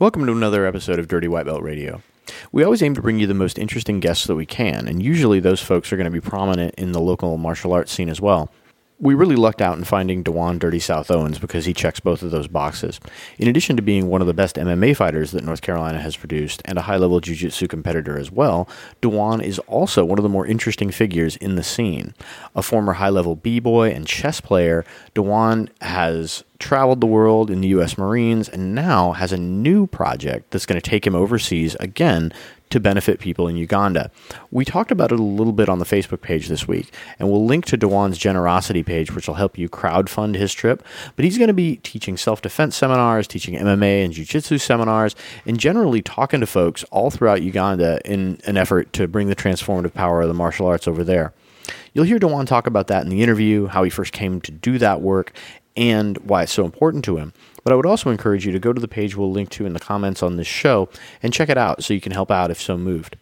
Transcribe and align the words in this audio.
Welcome 0.00 0.24
to 0.24 0.32
another 0.32 0.64
episode 0.64 0.98
of 0.98 1.08
Dirty 1.08 1.28
White 1.28 1.44
Belt 1.44 1.62
Radio. 1.62 2.00
We 2.52 2.64
always 2.64 2.82
aim 2.82 2.94
to 2.94 3.02
bring 3.02 3.18
you 3.18 3.26
the 3.26 3.34
most 3.34 3.58
interesting 3.58 4.00
guests 4.00 4.26
that 4.28 4.34
we 4.34 4.46
can, 4.46 4.88
and 4.88 5.02
usually 5.02 5.40
those 5.40 5.60
folks 5.60 5.92
are 5.92 5.98
going 5.98 6.06
to 6.06 6.10
be 6.10 6.22
prominent 6.22 6.74
in 6.76 6.92
the 6.92 7.02
local 7.02 7.36
martial 7.36 7.74
arts 7.74 7.92
scene 7.92 8.08
as 8.08 8.18
well 8.18 8.50
we 9.00 9.14
really 9.14 9.36
lucked 9.36 9.62
out 9.62 9.78
in 9.78 9.84
finding 9.84 10.22
Dewan 10.22 10.58
Dirty 10.58 10.78
South 10.78 11.10
Owens 11.10 11.38
because 11.38 11.64
he 11.64 11.72
checks 11.72 12.00
both 12.00 12.22
of 12.22 12.30
those 12.30 12.48
boxes. 12.48 13.00
In 13.38 13.48
addition 13.48 13.76
to 13.76 13.82
being 13.82 14.08
one 14.08 14.20
of 14.20 14.26
the 14.26 14.34
best 14.34 14.56
MMA 14.56 14.94
fighters 14.94 15.30
that 15.30 15.42
North 15.42 15.62
Carolina 15.62 15.98
has 15.98 16.16
produced 16.16 16.60
and 16.66 16.78
a 16.78 16.82
high 16.82 16.98
level 16.98 17.18
jiu 17.20 17.34
jitsu 17.34 17.66
competitor 17.66 18.18
as 18.18 18.30
well, 18.30 18.68
Dewan 19.00 19.40
is 19.40 19.58
also 19.60 20.04
one 20.04 20.18
of 20.18 20.22
the 20.22 20.28
more 20.28 20.46
interesting 20.46 20.90
figures 20.90 21.36
in 21.36 21.54
the 21.54 21.62
scene. 21.62 22.14
A 22.54 22.62
former 22.62 22.94
high 22.94 23.08
level 23.08 23.36
b 23.36 23.58
boy 23.58 23.90
and 23.90 24.06
chess 24.06 24.40
player, 24.40 24.84
Dewan 25.14 25.70
has 25.80 26.44
traveled 26.60 27.00
the 27.00 27.06
world 27.06 27.50
in 27.50 27.60
the 27.60 27.68
U.S. 27.68 27.98
Marines 27.98 28.48
and 28.48 28.74
now 28.74 29.12
has 29.12 29.32
a 29.32 29.36
new 29.36 29.86
project 29.86 30.50
that's 30.50 30.66
going 30.66 30.80
to 30.80 30.90
take 30.90 31.06
him 31.06 31.14
overseas 31.14 31.74
again 31.80 32.32
to 32.70 32.78
benefit 32.78 33.18
people 33.18 33.48
in 33.48 33.56
Uganda. 33.56 34.10
We 34.52 34.64
talked 34.64 34.92
about 34.92 35.10
it 35.10 35.18
a 35.18 35.22
little 35.22 35.52
bit 35.52 35.68
on 35.68 35.80
the 35.80 35.84
Facebook 35.84 36.20
page 36.20 36.46
this 36.46 36.68
week, 36.68 36.92
and 37.18 37.28
we'll 37.28 37.44
link 37.44 37.64
to 37.66 37.76
Dewan's 37.76 38.16
generosity 38.16 38.84
page, 38.84 39.12
which 39.12 39.26
will 39.26 39.34
help 39.34 39.58
you 39.58 39.68
crowdfund 39.68 40.36
his 40.36 40.54
trip. 40.54 40.84
But 41.16 41.24
he's 41.24 41.36
going 41.36 41.48
to 41.48 41.54
be 41.54 41.76
teaching 41.76 42.16
self 42.16 42.40
defense 42.40 42.76
seminars, 42.76 43.26
teaching 43.26 43.56
MMA 43.56 44.04
and 44.04 44.12
jiu 44.12 44.24
jitsu 44.24 44.58
seminars, 44.58 45.16
and 45.44 45.58
generally 45.58 46.00
talking 46.00 46.40
to 46.40 46.46
folks 46.46 46.84
all 46.84 47.10
throughout 47.10 47.42
Uganda 47.42 48.00
in 48.04 48.40
an 48.44 48.56
effort 48.56 48.92
to 48.94 49.08
bring 49.08 49.28
the 49.28 49.36
transformative 49.36 49.92
power 49.92 50.22
of 50.22 50.28
the 50.28 50.34
martial 50.34 50.66
arts 50.66 50.86
over 50.86 51.02
there. 51.02 51.32
You'll 51.92 52.04
hear 52.04 52.18
Dewan 52.18 52.46
talk 52.46 52.66
about 52.66 52.86
that 52.86 53.02
in 53.02 53.10
the 53.10 53.22
interview, 53.22 53.66
how 53.66 53.82
he 53.82 53.90
first 53.90 54.12
came 54.12 54.40
to 54.42 54.52
do 54.52 54.78
that 54.78 55.00
work, 55.00 55.32
and 55.80 56.18
why 56.18 56.42
it's 56.42 56.52
so 56.52 56.66
important 56.66 57.04
to 57.06 57.16
him. 57.16 57.32
But 57.64 57.72
I 57.72 57.76
would 57.76 57.86
also 57.86 58.10
encourage 58.10 58.44
you 58.44 58.52
to 58.52 58.60
go 58.60 58.72
to 58.72 58.80
the 58.80 58.86
page 58.86 59.16
we'll 59.16 59.32
link 59.32 59.48
to 59.50 59.64
in 59.66 59.72
the 59.72 59.80
comments 59.80 60.22
on 60.22 60.36
this 60.36 60.46
show 60.46 60.90
and 61.22 61.32
check 61.32 61.48
it 61.48 61.58
out 61.58 61.82
so 61.82 61.94
you 61.94 62.00
can 62.02 62.12
help 62.12 62.30
out 62.30 62.50
if 62.50 62.60
so 62.60 62.76
moved. 62.76 63.16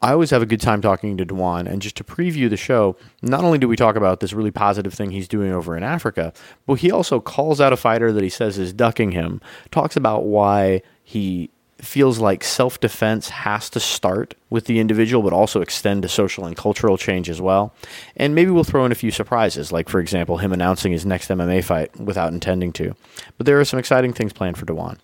I 0.00 0.12
always 0.12 0.30
have 0.30 0.42
a 0.42 0.46
good 0.46 0.60
time 0.60 0.80
talking 0.80 1.16
to 1.16 1.24
Dewan, 1.24 1.66
and 1.66 1.82
just 1.82 1.96
to 1.96 2.04
preview 2.04 2.48
the 2.48 2.56
show, 2.56 2.96
not 3.20 3.42
only 3.42 3.58
do 3.58 3.66
we 3.66 3.74
talk 3.74 3.96
about 3.96 4.20
this 4.20 4.32
really 4.32 4.52
positive 4.52 4.94
thing 4.94 5.10
he's 5.10 5.26
doing 5.26 5.52
over 5.52 5.76
in 5.76 5.82
Africa, 5.82 6.32
but 6.66 6.74
he 6.74 6.90
also 6.90 7.18
calls 7.18 7.60
out 7.60 7.72
a 7.72 7.76
fighter 7.76 8.12
that 8.12 8.22
he 8.22 8.28
says 8.28 8.58
is 8.58 8.72
ducking 8.72 9.10
him, 9.10 9.40
talks 9.72 9.96
about 9.96 10.24
why 10.24 10.82
he 11.02 11.50
feels 11.80 12.18
like 12.18 12.42
self 12.42 12.80
defense 12.80 13.28
has 13.28 13.70
to 13.70 13.80
start 13.80 14.34
with 14.50 14.64
the 14.64 14.80
individual, 14.80 15.22
but 15.22 15.32
also 15.32 15.60
extend 15.60 16.02
to 16.02 16.08
social 16.08 16.44
and 16.44 16.56
cultural 16.56 16.96
change 16.96 17.28
as 17.28 17.40
well. 17.40 17.74
And 18.16 18.34
maybe 18.34 18.50
we'll 18.50 18.64
throw 18.64 18.84
in 18.84 18.92
a 18.92 18.96
few 18.96 19.10
surprises, 19.10 19.70
like, 19.70 19.88
for 19.88 20.00
example, 20.00 20.38
him 20.38 20.52
announcing 20.52 20.92
his 20.92 21.06
next 21.06 21.28
MMA 21.28 21.62
fight 21.62 21.94
without 21.98 22.32
intending 22.32 22.72
to. 22.74 22.94
But 23.36 23.46
there 23.46 23.60
are 23.60 23.64
some 23.64 23.78
exciting 23.78 24.12
things 24.12 24.32
planned 24.32 24.58
for 24.58 24.66
Dewan. 24.66 24.98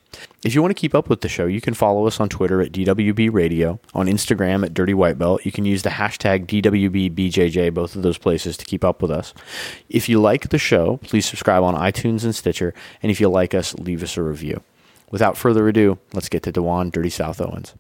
If 0.45 0.55
you 0.55 0.63
want 0.63 0.71
to 0.71 0.81
keep 0.81 0.95
up 0.95 1.09
with 1.09 1.21
the 1.21 1.29
show, 1.29 1.47
you 1.47 1.61
can 1.61 1.75
follow 1.75 2.07
us 2.07 2.21
on 2.21 2.29
Twitter 2.29 2.61
at 2.61 2.73
DWB 2.73 3.33
Radio, 3.33 3.81
on 3.95 4.07
Instagram 4.07 4.65
at 4.65 4.75
Dirty 4.75 4.95
White 4.95 5.19
Belt. 5.19 5.45
You 5.45 5.53
can 5.53 5.65
use 5.65 5.83
the 5.83 5.91
hashtag 5.91 6.47
DWBBJJ, 6.47 7.73
both 7.75 7.97
of 7.97 8.03
those 8.03 8.19
places, 8.19 8.57
to 8.57 8.65
keep 8.65 8.85
up 8.85 9.03
with 9.03 9.11
us. 9.11 9.35
If 9.89 10.09
you 10.09 10.21
like 10.21 10.49
the 10.49 10.59
show, 10.59 10.99
please 10.99 11.27
subscribe 11.27 11.63
on 11.63 11.75
iTunes 11.75 12.25
and 12.25 12.35
Stitcher. 12.35 12.75
And 13.03 13.11
if 13.11 13.21
you 13.21 13.29
like 13.29 13.55
us, 13.55 13.75
leave 13.75 14.03
us 14.03 14.17
a 14.17 14.23
review. 14.23 14.63
Without 15.11 15.37
further 15.37 15.69
ado, 15.69 15.99
let's 16.13 16.29
get 16.29 16.43
to 16.45 16.53
Dewan 16.53 16.91
Dirty 16.91 17.11
South 17.11 17.41
Owens. 17.41 17.75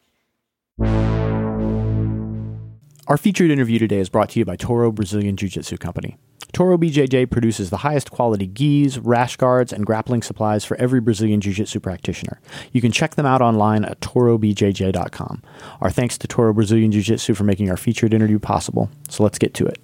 Our 3.06 3.18
featured 3.18 3.50
interview 3.50 3.78
today 3.78 3.98
is 3.98 4.08
brought 4.08 4.30
to 4.30 4.38
you 4.38 4.44
by 4.44 4.56
Toro 4.56 4.90
Brazilian 4.90 5.36
Jiu 5.36 5.48
Jitsu 5.48 5.76
Company. 5.76 6.16
Toro 6.54 6.78
BJJ 6.78 7.30
produces 7.30 7.68
the 7.68 7.78
highest 7.78 8.10
quality 8.10 8.46
gis, 8.46 8.98
rash 8.98 9.36
guards, 9.36 9.72
and 9.72 9.84
grappling 9.84 10.22
supplies 10.22 10.64
for 10.64 10.76
every 10.78 11.00
Brazilian 11.00 11.40
Jiu 11.40 11.52
Jitsu 11.52 11.80
practitioner. 11.80 12.40
You 12.72 12.80
can 12.80 12.92
check 12.92 13.16
them 13.16 13.26
out 13.26 13.42
online 13.42 13.84
at 13.84 14.00
torobjj.com. 14.00 15.42
Our 15.80 15.90
thanks 15.90 16.16
to 16.18 16.28
Toro 16.28 16.54
Brazilian 16.54 16.92
Jiu 16.92 17.02
Jitsu 17.02 17.34
for 17.34 17.44
making 17.44 17.68
our 17.70 17.76
featured 17.76 18.14
interview 18.14 18.38
possible. 18.38 18.88
So 19.10 19.22
let's 19.22 19.38
get 19.38 19.52
to 19.54 19.66
it. 19.66 19.78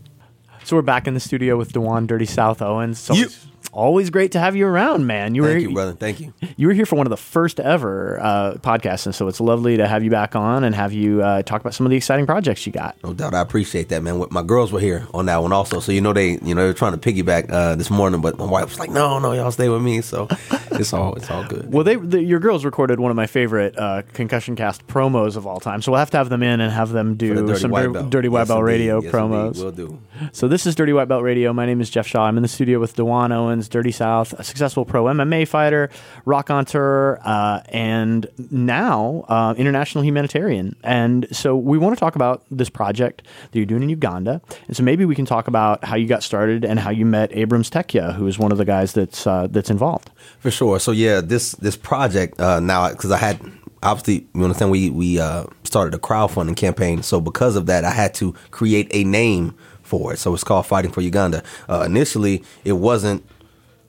So 0.64 0.76
we're 0.76 0.82
back 0.82 1.08
in 1.08 1.14
the 1.14 1.20
studio 1.20 1.58
with 1.58 1.72
Dewan 1.72 2.06
Dirty 2.06 2.26
South 2.26 2.62
Owens. 2.62 2.98
So 2.98 3.14
yep 3.14 3.30
always 3.72 4.10
great 4.10 4.32
to 4.32 4.40
have 4.40 4.56
you 4.56 4.66
around, 4.66 5.06
man. 5.06 5.34
You 5.34 5.42
were 5.42 5.48
Thank 5.48 5.62
you, 5.62 5.72
brother. 5.74 5.92
Thank 5.92 6.20
you. 6.20 6.32
You 6.56 6.66
were 6.66 6.72
here 6.72 6.86
for 6.86 6.96
one 6.96 7.06
of 7.06 7.10
the 7.10 7.16
first 7.16 7.60
ever 7.60 8.20
uh, 8.20 8.54
podcasts, 8.54 9.06
and 9.06 9.14
so 9.14 9.28
it's 9.28 9.40
lovely 9.40 9.76
to 9.76 9.86
have 9.86 10.02
you 10.02 10.10
back 10.10 10.34
on 10.36 10.64
and 10.64 10.74
have 10.74 10.92
you 10.92 11.22
uh, 11.22 11.42
talk 11.42 11.60
about 11.60 11.74
some 11.74 11.86
of 11.86 11.90
the 11.90 11.96
exciting 11.96 12.26
projects 12.26 12.66
you 12.66 12.72
got. 12.72 12.96
No 13.02 13.12
doubt, 13.12 13.34
I 13.34 13.40
appreciate 13.40 13.88
that, 13.90 14.02
man. 14.02 14.24
My 14.30 14.42
girls 14.42 14.72
were 14.72 14.80
here 14.80 15.06
on 15.14 15.26
that 15.26 15.38
one 15.42 15.52
also, 15.52 15.80
so 15.80 15.92
you 15.92 16.00
know 16.00 16.12
they, 16.12 16.38
you 16.42 16.54
know, 16.54 16.62
they're 16.62 16.74
trying 16.74 16.98
to 16.98 16.98
piggyback 16.98 17.50
uh, 17.50 17.74
this 17.76 17.90
morning, 17.90 18.20
but 18.20 18.38
my 18.38 18.46
wife 18.46 18.70
was 18.70 18.78
like, 18.78 18.90
"No, 18.90 19.18
no, 19.18 19.32
y'all 19.32 19.50
stay 19.50 19.68
with 19.68 19.82
me." 19.82 20.00
So 20.00 20.28
it's 20.72 20.92
all, 20.92 21.14
it's 21.14 21.30
all 21.30 21.44
good. 21.44 21.72
Well, 21.72 21.84
they, 21.84 21.96
the, 21.96 22.22
your 22.22 22.40
girls 22.40 22.64
recorded 22.64 23.00
one 23.00 23.10
of 23.10 23.16
my 23.16 23.26
favorite 23.26 23.78
uh, 23.78 24.02
concussion 24.12 24.56
cast 24.56 24.86
promos 24.86 25.36
of 25.36 25.46
all 25.46 25.60
time, 25.60 25.82
so 25.82 25.92
we'll 25.92 25.98
have 25.98 26.10
to 26.10 26.16
have 26.16 26.28
them 26.28 26.42
in 26.42 26.60
and 26.60 26.72
have 26.72 26.90
them 26.90 27.16
do 27.16 27.34
the 27.46 27.56
some 27.56 27.70
white 27.70 28.10
dirty, 28.10 28.28
White 28.28 28.40
yes, 28.40 28.48
Belt 28.48 28.64
Radio 28.64 29.02
yes, 29.02 29.12
promos. 29.12 29.58
We'll 29.58 29.72
do. 29.72 30.00
So 30.32 30.48
this 30.48 30.66
is 30.66 30.74
Dirty 30.74 30.92
White 30.92 31.08
Belt 31.08 31.22
Radio. 31.22 31.52
My 31.52 31.66
name 31.66 31.80
is 31.80 31.90
Jeff 31.90 32.06
Shaw. 32.06 32.24
I'm 32.24 32.36
in 32.36 32.42
the 32.42 32.48
studio 32.48 32.78
with 32.78 32.94
Dewan 32.94 33.32
Owens, 33.50 33.68
Dirty 33.68 33.90
South 33.90 34.32
a 34.38 34.44
successful 34.44 34.84
pro 34.84 35.04
MMA 35.04 35.46
fighter, 35.46 35.90
raconteur, 36.24 37.20
uh, 37.24 37.60
and 37.68 38.26
now 38.50 39.24
uh, 39.28 39.54
international 39.56 40.04
humanitarian. 40.04 40.76
And 40.82 41.26
so 41.34 41.56
we 41.56 41.78
want 41.78 41.96
to 41.96 42.00
talk 42.00 42.16
about 42.16 42.44
this 42.50 42.70
project 42.70 43.22
that 43.50 43.58
you're 43.58 43.66
doing 43.66 43.82
in 43.82 43.88
Uganda. 43.88 44.40
And 44.66 44.76
so 44.76 44.82
maybe 44.82 45.04
we 45.04 45.14
can 45.14 45.26
talk 45.26 45.48
about 45.48 45.84
how 45.84 45.96
you 45.96 46.06
got 46.06 46.22
started 46.22 46.64
and 46.64 46.78
how 46.78 46.90
you 46.90 47.04
met 47.04 47.30
Abramz 47.32 47.70
Tekya, 47.70 48.14
who 48.14 48.26
is 48.26 48.38
one 48.38 48.52
of 48.52 48.58
the 48.58 48.64
guys 48.64 48.92
that's 48.92 49.26
uh, 49.26 49.48
that's 49.50 49.70
involved. 49.70 50.10
For 50.38 50.50
sure. 50.50 50.78
So 50.78 50.92
yeah, 50.92 51.20
this 51.20 51.52
this 51.52 51.76
project 51.76 52.40
uh, 52.40 52.60
now 52.60 52.88
because 52.90 53.10
I 53.10 53.18
had 53.18 53.40
obviously 53.82 54.26
you 54.34 54.44
understand 54.44 54.70
we 54.70 54.90
we 54.90 55.18
uh, 55.18 55.44
started 55.64 55.94
a 55.94 55.98
crowdfunding 55.98 56.56
campaign. 56.56 57.02
So 57.02 57.20
because 57.20 57.56
of 57.56 57.66
that, 57.66 57.84
I 57.84 57.90
had 57.90 58.14
to 58.14 58.32
create 58.50 58.88
a 58.92 59.04
name 59.04 59.54
for 59.82 60.12
it. 60.12 60.18
So 60.18 60.32
it's 60.34 60.44
called 60.44 60.66
Fighting 60.66 60.92
for 60.92 61.00
Uganda. 61.00 61.42
Uh, 61.68 61.82
initially, 61.82 62.44
it 62.64 62.74
wasn't 62.74 63.24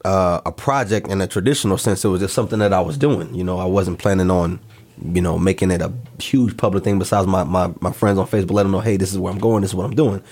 uh, 0.06 0.42
a 0.46 0.52
project 0.52 1.08
in 1.08 1.22
a 1.22 1.28
traditional 1.28 1.78
sense. 1.78 2.04
It 2.04 2.10
was 2.10 2.22
just 2.22 2.34
something 2.34 2.60
that 2.60 2.74
I 2.74 2.82
was 2.82 2.98
doing. 2.98 3.34
You 3.34 3.44
know, 3.44 3.60
I 3.60 3.66
wasn't 3.66 4.00
planning 4.00 4.32
on, 4.32 4.60
you 5.04 5.22
know, 5.22 5.38
making 5.38 5.72
it 5.72 5.82
a 5.82 5.92
huge 6.20 6.58
public 6.58 6.84
thing. 6.84 7.00
Besides 7.00 7.28
my 7.28 7.44
my, 7.44 7.74
my 7.80 7.92
friends 7.92 8.18
on 8.18 8.28
Facebook, 8.28 8.52
let 8.52 8.64
them 8.64 8.72
know, 8.72 8.80
hey, 8.80 8.98
this 8.98 9.12
is 9.12 9.18
where 9.20 9.32
I'm 9.32 9.40
going. 9.40 9.62
This 9.62 9.72
is 9.72 9.76
what 9.76 9.86
I'm 9.86 9.96
doing. 9.96 10.24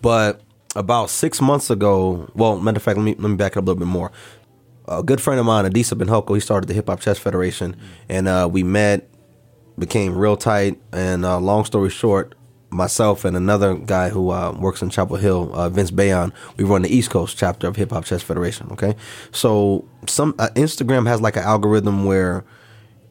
But 0.00 0.40
about 0.74 1.10
six 1.10 1.40
months 1.40 1.70
ago, 1.70 2.30
well, 2.34 2.58
matter 2.58 2.76
of 2.76 2.82
fact, 2.82 2.96
let 2.96 3.04
me 3.04 3.14
let 3.18 3.28
me 3.28 3.36
back 3.36 3.52
it 3.52 3.58
up 3.58 3.64
a 3.64 3.66
little 3.66 3.78
bit 3.78 3.88
more. 3.88 4.10
A 4.88 5.02
good 5.02 5.20
friend 5.20 5.38
of 5.38 5.46
mine, 5.46 5.64
Adisa 5.64 5.96
Banjoko, 5.96 6.34
he 6.34 6.40
started 6.40 6.66
the 6.66 6.74
Hip 6.74 6.88
Hop 6.88 7.00
Chess 7.00 7.18
Federation, 7.18 7.76
and 8.08 8.26
uh, 8.26 8.48
we 8.50 8.64
met, 8.64 9.08
became 9.78 10.16
real 10.16 10.36
tight. 10.36 10.80
And 10.90 11.24
uh, 11.24 11.38
long 11.38 11.64
story 11.64 11.88
short, 11.88 12.34
myself 12.72 13.24
and 13.24 13.36
another 13.36 13.74
guy 13.74 14.08
who 14.08 14.30
uh, 14.30 14.52
works 14.52 14.82
in 14.82 14.90
Chapel 14.90 15.16
Hill, 15.16 15.50
uh, 15.54 15.68
Vince 15.68 15.90
Bayon, 15.90 16.32
we 16.56 16.64
run 16.64 16.82
the 16.82 16.94
East 16.94 17.10
Coast 17.10 17.36
chapter 17.36 17.68
of 17.68 17.76
Hip 17.76 17.90
Hop 17.90 18.04
Chess 18.04 18.22
Federation. 18.22 18.68
Okay, 18.72 18.96
so 19.30 19.84
some 20.06 20.34
uh, 20.38 20.48
Instagram 20.54 21.06
has 21.06 21.20
like 21.20 21.36
an 21.36 21.42
algorithm 21.42 22.04
where 22.04 22.44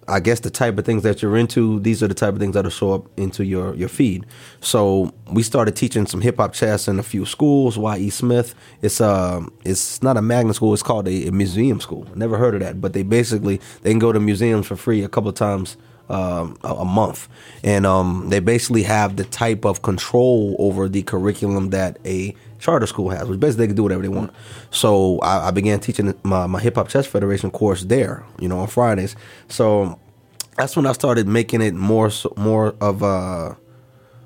I 0.08 0.20
guess 0.20 0.40
the 0.40 0.50
type 0.50 0.78
of 0.78 0.86
things 0.86 1.04
that 1.04 1.22
you're 1.22 1.38
into, 1.38 1.80
these 1.80 2.02
are 2.02 2.08
the 2.08 2.14
type 2.14 2.34
of 2.34 2.40
things 2.40 2.56
that'll 2.56 2.72
show 2.72 2.92
up 2.92 3.08
into 3.18 3.46
your 3.46 3.76
your 3.76 3.88
feed. 3.88 4.26
So 4.60 5.14
we 5.32 5.44
started 5.44 5.76
teaching 5.76 6.06
some 6.06 6.22
hip 6.22 6.38
hop 6.38 6.54
chess 6.54 6.88
in 6.88 7.00
a 7.00 7.04
few 7.04 7.26
schools. 7.26 7.78
Y. 7.78 7.98
E. 7.98 8.10
Smith. 8.10 8.56
It's 8.82 9.00
uh, 9.00 9.46
it's 9.64 10.02
not 10.02 10.18
a 10.18 10.22
magnet 10.22 10.56
school. 10.56 10.74
It's 10.74 10.84
called 10.84 11.08
a, 11.08 11.28
a 11.28 11.32
museum 11.32 11.80
school. 11.80 12.08
Never 12.16 12.38
heard 12.38 12.56
of 12.56 12.62
that, 12.62 12.82
but 12.82 12.94
they 12.94 13.04
basically 13.04 13.62
they 13.84 13.92
can 13.92 14.00
go 14.00 14.12
to 14.12 14.20
museums 14.20 14.68
for 14.68 14.76
free 14.76 15.04
a 15.04 15.10
couple 15.10 15.30
of 15.30 15.36
times 15.36 15.78
um, 16.12 16.58
a, 16.64 16.86
month, 16.86 17.28
and 17.64 17.86
um, 17.86 18.28
they 18.30 18.40
basically 18.40 18.84
have 18.84 19.16
the 19.16 19.24
type 19.24 19.66
of 19.66 19.82
control 19.82 20.56
over 20.60 20.90
the 20.90 21.04
curriculum 21.04 21.70
that 21.70 21.98
a 22.06 22.36
charter 22.60 22.86
school 22.86 23.10
has, 23.10 23.28
which 23.28 23.40
basically 23.40 23.66
they 23.66 23.70
can 23.70 23.76
do 23.76 23.84
whatever 23.84 24.02
they 24.02 24.10
want. 24.10 24.32
So 24.70 25.20
I, 25.20 25.48
I 25.48 25.52
began 25.52 25.80
teaching 25.80 26.14
my, 26.24 26.48
my 26.48 26.60
Hip 26.60 26.76
Hop 26.76 26.90
Chess 26.90 27.08
Federation 27.08 27.52
course 27.52 27.84
there, 27.84 28.24
you 28.40 28.48
know, 28.48 28.60
on 28.60 28.68
Fridays. 28.68 29.16
So 29.48 30.00
that's 30.58 30.76
when 30.76 30.86
I 30.86 30.92
started 30.92 31.28
making 31.28 31.62
it 31.62 31.74
more 31.74 32.12
more 32.38 32.76
of 32.82 33.02
a 33.02 33.58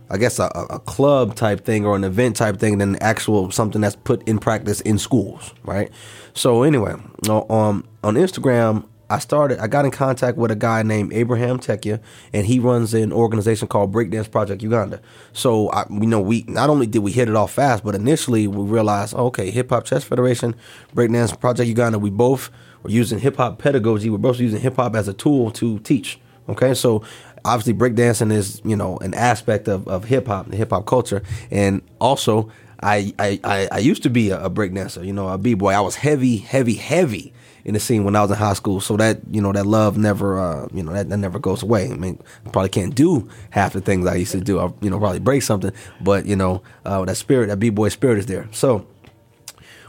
I 0.09 0.17
guess 0.17 0.37
a, 0.37 0.45
a 0.69 0.79
club 0.79 1.35
type 1.35 1.65
thing 1.65 1.85
or 1.85 1.95
an 1.95 2.03
event 2.03 2.35
type 2.35 2.57
thing 2.59 2.77
than 2.77 2.95
actual 2.97 3.49
something 3.51 3.81
that's 3.81 3.95
put 3.95 4.27
in 4.27 4.37
practice 4.37 4.81
in 4.81 4.99
schools, 4.99 5.53
right? 5.63 5.89
So 6.33 6.63
anyway, 6.63 6.95
on 7.27 7.87
on 8.03 8.15
Instagram, 8.15 8.85
I 9.09 9.19
started. 9.19 9.59
I 9.59 9.67
got 9.67 9.85
in 9.85 9.91
contact 9.91 10.37
with 10.37 10.51
a 10.51 10.55
guy 10.55 10.81
named 10.83 11.13
Abraham 11.13 11.59
Tekya, 11.59 11.99
and 12.33 12.45
he 12.45 12.59
runs 12.59 12.93
an 12.93 13.13
organization 13.13 13.67
called 13.67 13.93
Breakdance 13.93 14.29
Project 14.29 14.63
Uganda. 14.63 14.99
So 15.33 15.69
I, 15.69 15.85
you 15.89 16.07
know, 16.07 16.21
we 16.21 16.43
not 16.47 16.69
only 16.69 16.87
did 16.87 16.99
we 16.99 17.11
hit 17.11 17.29
it 17.29 17.35
off 17.35 17.53
fast, 17.53 17.83
but 17.83 17.93
initially 17.93 18.47
we 18.47 18.63
realized, 18.63 19.13
okay, 19.13 19.51
Hip 19.51 19.69
Hop 19.69 19.85
Chess 19.85 20.03
Federation, 20.03 20.55
Breakdance 20.95 21.39
Project 21.39 21.67
Uganda, 21.67 21.99
we 21.99 22.09
both 22.09 22.49
were 22.81 22.89
using 22.89 23.19
hip 23.19 23.37
hop 23.37 23.59
pedagogy. 23.59 24.09
We're 24.09 24.17
both 24.17 24.39
using 24.39 24.59
hip 24.59 24.77
hop 24.77 24.95
as 24.95 25.07
a 25.07 25.13
tool 25.13 25.51
to 25.51 25.79
teach. 25.79 26.19
Okay, 26.47 26.73
so 26.73 27.03
obviously 27.43 27.73
breakdancing 27.73 28.31
is 28.31 28.61
you 28.65 28.75
know 28.75 28.97
an 28.97 29.13
aspect 29.13 29.67
of, 29.67 29.87
of 29.87 30.05
hip 30.05 30.27
hop, 30.27 30.49
the 30.49 30.57
hip 30.57 30.71
hop 30.71 30.85
culture, 30.85 31.21
and 31.51 31.81
also 31.99 32.51
I, 32.81 33.13
I 33.19 33.67
I 33.71 33.79
used 33.79 34.03
to 34.03 34.09
be 34.09 34.29
a, 34.29 34.45
a 34.45 34.49
breakdancer, 34.49 35.05
you 35.05 35.13
know, 35.13 35.29
a 35.29 35.37
b 35.37 35.53
boy. 35.53 35.73
I 35.73 35.79
was 35.79 35.95
heavy, 35.95 36.37
heavy, 36.37 36.75
heavy 36.75 37.33
in 37.65 37.73
the 37.73 37.79
scene 37.79 38.03
when 38.03 38.15
I 38.15 38.21
was 38.21 38.31
in 38.31 38.37
high 38.37 38.53
school. 38.53 38.79
So 38.79 38.95
that 38.97 39.19
you 39.31 39.41
know 39.41 39.51
that 39.51 39.65
love 39.65 39.97
never 39.97 40.39
uh, 40.39 40.67
you 40.73 40.83
know 40.83 40.93
that, 40.93 41.09
that 41.09 41.17
never 41.17 41.39
goes 41.39 41.63
away. 41.63 41.91
I 41.91 41.95
mean, 41.95 42.21
I 42.45 42.49
probably 42.49 42.69
can't 42.69 42.95
do 42.95 43.27
half 43.49 43.73
the 43.73 43.81
things 43.81 44.05
I 44.07 44.15
used 44.15 44.31
to 44.31 44.41
do. 44.41 44.59
I 44.59 44.71
you 44.81 44.89
know 44.89 44.99
probably 44.99 45.19
break 45.19 45.41
something, 45.41 45.71
but 45.99 46.25
you 46.25 46.35
know 46.35 46.61
uh, 46.85 47.03
that 47.05 47.17
spirit, 47.17 47.47
that 47.47 47.57
b 47.57 47.69
boy 47.71 47.89
spirit 47.89 48.19
is 48.19 48.27
there. 48.27 48.47
So 48.51 48.87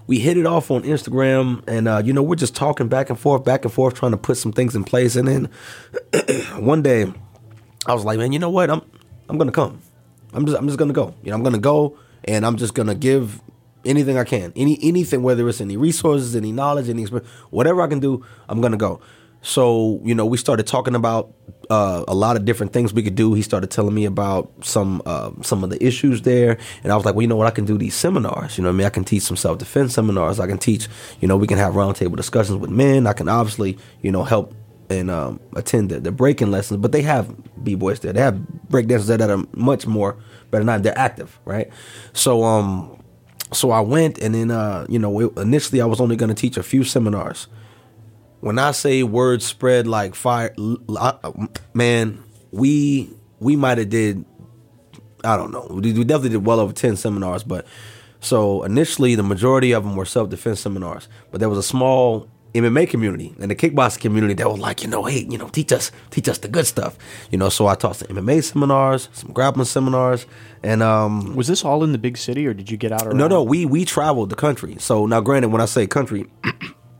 we 0.06 0.18
hit 0.18 0.36
it 0.36 0.46
off 0.46 0.70
on 0.70 0.82
Instagram, 0.82 1.62
and 1.68 1.86
uh, 1.86 2.02
you 2.04 2.12
know 2.12 2.22
we're 2.22 2.36
just 2.36 2.56
talking 2.56 2.88
back 2.88 3.10
and 3.10 3.18
forth, 3.18 3.44
back 3.44 3.64
and 3.64 3.72
forth, 3.72 3.94
trying 3.94 4.12
to 4.12 4.18
put 4.18 4.36
some 4.38 4.52
things 4.52 4.74
in 4.74 4.82
place. 4.82 5.14
And 5.14 5.28
then 5.28 5.50
one 6.62 6.82
day, 6.82 7.12
I 7.86 7.94
was 7.94 8.04
like, 8.04 8.18
man, 8.18 8.32
you 8.32 8.38
know 8.38 8.50
what? 8.50 8.70
I'm 8.70 8.82
I'm 9.28 9.36
gonna 9.36 9.52
come. 9.52 9.80
I'm 10.32 10.46
just 10.46 10.58
I'm 10.58 10.66
just 10.66 10.78
gonna 10.78 10.92
go. 10.92 11.14
You 11.22 11.30
know, 11.30 11.36
I'm 11.36 11.42
gonna 11.42 11.58
go, 11.58 11.98
and 12.24 12.46
I'm 12.46 12.56
just 12.56 12.74
gonna 12.74 12.94
give 12.94 13.40
anything 13.86 14.18
I 14.18 14.24
can, 14.24 14.52
any 14.56 14.78
anything, 14.82 15.22
whether 15.22 15.48
it's 15.48 15.60
any 15.60 15.76
resources, 15.76 16.36
any 16.36 16.52
knowledge, 16.52 16.88
any 16.88 17.02
experience, 17.02 17.28
whatever 17.50 17.80
I 17.82 17.86
can 17.86 18.00
do, 18.00 18.24
I'm 18.48 18.60
gonna 18.60 18.76
go. 18.76 19.00
So 19.42 20.00
you 20.04 20.14
know, 20.14 20.26
we 20.26 20.36
started 20.38 20.66
talking 20.66 20.94
about 20.94 21.32
uh, 21.70 22.04
a 22.08 22.14
lot 22.14 22.36
of 22.36 22.44
different 22.44 22.72
things 22.72 22.92
we 22.92 23.02
could 23.02 23.14
do. 23.14 23.34
He 23.34 23.42
started 23.42 23.70
telling 23.70 23.94
me 23.94 24.04
about 24.04 24.52
some 24.62 25.02
uh, 25.06 25.30
some 25.42 25.62
of 25.64 25.70
the 25.70 25.84
issues 25.84 26.22
there, 26.22 26.58
and 26.82 26.92
I 26.92 26.96
was 26.96 27.04
like, 27.04 27.14
well, 27.14 27.22
you 27.22 27.28
know 27.28 27.36
what, 27.36 27.46
I 27.46 27.50
can 27.50 27.64
do 27.64 27.78
these 27.78 27.94
seminars. 27.94 28.58
You 28.58 28.64
know, 28.64 28.70
I 28.70 28.72
mean, 28.72 28.86
I 28.86 28.90
can 28.90 29.04
teach 29.04 29.22
some 29.22 29.36
self 29.36 29.58
defense 29.58 29.94
seminars. 29.94 30.40
I 30.40 30.46
can 30.46 30.58
teach. 30.58 30.88
You 31.20 31.28
know, 31.28 31.36
we 31.36 31.46
can 31.46 31.58
have 31.58 31.74
roundtable 31.74 32.16
discussions 32.16 32.58
with 32.58 32.70
men. 32.70 33.06
I 33.06 33.12
can 33.12 33.28
obviously, 33.28 33.78
you 34.02 34.10
know, 34.10 34.24
help 34.24 34.54
and 34.88 35.10
um, 35.10 35.40
attend 35.54 35.90
the, 35.90 36.00
the 36.00 36.12
breaking 36.12 36.50
lessons. 36.50 36.80
But 36.80 36.92
they 36.92 37.02
have 37.02 37.34
b 37.62 37.74
boys 37.74 38.00
there. 38.00 38.12
They 38.12 38.20
have 38.20 38.40
breakdancers 38.68 39.06
there 39.06 39.18
that 39.18 39.30
are 39.30 39.44
much 39.52 39.86
more 39.86 40.16
better 40.50 40.64
not. 40.64 40.82
They're 40.82 40.98
active, 40.98 41.38
right? 41.44 41.70
So 42.12 42.44
um, 42.44 43.02
so 43.52 43.70
I 43.70 43.80
went, 43.80 44.18
and 44.18 44.34
then 44.34 44.50
uh, 44.50 44.86
you 44.88 44.98
know, 44.98 45.20
initially 45.36 45.80
I 45.80 45.86
was 45.86 46.00
only 46.00 46.16
going 46.16 46.28
to 46.28 46.34
teach 46.34 46.56
a 46.56 46.62
few 46.62 46.84
seminars. 46.84 47.46
When 48.40 48.58
I 48.58 48.72
say 48.72 49.02
words 49.02 49.44
spread 49.44 49.86
like 49.86 50.14
fire, 50.14 50.54
man, 51.74 52.22
we 52.50 53.10
we 53.40 53.56
might 53.56 53.78
have 53.78 53.88
did, 53.88 54.24
I 55.24 55.36
don't 55.36 55.50
know, 55.52 55.66
we 55.70 55.80
definitely 55.92 56.30
did 56.30 56.44
well 56.44 56.60
over 56.60 56.72
ten 56.72 56.96
seminars. 56.96 57.44
But 57.44 57.66
so 58.20 58.62
initially, 58.64 59.14
the 59.14 59.22
majority 59.22 59.72
of 59.72 59.84
them 59.84 59.96
were 59.96 60.04
self 60.04 60.28
defense 60.28 60.60
seminars, 60.60 61.08
but 61.30 61.40
there 61.40 61.48
was 61.48 61.58
a 61.58 61.62
small 61.62 62.28
MMA 62.56 62.88
community 62.88 63.34
and 63.40 63.50
the 63.50 63.54
kickboxing 63.54 64.00
community 64.00 64.34
that 64.34 64.48
was 64.48 64.58
like, 64.58 64.82
you 64.82 64.88
know, 64.88 65.04
hey, 65.04 65.26
you 65.28 65.38
know, 65.38 65.48
teach 65.48 65.72
us, 65.72 65.92
teach 66.10 66.28
us 66.28 66.38
the 66.38 66.48
good 66.48 66.66
stuff, 66.66 66.96
you 67.30 67.38
know. 67.38 67.48
So 67.48 67.66
I 67.66 67.74
taught 67.74 67.96
some 67.96 68.08
MMA 68.08 68.42
seminars, 68.42 69.08
some 69.12 69.32
grappling 69.32 69.66
seminars, 69.66 70.26
and 70.62 70.82
um, 70.82 71.36
was 71.36 71.48
this 71.48 71.64
all 71.64 71.84
in 71.84 71.92
the 71.92 71.98
big 71.98 72.16
city, 72.16 72.46
or 72.46 72.54
did 72.54 72.70
you 72.70 72.76
get 72.76 72.92
out? 72.92 73.06
Around? 73.06 73.16
No, 73.16 73.28
no, 73.28 73.42
we 73.42 73.64
we 73.66 73.84
traveled 73.84 74.30
the 74.30 74.36
country. 74.36 74.76
So 74.78 75.06
now, 75.06 75.20
granted, 75.20 75.48
when 75.48 75.60
I 75.60 75.66
say 75.66 75.86
country, 75.86 76.26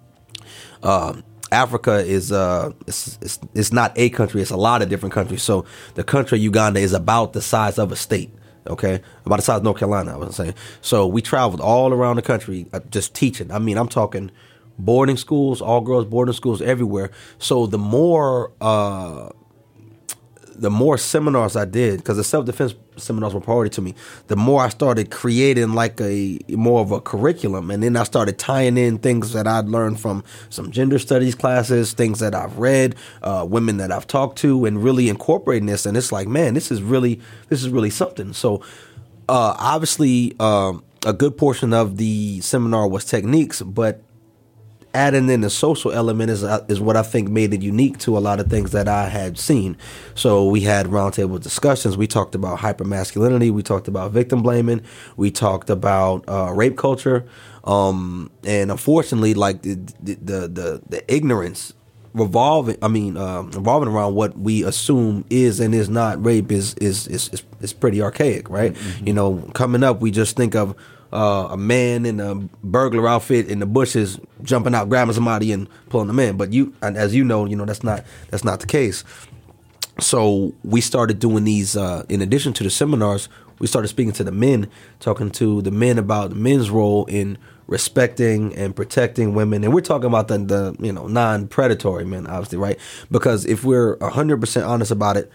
uh, 0.83 1.15
Africa 1.53 1.99
is 1.99 2.33
uh, 2.33 2.73
it's, 2.87 3.19
it's 3.21 3.39
it's 3.55 3.73
not 3.73 3.93
a 3.97 4.11
country; 4.11 4.43
it's 4.43 4.51
a 4.51 4.57
lot 4.57 4.83
of 4.83 4.89
different 4.89 5.13
countries. 5.13 5.43
So 5.43 5.65
the 5.95 6.05
country 6.05 6.39
Uganda 6.39 6.81
is 6.81 6.93
about 6.93 7.33
the 7.33 7.43
size 7.43 7.79
of 7.79 7.93
a 7.93 7.97
state 7.97 8.31
okay 8.69 9.01
about 9.25 9.37
the 9.37 9.43
size 9.43 9.59
of 9.59 9.63
north 9.63 9.79
carolina 9.79 10.13
i 10.13 10.17
was 10.17 10.35
saying 10.35 10.55
so 10.81 11.07
we 11.07 11.23
traveled 11.23 11.61
all 11.61 11.93
around 11.93 12.17
the 12.17 12.23
country 12.23 12.67
uh, 12.73 12.81
just 12.91 13.15
teaching 13.15 13.51
i 13.53 13.59
mean 13.59 13.79
i'm 13.79 13.89
talking 13.89 14.31
boarding 14.79 15.17
schools, 15.17 15.61
all 15.61 15.81
girls 15.81 16.05
boarding 16.05 16.35
schools 16.35 16.63
everywhere. 16.63 17.11
So 17.39 17.67
the 17.67 17.79
more 17.79 18.53
uh, 18.61 19.31
the 20.59 20.71
more 20.71 20.97
seminars 20.97 21.55
I 21.55 21.65
did, 21.65 21.99
because 21.99 22.17
the 22.17 22.25
self 22.25 22.47
defense 22.47 22.75
seminars 22.97 23.35
were 23.35 23.41
priority 23.41 23.75
to 23.75 23.83
me, 23.83 23.95
the 24.29 24.37
more 24.37 24.63
I 24.63 24.69
started 24.71 25.11
creating 25.11 25.75
like 25.75 26.01
a 26.01 26.39
more 26.49 26.81
of 26.81 26.91
a 26.93 27.01
curriculum, 27.01 27.71
and 27.71 27.83
then 27.83 27.97
I 27.97 28.05
started 28.05 28.39
tying 28.39 28.79
in 28.79 28.99
things 28.99 29.33
that 29.33 29.47
I'd 29.47 29.67
learned 29.67 30.01
from 30.01 30.25
some 30.49 30.71
gender 30.71 30.99
studies 30.99 31.35
classes, 31.35 31.93
things 31.93 32.21
that 32.21 32.35
I've 32.35 32.59
read, 32.59 32.97
uh, 33.23 33.47
women 33.49 33.77
that 33.79 33.93
I've 33.93 34.07
talked 34.07 34.39
to, 34.39 34.65
and 34.65 34.83
really 34.83 35.09
incorporating 35.09 35.67
this. 35.67 35.87
And 35.87 35.97
it's 35.97 36.13
like, 36.13 36.29
man, 36.29 36.55
this 36.55 36.71
is 36.71 36.83
really 36.83 37.21
this 37.49 37.63
is 37.63 37.69
really 37.69 37.91
something. 37.91 38.33
So 38.33 38.63
uh, 39.29 39.55
obviously. 39.59 40.35
Um, 40.41 40.83
a 41.05 41.13
good 41.13 41.39
portion 41.39 41.73
of 41.73 41.99
the 41.99 42.41
seminar 42.41 42.89
was 42.89 43.05
techniques, 43.05 43.63
but 43.63 44.03
adding 44.97 45.29
in 45.29 45.43
the 45.43 45.51
social 45.51 45.93
element 45.93 46.31
is 46.31 46.43
uh, 46.43 46.65
is 46.69 46.81
what 46.81 46.97
I 46.97 47.03
think 47.03 47.29
made 47.29 47.53
it 47.53 47.61
unique 47.61 47.99
to 47.99 48.17
a 48.17 48.21
lot 48.21 48.41
of 48.41 48.49
things 48.49 48.73
that 48.73 48.89
I 48.89 49.09
had 49.09 49.39
seen. 49.39 49.77
So 50.15 50.49
we 50.49 50.63
had 50.63 50.87
roundtable 50.87 51.41
discussions. 51.41 51.97
We 51.97 52.07
talked 52.07 52.35
about 52.35 52.61
hypermasculinity. 52.61 53.51
We 53.51 53.63
talked 53.63 53.89
about 53.89 54.13
victim 54.13 54.43
blaming. 54.43 54.81
We 55.17 55.31
talked 55.31 55.69
about 55.69 56.25
uh, 56.29 56.53
rape 56.55 56.79
culture. 56.79 57.27
Um, 57.65 58.31
and 58.45 58.71
unfortunately, 58.71 59.35
like 59.35 59.63
the 59.63 59.75
the 60.03 60.49
the, 60.49 60.83
the 60.89 61.15
ignorance 61.15 61.75
revolving 62.15 62.79
i 62.81 62.89
mean 62.89 63.15
um, 63.19 63.51
revolving 63.51 63.91
around 63.91 64.15
what 64.15 64.39
we 64.39 64.65
assume 64.65 65.23
is 65.29 65.61
and 65.61 65.75
is 65.75 65.91
not 65.91 66.25
rape 66.25 66.51
is 66.51 66.73
is 66.77 67.07
is 67.09 67.29
is, 67.29 67.43
is 67.61 67.75
pretty 67.75 68.01
archaic 68.01 68.49
right 68.49 68.73
mm-hmm. 68.73 69.07
you 69.07 69.13
know 69.13 69.37
coming 69.53 69.83
up 69.85 70.01
we 70.01 70.11
just 70.11 70.35
think 70.35 70.55
of 70.55 70.75
uh, 71.13 71.49
a 71.51 71.57
man 71.57 72.05
in 72.07 72.21
a 72.21 72.35
burglar 72.65 73.09
outfit 73.09 73.49
in 73.49 73.59
the 73.59 73.67
bushes 73.67 74.19
jumping 74.43 74.75
out, 74.75 74.89
grabbing 74.89 75.15
somebody 75.15 75.53
and 75.53 75.69
pulling 75.89 76.09
them 76.09 76.19
in. 76.19 76.37
But 76.37 76.53
you, 76.53 76.75
as 76.83 77.15
you 77.15 77.25
know, 77.25 77.45
you 77.45 77.57
know 77.57 77.65
that's 77.65 77.83
not 77.83 78.05
that's 78.31 78.45
not 78.45 78.61
the 78.61 78.67
case. 78.67 79.05
So 79.99 80.53
we 80.63 80.81
started 80.81 81.19
doing 81.19 81.45
these. 81.45 81.77
Uh, 81.77 82.05
in 82.09 82.21
addition 82.21 82.53
to 82.55 82.65
the 82.65 82.71
seminars, 82.71 83.29
we 83.59 83.67
started 83.67 83.89
speaking 83.89 84.13
to 84.15 84.25
the 84.25 84.33
men, 84.33 84.69
talking 85.01 85.31
to 85.33 85.63
the 85.63 85.71
men 85.71 85.99
about 85.99 86.33
men's 86.33 86.71
role 86.71 87.07
in 87.07 87.39
respecting 87.67 88.55
and 88.55 88.77
protecting 88.77 89.35
women. 89.35 89.65
And 89.65 89.75
we're 89.75 89.81
talking 89.81 90.07
about 90.07 90.29
the, 90.29 90.39
the 90.39 90.77
you 90.81 90.93
know 90.93 91.07
non-predatory 91.07 92.05
men, 92.05 92.27
obviously, 92.27 92.59
right? 92.59 92.79
Because 93.11 93.47
if 93.47 93.65
we're 93.65 93.97
hundred 94.01 94.41
percent 94.41 94.67
honest 94.67 94.91
about 94.91 95.17
it 95.17 95.31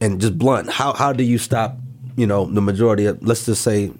and 0.00 0.20
just 0.20 0.38
blunt, 0.38 0.70
how 0.70 0.92
how 0.92 1.12
do 1.12 1.24
you 1.24 1.38
stop? 1.38 1.78
You 2.16 2.26
know, 2.26 2.44
the 2.44 2.60
majority 2.60 3.06
of 3.06 3.22
let's 3.26 3.46
just 3.46 3.62
say 3.62 3.90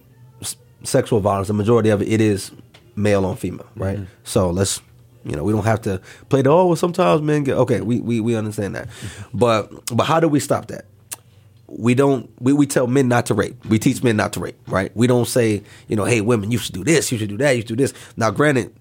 sexual 0.84 1.20
violence, 1.20 1.48
the 1.48 1.54
majority 1.54 1.90
of 1.90 2.02
it, 2.02 2.08
it 2.08 2.20
is 2.20 2.52
male 2.96 3.24
on 3.24 3.36
female, 3.36 3.66
right? 3.76 3.96
Mm-hmm. 3.96 4.04
So 4.24 4.50
let's, 4.50 4.80
you 5.24 5.34
know, 5.34 5.44
we 5.44 5.52
don't 5.52 5.64
have 5.64 5.80
to 5.82 6.00
play 6.28 6.42
the 6.42 6.50
oh. 6.50 6.74
Sometimes 6.74 7.22
men 7.22 7.44
get 7.44 7.56
okay. 7.56 7.80
We 7.80 8.00
we 8.00 8.20
we 8.20 8.36
understand 8.36 8.74
that, 8.76 8.88
mm-hmm. 8.88 9.38
but 9.38 9.86
but 9.96 10.04
how 10.04 10.20
do 10.20 10.28
we 10.28 10.40
stop 10.40 10.66
that? 10.68 10.86
We 11.66 11.94
don't. 11.94 12.30
We, 12.40 12.52
we 12.52 12.66
tell 12.66 12.86
men 12.86 13.08
not 13.08 13.26
to 13.26 13.34
rape. 13.34 13.64
We 13.66 13.78
teach 13.78 14.02
men 14.02 14.16
not 14.16 14.32
to 14.34 14.40
rape, 14.40 14.58
right? 14.68 14.94
We 14.96 15.06
don't 15.06 15.26
say, 15.26 15.62
you 15.88 15.96
know, 15.96 16.04
hey, 16.04 16.20
women, 16.20 16.50
you 16.50 16.58
should 16.58 16.74
do 16.74 16.84
this, 16.84 17.10
you 17.10 17.18
should 17.18 17.30
do 17.30 17.38
that, 17.38 17.52
you 17.52 17.62
should 17.62 17.68
do 17.68 17.76
this. 17.76 17.94
Now, 18.16 18.30
granted, 18.30 18.74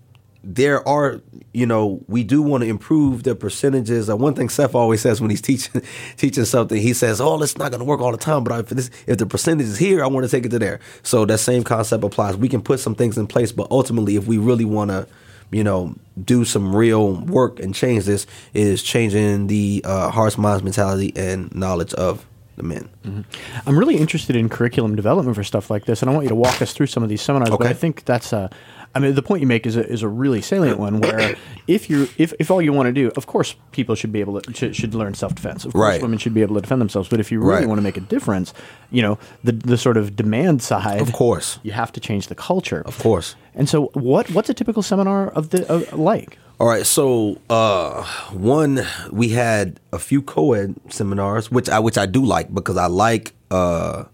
there 0.44 0.86
are, 0.88 1.22
you 1.54 1.66
know, 1.66 2.04
we 2.08 2.24
do 2.24 2.42
want 2.42 2.64
to 2.64 2.70
improve 2.70 3.24
the 3.24 3.34
percentages. 3.34 4.10
Uh, 4.10 4.18
one 4.18 4.34
thing 4.34 4.50
Seth 4.50 4.76
always 4.76 5.00
says 5.00 5.22
when 5.22 5.30
he's 5.30 5.42
teaching 5.42 5.82
teaching 6.18 6.46
something, 6.46 6.82
he 6.82 6.94
says, 6.94 7.22
"Oh, 7.22 7.42
it's 7.42 7.58
not 7.58 7.72
going 7.72 7.80
to 7.80 7.86
work 7.86 8.02
all 8.02 8.12
the 8.12 8.18
time, 8.18 8.44
but 8.44 8.60
if 8.60 8.70
this, 8.70 8.92
if 9.08 9.18
the 9.18 9.26
percentage 9.26 9.68
is 9.68 9.78
here, 9.78 10.04
I 10.04 10.08
want 10.08 10.26
to 10.26 10.30
take 10.30 10.46
it 10.46 10.50
to 10.50 10.60
there." 10.60 10.82
So 11.02 11.26
that 11.26 11.38
same 11.38 11.64
concept 11.64 12.04
applies. 12.04 12.36
We 12.36 12.50
can 12.50 12.62
put 12.62 12.80
some 12.82 12.94
things 12.94 13.18
in 13.18 13.28
place, 13.28 13.52
but 13.52 13.68
ultimately, 13.72 14.18
if 14.18 14.28
we 14.28 14.38
really 14.38 14.66
want 14.66 14.92
to, 14.92 15.08
you 15.50 15.64
know, 15.64 15.96
do 16.22 16.44
some 16.44 16.76
real 16.76 17.14
work 17.14 17.60
and 17.62 17.74
change 17.74 18.04
this, 18.04 18.28
is 18.54 18.84
changing 18.84 19.48
the 19.48 19.82
uh, 19.86 20.10
hearts, 20.10 20.38
minds, 20.38 20.62
mentality, 20.62 21.14
and 21.16 21.54
knowledge 21.56 21.94
of 21.94 22.26
the 22.58 22.64
men. 22.64 22.90
Mm-hmm. 23.04 23.22
I'm 23.66 23.80
really 23.80 23.96
interested 23.96 24.36
in 24.36 24.50
curriculum 24.50 24.96
development 24.96 25.36
for 25.36 25.44
stuff 25.44 25.70
like 25.70 25.86
this, 25.86 26.02
and 26.02 26.12
I 26.12 26.14
want 26.14 26.26
you 26.26 26.30
to 26.30 26.36
walk 26.36 26.62
us 26.62 26.74
through 26.74 26.88
some 26.88 27.02
of 27.02 27.10
these 27.10 27.22
seminars. 27.22 27.50
Okay. 27.50 27.64
But 27.64 27.68
I 27.68 27.74
think 27.74 28.06
that's 28.06 28.34
a 28.34 28.50
I 28.96 29.00
mean, 29.00 29.16
the 29.16 29.24
point 29.24 29.42
you 29.42 29.48
make 29.48 29.66
is 29.66 29.76
a, 29.76 29.88
is 29.88 30.04
a 30.04 30.08
really 30.08 30.42
salient 30.42 30.78
one. 30.78 31.02
Where 31.02 31.36
if 31.68 31.90
you 31.90 32.08
if, 32.18 32.34
if 32.40 32.52
all 32.52 32.62
you 32.62 32.72
want 32.74 32.88
to 32.88 32.94
do, 32.94 33.10
of 33.16 33.26
course, 33.26 33.56
people 33.72 33.96
should 33.96 34.12
be 34.12 34.20
able 34.20 34.40
to 34.40 34.54
should, 34.54 34.76
should 34.76 34.94
learn 34.94 35.16
self 35.16 35.34
defense. 35.34 35.66
Of 35.66 35.74
course, 35.74 35.84
right. 35.84 36.02
women 36.02 36.20
should 36.20 36.34
be 36.34 36.42
able 36.42 36.56
to 36.56 36.62
defend 36.62 36.80
themselves. 36.80 37.10
But 37.10 37.20
if 37.20 37.32
you 37.32 37.40
really 37.40 37.62
right. 37.62 37.68
want 37.68 37.80
to 37.80 37.84
make 37.84 37.98
a 37.98 38.02
difference, 38.02 38.54
you 38.92 39.02
know, 39.02 39.18
the 39.44 39.52
the 39.52 39.78
sort 39.78 39.98
of 39.98 40.16
demand 40.16 40.62
side, 40.62 41.02
of 41.02 41.12
course, 41.12 41.60
you 41.64 41.72
have 41.72 41.92
to 41.94 42.00
change 42.00 42.28
the 42.28 42.36
culture. 42.36 42.84
Of 42.86 43.00
course. 43.00 43.36
And 43.56 43.68
so, 43.68 43.88
what 43.94 44.30
what's 44.32 44.50
a 44.50 44.54
typical 44.54 44.84
seminar 44.84 45.30
of 45.30 45.50
the 45.50 45.68
of, 45.72 45.94
like? 45.94 46.38
All 46.60 46.68
right, 46.68 46.86
so 46.86 47.42
uh, 47.50 48.04
one 48.32 48.86
we 49.12 49.30
had 49.30 49.80
a 49.92 50.00
few 50.00 50.22
co-ed 50.22 50.76
seminars, 50.90 51.52
which 51.52 51.68
I 51.68 51.80
which 51.80 51.98
I 51.98 52.06
do 52.06 52.24
like 52.24 52.54
because 52.54 52.78
I 52.78 52.86
like 52.86 53.34
uh, 53.50 54.06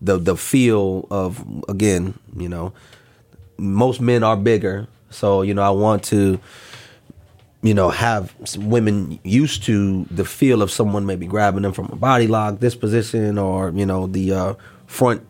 the 0.00 0.18
the 0.18 0.36
feel 0.36 1.06
of 1.10 1.44
again, 1.68 2.18
you 2.36 2.48
know, 2.48 2.72
most 3.58 4.00
men 4.00 4.22
are 4.22 4.36
bigger, 4.36 4.86
so 5.10 5.42
you 5.42 5.54
know 5.54 5.62
I 5.62 5.70
want 5.70 6.04
to 6.04 6.40
you 7.62 7.74
know, 7.74 7.90
have 7.90 8.34
women 8.56 9.18
used 9.24 9.64
to 9.64 10.04
the 10.10 10.24
feel 10.24 10.62
of 10.62 10.70
someone 10.70 11.06
maybe 11.06 11.26
grabbing 11.26 11.62
them 11.62 11.72
from 11.72 11.86
a 11.86 11.96
body 11.96 12.28
lock, 12.28 12.60
this 12.60 12.76
position, 12.76 13.36
or 13.36 13.70
you 13.70 13.84
know, 13.84 14.06
the 14.06 14.32
uh, 14.32 14.54
front 14.86 15.26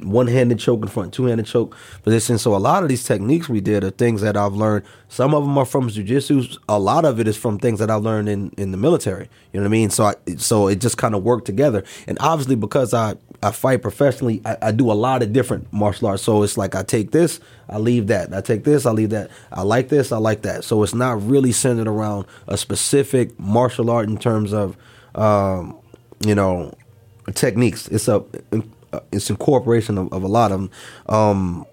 one-handed 0.00 0.58
choke 0.58 0.82
in 0.82 0.88
front 0.88 1.12
two-handed 1.12 1.46
choke 1.46 1.76
position. 2.02 2.38
So 2.38 2.54
a 2.54 2.58
lot 2.58 2.82
of 2.82 2.88
these 2.88 3.04
techniques 3.04 3.48
we 3.48 3.60
did 3.60 3.84
are 3.84 3.90
things 3.90 4.20
that 4.22 4.36
I've 4.36 4.54
learned. 4.54 4.84
Some 5.08 5.34
of 5.34 5.44
them 5.44 5.56
are 5.58 5.64
from 5.64 5.88
jujitsu. 5.88 6.58
A 6.68 6.78
lot 6.78 7.04
of 7.04 7.20
it 7.20 7.28
is 7.28 7.36
from 7.36 7.58
things 7.58 7.78
that 7.78 7.90
I 7.90 7.94
learned 7.94 8.28
in, 8.28 8.50
in 8.56 8.70
the 8.70 8.76
military. 8.76 9.28
You 9.52 9.60
know 9.60 9.64
what 9.64 9.68
I 9.68 9.70
mean? 9.70 9.90
So 9.90 10.04
I, 10.04 10.14
so 10.36 10.68
it 10.68 10.80
just 10.80 10.96
kind 10.96 11.14
of 11.14 11.22
worked 11.22 11.44
together. 11.44 11.84
And 12.06 12.16
obviously 12.20 12.56
because 12.56 12.94
I, 12.94 13.16
I 13.42 13.50
fight 13.50 13.82
professionally, 13.82 14.40
I, 14.44 14.56
I 14.62 14.72
do 14.72 14.90
a 14.90 14.94
lot 14.94 15.22
of 15.22 15.32
different 15.32 15.70
martial 15.72 16.08
arts. 16.08 16.22
So 16.22 16.42
it's 16.42 16.56
like 16.56 16.74
I 16.74 16.82
take 16.82 17.10
this, 17.10 17.40
I 17.68 17.78
leave 17.78 18.06
that. 18.06 18.34
I 18.34 18.40
take 18.40 18.64
this, 18.64 18.86
I 18.86 18.90
leave 18.90 19.10
that. 19.10 19.30
I 19.52 19.62
like 19.62 19.90
this, 19.90 20.12
I 20.12 20.18
like 20.18 20.42
that. 20.42 20.64
So 20.64 20.82
it's 20.82 20.94
not 20.94 21.22
really 21.22 21.52
centered 21.52 21.88
around 21.88 22.26
a 22.48 22.56
specific 22.56 23.38
martial 23.38 23.90
art 23.90 24.08
in 24.08 24.16
terms 24.16 24.52
of, 24.52 24.76
um, 25.14 25.78
you 26.20 26.34
know, 26.34 26.74
techniques. 27.34 27.88
It's 27.88 28.08
a 28.08 28.24
it's 29.12 29.30
incorporation 29.30 29.98
of, 29.98 30.12
of 30.12 30.22
a 30.22 30.28
lot 30.28 30.52
of 30.52 30.60
them. 30.60 30.70
Um, 31.08 31.66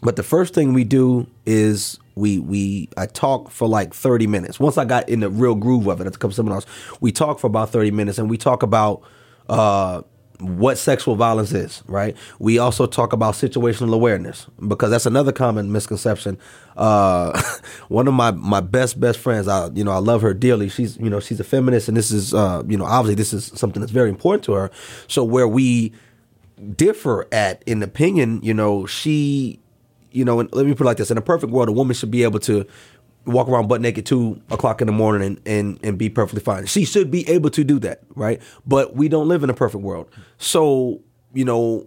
but 0.00 0.16
the 0.16 0.22
first 0.22 0.54
thing 0.54 0.72
we 0.72 0.84
do 0.84 1.26
is 1.44 1.98
we 2.14 2.38
we 2.38 2.88
I 2.96 3.06
talk 3.06 3.50
for 3.50 3.68
like 3.68 3.94
30 3.94 4.26
minutes. 4.26 4.60
Once 4.60 4.78
I 4.78 4.84
got 4.84 5.08
in 5.08 5.20
the 5.20 5.30
real 5.30 5.54
groove 5.54 5.86
of 5.86 6.00
it 6.00 6.06
at 6.06 6.14
a 6.14 6.18
couple 6.18 6.34
seminars, 6.34 6.66
we 7.00 7.12
talk 7.12 7.38
for 7.38 7.46
about 7.46 7.70
30 7.70 7.90
minutes 7.92 8.18
and 8.18 8.28
we 8.28 8.36
talk 8.36 8.62
about 8.62 9.02
uh, 9.48 10.02
what 10.40 10.78
sexual 10.78 11.16
violence 11.16 11.52
is, 11.52 11.82
right? 11.86 12.16
We 12.38 12.58
also 12.58 12.86
talk 12.86 13.12
about 13.12 13.34
situational 13.34 13.92
awareness 13.92 14.46
because 14.66 14.90
that's 14.90 15.06
another 15.06 15.32
common 15.32 15.72
misconception. 15.72 16.38
Uh, 16.76 17.40
one 17.88 18.06
of 18.06 18.14
my, 18.14 18.30
my 18.30 18.60
best 18.60 19.00
best 19.00 19.18
friends, 19.18 19.48
I 19.48 19.68
you 19.74 19.84
know 19.84 19.92
I 19.92 19.98
love 19.98 20.22
her 20.22 20.34
dearly. 20.34 20.68
She's 20.68 20.96
you 20.98 21.10
know 21.10 21.20
she's 21.20 21.40
a 21.40 21.44
feminist, 21.44 21.88
and 21.88 21.96
this 21.96 22.10
is 22.10 22.34
uh, 22.34 22.62
you 22.68 22.76
know 22.76 22.84
obviously 22.84 23.16
this 23.16 23.32
is 23.32 23.46
something 23.54 23.80
that's 23.80 23.92
very 23.92 24.10
important 24.10 24.44
to 24.44 24.52
her. 24.52 24.70
So 25.08 25.24
where 25.24 25.48
we 25.48 25.92
differ 26.76 27.26
at 27.32 27.62
in 27.66 27.82
opinion, 27.82 28.40
you 28.42 28.54
know, 28.54 28.86
she, 28.86 29.60
you 30.12 30.24
know, 30.24 30.36
let 30.36 30.66
me 30.66 30.74
put 30.74 30.80
it 30.80 30.84
like 30.84 30.96
this: 30.96 31.10
in 31.10 31.18
a 31.18 31.22
perfect 31.22 31.52
world, 31.52 31.68
a 31.68 31.72
woman 31.72 31.94
should 31.94 32.10
be 32.10 32.22
able 32.22 32.40
to 32.40 32.66
walk 33.26 33.48
around 33.48 33.68
butt 33.68 33.80
naked 33.80 34.06
two 34.06 34.40
o'clock 34.50 34.80
in 34.80 34.86
the 34.86 34.92
morning 34.92 35.26
and, 35.26 35.40
and 35.46 35.78
and 35.82 35.98
be 35.98 36.08
perfectly 36.08 36.40
fine. 36.40 36.66
She 36.66 36.84
should 36.84 37.10
be 37.10 37.28
able 37.28 37.50
to 37.50 37.64
do 37.64 37.78
that, 37.80 38.02
right? 38.14 38.40
But 38.66 38.96
we 38.96 39.08
don't 39.08 39.28
live 39.28 39.42
in 39.42 39.50
a 39.50 39.54
perfect 39.54 39.82
world, 39.82 40.10
so 40.38 41.00
you 41.34 41.44
know, 41.44 41.86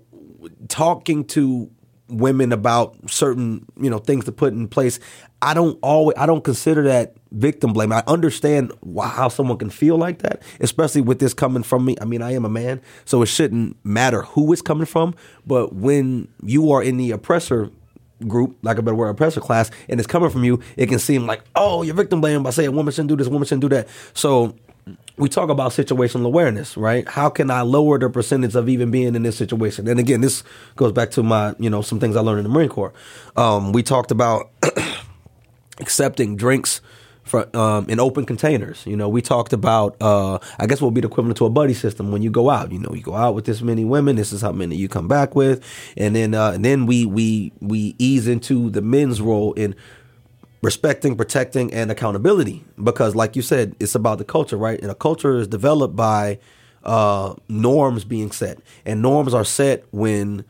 talking 0.67 1.25
to 1.25 1.69
women 2.11 2.51
about 2.51 2.97
certain 3.09 3.65
you 3.79 3.89
know 3.89 3.97
things 3.97 4.25
to 4.25 4.31
put 4.33 4.51
in 4.51 4.67
place 4.67 4.99
i 5.41 5.53
don't 5.53 5.79
always 5.81 6.15
i 6.17 6.25
don't 6.25 6.43
consider 6.43 6.83
that 6.83 7.15
victim 7.31 7.73
blame 7.73 7.91
i 7.91 8.03
understand 8.07 8.71
why, 8.81 9.07
how 9.07 9.27
someone 9.27 9.57
can 9.57 9.69
feel 9.69 9.97
like 9.97 10.19
that 10.19 10.41
especially 10.59 11.01
with 11.01 11.19
this 11.19 11.33
coming 11.33 11.63
from 11.63 11.85
me 11.85 11.95
i 12.01 12.05
mean 12.05 12.21
i 12.21 12.33
am 12.33 12.45
a 12.45 12.49
man 12.49 12.81
so 13.05 13.21
it 13.21 13.27
shouldn't 13.27 13.77
matter 13.85 14.23
who 14.23 14.51
it's 14.51 14.61
coming 14.61 14.85
from 14.85 15.15
but 15.45 15.73
when 15.73 16.27
you 16.43 16.71
are 16.71 16.83
in 16.83 16.97
the 16.97 17.11
oppressor 17.11 17.71
group, 18.27 18.57
like 18.61 18.77
a 18.77 18.81
better 18.81 18.95
word, 18.95 19.09
oppressor 19.09 19.41
class, 19.41 19.71
and 19.89 19.99
it's 19.99 20.07
coming 20.07 20.29
from 20.29 20.43
you, 20.43 20.59
it 20.77 20.87
can 20.87 20.99
seem 20.99 21.25
like, 21.25 21.41
oh, 21.55 21.81
you're 21.81 21.95
victim 21.95 22.21
blaming 22.21 22.43
by 22.43 22.51
saying 22.51 22.69
a 22.69 22.71
woman 22.71 22.91
shouldn't 22.91 23.09
do 23.09 23.15
this, 23.15 23.27
woman 23.27 23.45
shouldn't 23.45 23.61
do 23.61 23.69
that. 23.69 23.87
So 24.13 24.55
we 25.17 25.29
talk 25.29 25.49
about 25.49 25.71
situational 25.71 26.25
awareness, 26.25 26.75
right? 26.77 27.07
How 27.07 27.29
can 27.29 27.51
I 27.51 27.61
lower 27.61 27.99
the 27.99 28.09
percentage 28.09 28.55
of 28.55 28.67
even 28.69 28.91
being 28.91 29.15
in 29.15 29.23
this 29.23 29.37
situation? 29.37 29.87
And 29.87 29.99
again, 29.99 30.21
this 30.21 30.43
goes 30.75 30.91
back 30.91 31.11
to 31.11 31.23
my, 31.23 31.55
you 31.59 31.69
know, 31.69 31.81
some 31.81 31.99
things 31.99 32.15
I 32.15 32.21
learned 32.21 32.39
in 32.39 32.43
the 32.43 32.49
Marine 32.49 32.69
Corps. 32.69 32.93
Um, 33.35 33.71
we 33.71 33.83
talked 33.83 34.11
about 34.11 34.49
accepting 35.79 36.35
drinks 36.35 36.81
for, 37.31 37.57
um, 37.57 37.89
in 37.89 37.99
open 37.99 38.25
containers. 38.25 38.85
You 38.85 38.97
know, 38.97 39.07
we 39.07 39.21
talked 39.21 39.53
about, 39.53 39.95
uh, 40.01 40.37
I 40.59 40.67
guess 40.67 40.81
what 40.81 40.87
would 40.89 40.95
be 40.95 41.01
the 41.01 41.07
equivalent 41.07 41.37
to 41.37 41.45
a 41.45 41.49
buddy 41.49 41.73
system 41.73 42.11
when 42.11 42.21
you 42.21 42.29
go 42.29 42.49
out. 42.49 42.71
You 42.73 42.79
know, 42.79 42.91
you 42.93 43.01
go 43.01 43.15
out 43.15 43.33
with 43.35 43.45
this 43.45 43.61
many 43.61 43.85
women. 43.85 44.17
This 44.17 44.33
is 44.33 44.41
how 44.41 44.51
many 44.51 44.75
you 44.75 44.89
come 44.89 45.07
back 45.07 45.33
with, 45.33 45.63
and 45.95 46.13
then 46.13 46.33
uh, 46.35 46.51
and 46.51 46.63
then 46.63 46.85
we 46.85 47.05
we 47.05 47.53
we 47.61 47.95
ease 47.97 48.27
into 48.27 48.69
the 48.69 48.81
men's 48.81 49.21
role 49.21 49.53
in 49.53 49.75
respecting, 50.61 51.15
protecting, 51.15 51.73
and 51.73 51.89
accountability. 51.89 52.65
Because, 52.83 53.15
like 53.15 53.37
you 53.37 53.41
said, 53.41 53.75
it's 53.79 53.95
about 53.95 54.17
the 54.17 54.25
culture, 54.25 54.57
right? 54.57 54.79
And 54.81 54.91
a 54.91 54.95
culture 54.95 55.37
is 55.37 55.47
developed 55.47 55.95
by 55.95 56.37
uh, 56.83 57.35
norms 57.47 58.03
being 58.03 58.31
set, 58.31 58.59
and 58.85 59.01
norms 59.01 59.33
are 59.33 59.45
set 59.45 59.85
when. 59.91 60.43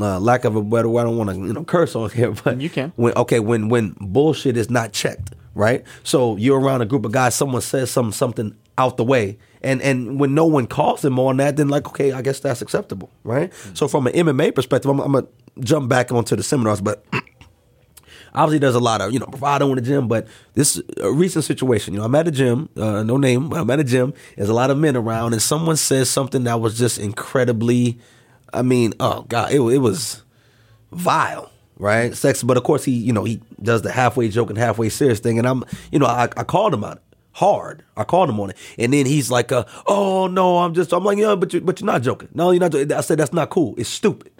Uh, 0.00 0.20
lack 0.20 0.44
of 0.44 0.54
a 0.54 0.62
better 0.62 0.88
word, 0.88 1.00
I 1.00 1.04
don't 1.06 1.16
want 1.16 1.30
to 1.30 1.36
you 1.36 1.52
know 1.52 1.64
curse 1.64 1.96
on 1.96 2.08
here, 2.10 2.30
but 2.44 2.60
You 2.60 2.70
can. 2.70 2.92
When 2.94 3.12
okay, 3.16 3.40
when 3.40 3.68
when 3.68 3.96
bullshit 3.98 4.56
is 4.56 4.70
not 4.70 4.92
checked, 4.92 5.34
right? 5.58 5.84
So 6.04 6.36
you're 6.36 6.58
around 6.58 6.80
a 6.82 6.86
group 6.86 7.04
of 7.04 7.12
guys, 7.12 7.34
someone 7.34 7.60
says 7.60 7.90
some 7.90 8.12
something 8.12 8.56
out 8.78 8.96
the 8.96 9.04
way, 9.04 9.38
and 9.60 9.82
and 9.82 10.18
when 10.18 10.32
no 10.34 10.46
one 10.46 10.66
calls 10.66 11.02
them 11.02 11.18
on 11.18 11.36
that, 11.38 11.56
then 11.56 11.68
like 11.68 11.86
okay, 11.88 12.12
I 12.12 12.22
guess 12.22 12.40
that's 12.40 12.62
acceptable, 12.62 13.10
right? 13.24 13.52
So 13.74 13.88
from 13.88 14.06
an 14.06 14.14
MMA 14.14 14.54
perspective, 14.54 14.90
I'm, 14.90 15.00
I'm 15.00 15.12
gonna 15.12 15.26
jump 15.60 15.88
back 15.88 16.12
onto 16.12 16.36
the 16.36 16.44
seminars, 16.44 16.80
but 16.80 17.04
obviously 18.34 18.58
there's 18.60 18.76
a 18.76 18.80
lot 18.80 19.00
of 19.00 19.12
you 19.12 19.18
know 19.18 19.26
bravado 19.26 19.68
in 19.70 19.74
the 19.74 19.82
gym, 19.82 20.06
but 20.06 20.28
this 20.54 20.80
a 20.98 21.10
recent 21.10 21.44
situation. 21.44 21.92
You 21.92 22.00
know, 22.00 22.06
I'm 22.06 22.14
at 22.14 22.28
a 22.28 22.30
gym, 22.30 22.68
uh, 22.76 23.02
no 23.02 23.16
name, 23.16 23.48
but 23.48 23.60
I'm 23.60 23.68
at 23.70 23.80
a 23.80 23.84
gym. 23.84 24.14
There's 24.36 24.48
a 24.48 24.54
lot 24.54 24.70
of 24.70 24.78
men 24.78 24.96
around, 24.96 25.32
and 25.32 25.42
someone 25.42 25.76
says 25.76 26.08
something 26.08 26.44
that 26.44 26.60
was 26.60 26.78
just 26.78 26.98
incredibly. 26.98 27.98
I 28.54 28.62
mean, 28.62 28.94
oh 29.00 29.22
god, 29.22 29.50
it, 29.52 29.60
it 29.60 29.78
was 29.78 30.22
vile, 30.92 31.50
right? 31.78 32.14
Sex, 32.14 32.42
but 32.42 32.56
of 32.56 32.64
course 32.64 32.84
he, 32.84 32.92
you 32.92 33.12
know, 33.12 33.24
he 33.24 33.40
does 33.62 33.82
the 33.82 33.92
halfway 33.92 34.28
joke 34.28 34.50
and 34.50 34.58
halfway 34.58 34.88
serious 34.88 35.20
thing, 35.20 35.38
and 35.38 35.46
I'm, 35.46 35.64
you 35.90 35.98
know, 35.98 36.06
I, 36.06 36.24
I 36.36 36.44
called 36.44 36.74
him 36.74 36.84
out 36.84 37.02
hard. 37.32 37.84
I 37.96 38.04
called 38.04 38.28
him 38.28 38.40
on 38.40 38.50
it, 38.50 38.56
and 38.78 38.92
then 38.92 39.06
he's 39.06 39.30
like, 39.30 39.52
uh, 39.52 39.64
"Oh 39.86 40.26
no, 40.26 40.58
I'm 40.58 40.74
just," 40.74 40.92
I'm 40.92 41.04
like, 41.04 41.18
"Yeah, 41.18 41.34
but 41.34 41.52
you, 41.52 41.60
but 41.60 41.80
you're 41.80 41.86
not 41.86 42.02
joking. 42.02 42.28
No, 42.34 42.50
you're 42.50 42.60
not." 42.60 42.72
Joking. 42.72 42.92
I 42.92 43.00
said 43.00 43.18
that's 43.18 43.32
not 43.32 43.50
cool. 43.50 43.74
It's 43.78 43.88
stupid. 43.88 44.32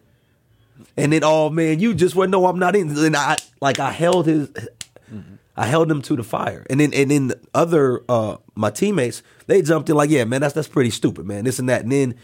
And 0.97 1.13
then, 1.13 1.23
oh 1.25 1.49
man, 1.49 1.79
you 1.79 1.95
just 1.95 2.15
went. 2.15 2.31
No, 2.31 2.47
I'm 2.47 2.59
not 2.59 2.75
in. 2.75 2.97
And 2.97 3.17
I 3.17 3.37
like 3.61 3.79
I 3.79 3.93
held 3.93 4.27
his. 4.27 4.51
I 5.57 5.67
held 5.67 5.91
him 5.91 6.03
to 6.03 6.15
the 6.15 6.23
fire, 6.23 6.65
and 6.71 6.79
then 6.79 6.95
and 6.95 7.11
then 7.11 7.29
the 7.29 7.41
other 7.53 8.03
uh, 8.09 8.37
my 8.55 8.71
teammates 8.71 9.23
they 9.49 9.61
jumped 9.63 9.89
in 9.91 9.97
like, 9.97 10.11
yeah, 10.11 10.25
man, 10.25 10.41
that's 10.41 10.55
that's 10.55 10.69
pretty 10.69 10.91
stupid, 10.91 11.27
man, 11.27 11.45
this 11.45 11.59
and 11.59 11.69
that. 11.69 11.83
And 11.83 11.91
then 11.91 12.15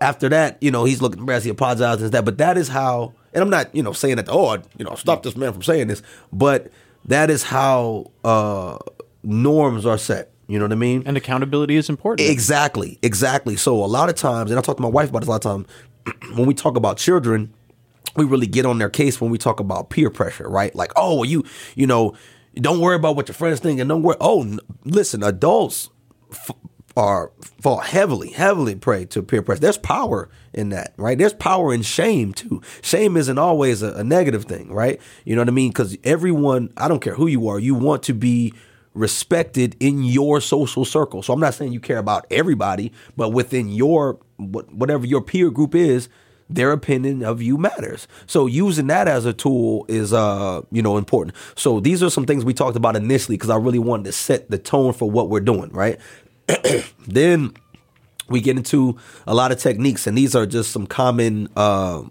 after 0.00 0.28
that, 0.28 0.58
you 0.60 0.70
know, 0.70 0.84
he's 0.84 1.00
looking 1.00 1.20
embarrassed, 1.20 1.44
he 1.44 1.50
apologizes 1.50 2.04
and 2.04 2.12
that. 2.12 2.24
But 2.24 2.38
that 2.38 2.58
is 2.58 2.68
how, 2.68 3.14
and 3.32 3.42
I'm 3.42 3.50
not, 3.50 3.74
you 3.74 3.82
know, 3.82 3.92
saying 3.92 4.16
that. 4.16 4.28
Oh, 4.28 4.46
I, 4.46 4.56
you 4.76 4.84
know, 4.84 4.94
stop 4.94 5.22
this 5.22 5.36
man 5.36 5.52
from 5.52 5.62
saying 5.62 5.88
this, 5.88 6.02
but 6.32 6.70
that 7.06 7.30
is 7.30 7.42
how 7.42 8.10
uh, 8.24 8.78
norms 9.22 9.86
are 9.86 9.98
set. 9.98 10.30
You 10.46 10.58
know 10.58 10.64
what 10.64 10.72
I 10.72 10.76
mean? 10.76 11.02
And 11.04 11.16
accountability 11.16 11.76
is 11.76 11.88
important. 11.90 12.28
Exactly, 12.28 12.98
exactly. 13.02 13.56
So 13.56 13.84
a 13.84 13.86
lot 13.86 14.08
of 14.08 14.14
times, 14.14 14.50
and 14.50 14.58
I 14.58 14.62
talk 14.62 14.76
to 14.76 14.82
my 14.82 14.88
wife 14.88 15.10
about 15.10 15.20
this 15.20 15.28
a 15.28 15.30
lot 15.30 15.44
of 15.44 15.66
times, 15.66 15.66
when 16.36 16.46
we 16.46 16.54
talk 16.54 16.76
about 16.76 16.96
children, 16.96 17.52
we 18.16 18.24
really 18.24 18.46
get 18.46 18.64
on 18.64 18.78
their 18.78 18.88
case 18.88 19.20
when 19.20 19.30
we 19.30 19.36
talk 19.36 19.60
about 19.60 19.90
peer 19.90 20.08
pressure, 20.08 20.48
right? 20.48 20.74
Like, 20.74 20.92
oh, 20.96 21.22
you, 21.22 21.44
you 21.74 21.86
know, 21.86 22.14
don't 22.54 22.80
worry 22.80 22.96
about 22.96 23.14
what 23.14 23.28
your 23.28 23.34
friends 23.34 23.60
think, 23.60 23.78
and 23.78 23.88
don't 23.88 24.02
worry. 24.02 24.16
Oh, 24.20 24.42
n- 24.42 24.58
listen, 24.84 25.22
adults 25.22 25.90
f- 26.32 26.50
are 26.98 27.30
fall 27.60 27.78
heavily, 27.78 28.30
heavily 28.30 28.74
prey 28.74 29.04
to 29.04 29.22
peer 29.22 29.40
pressure. 29.40 29.60
There's 29.60 29.78
power 29.78 30.28
in 30.52 30.70
that, 30.70 30.94
right? 30.96 31.16
There's 31.16 31.32
power 31.32 31.72
in 31.72 31.82
shame 31.82 32.32
too. 32.32 32.60
Shame 32.82 33.16
isn't 33.16 33.38
always 33.38 33.82
a, 33.82 33.92
a 33.92 34.02
negative 34.02 34.46
thing, 34.46 34.72
right? 34.72 35.00
You 35.24 35.36
know 35.36 35.42
what 35.42 35.48
I 35.48 35.52
mean? 35.52 35.70
Because 35.70 35.96
everyone, 36.02 36.72
I 36.76 36.88
don't 36.88 36.98
care 36.98 37.14
who 37.14 37.28
you 37.28 37.46
are, 37.46 37.60
you 37.60 37.76
want 37.76 38.02
to 38.04 38.14
be 38.14 38.52
respected 38.94 39.76
in 39.78 40.02
your 40.02 40.40
social 40.40 40.84
circle. 40.84 41.22
So 41.22 41.32
I'm 41.32 41.38
not 41.38 41.54
saying 41.54 41.72
you 41.72 41.78
care 41.78 41.98
about 41.98 42.26
everybody, 42.32 42.92
but 43.16 43.28
within 43.28 43.68
your 43.68 44.18
whatever 44.38 45.06
your 45.06 45.22
peer 45.22 45.50
group 45.50 45.76
is, 45.76 46.08
their 46.50 46.72
opinion 46.72 47.22
of 47.22 47.40
you 47.42 47.58
matters. 47.58 48.08
So 48.26 48.46
using 48.46 48.88
that 48.88 49.06
as 49.06 49.24
a 49.24 49.32
tool 49.32 49.84
is 49.88 50.12
uh, 50.12 50.62
you 50.72 50.82
know, 50.82 50.96
important. 50.96 51.36
So 51.54 51.78
these 51.78 52.02
are 52.02 52.10
some 52.10 52.26
things 52.26 52.44
we 52.44 52.54
talked 52.54 52.76
about 52.76 52.96
initially 52.96 53.36
because 53.36 53.50
I 53.50 53.56
really 53.56 53.78
wanted 53.78 54.04
to 54.06 54.12
set 54.12 54.50
the 54.50 54.58
tone 54.58 54.94
for 54.94 55.08
what 55.08 55.28
we're 55.28 55.40
doing, 55.40 55.70
right? 55.70 56.00
then 57.06 57.52
we 58.28 58.40
get 58.40 58.56
into 58.56 58.96
a 59.26 59.34
lot 59.34 59.52
of 59.52 59.58
techniques 59.58 60.06
and 60.06 60.16
these 60.16 60.34
are 60.34 60.46
just 60.46 60.70
some 60.70 60.86
common 60.86 61.48
uh, 61.56 62.02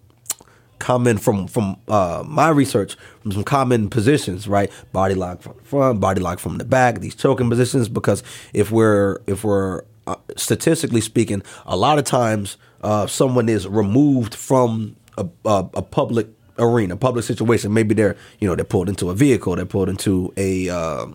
common 0.80 1.18
from 1.18 1.48
from 1.48 1.78
uh, 1.88 2.24
my 2.26 2.50
research 2.50 2.96
from 3.22 3.32
some 3.32 3.44
common 3.44 3.90
positions 3.90 4.48
right? 4.48 4.72
Body 4.92 5.16
lock 5.16 5.42
from 5.42 5.58
the 5.58 5.64
front 5.64 6.00
body 6.00 6.22
lock 6.22 6.40
from 6.40 6.58
the 6.58 6.66
back 6.66 7.00
these 7.00 7.16
choking 7.16 7.50
positions 7.50 7.90
because 7.90 8.24
if 8.54 8.72
we're 8.72 9.22
if 9.28 9.44
we're 9.44 9.84
uh, 10.06 10.16
statistically 10.36 11.02
speaking 11.02 11.42
a 11.66 11.76
lot 11.76 11.98
of 11.98 12.06
times 12.06 12.58
uh, 12.82 13.08
someone 13.08 13.50
is 13.50 13.68
removed 13.68 14.36
from 14.36 14.96
a, 15.18 15.28
a, 15.46 15.70
a 15.74 15.82
public 15.82 16.28
arena 16.60 16.96
public 16.96 17.24
situation. 17.26 17.74
Maybe 17.74 17.94
they're 17.94 18.16
you 18.40 18.48
know 18.48 18.56
they're 18.56 18.66
pulled 18.66 18.90
into 18.90 19.10
a 19.10 19.14
vehicle 19.14 19.56
they're 19.56 19.66
pulled 19.66 19.90
into 19.90 20.34
a 20.38 20.70
uh, 20.70 21.08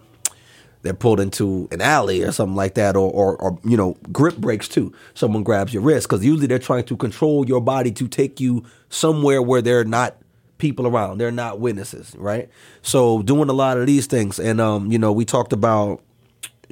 they're 0.83 0.95
pulled 0.95 1.21
into 1.21 1.69
an 1.71 1.81
alley 1.81 2.23
or 2.23 2.33
something 2.33 2.57
like 2.57 2.75
that, 2.75 2.97
or 2.97 3.11
or, 3.11 3.37
or 3.37 3.59
you 3.65 3.77
know 3.77 3.97
grip 4.13 4.37
breaks 4.37 4.69
too. 4.69 4.93
Someone 5.15 5.43
grabs 5.43 5.73
your 5.73 5.83
wrist 5.83 6.09
because 6.09 6.25
usually 6.25 6.47
they're 6.47 6.59
trying 6.59 6.85
to 6.85 6.97
control 6.97 7.47
your 7.47 7.61
body 7.61 7.91
to 7.93 8.09
take 8.09 8.41
you 8.41 8.65
somewhere 8.89 9.41
where 9.41 9.63
they're 9.63 9.85
not 9.85 10.17
people 10.59 10.87
around, 10.87 11.19
they're 11.19 11.33
not 11.33 11.59
witnesses, 11.59 12.15
right? 12.17 12.49
So 12.83 13.23
doing 13.23 13.49
a 13.49 13.53
lot 13.53 13.79
of 13.79 13.87
these 13.87 14.07
things, 14.07 14.39
and 14.39 14.61
um, 14.61 14.91
you 14.93 14.99
know, 14.99 15.13
we 15.13 15.25
talked 15.25 15.53
about 15.53 16.03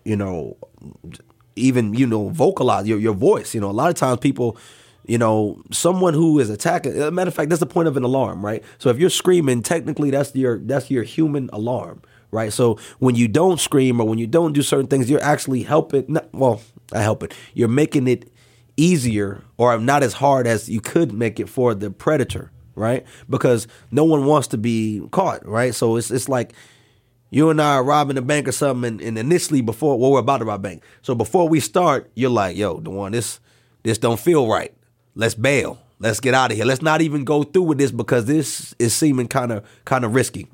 you 0.04 0.16
know 0.16 0.56
even 1.56 1.94
you 1.94 2.06
know 2.06 2.28
vocalize 2.28 2.86
your 2.86 2.98
your 2.98 3.14
voice. 3.14 3.54
You 3.54 3.60
know, 3.60 3.70
a 3.70 3.72
lot 3.72 3.90
of 3.90 3.96
times 3.96 4.18
people 4.20 4.56
you 5.06 5.18
know, 5.18 5.60
someone 5.72 6.14
who 6.14 6.38
is 6.38 6.50
attacking. 6.50 6.92
Matter 7.12 7.28
of 7.28 7.34
fact, 7.34 7.48
that's 7.48 7.58
the 7.58 7.66
point 7.66 7.88
of 7.88 7.96
an 7.96 8.04
alarm, 8.04 8.44
right? 8.44 8.62
So 8.78 8.90
if 8.90 8.98
you're 8.98 9.10
screaming, 9.10 9.60
technically 9.60 10.10
that's 10.10 10.34
your 10.36 10.58
that's 10.58 10.88
your 10.88 11.02
human 11.02 11.50
alarm, 11.52 12.02
right? 12.30 12.52
So 12.52 12.78
when 12.98 13.14
you 13.14 13.28
don't 13.28 13.60
scream 13.60 14.00
or 14.00 14.06
when 14.06 14.18
you 14.18 14.26
don't 14.26 14.52
do 14.52 14.62
certain 14.62 14.86
things, 14.86 15.10
you're 15.10 15.22
actually 15.22 15.62
helping. 15.62 16.04
Not, 16.08 16.32
well, 16.32 16.60
I 16.92 17.02
help 17.02 17.22
it. 17.22 17.34
You're 17.54 17.68
making 17.68 18.08
it 18.08 18.30
easier 18.76 19.42
or 19.56 19.78
not 19.78 20.02
as 20.02 20.14
hard 20.14 20.46
as 20.46 20.68
you 20.68 20.80
could 20.80 21.12
make 21.12 21.38
it 21.38 21.48
for 21.48 21.74
the 21.74 21.90
predator, 21.90 22.50
right? 22.74 23.04
Because 23.28 23.66
no 23.90 24.04
one 24.04 24.24
wants 24.26 24.48
to 24.48 24.58
be 24.58 25.02
caught, 25.10 25.46
right? 25.46 25.74
So 25.74 25.96
it's 25.96 26.10
it's 26.10 26.28
like 26.28 26.52
you 27.30 27.50
and 27.50 27.60
I 27.60 27.74
are 27.74 27.84
robbing 27.84 28.18
a 28.18 28.22
bank 28.22 28.48
or 28.48 28.52
something, 28.52 28.88
and, 28.88 29.00
and 29.00 29.18
initially 29.18 29.60
before 29.60 29.98
well, 29.98 30.12
we're 30.12 30.20
about 30.20 30.38
to 30.38 30.44
rob 30.44 30.60
a 30.60 30.62
bank. 30.62 30.82
So 31.02 31.14
before 31.14 31.48
we 31.48 31.60
start, 31.60 32.10
you're 32.14 32.30
like, 32.30 32.56
"Yo, 32.56 32.80
the 32.80 32.90
one 32.90 33.12
this 33.12 33.40
this 33.82 33.98
don't 33.98 34.20
feel 34.20 34.48
right. 34.48 34.74
Let's 35.14 35.34
bail. 35.34 35.78
Let's 35.98 36.20
get 36.20 36.34
out 36.34 36.50
of 36.50 36.56
here. 36.56 36.64
Let's 36.64 36.82
not 36.82 37.02
even 37.02 37.24
go 37.24 37.42
through 37.42 37.64
with 37.64 37.78
this 37.78 37.90
because 37.90 38.24
this 38.24 38.74
is 38.78 38.94
seeming 38.94 39.28
kind 39.28 39.52
of 39.52 39.64
kind 39.84 40.04
of 40.04 40.14
risky." 40.14 40.48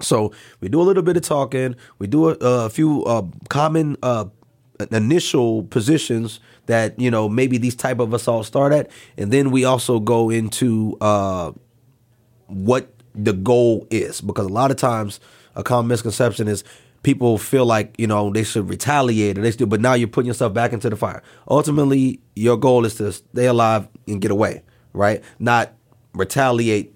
So 0.00 0.32
we 0.60 0.68
do 0.68 0.80
a 0.80 0.84
little 0.84 1.02
bit 1.02 1.16
of 1.16 1.22
talking. 1.22 1.76
We 1.98 2.06
do 2.06 2.30
a, 2.30 2.36
a 2.40 2.70
few 2.70 3.04
uh, 3.04 3.22
common 3.48 3.96
uh, 4.02 4.26
initial 4.90 5.64
positions 5.64 6.40
that 6.66 6.98
you 6.98 7.10
know 7.10 7.28
maybe 7.28 7.58
these 7.58 7.74
type 7.74 7.98
of 7.98 8.12
assaults 8.12 8.48
start 8.48 8.72
at, 8.72 8.90
and 9.16 9.32
then 9.32 9.50
we 9.50 9.64
also 9.64 9.98
go 9.98 10.30
into 10.30 10.96
uh, 11.00 11.52
what 12.46 12.92
the 13.14 13.32
goal 13.32 13.86
is 13.90 14.20
because 14.20 14.46
a 14.46 14.52
lot 14.52 14.70
of 14.70 14.76
times 14.76 15.18
a 15.56 15.62
common 15.62 15.88
misconception 15.88 16.46
is 16.46 16.62
people 17.02 17.38
feel 17.38 17.66
like 17.66 17.94
you 17.98 18.06
know 18.06 18.30
they 18.30 18.44
should 18.44 18.68
retaliate 18.68 19.38
or 19.38 19.42
they 19.42 19.50
should, 19.50 19.68
but 19.68 19.80
now 19.80 19.94
you're 19.94 20.08
putting 20.08 20.28
yourself 20.28 20.54
back 20.54 20.72
into 20.72 20.88
the 20.88 20.96
fire. 20.96 21.22
Ultimately, 21.50 22.20
your 22.36 22.56
goal 22.56 22.84
is 22.84 22.94
to 22.96 23.12
stay 23.12 23.46
alive 23.46 23.88
and 24.06 24.20
get 24.20 24.30
away, 24.30 24.62
right? 24.92 25.22
Not 25.38 25.72
retaliate 26.14 26.94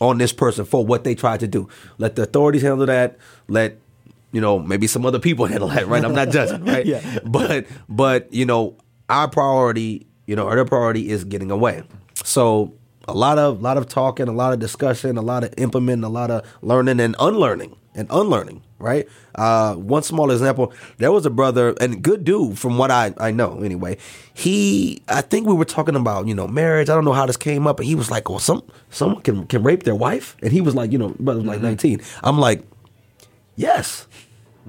on 0.00 0.18
this 0.18 0.32
person 0.32 0.64
for 0.64 0.84
what 0.84 1.04
they 1.04 1.14
tried 1.14 1.40
to 1.40 1.48
do. 1.48 1.68
Let 1.98 2.16
the 2.16 2.22
authorities 2.22 2.62
handle 2.62 2.86
that. 2.86 3.16
Let 3.48 3.78
you 4.32 4.40
know 4.40 4.58
maybe 4.58 4.86
some 4.86 5.06
other 5.06 5.18
people 5.18 5.46
handle 5.52 5.68
that. 5.68 5.86
Right? 5.86 6.04
I'm 6.04 6.14
not 6.14 6.30
judging. 6.30 6.64
Right? 6.66 6.86
Yeah. 6.86 7.18
But 7.24 7.66
but 7.88 8.32
you 8.32 8.46
know 8.46 8.76
our 9.08 9.28
priority, 9.28 10.06
you 10.26 10.36
know, 10.36 10.48
our 10.48 10.64
priority 10.64 11.08
is 11.08 11.24
getting 11.24 11.50
away. 11.50 11.82
So 12.24 12.74
a 13.08 13.14
lot 13.14 13.38
of 13.38 13.60
a 13.60 13.62
lot 13.62 13.76
of 13.76 13.88
talking, 13.88 14.28
a 14.28 14.32
lot 14.32 14.52
of 14.52 14.58
discussion, 14.58 15.16
a 15.16 15.22
lot 15.22 15.44
of 15.44 15.54
implementing, 15.56 16.04
a 16.04 16.08
lot 16.08 16.30
of 16.30 16.44
learning 16.62 17.00
and 17.00 17.14
unlearning 17.18 17.76
and 17.96 18.06
unlearning. 18.10 18.62
Right. 18.78 19.08
Uh, 19.34 19.74
one 19.74 20.02
small 20.02 20.30
example: 20.30 20.72
there 20.98 21.10
was 21.10 21.24
a 21.24 21.30
brother 21.30 21.74
and 21.80 22.02
good 22.02 22.24
dude, 22.24 22.58
from 22.58 22.76
what 22.76 22.90
I 22.90 23.14
I 23.18 23.30
know 23.30 23.62
anyway. 23.62 23.96
He, 24.34 25.02
I 25.08 25.22
think 25.22 25.46
we 25.46 25.54
were 25.54 25.64
talking 25.64 25.96
about 25.96 26.28
you 26.28 26.34
know 26.34 26.46
marriage. 26.46 26.90
I 26.90 26.94
don't 26.94 27.06
know 27.06 27.14
how 27.14 27.24
this 27.26 27.38
came 27.38 27.66
up, 27.66 27.80
and 27.80 27.86
he 27.86 27.94
was 27.94 28.10
like, 28.10 28.28
"Well, 28.28 28.38
some 28.38 28.62
someone 28.90 29.22
can 29.22 29.46
can 29.46 29.62
rape 29.62 29.84
their 29.84 29.94
wife," 29.94 30.36
and 30.42 30.52
he 30.52 30.60
was 30.60 30.74
like, 30.74 30.92
you 30.92 30.98
know, 30.98 31.16
brother 31.18 31.40
was 31.40 31.48
like 31.48 31.62
19. 31.62 32.02
I'm 32.22 32.38
like, 32.38 32.62
yes. 33.56 34.06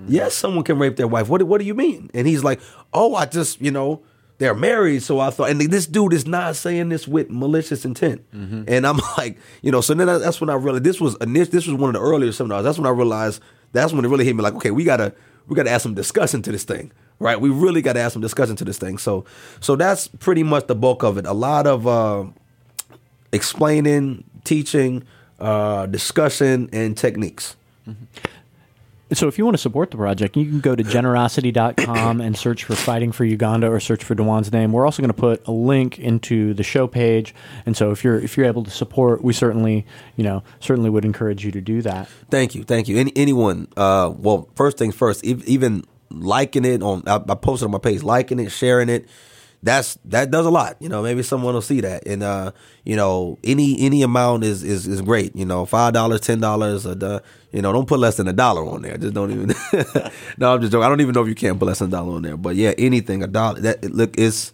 Yes, 0.07 0.35
someone 0.35 0.63
can 0.63 0.77
rape 0.77 0.95
their 0.95 1.07
wife. 1.07 1.27
What 1.27 1.43
what 1.43 1.59
do 1.59 1.65
you 1.65 1.73
mean? 1.73 2.11
And 2.13 2.27
he's 2.27 2.43
like, 2.43 2.61
"Oh, 2.93 3.15
I 3.15 3.25
just, 3.25 3.59
you 3.59 3.71
know, 3.71 4.01
they're 4.39 4.53
married, 4.55 5.03
so 5.03 5.19
I 5.19 5.29
thought." 5.29 5.49
And 5.49 5.59
this 5.61 5.85
dude 5.87 6.13
is 6.13 6.25
not 6.27 6.55
saying 6.55 6.89
this 6.89 7.07
with 7.07 7.29
malicious 7.29 7.85
intent. 7.85 8.21
And 8.31 8.85
I'm 8.87 8.99
like, 9.17 9.37
you 9.61 9.71
know, 9.71 9.81
so 9.81 9.93
then 9.93 10.07
I- 10.09 10.17
that's 10.19 10.39
when 10.41 10.49
I 10.49 10.53
realized 10.55 10.83
this 10.83 10.99
was 11.01 11.15
init- 11.15 11.51
this 11.51 11.65
was 11.67 11.75
one 11.75 11.89
of 11.95 12.01
the 12.01 12.07
earlier 12.07 12.31
seminars. 12.31 12.63
That's 12.63 12.77
when 12.77 12.87
I 12.87 12.91
realized 12.91 13.41
that's 13.73 13.93
when 13.93 14.05
it 14.05 14.07
really 14.07 14.25
hit 14.25 14.35
me. 14.35 14.43
Like, 14.43 14.55
okay, 14.55 14.71
we 14.71 14.83
gotta 14.83 15.13
we 15.47 15.55
gotta 15.55 15.69
add 15.71 15.81
some 15.81 15.93
discussion 15.93 16.41
to 16.43 16.51
this 16.51 16.63
thing, 16.65 16.91
right? 17.19 17.39
We 17.39 17.49
really 17.49 17.81
gotta 17.81 17.99
add 17.99 18.11
some 18.11 18.21
discussion 18.21 18.55
to 18.57 18.65
this 18.65 18.77
thing. 18.77 18.97
So 18.97 19.25
so 19.59 19.75
that's 19.75 20.07
pretty 20.07 20.43
much 20.43 20.67
the 20.67 20.75
bulk 20.75 21.03
of 21.03 21.17
it. 21.17 21.25
A 21.25 21.33
lot 21.33 21.65
of 21.67 21.87
uh, 21.87 22.25
explaining, 23.31 24.23
teaching, 24.43 25.03
uh, 25.39 25.85
discussion, 25.87 26.69
and 26.73 26.97
techniques. 26.97 27.55
So 29.13 29.29
if 29.29 29.37
you 29.37 29.45
want 29.45 29.55
to 29.55 29.61
support 29.61 29.91
the 29.91 29.97
project, 29.97 30.35
you 30.35 30.45
can 30.45 30.59
go 30.59 30.75
to 30.75 30.83
generosity.com 30.83 32.19
and 32.19 32.37
search 32.37 32.65
for 32.65 32.75
Fighting 32.75 33.11
for 33.13 33.23
Uganda 33.23 33.67
or 33.69 33.79
search 33.79 34.03
for 34.03 34.15
Dewan's 34.15 34.51
name. 34.51 34.73
We're 34.73 34.85
also 34.85 35.01
going 35.01 35.13
to 35.13 35.19
put 35.19 35.47
a 35.47 35.51
link 35.51 35.97
into 35.97 36.53
the 36.53 36.63
show 36.63 36.87
page. 36.87 37.33
And 37.65 37.77
so 37.77 37.91
if 37.91 38.03
you're 38.03 38.19
if 38.19 38.35
you're 38.35 38.45
able 38.45 38.63
to 38.65 38.69
support, 38.71 39.23
we 39.23 39.31
certainly, 39.33 39.85
you 40.17 40.23
know, 40.25 40.43
certainly 40.59 40.89
would 40.89 41.05
encourage 41.05 41.45
you 41.45 41.51
to 41.51 41.61
do 41.61 41.81
that. 41.83 42.09
Thank 42.29 42.53
you, 42.55 42.63
thank 42.63 42.87
you. 42.89 42.97
Any, 42.97 43.13
anyone? 43.15 43.67
Uh, 43.77 44.11
well, 44.15 44.49
first 44.55 44.77
things 44.77 44.93
first. 44.95 45.25
ev- 45.25 45.43
Even 45.45 45.83
liking 46.09 46.65
it 46.65 46.83
on, 46.83 47.03
I, 47.07 47.15
I 47.15 47.35
posted 47.35 47.65
on 47.67 47.71
my 47.71 47.79
page, 47.79 48.03
liking 48.03 48.39
it, 48.39 48.49
sharing 48.51 48.89
it. 48.89 49.07
That's 49.67 49.97
that 50.05 50.31
does 50.31 50.45
a 50.45 50.49
lot. 50.49 50.77
You 50.79 50.87
know, 50.87 51.03
maybe 51.03 51.21
someone 51.23 51.53
will 51.53 51.61
see 51.61 51.81
that, 51.81 52.07
and 52.07 52.23
uh, 52.23 52.51
you 52.85 52.95
know, 52.95 53.37
any 53.43 53.77
any 53.81 54.01
amount 54.01 54.45
is 54.45 54.63
is 54.63 54.87
is 54.87 55.01
great. 55.01 55.35
You 55.35 55.45
know, 55.45 55.65
five 55.65 55.91
dollars, 55.91 56.21
ten 56.21 56.39
dollars, 56.39 56.87
or 56.87 56.95
the, 56.95 57.21
you 57.51 57.61
know, 57.61 57.73
don't 57.73 57.85
put 57.85 57.99
less 57.99 58.15
than 58.15 58.29
a 58.29 58.33
dollar 58.33 58.65
on 58.65 58.81
there. 58.83 58.95
Just 58.97 59.13
don't 59.13 59.29
even. 59.29 59.47
no, 60.37 60.53
I'm 60.53 60.61
just 60.61 60.71
joking. 60.71 60.85
I 60.85 60.87
don't 60.87 61.01
even 61.01 61.13
know 61.13 61.21
if 61.21 61.27
you 61.27 61.35
can 61.35 61.59
put 61.59 61.65
less 61.65 61.79
than 61.79 61.89
a 61.89 61.91
dollar 61.91 62.15
on 62.15 62.21
there. 62.21 62.37
But 62.37 62.55
yeah, 62.55 62.75
anything 62.77 63.23
a 63.23 63.27
dollar. 63.27 63.59
That 63.59 63.83
look, 63.83 64.17
it's. 64.17 64.53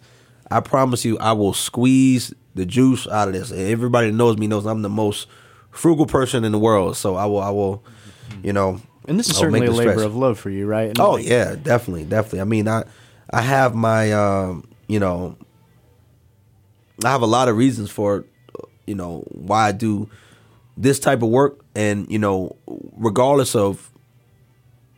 I 0.50 0.58
promise 0.58 1.04
you, 1.04 1.16
I 1.18 1.30
will 1.32 1.54
squeeze 1.54 2.34
the 2.56 2.66
juice 2.66 3.06
out 3.06 3.28
of 3.28 3.34
this. 3.34 3.52
Everybody 3.52 4.10
that 4.10 4.16
knows 4.16 4.36
me 4.36 4.48
knows 4.48 4.66
I'm 4.66 4.82
the 4.82 4.88
most 4.88 5.28
frugal 5.70 6.06
person 6.06 6.44
in 6.44 6.50
the 6.50 6.58
world. 6.58 6.96
So 6.96 7.14
I 7.14 7.26
will, 7.26 7.40
I 7.40 7.50
will, 7.50 7.84
you 8.42 8.52
know. 8.52 8.80
And 9.06 9.16
this 9.16 9.28
is 9.28 9.36
I'll 9.36 9.42
certainly 9.42 9.68
a 9.68 9.70
labor 9.70 9.92
stretch. 9.92 10.06
of 10.06 10.16
love 10.16 10.40
for 10.40 10.50
you, 10.50 10.66
right? 10.66 10.88
And 10.88 10.98
Oh 10.98 11.12
like- 11.12 11.26
yeah, 11.26 11.54
definitely, 11.54 12.04
definitely. 12.04 12.40
I 12.40 12.44
mean, 12.44 12.66
I 12.66 12.82
I 13.30 13.42
have 13.42 13.76
my 13.76 14.12
um, 14.12 14.64
you 14.86 15.00
know, 15.00 15.36
I 17.04 17.10
have 17.10 17.22
a 17.22 17.26
lot 17.26 17.48
of 17.48 17.56
reasons 17.56 17.90
for 17.90 18.24
you 18.86 18.94
know 18.94 19.24
why 19.28 19.68
I 19.68 19.72
do 19.72 20.08
this 20.76 20.98
type 20.98 21.22
of 21.22 21.28
work, 21.28 21.64
and 21.74 22.10
you 22.10 22.18
know, 22.18 22.56
regardless 22.66 23.54
of 23.54 23.90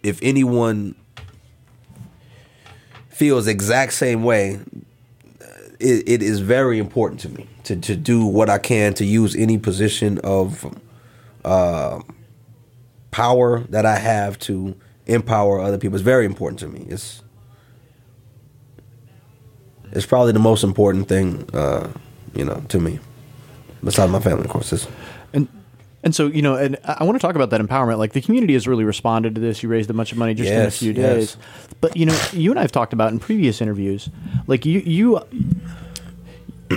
if 0.03 0.19
anyone 0.23 0.95
feels 3.09 3.47
exact 3.47 3.93
same 3.93 4.23
way, 4.23 4.61
it, 5.81 6.09
it 6.09 6.23
is 6.23 6.41
very 6.41 6.79
important 6.79 7.21
to 7.21 7.29
me 7.29 7.49
to 7.65 7.77
to 7.77 7.97
do 7.97 8.27
what 8.27 8.51
I 8.51 8.59
can 8.59 8.95
to 8.95 9.05
use 9.05 9.35
any 9.35 9.59
position 9.59 10.19
of 10.19 10.67
uh, 11.45 12.01
power 13.11 13.61
that 13.71 13.87
I 13.87 13.97
have 13.97 14.39
to 14.41 14.77
empower 15.07 15.61
other 15.61 15.79
people. 15.79 15.97
It's 15.97 16.05
very 16.05 16.27
important 16.27 16.59
to 16.61 16.69
me. 16.69 16.87
It's 16.89 17.23
it's 19.97 20.07
probably 20.07 20.33
the 20.33 20.39
most 20.39 20.63
important 20.65 21.09
thing, 21.09 21.49
uh, 21.53 21.91
you 22.35 22.45
know, 22.45 22.63
to 22.69 22.79
me. 22.79 22.99
Besides 23.83 24.11
my 24.13 24.21
family, 24.21 24.45
of 24.45 24.51
course. 24.51 24.73
It's, 24.73 24.87
And 25.33 25.49
and 26.03 26.15
so 26.15 26.27
you 26.29 26.43
know, 26.43 26.55
and 26.55 26.77
I 26.85 27.03
want 27.05 27.17
to 27.21 27.27
talk 27.27 27.35
about 27.35 27.51
that 27.51 27.61
empowerment. 27.61 27.99
Like 27.99 28.13
the 28.13 28.21
community 28.21 28.53
has 28.55 28.67
really 28.69 28.85
responded 28.85 29.35
to 29.35 29.41
this. 29.41 29.63
You 29.63 29.69
raised 29.69 29.91
a 29.91 29.95
bunch 29.95 30.13
of 30.13 30.19
money 30.19 30.35
just 30.35 30.51
in 30.51 30.57
a 30.61 30.65
Yes, 30.65 30.79
few 30.79 30.93
yes. 30.93 31.15
days. 31.15 31.37
But 31.81 31.97
you 31.97 32.07
know, 32.07 32.19
you 32.33 32.51
and 32.51 32.59
I 32.59 32.63
have 32.63 32.73
talked 32.73 32.93
about 32.93 33.13
in 33.13 33.19
previous 33.19 33.61
interviews, 33.61 34.09
like 34.47 34.65
you 34.67 34.81
you. 34.81 35.21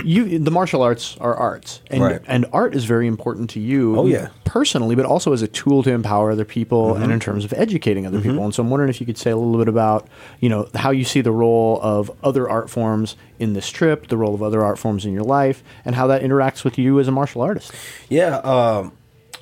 You, 0.04 0.38
the 0.38 0.52
martial 0.52 0.82
arts 0.82 1.16
are 1.20 1.34
arts, 1.34 1.80
and 1.90 2.00
Right. 2.02 2.20
and 2.28 2.46
art 2.52 2.76
is 2.76 2.84
very 2.84 3.08
important 3.08 3.50
to 3.50 3.60
you. 3.60 3.98
Oh, 3.98 4.06
yeah. 4.06 4.28
personally, 4.44 4.94
but 4.94 5.04
also 5.04 5.32
as 5.32 5.42
a 5.42 5.48
tool 5.48 5.82
to 5.82 5.90
empower 5.90 6.30
other 6.30 6.44
people, 6.44 6.92
Mm-hmm. 6.94 7.02
and 7.02 7.12
in 7.12 7.18
terms 7.20 7.44
of 7.44 7.52
educating 7.54 8.06
other 8.06 8.20
people. 8.20 8.44
And 8.44 8.54
so, 8.54 8.62
I'm 8.62 8.70
wondering 8.70 8.88
if 8.90 9.00
you 9.00 9.06
could 9.06 9.18
say 9.18 9.30
a 9.32 9.36
little 9.36 9.58
bit 9.58 9.66
about, 9.68 10.06
you 10.38 10.48
know, 10.48 10.68
how 10.76 10.90
you 10.92 11.02
see 11.04 11.20
the 11.22 11.32
role 11.32 11.80
of 11.82 12.08
other 12.22 12.48
art 12.48 12.70
forms 12.70 13.16
in 13.40 13.52
this 13.54 13.68
trip, 13.68 14.06
the 14.08 14.16
role 14.16 14.32
of 14.34 14.42
other 14.44 14.62
art 14.62 14.78
forms 14.78 15.04
in 15.04 15.12
your 15.12 15.24
life, 15.24 15.62
and 15.84 15.96
how 15.96 16.06
that 16.06 16.22
interacts 16.22 16.62
with 16.62 16.78
you 16.78 17.00
as 17.00 17.08
a 17.08 17.12
martial 17.12 17.42
artist. 17.42 17.72
yeah, 18.08 18.36
um, 18.38 18.92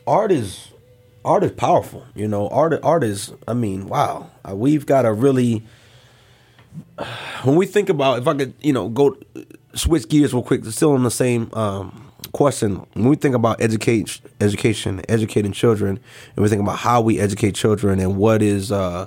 art 0.06 0.32
is 0.32 0.68
art 1.26 1.44
is 1.44 1.52
powerful. 1.52 2.06
You 2.14 2.26
know, 2.26 2.48
art 2.48 2.72
art 2.82 3.04
is. 3.04 3.32
I 3.46 3.52
mean, 3.52 3.86
wow, 3.86 4.30
uh, 4.48 4.54
we've 4.56 4.86
got 4.86 5.02
to 5.02 5.12
really. 5.12 5.62
When 7.44 7.56
we 7.56 7.66
think 7.66 7.88
about, 7.88 8.18
if 8.18 8.26
I 8.28 8.34
could, 8.34 8.54
you 8.60 8.72
know, 8.72 8.88
go 8.88 9.16
switch 9.74 10.08
gears 10.08 10.32
real 10.32 10.42
quick, 10.42 10.64
still 10.66 10.92
on 10.92 11.02
the 11.02 11.10
same 11.10 11.50
um, 11.52 12.10
question. 12.32 12.86
When 12.94 13.08
we 13.08 13.16
think 13.16 13.34
about 13.34 13.60
educate, 13.60 14.20
education, 14.40 15.02
educating 15.08 15.52
children, 15.52 16.00
and 16.36 16.42
we 16.42 16.48
think 16.48 16.62
about 16.62 16.78
how 16.78 17.00
we 17.00 17.18
educate 17.18 17.54
children 17.54 18.00
and 18.00 18.16
what 18.16 18.42
is 18.42 18.72
uh, 18.72 19.06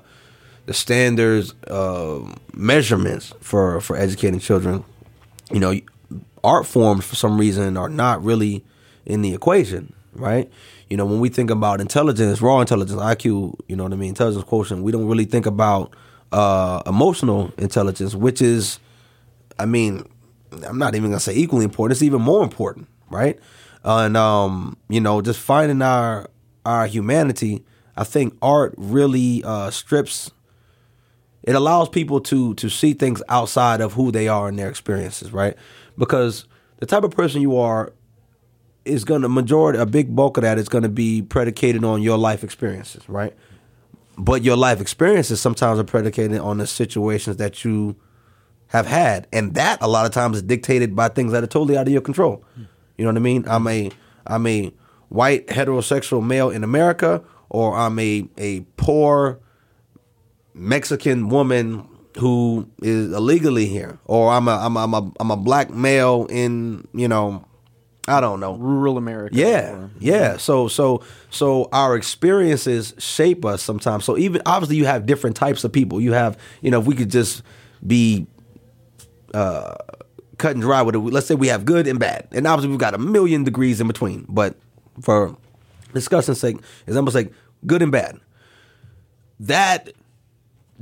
the 0.66 0.74
standards, 0.74 1.54
uh, 1.68 2.20
measurements 2.54 3.34
for 3.42 3.82
for 3.82 3.98
educating 3.98 4.40
children, 4.40 4.84
you 5.52 5.60
know, 5.60 5.80
art 6.44 6.66
forms 6.66 7.06
for 7.06 7.16
some 7.16 7.38
reason 7.38 7.78
are 7.78 7.90
not 7.90 8.24
really 8.24 8.64
in 9.06 9.22
the 9.22 9.34
equation, 9.34 9.94
right? 10.14 10.50
you 10.92 10.98
know, 10.98 11.06
when 11.06 11.22
we 11.22 11.30
think 11.30 11.50
about 11.50 11.80
intelligence, 11.80 12.42
raw 12.42 12.60
intelligence, 12.60 13.00
IQ, 13.00 13.58
you 13.70 13.78
know 13.78 13.84
what 13.84 13.94
I 13.94 13.96
mean, 13.96 14.10
intelligence 14.10 14.44
quotient, 14.44 14.84
we 14.84 14.92
don't 14.92 15.08
really 15.08 15.24
think 15.24 15.46
about 15.46 15.96
uh, 16.34 16.84
emotional 16.86 17.54
intelligence, 17.58 18.14
which 18.14 18.42
is, 18.42 18.78
I 19.58 19.66
mean, 19.66 20.04
I'm 20.66 20.78
not 20.78 20.96
even 20.96 21.10
gonna 21.10 21.20
say 21.20 21.36
equally 21.36 21.66
important. 21.66 21.94
It's 21.94 22.04
even 22.04 22.22
more 22.22 22.44
important, 22.44 22.88
right? 23.10 23.40
and 23.84 24.16
um, 24.16 24.78
you 24.90 25.02
know, 25.02 25.22
just 25.22 25.40
finding 25.40 25.82
our 25.82 26.30
our 26.66 26.88
humanity. 26.88 27.64
I 27.98 28.04
think 28.04 28.36
art 28.42 28.74
really 28.78 29.44
uh, 29.44 29.70
strips. 29.72 30.32
It 31.44 31.56
allows 31.56 31.90
people 31.90 32.22
to 32.22 32.54
to 32.56 32.70
see 32.70 32.94
things 32.94 33.22
outside 33.30 33.82
of 33.82 33.94
who 33.94 34.12
they 34.12 34.28
are 34.28 34.48
and 34.48 34.58
their 34.58 34.70
experiences, 34.70 35.32
right? 35.32 35.56
Because 35.98 36.46
the 36.78 36.86
type 36.86 37.04
of 37.04 37.12
person 37.12 37.42
you 37.42 37.58
are 37.58 37.94
is 38.86 39.04
going 39.04 39.22
to 39.22 39.30
majority 39.30 39.78
a 39.78 39.86
big 39.86 40.16
bulk 40.16 40.38
of 40.38 40.44
that 40.44 40.58
is 40.58 40.68
going 40.68 40.84
to 40.84 40.90
be 40.90 41.22
predicated 41.22 41.84
on 41.84 42.02
your 42.02 42.18
life 42.18 42.44
experiences, 42.44 43.08
right? 43.08 43.36
But 44.18 44.44
your 44.44 44.56
life 44.56 44.82
experiences 44.82 45.40
sometimes 45.40 45.80
are 45.80 45.84
predicated 45.84 46.40
on 46.40 46.58
the 46.58 46.68
situations 46.68 47.38
that 47.38 47.64
you 47.64 47.96
have 48.72 48.88
had, 48.88 49.28
and 49.34 49.54
that 49.56 49.78
a 49.82 49.88
lot 49.88 50.06
of 50.06 50.12
times 50.12 50.38
is 50.38 50.44
dictated 50.44 50.96
by 50.96 51.10
things 51.10 51.32
that 51.34 51.44
are 51.44 51.48
totally 51.48 51.78
out 51.78 51.88
of 51.88 51.94
your 51.94 52.02
control. 52.02 52.44
You 52.98 53.06
know 53.06 53.10
what 53.12 53.18
I 53.18 53.22
mean? 53.22 53.46
I'm 53.48 53.68
a 53.68 53.92
I'm 54.26 54.48
a 54.48 54.72
white 55.10 55.48
heterosexual 55.48 56.26
male 56.26 56.50
in 56.50 56.64
America, 56.64 57.22
or 57.50 57.76
I'm 57.78 58.00
a 58.00 58.28
a 58.38 58.62
poor 58.78 59.40
Mexican 60.54 61.30
woman 61.30 61.88
who 62.18 62.68
is 62.82 63.12
illegally 63.14 63.66
here, 63.66 63.98
or 64.06 64.32
I'm 64.32 64.48
a 64.48 64.52
I'm 64.58 64.76
a, 64.76 64.80
I'm 64.84 64.94
a, 64.94 65.12
I'm 65.20 65.32
a 65.32 65.38
black 65.38 65.70
male 65.70 66.28
in 66.30 66.88
you 66.94 67.08
know 67.08 67.46
I 68.08 68.20
don't 68.20 68.40
know 68.40 68.56
rural 68.56 68.98
America. 68.98 69.36
yeah, 69.36 69.72
or- 69.74 69.90
yeah. 70.00 70.38
So 70.38 70.68
so 70.68 71.04
so 71.30 71.70
our 71.72 71.96
experiences 71.96 72.94
shape 72.98 73.46
us 73.46 73.62
sometimes. 73.64 74.04
So 74.06 74.18
even 74.18 74.42
obviously 74.46 74.76
you 74.78 74.86
have 74.86 75.06
different 75.06 75.36
types 75.36 75.64
of 75.64 75.72
people. 75.72 76.02
You 76.02 76.14
have 76.14 76.38
you 76.62 76.72
know 76.72 76.80
if 76.82 76.86
we 76.86 76.96
could 76.96 77.10
just 77.12 77.44
be 77.86 78.28
uh, 79.34 79.76
cut 80.38 80.54
and 80.54 80.62
dry 80.62 80.82
with 80.82 80.96
it. 80.96 81.00
Let's 81.00 81.28
say 81.28 81.36
we 81.36 81.48
have 81.48 81.66
good 81.66 81.88
and 81.88 82.00
bad, 82.00 82.28
and 82.32 82.48
obviously 82.48 82.70
we've 82.70 82.80
got 82.80 82.94
a 82.94 82.98
million 82.98 83.44
degrees 83.44 83.82
in 83.82 83.88
between. 83.88 84.26
But 84.28 84.56
for 85.02 85.36
discussion's 85.94 86.40
sake, 86.40 86.58
it's 86.88 86.96
almost 86.96 87.16
like 87.16 87.34
good 87.66 87.82
and 87.82 87.92
bad. 87.92 88.20
That 89.40 89.92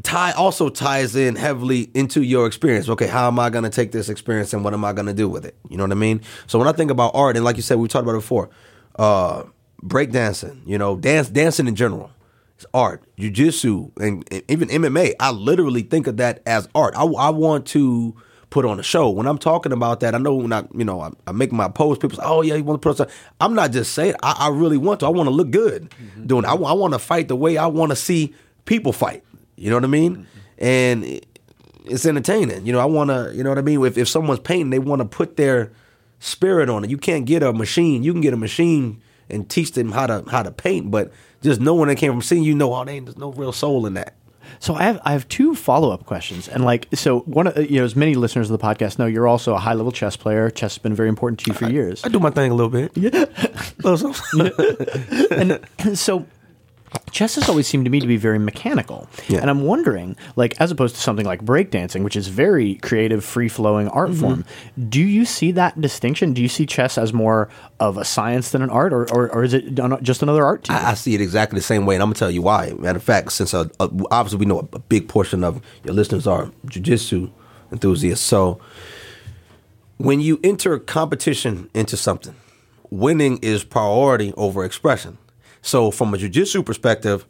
tie 0.03 0.31
also 0.31 0.69
ties 0.69 1.15
in 1.15 1.35
heavily 1.35 1.89
into 1.93 2.21
your 2.21 2.47
experience. 2.47 2.89
Okay, 2.89 3.07
how 3.07 3.27
am 3.27 3.39
I 3.39 3.49
going 3.49 3.63
to 3.63 3.69
take 3.69 3.91
this 3.91 4.09
experience 4.09 4.53
and 4.53 4.63
what 4.63 4.73
am 4.73 4.85
I 4.85 4.93
going 4.93 5.07
to 5.07 5.13
do 5.13 5.27
with 5.29 5.45
it? 5.45 5.55
You 5.69 5.77
know 5.77 5.83
what 5.83 5.91
I 5.91 5.95
mean? 5.95 6.21
So 6.47 6.59
when 6.59 6.67
I 6.67 6.71
think 6.71 6.91
about 6.91 7.11
art, 7.13 7.35
and 7.35 7.45
like 7.45 7.57
you 7.57 7.61
said, 7.61 7.77
we 7.77 7.87
talked 7.87 8.03
about 8.03 8.15
it 8.15 8.21
before, 8.21 8.49
uh, 8.97 9.43
breakdancing, 9.83 10.61
you 10.65 10.77
know, 10.77 10.97
dance, 10.97 11.29
dancing 11.29 11.67
in 11.67 11.75
general, 11.75 12.11
it's 12.55 12.65
art. 12.73 13.03
Jiu-jitsu 13.17 13.91
and, 13.99 14.27
and 14.31 14.43
even 14.49 14.67
MMA, 14.69 15.13
I 15.19 15.31
literally 15.31 15.81
think 15.81 16.07
of 16.07 16.17
that 16.17 16.41
as 16.45 16.67
art. 16.75 16.93
I, 16.95 17.05
I 17.05 17.29
want 17.29 17.65
to 17.67 18.15
put 18.49 18.65
on 18.65 18.79
a 18.79 18.83
show. 18.83 19.09
When 19.09 19.27
I'm 19.27 19.37
talking 19.37 19.71
about 19.71 19.99
that, 19.99 20.15
I 20.15 20.17
know 20.17 20.35
when 20.35 20.53
I, 20.53 20.63
you 20.73 20.83
know, 20.83 21.01
I, 21.01 21.11
I 21.27 21.31
make 21.31 21.51
my 21.51 21.69
post, 21.69 22.01
people 22.01 22.17
say, 22.17 22.23
"Oh 22.25 22.41
yeah, 22.41 22.55
you 22.55 22.63
want 22.63 22.81
to 22.81 22.83
put 22.83 22.91
on." 22.91 22.95
Something. 22.95 23.15
I'm 23.39 23.55
not 23.55 23.71
just 23.71 23.93
saying. 23.93 24.15
I, 24.23 24.35
I 24.39 24.49
really 24.49 24.77
want 24.77 25.01
to. 25.01 25.05
I 25.05 25.09
want 25.09 25.27
to 25.27 25.33
look 25.33 25.51
good 25.51 25.89
mm-hmm. 25.89 26.27
doing. 26.27 26.43
It. 26.43 26.47
I, 26.47 26.53
I 26.53 26.73
want 26.73 26.93
to 26.93 26.99
fight 26.99 27.27
the 27.27 27.35
way 27.35 27.57
I 27.57 27.67
want 27.67 27.91
to 27.91 27.95
see 27.95 28.33
people 28.65 28.93
fight. 28.93 29.23
You 29.55 29.69
know 29.69 29.75
what 29.75 29.83
I 29.83 29.87
mean? 29.87 30.15
Mm-hmm. 30.15 30.23
And 30.59 31.03
it- 31.05 31.25
it's 31.85 32.05
entertaining. 32.05 32.67
You 32.67 32.73
know, 32.73 32.79
I 32.79 32.85
want 32.85 33.09
to. 33.09 33.31
You 33.33 33.43
know 33.43 33.49
what 33.49 33.57
I 33.57 33.63
mean? 33.63 33.83
If 33.83 33.97
if 33.97 34.07
someone's 34.07 34.39
painting, 34.39 34.69
they 34.69 34.79
want 34.79 35.01
to 35.01 35.07
put 35.07 35.37
their 35.37 35.71
spirit 36.19 36.69
on 36.69 36.83
it. 36.83 36.89
You 36.89 36.97
can't 36.97 37.25
get 37.25 37.41
a 37.41 37.51
machine. 37.51 38.03
You 38.03 38.11
can 38.11 38.21
get 38.21 38.33
a 38.33 38.37
machine 38.37 39.01
and 39.29 39.49
teach 39.49 39.71
them 39.73 39.91
how 39.91 40.07
to 40.07 40.23
how 40.29 40.43
to 40.43 40.51
paint, 40.51 40.91
but 40.91 41.11
just 41.41 41.61
knowing 41.61 41.87
they 41.87 41.95
came 41.95 42.11
from 42.11 42.21
seeing, 42.21 42.43
you 42.43 42.53
know, 42.53 42.73
oh, 42.73 42.83
they, 42.83 42.99
there's 42.99 43.17
no 43.17 43.31
real 43.31 43.51
soul 43.51 43.85
in 43.85 43.93
that. 43.93 44.15
So 44.59 44.75
I 44.75 44.83
have 44.83 44.99
I 45.05 45.13
have 45.13 45.27
two 45.29 45.55
follow 45.55 45.91
up 45.91 46.05
questions, 46.05 46.47
and 46.47 46.65
like 46.65 46.87
so 46.93 47.19
one 47.21 47.47
of 47.47 47.57
you 47.71 47.79
know 47.79 47.85
as 47.85 47.95
many 47.95 48.15
listeners 48.15 48.51
of 48.51 48.59
the 48.59 48.65
podcast 48.65 48.99
know, 48.99 49.05
you're 49.05 49.27
also 49.27 49.53
a 49.53 49.57
high 49.57 49.73
level 49.73 49.91
chess 49.91 50.17
player. 50.17 50.49
Chess 50.49 50.75
has 50.75 50.77
been 50.79 50.93
very 50.93 51.09
important 51.09 51.39
to 51.39 51.51
you 51.51 51.53
for 51.53 51.69
years. 51.69 52.03
I 52.03 52.09
do 52.09 52.19
my 52.19 52.29
thing 52.29 52.51
a 52.51 52.55
little 52.55 52.69
bit. 52.69 52.91
Yeah. 52.95 53.25
and 55.31 55.97
so 55.97 56.25
chess 57.11 57.35
has 57.35 57.47
always 57.49 57.67
seemed 57.67 57.85
to 57.85 57.91
me 57.91 57.99
to 57.99 58.07
be 58.07 58.17
very 58.17 58.39
mechanical 58.39 59.07
Yeah. 59.27 59.39
and 59.41 59.49
i'm 59.49 59.61
wondering 59.63 60.15
like 60.35 60.59
as 60.59 60.71
opposed 60.71 60.95
to 60.95 61.01
something 61.01 61.25
like 61.25 61.43
breakdancing 61.43 62.03
which 62.03 62.15
is 62.15 62.27
very 62.27 62.75
creative 62.75 63.23
free-flowing 63.25 63.87
art 63.89 64.09
Mm-hmm. 64.09 64.19
form 64.21 64.45
do 64.89 65.01
you 65.01 65.25
see 65.25 65.51
that 65.51 65.79
distinction 65.81 66.33
do 66.33 66.41
you 66.41 66.47
see 66.49 66.65
chess 66.65 66.97
as 66.97 67.13
more 67.13 67.49
of 67.79 67.97
a 67.97 68.05
science 68.05 68.51
than 68.51 68.61
an 68.61 68.69
art 68.69 68.91
or, 68.93 69.03
or, 69.13 69.29
or 69.33 69.43
is 69.43 69.53
it 69.53 69.75
just 70.01 70.21
another 70.23 70.43
art 70.45 70.63
to 70.65 70.73
you 70.73 70.77
I, 70.79 70.91
I 70.91 70.93
see 70.95 71.13
it 71.15 71.21
exactly 71.21 71.57
the 71.59 71.63
same 71.63 71.85
way, 71.85 71.95
and 71.95 72.01
I'm 72.03 72.09
gonna 72.09 72.15
tell 72.19 72.31
you 72.31 72.41
why. 72.41 72.71
Matter 72.77 72.97
of 72.97 73.03
fact, 73.03 73.31
since 73.33 73.53
uh, 73.53 73.65
uh, 73.79 73.87
obviously 74.11 74.39
we 74.39 74.45
know 74.45 74.59
a, 74.59 74.75
a 74.75 74.79
big 74.79 75.07
portion 75.07 75.43
of 75.43 75.61
your 75.83 75.93
listeners 75.93 76.25
are 76.27 76.51
jujitsu 76.67 77.29
enthusiasts, 77.71 78.25
so 78.25 78.59
when 79.97 80.19
you 80.21 80.39
enter 80.43 80.77
competition 80.79 81.69
into 81.73 81.97
something, 81.97 82.35
winning 82.89 83.37
is 83.41 83.63
priority 83.63 84.33
over 84.37 84.63
expression. 84.65 85.17
So 85.61 85.91
from 85.91 86.13
a 86.13 86.17
jujitsu 86.17 86.65
perspective, 86.65 87.25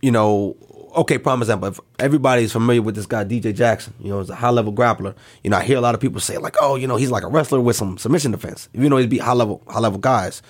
you 0.00 0.10
know, 0.10 0.56
okay, 0.96 1.18
prime 1.18 1.40
example, 1.40 1.68
if 1.68 1.80
everybody's 1.98 2.52
familiar 2.52 2.82
with 2.82 2.94
this 2.94 3.06
guy, 3.06 3.24
DJ 3.24 3.54
Jackson, 3.54 3.94
you 4.00 4.10
know, 4.10 4.20
he's 4.20 4.30
a 4.30 4.34
high 4.34 4.50
level 4.50 4.72
grappler. 4.72 5.14
You 5.42 5.50
know, 5.50 5.56
I 5.56 5.64
hear 5.64 5.78
a 5.78 5.80
lot 5.80 5.94
of 5.94 6.00
people 6.00 6.20
say, 6.20 6.38
like, 6.38 6.56
oh, 6.60 6.76
you 6.76 6.86
know, 6.86 6.96
he's 6.96 7.10
like 7.10 7.22
a 7.22 7.28
wrestler 7.28 7.60
with 7.60 7.76
some 7.76 7.98
submission 7.98 8.32
defense. 8.32 8.68
You 8.72 8.88
know, 8.88 8.96
he's 8.96 9.06
beat 9.06 9.20
high 9.20 9.32
level, 9.32 9.62
high 9.68 9.80
level 9.80 9.98
guys. 9.98 10.42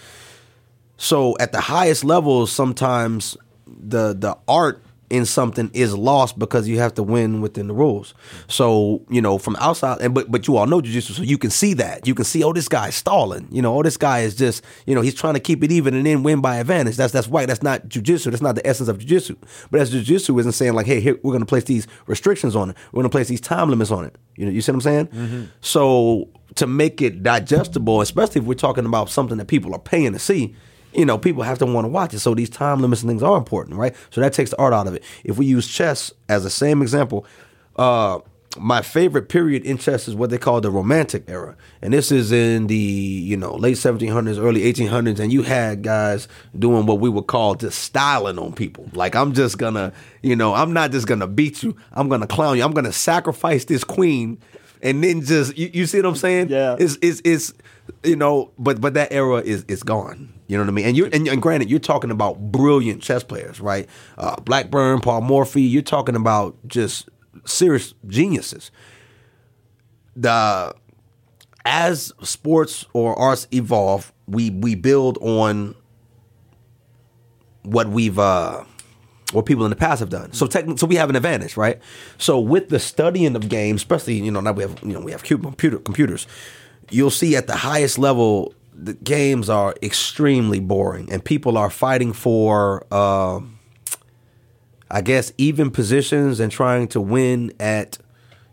So 0.97 1.37
at 1.39 1.53
the 1.53 1.61
highest 1.61 2.05
levels, 2.05 2.53
sometimes 2.53 3.37
the 3.67 4.15
the 4.15 4.37
art 4.47 4.83
in 5.13 5.27
something 5.27 5.71
is 5.75 5.95
lost 5.95 6.39
because 6.39 6.67
you 6.67 6.79
have 6.79 6.95
to 6.95 7.03
win 7.03 7.43
within 7.43 7.69
the 7.69 7.75
rules. 7.75 8.15
So 8.49 9.05
you 9.11 9.21
know 9.21 9.37
from 9.37 9.57
outside, 9.57 10.01
and 10.01 10.15
but 10.15 10.31
but 10.31 10.49
you 10.49 10.57
all 10.57 10.67
know 10.67 10.81
jujitsu, 10.81 11.13
so 11.13 11.23
you 11.23 11.37
can 11.37 11.51
see 11.51 11.75
that. 11.75 12.07
You 12.07 12.15
can 12.15 12.25
see, 12.25 12.43
oh, 12.43 12.55
this 12.55 12.67
guy's 12.67 12.95
stalling. 12.95 13.47
You 13.53 13.61
know, 13.61 13.79
oh, 13.79 13.83
this 13.83 13.99
guy 13.99 14.21
is 14.21 14.35
just 14.35 14.65
you 14.87 14.95
know 14.95 15.03
he's 15.03 15.15
trying 15.15 15.35
to 15.35 15.41
keep 15.41 15.63
it 15.63 15.71
even 15.71 15.93
and 15.93 16.07
then 16.07 16.23
win 16.23 16.41
by 16.41 16.57
advantage. 16.57 16.97
That's 16.97 17.13
that's 17.13 17.29
right. 17.29 17.47
That's 17.47 17.63
not 17.63 17.89
jujitsu. 17.89 18.31
That's 18.31 18.43
not 18.43 18.55
the 18.55 18.67
essence 18.67 18.89
of 18.89 18.99
jujitsu. 18.99 19.37
But 19.71 19.83
as 19.83 19.93
jujitsu 19.93 20.41
isn't 20.41 20.53
saying 20.53 20.73
like, 20.73 20.87
hey, 20.87 21.01
here 21.01 21.19
we're 21.23 21.33
going 21.33 21.41
to 21.41 21.47
place 21.47 21.65
these 21.65 21.87
restrictions 22.07 22.57
on 22.57 22.71
it. 22.71 22.77
We're 22.91 23.03
going 23.03 23.11
to 23.11 23.15
place 23.15 23.29
these 23.29 23.43
time 23.43 23.69
limits 23.69 23.91
on 23.91 24.07
it. 24.07 24.17
You 24.37 24.47
know, 24.47 24.51
you 24.51 24.63
see 24.63 24.73
what 24.73 24.77
I'm 24.77 24.81
saying? 24.81 25.07
Mm-hmm. 25.09 25.45
So 25.61 26.31
to 26.55 26.67
make 26.67 27.03
it 27.03 27.23
digestible, 27.23 28.01
especially 28.01 28.41
if 28.41 28.47
we're 28.47 28.55
talking 28.55 28.87
about 28.87 29.11
something 29.11 29.37
that 29.37 29.47
people 29.47 29.75
are 29.75 29.79
paying 29.79 30.15
to 30.15 30.19
see, 30.19 30.55
you 30.95 31.05
know, 31.05 31.19
people 31.19 31.43
have 31.43 31.59
to 31.59 31.67
want 31.67 31.85
to 31.85 31.89
watch 31.89 32.15
it. 32.15 32.21
So 32.21 32.35
these 32.35 32.51
time 32.51 32.81
limits 32.81 33.03
and 33.03 33.11
things 33.11 33.23
are 33.23 33.37
important, 33.37 33.77
right? 33.77 33.95
So 34.11 34.21
that 34.21 34.33
takes 34.33 34.51
the 34.51 34.59
art 34.59 34.73
out 34.73 34.87
of 34.87 34.95
it. 34.95 35.03
If 35.25 35.39
we 35.39 35.47
use 35.47 35.67
chess 35.67 36.13
as 36.29 36.45
the 36.45 36.51
same 36.51 36.83
example, 36.83 37.27
uh, 37.77 38.21
my 38.59 38.83
favorite 38.83 39.29
period 39.29 39.65
in 39.65 39.79
chess 39.79 40.09
is 40.09 40.15
what 40.15 40.31
they 40.31 40.39
call 40.39 40.61
the 40.61 40.71
Romantic 40.71 41.25
era, 41.29 41.57
and 41.81 41.93
this 41.93 42.13
is 42.13 42.33
in 42.33 42.67
the 42.67 42.75
you 42.77 43.37
know 43.37 43.55
late 43.55 43.77
1700s, 43.77 44.39
early 44.39 44.71
1800s, 44.73 45.19
and 45.21 45.33
you 45.33 45.43
had 45.43 45.83
guys 45.83 46.29
doing 46.59 46.87
what 46.87 47.01
we 47.01 47.09
would 47.09 47.27
call 47.27 47.55
just 47.55 47.79
styling 47.79 48.39
on 48.39 48.53
people. 48.53 48.89
Like 48.93 49.15
I'm 49.15 49.33
just 49.33 49.59
gonna, 49.59 49.93
you 50.23 50.37
know, 50.37 50.55
I'm 50.55 50.73
not 50.73 50.91
just 50.91 51.07
gonna 51.07 51.27
beat 51.27 51.63
you. 51.63 51.77
I'm 51.93 52.09
gonna 52.09 52.27
clown 52.27 52.59
you. 52.59 52.65
I'm 52.65 52.73
gonna 52.73 52.93
sacrifice 52.93 53.65
this 53.65 53.85
queen, 53.85 54.39
and 54.83 55.03
then 55.03 55.23
just 55.23 55.57
you, 55.57 55.71
you 55.73 55.87
see 55.87 55.99
what 55.99 56.07
I'm 56.07 56.17
saying? 56.17 56.51
Yeah. 56.51 56.77
It's 56.79 56.99
it's 57.01 57.23
it's 57.25 57.55
you 58.05 58.17
know, 58.17 58.51
but 58.59 58.81
but 58.81 58.95
that 58.95 59.13
era 59.13 59.39
is 59.39 59.65
is 59.69 59.83
gone. 59.83 60.33
You 60.53 60.59
know 60.59 60.65
what 60.65 60.69
I 60.69 60.73
mean? 60.73 60.85
And 60.85 60.97
you 60.99 61.07
and, 61.07 61.27
and 61.29 61.41
granted, 61.41 61.71
you're 61.71 61.81
talking 61.81 62.11
about 62.11 62.53
brilliant 62.53 63.01
chess 63.01 63.25
players, 63.25 63.59
right? 63.59 63.89
Uh, 64.19 64.37
Blackburne, 64.37 65.01
Paul 65.01 65.23
Morphy. 65.23 65.63
You're 65.63 65.81
talking 65.81 66.15
about 66.15 66.55
just 66.67 67.09
serious 67.47 67.95
geniuses. 68.07 68.71
The 70.15 70.75
as 71.65 72.13
sports 72.23 72.85
or 72.93 73.19
arts 73.19 73.49
evolve, 73.51 74.13
we 74.29 74.51
we 74.51 74.75
build 74.75 75.17
on 75.23 75.75
what 77.63 77.89
we've 77.89 78.19
uh 78.19 78.63
what 79.33 79.47
people 79.47 79.65
in 79.65 79.71
the 79.71 79.77
past 79.77 80.01
have 80.01 80.11
done. 80.11 80.35
So 80.35 80.47
technically, 80.47 80.77
so 80.77 80.87
we 80.87 80.97
have 80.97 81.09
an 81.09 81.17
advantage, 81.17 81.57
right? 81.57 81.81
So 82.19 82.39
with 82.39 82.69
the 82.69 82.79
studying 82.79 83.37
of 83.37 83.49
games, 83.49 83.81
especially 83.81 84.21
you 84.21 84.31
know 84.31 84.43
now 84.43 84.53
we 84.53 84.65
have 84.65 84.79
you 84.83 84.93
know 84.93 85.01
we 85.01 85.13
have 85.13 85.23
computer 85.23 85.79
computers, 85.79 86.27
you'll 86.91 87.11
see 87.11 87.37
at 87.37 87.47
the 87.47 87.57
highest 87.57 87.99
level 87.99 88.53
the 88.85 88.95
games 88.95 89.49
are 89.49 89.75
extremely 89.83 90.61
boring, 90.61 91.13
and 91.13 91.25
people 91.25 91.57
are 91.57 91.71
fighting 91.71 92.13
for. 92.13 92.87
Uh, 92.91 93.41
I 94.95 95.01
guess 95.01 95.33
even 95.39 95.71
positions 95.71 96.39
and 96.39 96.53
trying 96.53 96.87
to 96.89 97.01
win 97.01 97.55
at, 97.59 97.97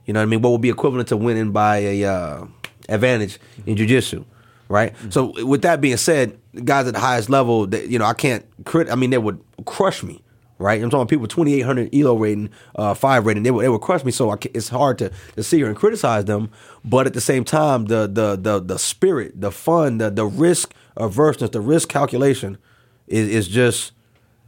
you 0.06 0.14
know 0.14 0.22
what 0.22 0.24
I 0.24 0.26
mean, 0.28 0.42
what 0.42 0.52
would 0.54 0.62
be 0.62 0.70
equivalent 0.70 1.10
to 1.10 1.18
winning 1.18 1.52
by 1.52 1.80
a 1.80 2.06
uh, 2.06 2.46
advantage 2.88 3.40
in 3.66 3.76
jujitsu, 3.76 4.24
right? 4.70 4.96
So 5.10 5.34
with 5.46 5.64
that 5.64 5.82
being 5.82 5.98
said, 5.98 6.40
guys 6.64 6.88
at 6.88 6.94
the 6.94 7.00
highest 7.02 7.30
level, 7.30 7.68
they, 7.68 7.86
you 7.88 8.00
know, 8.00 8.06
I 8.06 8.14
can't 8.14 8.46
crit. 8.64 8.90
I 8.90 8.96
mean, 8.96 9.10
they 9.10 9.18
would 9.18 9.44
crush 9.66 10.02
me, 10.02 10.22
right? 10.60 10.82
I'm 10.82 10.92
talking 10.92 11.08
people 11.08 11.28
twenty 11.28 11.56
eight 11.56 11.62
hundred 11.62 11.94
elo 11.96 12.16
rating, 12.16 12.52
uh, 12.76 12.94
five 12.94 13.26
rating. 13.26 13.42
They 13.44 13.52
would 13.52 13.64
they 13.64 13.70
would 13.70 13.82
crush 13.82 14.04
me. 14.04 14.12
So 14.12 14.30
I, 14.30 14.38
it's 14.54 14.70
hard 14.70 15.00
to 15.00 15.12
to 15.36 15.44
see 15.44 15.60
her 15.62 15.68
and 15.68 15.76
criticize 15.76 16.26
them, 16.26 16.52
but 16.86 17.08
at 17.08 17.14
the 17.14 17.22
same 17.22 17.44
time, 17.44 17.86
the 17.86 18.02
the 18.08 18.36
the 18.36 18.60
the 18.60 18.78
spirit, 18.78 19.42
the 19.42 19.52
fun, 19.52 19.98
the 19.98 20.12
the 20.12 20.26
risk 20.26 20.74
averseness, 20.96 21.50
the 21.52 21.62
risk 21.62 21.90
calculation 21.90 22.60
is 23.08 23.28
is 23.30 23.48
just 23.48 23.94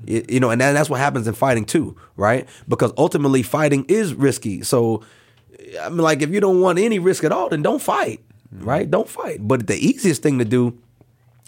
you 0.05 0.39
know, 0.39 0.49
and 0.49 0.59
that, 0.61 0.73
that's 0.73 0.89
what 0.89 0.99
happens 0.99 1.27
in 1.27 1.33
fighting 1.33 1.65
too, 1.65 1.95
right? 2.15 2.47
Because 2.67 2.91
ultimately, 2.97 3.43
fighting 3.43 3.85
is 3.87 4.13
risky. 4.13 4.63
So, 4.63 5.03
I 5.79 5.89
mean, 5.89 5.99
like 5.99 6.21
if 6.21 6.29
you 6.29 6.39
don't 6.39 6.61
want 6.61 6.79
any 6.79 6.99
risk 6.99 7.23
at 7.23 7.31
all, 7.31 7.49
then 7.49 7.61
don't 7.61 7.81
fight, 7.81 8.19
right? 8.51 8.89
Don't 8.89 9.07
fight. 9.07 9.47
But 9.47 9.67
the 9.67 9.75
easiest 9.75 10.23
thing 10.23 10.39
to 10.39 10.45
do 10.45 10.77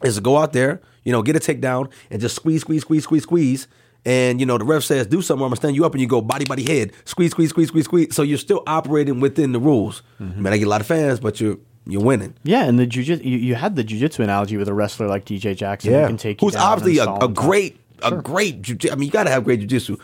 is 0.04 0.15
to 0.15 0.21
go 0.21 0.38
out 0.38 0.54
there, 0.54 0.82
you 1.04 1.12
know, 1.12 1.21
get 1.21 1.36
a 1.36 1.39
takedown 1.39 1.91
and 2.12 2.21
just 2.21 2.36
squeeze, 2.36 2.62
squeeze, 2.62 2.82
squeeze, 2.82 3.04
squeeze, 3.04 3.23
squeeze. 3.23 3.67
And 4.06 4.39
you 4.39 4.46
know, 4.46 4.58
the 4.58 4.66
ref 4.66 4.84
says 4.84 5.08
do 5.08 5.22
something, 5.22 5.44
I'm 5.44 5.50
gonna 5.50 5.56
stand 5.56 5.76
you 5.76 5.86
up 5.86 5.94
and 5.94 6.02
you 6.02 6.08
go 6.08 6.20
body, 6.22 6.46
body, 6.46 6.63
head, 6.63 6.92
squeeze, 7.06 7.32
squeeze, 7.32 7.50
squeeze, 7.52 7.70
squeeze, 7.70 7.86
squeeze. 7.86 8.16
So 8.16 8.22
you're 8.22 8.38
still 8.38 8.62
operating 8.68 9.20
within 9.22 9.52
the 9.54 9.60
rules. 9.60 10.02
I 10.20 10.24
mean, 10.24 10.48
I 10.48 10.58
get 10.58 10.68
a 10.68 10.70
lot 10.70 10.82
of 10.82 10.88
fans, 10.88 11.20
but 11.20 11.39
you're 11.39 11.58
you're 11.86 12.02
winning. 12.04 12.34
Yeah, 12.44 12.63
and 12.63 12.80
the 12.80 12.86
jiu-jitsu, 12.86 13.28
you, 13.28 13.38
you 13.38 13.56
had 13.56 13.76
the 13.76 13.84
jiu-jitsu 13.84 14.24
analogy 14.24 14.56
with 14.58 14.68
a 14.70 14.74
wrestler 14.74 15.08
like 15.08 15.26
DJ 15.26 15.56
Jackson 15.56 15.92
who 15.94 16.08
can 16.08 16.18
take 16.18 16.42
you 16.42 16.48
who's 16.48 16.54
down 16.56 16.63
obviously 16.63 16.98
a, 17.00 17.12
a 17.26 17.28
great, 17.28 17.78
a 18.02 18.12
great. 18.12 18.62
Jiu- 18.62 18.89
I 18.92 18.96
mean, 18.96 19.08
you 19.08 19.12
got 19.12 19.24
to 19.26 19.30
have 19.30 19.44
great 19.44 19.60
jujitsu, 19.62 20.00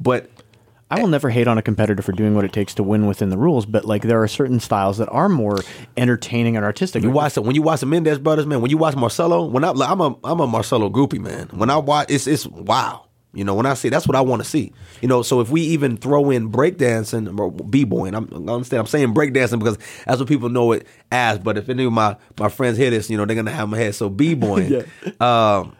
but 0.00 0.30
I 0.90 1.00
will 1.00 1.08
never 1.08 1.30
hate 1.30 1.48
on 1.48 1.58
a 1.58 1.62
competitor 1.62 2.02
for 2.02 2.12
doing 2.12 2.34
what 2.36 2.44
it 2.44 2.52
takes 2.52 2.74
to 2.74 2.84
win 2.84 3.06
within 3.06 3.30
the 3.30 3.36
rules, 3.38 3.66
but 3.66 3.84
like 3.84 4.02
there 4.02 4.22
are 4.22 4.28
certain 4.28 4.60
styles 4.60 4.98
that 4.98 5.08
are 5.08 5.28
more 5.28 5.58
entertaining 5.96 6.56
and 6.56 6.64
artistic. 6.64 7.02
You 7.02 7.10
watch 7.10 7.34
the, 7.34 7.42
when 7.42 7.54
you 7.56 7.62
watch 7.62 7.80
the 7.80 7.86
Mendes 7.86 8.18
brothers, 8.18 8.46
man. 8.46 8.60
When 8.60 8.70
you 8.70 8.78
watch 8.78 8.94
Marcelo, 8.94 9.44
when 9.44 9.64
I 9.64 9.70
like, 9.70 9.90
I'm 9.90 10.00
a 10.00 10.16
I'm 10.22 10.38
a 10.40 10.46
Marcelo 10.46 10.88
groupie, 10.90 11.20
man. 11.20 11.48
When 11.52 11.70
I 11.70 11.76
watch, 11.78 12.10
it's 12.10 12.26
it's 12.26 12.46
wow. 12.46 13.03
You 13.34 13.44
know, 13.44 13.54
when 13.54 13.66
I 13.66 13.74
see 13.74 13.88
that's 13.88 14.06
what 14.06 14.16
I 14.16 14.20
want 14.20 14.42
to 14.42 14.48
see. 14.48 14.72
You 15.00 15.08
know, 15.08 15.22
so 15.22 15.40
if 15.40 15.50
we 15.50 15.62
even 15.62 15.96
throw 15.96 16.30
in 16.30 16.50
breakdancing 16.50 17.38
or 17.38 17.50
b-boying, 17.50 18.14
I'm, 18.14 18.28
I 18.32 18.52
understand. 18.52 18.80
I'm 18.80 18.86
saying 18.86 19.14
breakdancing 19.14 19.58
because 19.58 19.78
that's 20.06 20.18
what 20.18 20.28
people 20.28 20.48
know 20.48 20.72
it 20.72 20.86
as. 21.10 21.38
But 21.38 21.58
if 21.58 21.68
any 21.68 21.84
of 21.84 21.92
my 21.92 22.16
my 22.38 22.48
friends 22.48 22.78
hear 22.78 22.90
this, 22.90 23.10
you 23.10 23.16
know, 23.16 23.24
they're 23.24 23.36
gonna 23.36 23.50
have 23.50 23.68
my 23.68 23.78
head. 23.78 23.94
So 23.94 24.08
b-boying. 24.08 24.84
um, 25.20 25.76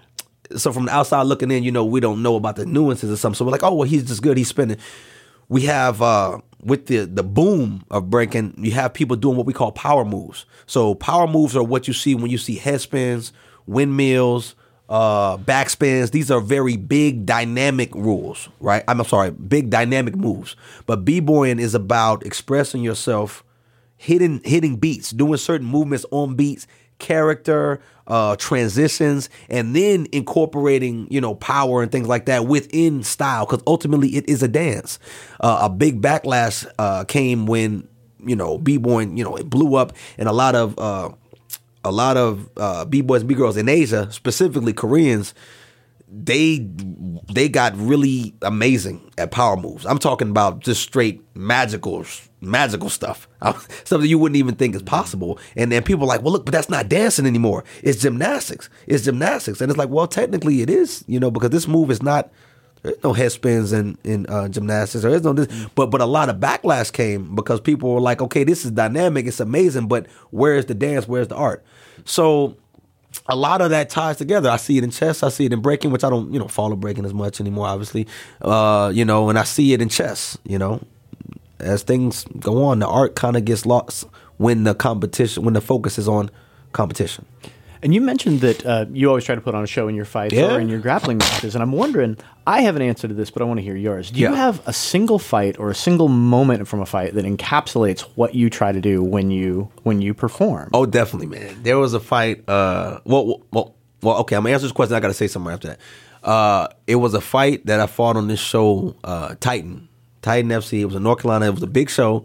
so 0.56 0.72
from 0.72 0.86
the 0.86 0.92
outside 0.92 1.22
looking 1.22 1.50
in, 1.50 1.62
you 1.62 1.72
know, 1.72 1.84
we 1.84 2.00
don't 2.00 2.22
know 2.22 2.36
about 2.36 2.56
the 2.56 2.66
nuances 2.66 3.10
or 3.10 3.16
something. 3.16 3.36
So 3.36 3.44
we're 3.44 3.52
like, 3.52 3.62
oh 3.62 3.74
well, 3.74 3.88
he's 3.88 4.04
just 4.04 4.22
good. 4.22 4.36
He's 4.36 4.48
spinning. 4.48 4.78
We 5.48 5.62
have 5.62 6.00
uh, 6.02 6.38
with 6.64 6.86
the 6.86 7.04
the 7.04 7.22
boom 7.22 7.84
of 7.90 8.10
breaking, 8.10 8.54
you 8.58 8.72
have 8.72 8.94
people 8.94 9.16
doing 9.16 9.36
what 9.36 9.46
we 9.46 9.52
call 9.52 9.72
power 9.72 10.04
moves. 10.04 10.46
So 10.66 10.94
power 10.94 11.26
moves 11.26 11.56
are 11.56 11.62
what 11.62 11.86
you 11.86 11.94
see 11.94 12.14
when 12.14 12.30
you 12.30 12.38
see 12.38 12.56
head 12.56 12.80
spins, 12.80 13.32
windmills, 13.66 14.54
uh, 14.88 15.36
backspins. 15.38 16.10
These 16.10 16.30
are 16.30 16.40
very 16.40 16.76
big 16.76 17.26
dynamic 17.26 17.94
rules, 17.94 18.48
right? 18.60 18.84
I'm 18.88 19.02
sorry, 19.04 19.30
big 19.30 19.70
dynamic 19.70 20.16
moves. 20.16 20.56
But 20.86 21.04
b-boying 21.04 21.58
is 21.58 21.74
about 21.74 22.24
expressing 22.26 22.82
yourself 22.82 23.44
hitting 23.96 24.40
hitting 24.44 24.76
beats, 24.76 25.10
doing 25.10 25.38
certain 25.38 25.66
movements 25.66 26.04
on 26.10 26.34
beats, 26.34 26.66
character, 26.98 27.80
uh, 28.06 28.36
transitions, 28.36 29.30
and 29.48 29.74
then 29.74 30.06
incorporating 30.12 31.06
you 31.10 31.20
know 31.20 31.34
power 31.34 31.82
and 31.82 31.90
things 31.90 32.06
like 32.06 32.26
that 32.26 32.46
within 32.46 33.02
style. 33.02 33.46
Because 33.46 33.62
ultimately, 33.66 34.08
it 34.10 34.28
is 34.28 34.42
a 34.42 34.48
dance. 34.48 34.98
Uh, 35.40 35.60
a 35.62 35.70
big 35.70 36.02
backlash 36.02 36.66
uh, 36.78 37.04
came 37.04 37.46
when 37.46 37.88
you 38.26 38.36
know 38.36 38.58
b-boying 38.58 39.16
you 39.16 39.24
know 39.24 39.36
it 39.36 39.48
blew 39.48 39.76
up, 39.76 39.94
and 40.18 40.28
a 40.28 40.32
lot 40.32 40.54
of 40.54 40.78
uh, 40.78 41.10
a 41.84 41.92
lot 41.92 42.16
of 42.16 42.48
uh, 42.56 42.84
b-boys 42.84 43.22
and 43.22 43.28
b-girls 43.28 43.56
in 43.56 43.68
Asia, 43.68 44.10
specifically 44.10 44.72
Koreans, 44.72 45.34
they 46.08 46.58
they 47.32 47.48
got 47.48 47.76
really 47.76 48.34
amazing 48.42 49.10
at 49.18 49.30
power 49.30 49.56
moves. 49.56 49.84
I'm 49.84 49.98
talking 49.98 50.30
about 50.30 50.60
just 50.60 50.82
straight 50.82 51.22
magical 51.34 52.04
magical 52.40 52.88
stuff, 52.88 53.26
something 53.84 54.08
you 54.08 54.18
wouldn't 54.18 54.36
even 54.36 54.54
think 54.54 54.76
is 54.76 54.82
possible. 54.82 55.38
And 55.56 55.72
then 55.72 55.82
people 55.82 56.04
are 56.04 56.08
like, 56.08 56.22
well, 56.22 56.32
look, 56.32 56.44
but 56.44 56.52
that's 56.52 56.68
not 56.68 56.88
dancing 56.88 57.26
anymore. 57.26 57.64
It's 57.82 58.00
gymnastics. 58.00 58.68
It's 58.86 59.04
gymnastics, 59.04 59.60
and 59.60 59.70
it's 59.70 59.78
like, 59.78 59.88
well, 59.88 60.06
technically 60.06 60.62
it 60.62 60.70
is, 60.70 61.04
you 61.08 61.18
know, 61.18 61.30
because 61.30 61.50
this 61.50 61.66
move 61.68 61.90
is 61.90 62.02
not. 62.02 62.30
There's 62.84 63.02
no 63.02 63.14
head 63.14 63.32
spins 63.32 63.72
in 63.72 63.96
in 64.04 64.26
uh, 64.26 64.46
gymnastics. 64.48 65.02
There 65.02 65.10
is 65.10 65.22
no 65.22 65.32
this, 65.32 65.48
but 65.74 65.90
but 65.90 66.02
a 66.02 66.06
lot 66.06 66.28
of 66.28 66.36
backlash 66.36 66.92
came 66.92 67.34
because 67.34 67.58
people 67.58 67.94
were 67.94 68.00
like, 68.00 68.20
okay, 68.20 68.44
this 68.44 68.64
is 68.64 68.72
dynamic, 68.72 69.26
it's 69.26 69.40
amazing, 69.40 69.88
but 69.88 70.06
where's 70.30 70.66
the 70.66 70.74
dance? 70.74 71.08
Where's 71.08 71.28
the 71.28 71.34
art? 71.34 71.64
So 72.04 72.56
a 73.26 73.34
lot 73.34 73.62
of 73.62 73.70
that 73.70 73.88
ties 73.88 74.18
together. 74.18 74.50
I 74.50 74.56
see 74.58 74.76
it 74.76 74.84
in 74.84 74.90
chess. 74.90 75.22
I 75.22 75.30
see 75.30 75.46
it 75.46 75.52
in 75.52 75.62
breaking, 75.62 75.92
which 75.92 76.04
I 76.04 76.10
don't, 76.10 76.30
you 76.30 76.38
know, 76.38 76.46
follow 76.48 76.76
breaking 76.76 77.06
as 77.06 77.14
much 77.14 77.40
anymore, 77.40 77.66
obviously. 77.66 78.06
Uh, 78.42 78.92
you 78.94 79.04
know, 79.06 79.30
and 79.30 79.38
I 79.38 79.44
see 79.44 79.72
it 79.72 79.80
in 79.80 79.88
chess. 79.88 80.36
You 80.44 80.58
know, 80.58 80.82
as 81.60 81.84
things 81.84 82.24
go 82.38 82.64
on, 82.64 82.80
the 82.80 82.86
art 82.86 83.14
kind 83.16 83.36
of 83.36 83.46
gets 83.46 83.64
lost 83.64 84.06
when 84.36 84.64
the 84.64 84.74
competition, 84.74 85.42
when 85.42 85.54
the 85.54 85.62
focus 85.62 85.98
is 85.98 86.06
on 86.06 86.30
competition. 86.72 87.24
And 87.84 87.94
you 87.94 88.00
mentioned 88.00 88.40
that 88.40 88.64
uh, 88.64 88.86
you 88.92 89.08
always 89.08 89.24
try 89.24 89.34
to 89.34 89.40
put 89.42 89.54
on 89.54 89.62
a 89.62 89.66
show 89.66 89.86
in 89.88 89.94
your 89.94 90.06
fights 90.06 90.32
Yeah. 90.34 90.54
or 90.54 90.58
in 90.60 90.68
your 90.70 90.78
grappling 90.80 91.18
matches, 91.18 91.54
and 91.54 91.62
I'm 91.62 91.70
wondering. 91.72 92.16
I 92.46 92.62
have 92.62 92.76
an 92.76 92.82
answer 92.82 93.06
to 93.08 93.14
this, 93.14 93.30
but 93.30 93.42
I 93.42 93.44
want 93.44 93.58
to 93.58 93.62
hear 93.64 93.76
yours. 93.76 94.10
Do 94.10 94.20
you 94.20 94.32
have 94.32 94.66
a 94.66 94.72
single 94.72 95.18
fight 95.18 95.58
or 95.58 95.70
a 95.70 95.74
single 95.74 96.08
moment 96.08 96.66
from 96.66 96.80
a 96.80 96.86
fight 96.86 97.14
that 97.14 97.24
encapsulates 97.24 98.00
what 98.16 98.34
you 98.34 98.50
try 98.50 98.72
to 98.72 98.80
do 98.80 99.02
when 99.02 99.30
you 99.30 99.70
when 99.82 100.00
you 100.02 100.14
perform? 100.14 100.70
Oh, 100.72 100.86
definitely, 100.86 101.26
man. 101.38 101.62
There 101.62 101.78
was 101.78 101.92
a 101.94 102.00
fight. 102.00 102.48
Uh, 102.48 103.00
well, 103.04 103.42
well, 103.52 103.74
well. 104.02 104.16
Okay, 104.20 104.34
I'm 104.36 104.42
gonna 104.42 104.54
answer 104.54 104.64
this 104.66 104.72
question. 104.72 104.94
I 104.96 105.00
got 105.00 105.08
to 105.08 105.14
say 105.14 105.26
something 105.26 105.52
after 105.52 105.68
that. 105.68 105.80
Uh, 106.26 106.68
it 106.86 106.96
was 106.96 107.12
a 107.12 107.20
fight 107.20 107.66
that 107.66 107.80
I 107.80 107.86
fought 107.86 108.16
on 108.16 108.28
this 108.28 108.40
show, 108.40 108.94
uh, 109.04 109.34
Titan, 109.40 109.88
Titan 110.22 110.50
FC. 110.50 110.80
It 110.80 110.86
was 110.86 110.94
in 110.94 111.02
North 111.02 111.20
Carolina. 111.20 111.46
It 111.48 111.54
was 111.54 111.62
a 111.62 111.66
big 111.66 111.90
show, 111.90 112.24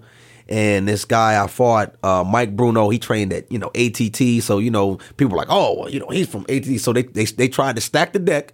and 0.50 0.88
this 0.88 1.06
guy 1.06 1.42
I 1.42 1.46
fought, 1.46 1.94
uh, 2.04 2.24
Mike 2.28 2.56
Bruno. 2.56 2.90
He 2.90 2.98
trained 2.98 3.32
at 3.32 3.50
you 3.52 3.60
know 3.60 3.72
ATT. 3.76 4.44
So 4.44 4.58
you 4.58 4.72
know 4.72 4.98
people 5.16 5.32
were 5.32 5.38
like, 5.38 5.48
oh, 5.50 5.80
well, 5.80 5.90
you 5.90 6.00
know 6.00 6.10
he's 6.10 6.28
from 6.28 6.46
ATT. 6.50 6.82
So 6.82 6.92
they 6.92 7.04
they 7.04 7.26
they 7.26 7.48
tried 7.48 7.76
to 7.76 7.82
stack 7.82 8.14
the 8.14 8.20
deck. 8.20 8.54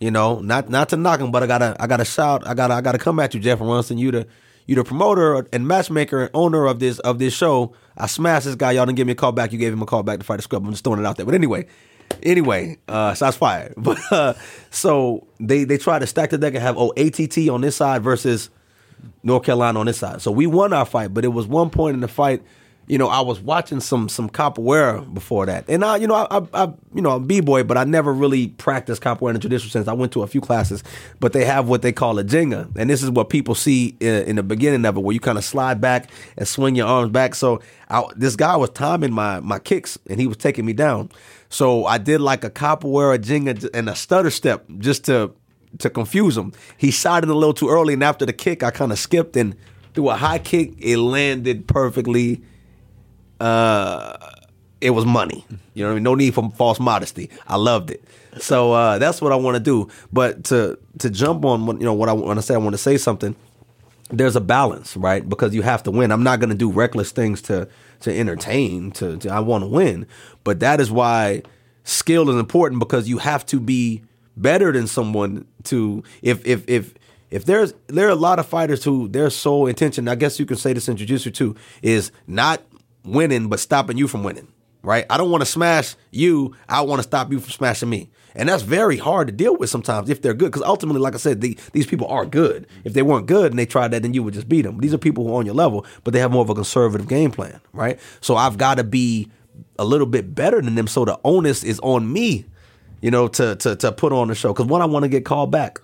You 0.00 0.10
know, 0.10 0.40
not 0.40 0.68
not 0.68 0.90
to 0.90 0.96
knock 0.96 1.20
him, 1.20 1.32
but 1.32 1.42
I 1.42 1.46
gotta 1.46 1.74
I 1.80 1.86
gotta 1.86 2.04
shout. 2.04 2.46
I 2.46 2.54
gotta 2.54 2.74
I 2.74 2.82
gotta 2.82 2.98
come 2.98 3.18
at 3.20 3.32
you, 3.32 3.40
Jeff 3.40 3.60
Runson. 3.60 3.96
You 3.96 4.10
the 4.10 4.26
you 4.66 4.74
the 4.74 4.84
promoter 4.84 5.46
and 5.50 5.66
matchmaker 5.66 6.24
and 6.24 6.30
owner 6.34 6.66
of 6.66 6.78
this 6.78 6.98
of 7.00 7.18
this 7.18 7.32
show. 7.32 7.74
I 7.96 8.06
smashed 8.06 8.44
this 8.44 8.54
guy. 8.54 8.72
Y'all 8.72 8.84
didn't 8.84 8.96
give 8.96 9.06
me 9.06 9.14
a 9.14 9.16
call 9.16 9.32
back. 9.32 9.50
You 9.50 9.58
gave 9.58 9.72
him 9.72 9.82
a 9.82 9.86
call 9.86 10.02
back 10.02 10.18
to 10.18 10.24
fight 10.24 10.36
the 10.36 10.42
scrub. 10.42 10.64
I'm 10.64 10.70
just 10.70 10.84
throwing 10.84 11.00
it 11.00 11.06
out 11.06 11.16
there. 11.16 11.26
But 11.26 11.34
anyway, 11.34 11.66
anyway, 12.22 12.76
uh, 12.86 13.14
shots 13.14 13.38
fired. 13.38 13.72
But 13.78 13.98
uh, 14.12 14.34
so 14.70 15.26
they 15.40 15.64
they 15.64 15.78
tried 15.78 16.00
to 16.00 16.06
stack 16.06 16.30
the 16.30 16.38
deck 16.38 16.52
and 16.52 16.62
have 16.62 16.76
oh 16.76 16.92
ATT 16.98 17.48
on 17.48 17.62
this 17.62 17.76
side 17.76 18.02
versus 18.02 18.50
North 19.22 19.44
Carolina 19.44 19.80
on 19.80 19.86
this 19.86 19.98
side. 19.98 20.22
So 20.22 20.30
we 20.30 20.46
won 20.46 20.72
our 20.72 20.84
fight, 20.84 21.12
but 21.14 21.24
it 21.24 21.28
was 21.28 21.46
one 21.46 21.70
point 21.70 21.94
in 21.94 22.00
the 22.00 22.08
fight. 22.08 22.42
You 22.86 22.96
know, 22.96 23.08
I 23.08 23.20
was 23.20 23.38
watching 23.38 23.80
some 23.80 24.08
some 24.08 24.30
capoeira 24.30 25.12
before 25.12 25.44
that, 25.44 25.66
and 25.68 25.84
I, 25.84 25.96
you 25.96 26.06
know, 26.06 26.14
I, 26.14 26.38
I, 26.38 26.46
I 26.54 26.72
you 26.94 27.02
know, 27.02 27.10
I'm 27.10 27.26
b 27.26 27.40
boy, 27.40 27.62
but 27.62 27.76
I 27.76 27.84
never 27.84 28.14
really 28.14 28.48
practiced 28.48 29.02
capoeira 29.02 29.28
in 29.28 29.34
the 29.34 29.40
traditional 29.40 29.70
sense. 29.70 29.88
I 29.88 29.92
went 29.92 30.12
to 30.12 30.22
a 30.22 30.26
few 30.26 30.40
classes, 30.40 30.82
but 31.20 31.34
they 31.34 31.44
have 31.44 31.68
what 31.68 31.82
they 31.82 31.92
call 31.92 32.18
a 32.18 32.24
ginga, 32.24 32.74
and 32.76 32.88
this 32.88 33.02
is 33.02 33.10
what 33.10 33.28
people 33.28 33.54
see 33.54 33.94
in, 34.00 34.24
in 34.24 34.36
the 34.36 34.42
beginning 34.42 34.86
of 34.86 34.96
it, 34.96 35.00
where 35.00 35.12
you 35.12 35.20
kind 35.20 35.36
of 35.36 35.44
slide 35.44 35.82
back 35.82 36.08
and 36.38 36.48
swing 36.48 36.76
your 36.76 36.86
arms 36.86 37.10
back. 37.10 37.34
So 37.34 37.60
I, 37.90 38.04
this 38.16 38.36
guy 38.36 38.56
was 38.56 38.70
timing 38.70 39.12
my 39.12 39.40
my 39.40 39.58
kicks, 39.58 39.98
and 40.08 40.18
he 40.18 40.26
was 40.26 40.38
taking 40.38 40.64
me 40.64 40.72
down. 40.72 41.10
So 41.50 41.84
I 41.84 41.98
did 41.98 42.22
like 42.22 42.42
a 42.42 42.50
capoeira 42.50 43.18
ginga 43.18 43.68
and 43.74 43.90
a 43.90 43.94
stutter 43.94 44.30
step 44.30 44.64
just 44.78 45.04
to 45.04 45.32
to 45.78 45.90
confuse 45.90 46.36
him. 46.36 46.52
He 46.76 46.90
shot 46.90 47.22
it 47.24 47.28
a 47.30 47.34
little 47.34 47.54
too 47.54 47.68
early, 47.68 47.94
and 47.94 48.02
after 48.02 48.24
the 48.26 48.32
kick, 48.32 48.62
I 48.62 48.70
kind 48.70 48.92
of 48.92 48.98
skipped 48.98 49.36
and 49.36 49.54
threw 49.94 50.08
a 50.08 50.14
high 50.16 50.38
kick. 50.38 50.74
It 50.78 50.96
landed 50.98 51.66
perfectly. 51.68 52.42
Uh, 53.40 54.16
it 54.80 54.90
was 54.90 55.04
money. 55.04 55.44
You 55.74 55.82
know 55.82 55.88
what 55.88 55.92
I 55.92 55.94
mean? 55.96 56.02
No 56.04 56.14
need 56.14 56.34
for 56.34 56.50
false 56.56 56.78
modesty. 56.80 57.30
I 57.46 57.56
loved 57.56 57.90
it. 57.90 58.04
So 58.38 58.72
uh, 58.72 58.98
that's 58.98 59.20
what 59.20 59.32
I 59.32 59.36
want 59.36 59.56
to 59.56 59.60
do. 59.60 59.88
But 60.12 60.44
to 60.44 60.78
to 60.98 61.10
jump 61.10 61.44
on, 61.44 61.66
what- 61.66 61.78
you 61.80 61.84
know, 61.84 61.94
what 61.94 62.08
I 62.08 62.12
want 62.12 62.38
to 62.38 62.42
say, 62.42 62.54
I 62.54 62.58
want 62.58 62.74
to 62.74 62.78
say 62.78 62.96
something. 62.96 63.34
There's 64.10 64.36
a 64.36 64.40
balance, 64.40 64.96
right? 64.96 65.28
Because 65.28 65.54
you 65.54 65.62
have 65.62 65.82
to 65.82 65.90
win. 65.90 66.10
I'm 66.12 66.22
not 66.22 66.40
going 66.40 66.48
to 66.50 66.56
do 66.56 66.70
reckless 66.70 67.10
things 67.12 67.42
to 67.42 67.68
to 68.00 68.16
entertain. 68.16 68.90
To, 68.92 69.16
to 69.18 69.28
I 69.30 69.40
want 69.40 69.62
to 69.64 69.68
win, 69.68 70.06
but 70.44 70.60
that 70.60 70.80
is 70.80 70.90
why 70.90 71.42
skill 71.84 72.30
is 72.30 72.36
important 72.36 72.78
because 72.78 73.08
you 73.08 73.18
have 73.18 73.44
to 73.46 73.58
be 73.60 74.02
better 74.42 74.72
than 74.72 74.86
someone 74.86 75.46
to 75.64 76.02
if 76.22 76.46
if 76.46 76.68
if 76.68 76.94
if 77.30 77.44
there's 77.44 77.74
there 77.88 78.06
are 78.06 78.10
a 78.10 78.14
lot 78.14 78.38
of 78.38 78.46
fighters 78.46 78.84
who 78.84 79.08
their 79.08 79.30
sole 79.30 79.66
intention, 79.66 80.08
I 80.08 80.14
guess 80.14 80.38
you 80.38 80.46
can 80.46 80.56
say 80.56 80.72
this 80.72 80.88
in 80.88 80.96
jiu-jitsu 80.96 81.30
too, 81.30 81.56
is 81.82 82.12
not 82.26 82.62
winning 83.04 83.48
but 83.48 83.60
stopping 83.60 83.98
you 83.98 84.08
from 84.08 84.22
winning. 84.22 84.48
Right? 84.80 85.04
I 85.10 85.18
don't 85.18 85.30
want 85.30 85.42
to 85.42 85.46
smash 85.46 85.96
you. 86.12 86.54
I 86.68 86.82
want 86.82 87.00
to 87.00 87.02
stop 87.02 87.32
you 87.32 87.40
from 87.40 87.50
smashing 87.50 87.90
me. 87.90 88.10
And 88.36 88.48
that's 88.48 88.62
very 88.62 88.96
hard 88.96 89.26
to 89.26 89.32
deal 89.32 89.56
with 89.56 89.68
sometimes 89.68 90.08
if 90.08 90.22
they're 90.22 90.32
good. 90.32 90.52
Because 90.52 90.62
ultimately, 90.62 91.00
like 91.00 91.14
I 91.14 91.18
said, 91.18 91.40
the, 91.40 91.58
these 91.72 91.86
people 91.86 92.06
are 92.06 92.24
good. 92.24 92.66
If 92.84 92.92
they 92.92 93.02
weren't 93.02 93.26
good 93.26 93.50
and 93.50 93.58
they 93.58 93.66
tried 93.66 93.88
that, 93.88 94.02
then 94.02 94.14
you 94.14 94.22
would 94.22 94.34
just 94.34 94.48
beat 94.48 94.62
them. 94.62 94.78
These 94.78 94.94
are 94.94 94.98
people 94.98 95.24
who 95.24 95.34
are 95.34 95.38
on 95.38 95.46
your 95.46 95.56
level, 95.56 95.84
but 96.04 96.14
they 96.14 96.20
have 96.20 96.30
more 96.30 96.42
of 96.42 96.48
a 96.48 96.54
conservative 96.54 97.08
game 97.08 97.32
plan, 97.32 97.60
right? 97.72 97.98
So 98.20 98.36
I've 98.36 98.56
got 98.56 98.76
to 98.76 98.84
be 98.84 99.28
a 99.78 99.84
little 99.84 100.06
bit 100.06 100.32
better 100.34 100.62
than 100.62 100.76
them. 100.76 100.86
So 100.86 101.04
the 101.04 101.18
onus 101.24 101.64
is 101.64 101.80
on 101.80 102.10
me, 102.10 102.46
you 103.00 103.10
know, 103.10 103.28
to 103.28 103.56
to 103.56 103.76
to 103.76 103.92
put 103.92 104.12
on 104.12 104.28
the 104.28 104.34
show. 104.34 104.52
Because 104.52 104.66
one, 104.66 104.82
I 104.82 104.86
want 104.86 105.04
to 105.04 105.08
get 105.08 105.24
called 105.24 105.50
back 105.50 105.80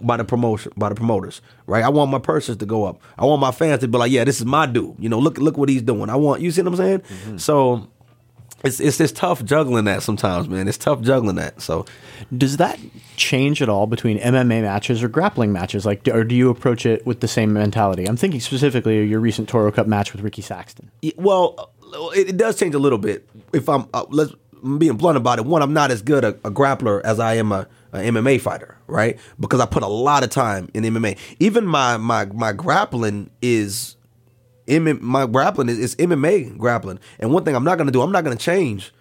by 0.00 0.16
the 0.16 0.24
promotion 0.24 0.72
by 0.76 0.88
the 0.88 0.94
promoters, 0.94 1.40
right? 1.66 1.84
I 1.84 1.88
want 1.88 2.10
my 2.10 2.18
purses 2.18 2.56
to 2.58 2.66
go 2.66 2.84
up. 2.84 3.00
I 3.18 3.24
want 3.24 3.40
my 3.40 3.52
fans 3.52 3.80
to 3.80 3.88
be 3.88 3.98
like, 3.98 4.10
yeah, 4.10 4.24
this 4.24 4.40
is 4.40 4.46
my 4.46 4.66
dude. 4.66 4.96
You 4.98 5.08
know, 5.08 5.18
look 5.18 5.38
look 5.38 5.56
what 5.56 5.68
he's 5.68 5.82
doing. 5.82 6.10
I 6.10 6.16
want 6.16 6.42
you 6.42 6.50
see 6.50 6.62
what 6.62 6.72
I'm 6.72 6.76
saying? 6.76 7.38
So 7.38 7.88
it's 8.64 8.80
it's 8.80 8.98
it's 8.98 9.12
tough 9.12 9.44
juggling 9.44 9.84
that 9.84 10.02
sometimes, 10.02 10.48
man. 10.48 10.66
It's 10.68 10.78
tough 10.78 11.02
juggling 11.02 11.36
that. 11.36 11.60
So 11.60 11.84
Does 12.36 12.56
that 12.56 12.78
change 13.16 13.60
at 13.60 13.68
all 13.68 13.86
between 13.86 14.18
MMA 14.18 14.62
matches 14.62 15.02
or 15.02 15.08
grappling 15.08 15.52
matches? 15.52 15.84
Like, 15.84 16.08
or 16.08 16.24
do 16.24 16.34
you 16.34 16.48
approach 16.48 16.86
it 16.86 17.04
with 17.06 17.20
the 17.20 17.28
same 17.28 17.52
mentality? 17.52 18.06
I'm 18.06 18.16
thinking 18.16 18.40
specifically 18.40 19.02
of 19.02 19.08
your 19.08 19.20
recent 19.20 19.48
Toro 19.50 19.70
Cup 19.70 19.86
match 19.86 20.12
with 20.12 20.22
Ricky 20.22 20.40
Saxton. 20.40 20.90
Well, 21.16 21.70
it, 22.14 22.30
it 22.30 22.36
does 22.38 22.58
change 22.58 22.74
a 22.74 22.78
little 22.78 22.98
bit. 22.98 23.28
If 23.52 23.68
I'm 23.68 23.86
uh, 23.92 24.06
let's 24.08 24.32
I'm 24.64 24.78
being 24.78 24.96
blunt 24.96 25.16
about 25.18 25.38
it, 25.38 25.44
one, 25.44 25.62
I'm 25.62 25.74
not 25.74 25.90
as 25.90 26.00
good 26.00 26.24
a, 26.24 26.28
a 26.28 26.50
grappler 26.50 27.02
as 27.02 27.20
I 27.20 27.34
am 27.34 27.52
a, 27.52 27.68
a 27.92 27.98
MMA 27.98 28.40
fighter, 28.40 28.78
right? 28.86 29.18
Because 29.38 29.60
I 29.60 29.66
put 29.66 29.82
a 29.82 29.88
lot 29.88 30.24
of 30.24 30.30
time 30.30 30.70
in 30.72 30.84
MMA. 30.84 31.18
Even 31.38 31.66
my 31.66 31.98
my 31.98 32.24
my 32.26 32.52
grappling 32.52 33.30
is 33.42 33.96
my 34.66 35.26
grappling 35.26 35.68
is, 35.68 35.78
is 35.78 35.96
MMA 35.96 36.56
grappling. 36.56 36.98
And 37.18 37.30
one 37.30 37.44
thing 37.44 37.54
I'm 37.54 37.64
not 37.64 37.76
gonna 37.76 37.92
do, 37.92 38.00
I'm 38.00 38.12
not 38.12 38.24
gonna 38.24 38.36
change. 38.36 38.92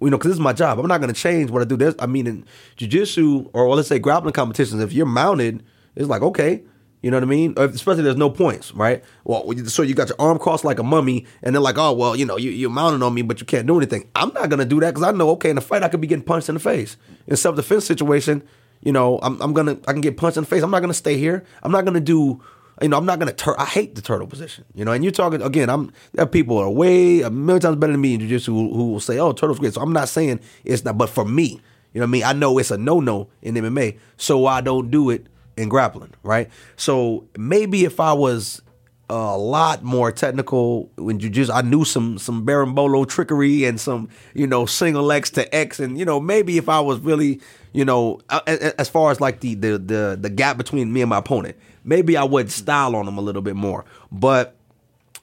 You 0.00 0.10
know, 0.10 0.18
because 0.18 0.30
this 0.30 0.36
is 0.36 0.40
my 0.40 0.52
job. 0.52 0.78
I'm 0.80 0.88
not 0.88 1.00
gonna 1.00 1.12
change 1.12 1.50
what 1.50 1.62
I 1.62 1.64
do. 1.64 1.76
There's, 1.76 1.94
I 2.00 2.06
mean, 2.06 2.26
in 2.26 2.44
jujitsu 2.76 3.48
or 3.52 3.68
well, 3.68 3.76
let's 3.76 3.88
say 3.88 4.00
grappling 4.00 4.32
competitions, 4.32 4.82
if 4.82 4.92
you're 4.92 5.06
mounted, 5.06 5.62
it's 5.94 6.08
like 6.08 6.22
okay, 6.22 6.64
you 7.04 7.10
know 7.10 7.18
what 7.18 7.24
I 7.24 7.26
mean? 7.26 7.52
Uh, 7.58 7.68
especially 7.68 8.00
if- 8.00 8.04
there's 8.04 8.16
no 8.16 8.30
points, 8.30 8.72
right? 8.72 9.04
Well, 9.24 9.52
so 9.66 9.82
you 9.82 9.94
got 9.94 10.08
your 10.08 10.16
arm 10.18 10.38
crossed 10.38 10.64
like 10.64 10.78
a 10.78 10.82
mummy, 10.82 11.26
and 11.42 11.54
they're 11.54 11.60
like, 11.60 11.76
oh 11.76 11.92
well, 11.92 12.16
you 12.16 12.24
know, 12.24 12.38
you, 12.38 12.50
you're 12.50 12.70
mounting 12.70 13.02
on 13.02 13.12
me, 13.12 13.20
but 13.20 13.40
you 13.40 13.46
can't 13.46 13.66
do 13.66 13.76
anything. 13.76 14.08
I'm 14.14 14.32
not 14.32 14.48
gonna 14.48 14.64
do 14.64 14.80
that 14.80 14.94
because 14.94 15.02
I 15.06 15.12
know, 15.12 15.28
okay, 15.32 15.50
in 15.50 15.58
a 15.58 15.60
fight 15.60 15.82
I 15.82 15.88
could 15.88 16.00
be 16.00 16.06
getting 16.06 16.24
punched 16.24 16.48
in 16.48 16.54
the 16.54 16.60
face. 16.60 16.96
In 17.26 17.36
self 17.36 17.56
defense 17.56 17.84
situation, 17.84 18.42
you 18.80 18.90
know, 18.90 19.18
I'm, 19.22 19.38
I'm 19.42 19.52
gonna 19.52 19.76
I 19.86 19.92
can 19.92 20.00
get 20.00 20.16
punched 20.16 20.38
in 20.38 20.44
the 20.44 20.48
face. 20.48 20.62
I'm 20.62 20.70
not 20.70 20.80
gonna 20.80 20.94
stay 20.94 21.18
here. 21.18 21.44
I'm 21.62 21.70
not 21.72 21.84
gonna 21.84 22.00
do. 22.00 22.40
You 22.80 22.88
know, 22.88 22.96
I'm 22.96 23.04
not 23.04 23.18
gonna. 23.18 23.34
Tur- 23.34 23.60
I 23.60 23.66
hate 23.66 23.96
the 23.96 24.02
turtle 24.02 24.26
position. 24.26 24.64
You 24.74 24.86
know, 24.86 24.92
and 24.92 25.04
you're 25.04 25.12
talking 25.12 25.42
again. 25.42 25.68
I'm 25.68 25.92
there. 26.14 26.24
Are 26.24 26.26
people 26.26 26.56
are 26.56 26.70
way 26.70 27.20
a 27.20 27.28
million 27.30 27.60
times 27.60 27.76
better 27.76 27.92
than 27.92 28.00
me 28.00 28.14
in 28.14 28.20
jiu-jitsu 28.20 28.50
who, 28.52 28.74
who 28.74 28.92
will 28.92 29.00
say, 29.00 29.18
"Oh, 29.18 29.32
turtle's 29.32 29.58
great." 29.58 29.74
So 29.74 29.82
I'm 29.82 29.92
not 29.92 30.08
saying 30.08 30.40
it's 30.64 30.84
not, 30.86 30.96
but 30.96 31.10
for 31.10 31.26
me, 31.26 31.60
you 31.92 32.00
know, 32.00 32.06
what 32.06 32.08
I 32.08 32.10
mean, 32.12 32.24
I 32.24 32.32
know 32.32 32.56
it's 32.58 32.70
a 32.72 32.78
no-no 32.78 33.28
in 33.42 33.54
MMA, 33.56 33.98
so 34.16 34.46
I 34.46 34.62
don't 34.62 34.90
do 34.90 35.10
it 35.10 35.26
in 35.56 35.68
grappling, 35.68 36.12
right? 36.22 36.50
So 36.76 37.28
maybe 37.36 37.84
if 37.84 38.00
I 38.00 38.12
was 38.12 38.62
a 39.10 39.36
lot 39.36 39.82
more 39.82 40.10
technical 40.10 40.90
in 40.96 41.18
jiu-jitsu, 41.18 41.52
I 41.52 41.62
knew 41.62 41.84
some 41.84 42.18
some 42.18 42.44
berimbolo 42.46 43.06
trickery 43.06 43.64
and 43.64 43.78
some 43.80 44.08
you 44.34 44.46
know 44.46 44.66
single 44.66 45.12
X 45.12 45.30
to 45.32 45.54
X, 45.54 45.78
and 45.80 45.98
you 45.98 46.04
know 46.04 46.20
maybe 46.20 46.58
if 46.58 46.68
I 46.68 46.80
was 46.80 46.98
really 47.00 47.40
you 47.72 47.84
know 47.84 48.20
as 48.46 48.88
far 48.88 49.10
as 49.10 49.20
like 49.20 49.40
the 49.40 49.54
the 49.54 49.78
the 49.78 50.18
the 50.20 50.30
gap 50.30 50.56
between 50.56 50.92
me 50.92 51.02
and 51.02 51.10
my 51.10 51.18
opponent, 51.18 51.56
maybe 51.84 52.16
I 52.16 52.24
would 52.24 52.50
style 52.50 52.96
on 52.96 53.06
them 53.06 53.18
a 53.18 53.22
little 53.22 53.42
bit 53.42 53.56
more, 53.56 53.84
but. 54.10 54.56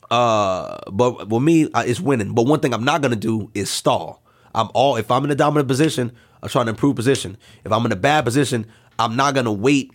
Uh, 0.10 0.78
but 0.92 1.30
with 1.30 1.42
me, 1.42 1.72
uh, 1.74 1.86
it's 1.88 2.02
winning. 2.02 2.34
But 2.34 2.46
one 2.46 2.60
thing 2.60 2.74
I'm 2.74 2.84
not 2.84 3.02
gonna 3.02 3.16
do 3.16 3.50
is 3.54 3.70
stall. 3.70 4.22
I'm 4.54 4.68
all 4.74 4.98
if 4.98 5.10
I'm 5.10 5.24
in 5.24 5.32
a 5.32 5.36
dominant 5.36 5.70
position, 5.70 6.12
I'm 6.44 6.50
trying 6.50 6.66
to 6.66 6.72
improve 6.72 6.98
position. 6.98 7.38
If 7.64 7.72
I'm 7.72 7.86
in 7.86 7.94
a 7.94 7.96
bad 7.96 8.26
position, 8.26 8.66
I'm 9.00 9.16
not 9.16 9.36
gonna 9.36 9.54
wait. 9.54 9.94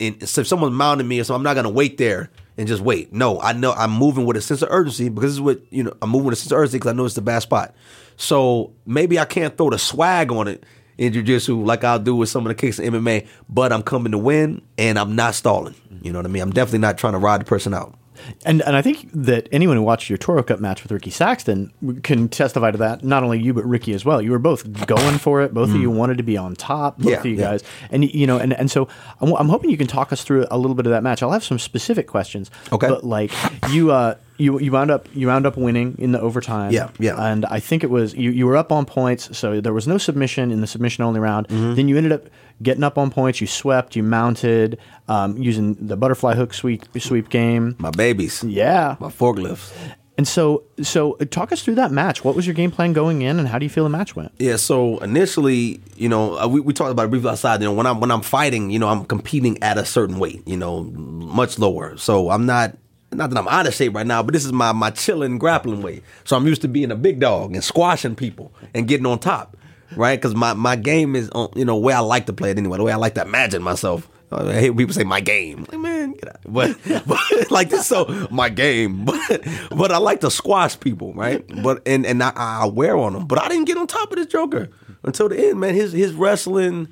And 0.00 0.28
so 0.28 0.42
if 0.42 0.46
someone's 0.46 0.74
mounting 0.74 1.08
me, 1.08 1.20
or 1.20 1.24
something, 1.24 1.38
I'm 1.38 1.42
not 1.42 1.54
gonna 1.54 1.74
wait 1.74 1.98
there 1.98 2.30
and 2.56 2.68
just 2.68 2.82
wait. 2.82 3.12
No, 3.12 3.40
I 3.40 3.52
know 3.52 3.72
I'm 3.72 3.90
moving 3.90 4.26
with 4.26 4.36
a 4.36 4.40
sense 4.40 4.62
of 4.62 4.68
urgency 4.70 5.08
because 5.08 5.30
this 5.30 5.32
is 5.32 5.40
what 5.40 5.60
you 5.70 5.84
know. 5.84 5.94
I'm 6.02 6.10
moving 6.10 6.26
with 6.26 6.34
a 6.34 6.36
sense 6.36 6.52
of 6.52 6.58
urgency 6.58 6.78
because 6.78 6.90
I 6.90 6.94
know 6.94 7.04
it's 7.04 7.14
the 7.14 7.22
bad 7.22 7.40
spot. 7.40 7.74
So 8.16 8.72
maybe 8.86 9.18
I 9.18 9.24
can't 9.24 9.56
throw 9.56 9.70
the 9.70 9.78
swag 9.78 10.32
on 10.32 10.48
it 10.48 10.64
in 10.98 11.12
jujitsu 11.12 11.64
like 11.64 11.84
I'll 11.84 11.98
do 11.98 12.16
with 12.16 12.28
some 12.28 12.44
of 12.44 12.50
the 12.50 12.54
kicks 12.54 12.78
in 12.78 12.92
MMA, 12.92 13.26
but 13.48 13.72
I'm 13.72 13.82
coming 13.82 14.12
to 14.12 14.18
win 14.18 14.62
and 14.76 14.98
I'm 14.98 15.16
not 15.16 15.34
stalling. 15.34 15.74
You 16.02 16.12
know 16.12 16.18
what 16.18 16.26
I 16.26 16.28
mean? 16.28 16.42
I'm 16.42 16.52
definitely 16.52 16.80
not 16.80 16.98
trying 16.98 17.14
to 17.14 17.18
ride 17.18 17.40
the 17.40 17.44
person 17.44 17.74
out. 17.74 17.97
And 18.44 18.62
and 18.62 18.76
I 18.76 18.82
think 18.82 19.08
that 19.12 19.48
anyone 19.52 19.76
who 19.76 19.82
watched 19.82 20.08
your 20.10 20.18
Toro 20.18 20.42
Cup 20.42 20.60
match 20.60 20.82
with 20.82 20.92
Ricky 20.92 21.10
Saxton 21.10 21.72
can 22.02 22.28
testify 22.28 22.70
to 22.70 22.78
that. 22.78 23.04
Not 23.04 23.22
only 23.22 23.40
you, 23.40 23.54
but 23.54 23.64
Ricky 23.64 23.92
as 23.94 24.04
well. 24.04 24.20
You 24.22 24.30
were 24.30 24.38
both 24.38 24.86
going 24.86 25.18
for 25.18 25.42
it. 25.42 25.52
Both 25.54 25.70
of 25.70 25.76
you 25.76 25.90
wanted 25.90 26.16
to 26.18 26.22
be 26.24 26.36
on 26.36 26.54
top. 26.54 26.98
Both 26.98 27.06
Mm. 27.06 27.10
Yeah, 27.10 27.18
of 27.20 27.26
you 27.26 27.34
yeah. 27.36 27.40
guys. 27.42 27.64
And 27.90 28.04
you 28.12 28.26
know, 28.26 28.38
and 28.38 28.52
and 28.52 28.70
so 28.70 28.88
I'm, 29.20 29.32
I'm 29.34 29.48
hoping 29.48 29.70
you 29.70 29.76
can 29.78 29.86
talk 29.86 30.12
us 30.12 30.22
through 30.22 30.46
a 30.50 30.58
little 30.58 30.74
bit 30.74 30.86
of 30.86 30.90
that 30.92 31.02
match. 31.02 31.22
I'll 31.22 31.32
have 31.32 31.44
some 31.44 31.58
specific 31.58 32.06
questions. 32.06 32.50
Okay. 32.72 32.88
But 32.88 33.04
like 33.04 33.32
you, 33.70 33.90
uh, 33.92 34.16
you 34.38 34.58
you 34.60 34.72
wound 34.72 34.90
up 34.90 35.08
you 35.14 35.26
wound 35.26 35.46
up 35.46 35.56
winning 35.56 35.96
in 35.98 36.12
the 36.12 36.20
overtime. 36.20 36.72
Yeah, 36.72 36.90
yeah. 36.98 37.16
And 37.22 37.44
I 37.46 37.60
think 37.60 37.84
it 37.84 37.90
was 37.90 38.14
you. 38.14 38.30
You 38.30 38.46
were 38.46 38.56
up 38.56 38.72
on 38.72 38.86
points, 38.86 39.36
so 39.36 39.60
there 39.60 39.72
was 39.74 39.86
no 39.86 39.98
submission 39.98 40.50
in 40.50 40.60
the 40.60 40.66
submission 40.66 41.04
only 41.04 41.20
round. 41.20 41.48
Mm-hmm. 41.48 41.74
Then 41.74 41.88
you 41.88 41.96
ended 41.96 42.12
up 42.12 42.24
getting 42.62 42.84
up 42.84 42.96
on 42.98 43.10
points. 43.10 43.40
You 43.40 43.46
swept. 43.46 43.96
You 43.96 44.02
mounted 44.02 44.78
um, 45.08 45.36
using 45.36 45.74
the 45.74 45.96
butterfly 45.96 46.34
hook 46.34 46.54
sweep 46.54 46.84
sweep 46.98 47.28
game. 47.28 47.76
My 47.78 47.90
babies, 47.90 48.42
Yeah. 48.44 48.96
my 49.00 49.08
forklifts. 49.08 49.72
And 50.16 50.26
so, 50.26 50.64
so 50.82 51.12
talk 51.30 51.52
us 51.52 51.62
through 51.62 51.76
that 51.76 51.92
match. 51.92 52.24
What 52.24 52.34
was 52.34 52.44
your 52.44 52.54
game 52.54 52.72
plan 52.72 52.92
going 52.92 53.22
in, 53.22 53.38
and 53.38 53.46
how 53.46 53.56
do 53.60 53.64
you 53.64 53.70
feel 53.70 53.84
the 53.84 53.90
match 53.90 54.16
went? 54.16 54.32
Yeah, 54.40 54.56
so 54.56 54.98
initially, 54.98 55.80
you 55.96 56.08
know, 56.08 56.36
uh, 56.36 56.48
we, 56.48 56.58
we 56.58 56.72
talked 56.72 56.90
about 56.90 57.04
it 57.06 57.10
briefly 57.10 57.30
outside. 57.30 57.60
You 57.60 57.68
know, 57.68 57.72
when 57.72 57.86
I'm 57.86 58.00
when 58.00 58.10
I'm 58.10 58.22
fighting, 58.22 58.70
you 58.70 58.80
know, 58.80 58.88
I'm 58.88 59.04
competing 59.04 59.62
at 59.62 59.78
a 59.78 59.84
certain 59.84 60.18
weight, 60.18 60.42
you 60.44 60.56
know, 60.56 60.82
much 60.82 61.56
lower. 61.60 61.96
So 61.98 62.30
I'm 62.30 62.46
not 62.46 62.76
not 63.12 63.30
that 63.30 63.38
I'm 63.38 63.48
out 63.48 63.66
of 63.66 63.74
shape 63.74 63.94
right 63.94 64.06
now, 64.06 64.22
but 64.22 64.32
this 64.32 64.44
is 64.44 64.52
my 64.52 64.72
my 64.72 64.90
chilling 64.90 65.38
grappling 65.38 65.82
way. 65.82 66.02
So 66.24 66.36
I'm 66.36 66.46
used 66.46 66.62
to 66.62 66.68
being 66.68 66.90
a 66.90 66.96
big 66.96 67.20
dog 67.20 67.54
and 67.54 67.64
squashing 67.64 68.14
people 68.14 68.52
and 68.74 68.86
getting 68.86 69.06
on 69.06 69.18
top, 69.18 69.56
right? 69.96 70.18
Because 70.18 70.34
my 70.34 70.52
my 70.52 70.76
game 70.76 71.16
is 71.16 71.30
on, 71.30 71.50
you 71.54 71.64
know, 71.64 71.76
where 71.76 71.96
I 71.96 72.00
like 72.00 72.26
to 72.26 72.32
play 72.32 72.50
it 72.50 72.58
anyway, 72.58 72.76
the 72.76 72.84
way 72.84 72.92
I 72.92 72.96
like 72.96 73.14
to 73.14 73.22
imagine 73.22 73.62
myself. 73.62 74.08
I 74.30 74.52
hate 74.52 74.76
people 74.76 74.92
say 74.92 75.04
my 75.04 75.20
game. 75.20 75.64
Like, 75.70 75.80
man, 75.80 76.12
get 76.12 76.28
out. 76.28 76.40
But, 76.46 76.76
but 77.06 77.50
like 77.50 77.70
this, 77.70 77.86
so 77.86 78.28
my 78.30 78.48
game. 78.48 79.04
But 79.06 79.48
but 79.70 79.92
I 79.92 79.98
like 79.98 80.20
to 80.20 80.30
squash 80.30 80.78
people, 80.78 81.14
right? 81.14 81.44
But 81.62 81.82
and 81.86 82.04
and 82.04 82.22
I, 82.22 82.32
I 82.36 82.66
wear 82.66 82.96
on 82.96 83.14
them. 83.14 83.26
But 83.26 83.40
I 83.40 83.48
didn't 83.48 83.64
get 83.64 83.78
on 83.78 83.86
top 83.86 84.10
of 84.10 84.16
this 84.18 84.26
Joker 84.26 84.68
until 85.02 85.28
the 85.30 85.48
end, 85.48 85.60
man. 85.60 85.74
His 85.74 85.92
his 85.92 86.12
wrestling 86.12 86.88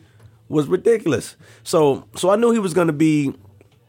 was 0.49 0.67
ridiculous. 0.67 1.37
So 1.63 2.07
so 2.17 2.31
I 2.31 2.37
knew 2.37 2.53
he 2.53 2.59
was 2.59 2.73
gonna 2.73 2.93
be, 2.93 3.35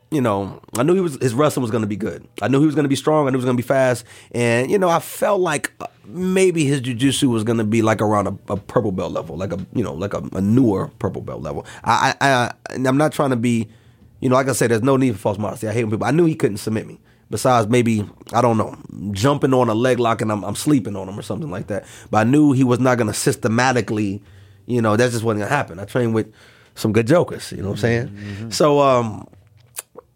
you 0.09 0.21
know, 0.21 0.61
I 0.77 0.83
knew 0.83 0.93
he 0.93 1.01
was 1.01 1.17
his 1.21 1.33
wrestling 1.33 1.61
was 1.63 1.71
gonna 1.71 1.87
be 1.87 1.97
good. 1.97 2.25
I 2.41 2.47
knew 2.47 2.59
he 2.59 2.65
was 2.65 2.75
gonna 2.75 2.87
be 2.87 2.95
strong. 2.95 3.27
I 3.27 3.29
knew 3.29 3.37
he 3.37 3.43
was 3.43 3.45
gonna 3.45 3.57
be 3.57 3.63
fast. 3.63 4.05
And 4.31 4.71
you 4.71 4.77
know, 4.77 4.89
I 4.89 4.99
felt 4.99 5.41
like 5.41 5.71
uh, 5.81 5.87
maybe 6.05 6.63
his 6.65 6.81
jujitsu 6.81 7.29
was 7.29 7.43
gonna 7.43 7.65
be 7.65 7.81
like 7.81 8.01
around 8.01 8.27
a, 8.27 8.53
a 8.53 8.57
purple 8.57 8.91
belt 8.93 9.11
level, 9.11 9.35
like 9.35 9.51
a 9.51 9.59
you 9.73 9.83
know, 9.83 9.93
like 9.93 10.13
a, 10.13 10.23
a 10.33 10.41
newer 10.41 10.89
purple 10.99 11.21
belt 11.21 11.41
level. 11.41 11.65
I, 11.83 12.15
I, 12.21 12.27
I 12.29 12.53
I'm 12.75 12.97
not 12.97 13.11
trying 13.11 13.31
to 13.31 13.35
be, 13.35 13.67
you 14.21 14.29
know, 14.29 14.35
like 14.35 14.47
I 14.47 14.53
said, 14.53 14.71
there's 14.71 14.81
no 14.83 14.95
need 14.95 15.11
for 15.13 15.19
false 15.19 15.37
modesty. 15.37 15.67
I 15.67 15.73
hate 15.73 15.83
when 15.83 15.91
people. 15.91 16.07
I 16.07 16.11
knew 16.11 16.25
he 16.25 16.35
couldn't 16.35 16.57
submit 16.57 16.87
me. 16.87 16.99
Besides, 17.29 17.67
maybe 17.67 18.09
I 18.31 18.41
don't 18.41 18.57
know, 18.57 18.77
jumping 19.11 19.53
on 19.53 19.67
a 19.67 19.73
leg 19.73 19.99
lock 19.99 20.21
and 20.21 20.31
I'm, 20.31 20.45
I'm 20.45 20.55
sleeping 20.55 20.95
on 20.95 21.09
him 21.09 21.19
or 21.19 21.21
something 21.21 21.51
like 21.51 21.67
that. 21.67 21.83
But 22.09 22.19
I 22.19 22.23
knew 22.23 22.53
he 22.53 22.63
was 22.63 22.79
not 22.79 22.97
gonna 22.97 23.13
systematically, 23.13 24.23
you 24.65 24.81
know, 24.81 24.95
that 24.95 25.11
just 25.11 25.25
wasn't 25.25 25.41
gonna 25.41 25.53
happen. 25.53 25.77
I 25.77 25.83
trained 25.83 26.13
with 26.13 26.33
some 26.75 26.93
good 26.93 27.05
jokers, 27.07 27.51
you 27.51 27.57
know 27.57 27.69
what 27.71 27.73
I'm 27.73 27.77
saying? 27.79 28.51
So, 28.51 28.79
um, 28.79 29.27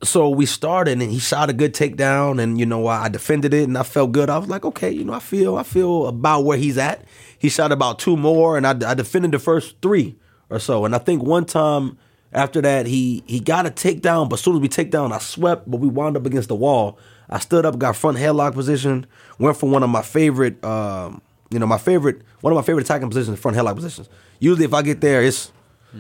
so 0.03 0.29
we 0.29 0.45
started 0.45 1.01
and 1.01 1.11
he 1.11 1.19
shot 1.19 1.49
a 1.49 1.53
good 1.53 1.73
takedown 1.73 2.41
and 2.41 2.59
you 2.59 2.65
know 2.65 2.87
I 2.87 3.09
defended 3.09 3.53
it 3.53 3.63
and 3.63 3.77
I 3.77 3.83
felt 3.83 4.11
good. 4.11 4.29
I 4.29 4.37
was 4.37 4.49
like, 4.49 4.65
okay, 4.65 4.89
you 4.89 5.03
know, 5.03 5.13
I 5.13 5.19
feel 5.19 5.57
I 5.57 5.63
feel 5.63 6.07
about 6.07 6.43
where 6.43 6.57
he's 6.57 6.77
at. 6.77 7.03
He 7.37 7.49
shot 7.49 7.71
about 7.71 7.99
two 7.99 8.17
more 8.17 8.57
and 8.57 8.65
I, 8.65 8.71
I 8.91 8.93
defended 8.93 9.31
the 9.31 9.39
first 9.39 9.75
three 9.81 10.15
or 10.49 10.59
so. 10.59 10.85
And 10.85 10.95
I 10.95 10.97
think 10.97 11.23
one 11.23 11.45
time 11.45 11.97
after 12.33 12.61
that 12.61 12.85
he 12.85 13.23
he 13.27 13.39
got 13.39 13.65
a 13.65 13.69
takedown, 13.69 14.29
but 14.29 14.35
as 14.35 14.41
soon 14.41 14.55
as 14.55 14.61
we 14.61 14.67
take 14.67 14.91
down, 14.91 15.11
I 15.11 15.19
swept, 15.19 15.69
but 15.69 15.79
we 15.79 15.87
wound 15.87 16.17
up 16.17 16.25
against 16.25 16.49
the 16.49 16.55
wall. 16.55 16.97
I 17.29 17.39
stood 17.39 17.65
up, 17.65 17.77
got 17.77 17.95
front 17.95 18.17
headlock 18.17 18.53
position, 18.53 19.05
went 19.39 19.55
for 19.55 19.69
one 19.69 19.83
of 19.83 19.89
my 19.89 20.01
favorite, 20.01 20.63
um, 20.65 21.21
you 21.49 21.59
know, 21.59 21.65
my 21.65 21.77
favorite 21.77 22.21
one 22.41 22.51
of 22.51 22.55
my 22.55 22.63
favorite 22.63 22.83
attacking 22.85 23.09
positions, 23.09 23.39
front 23.39 23.55
headlock 23.55 23.75
positions. 23.75 24.09
Usually, 24.39 24.65
if 24.65 24.73
I 24.73 24.81
get 24.81 25.01
there, 25.01 25.21
it's 25.21 25.51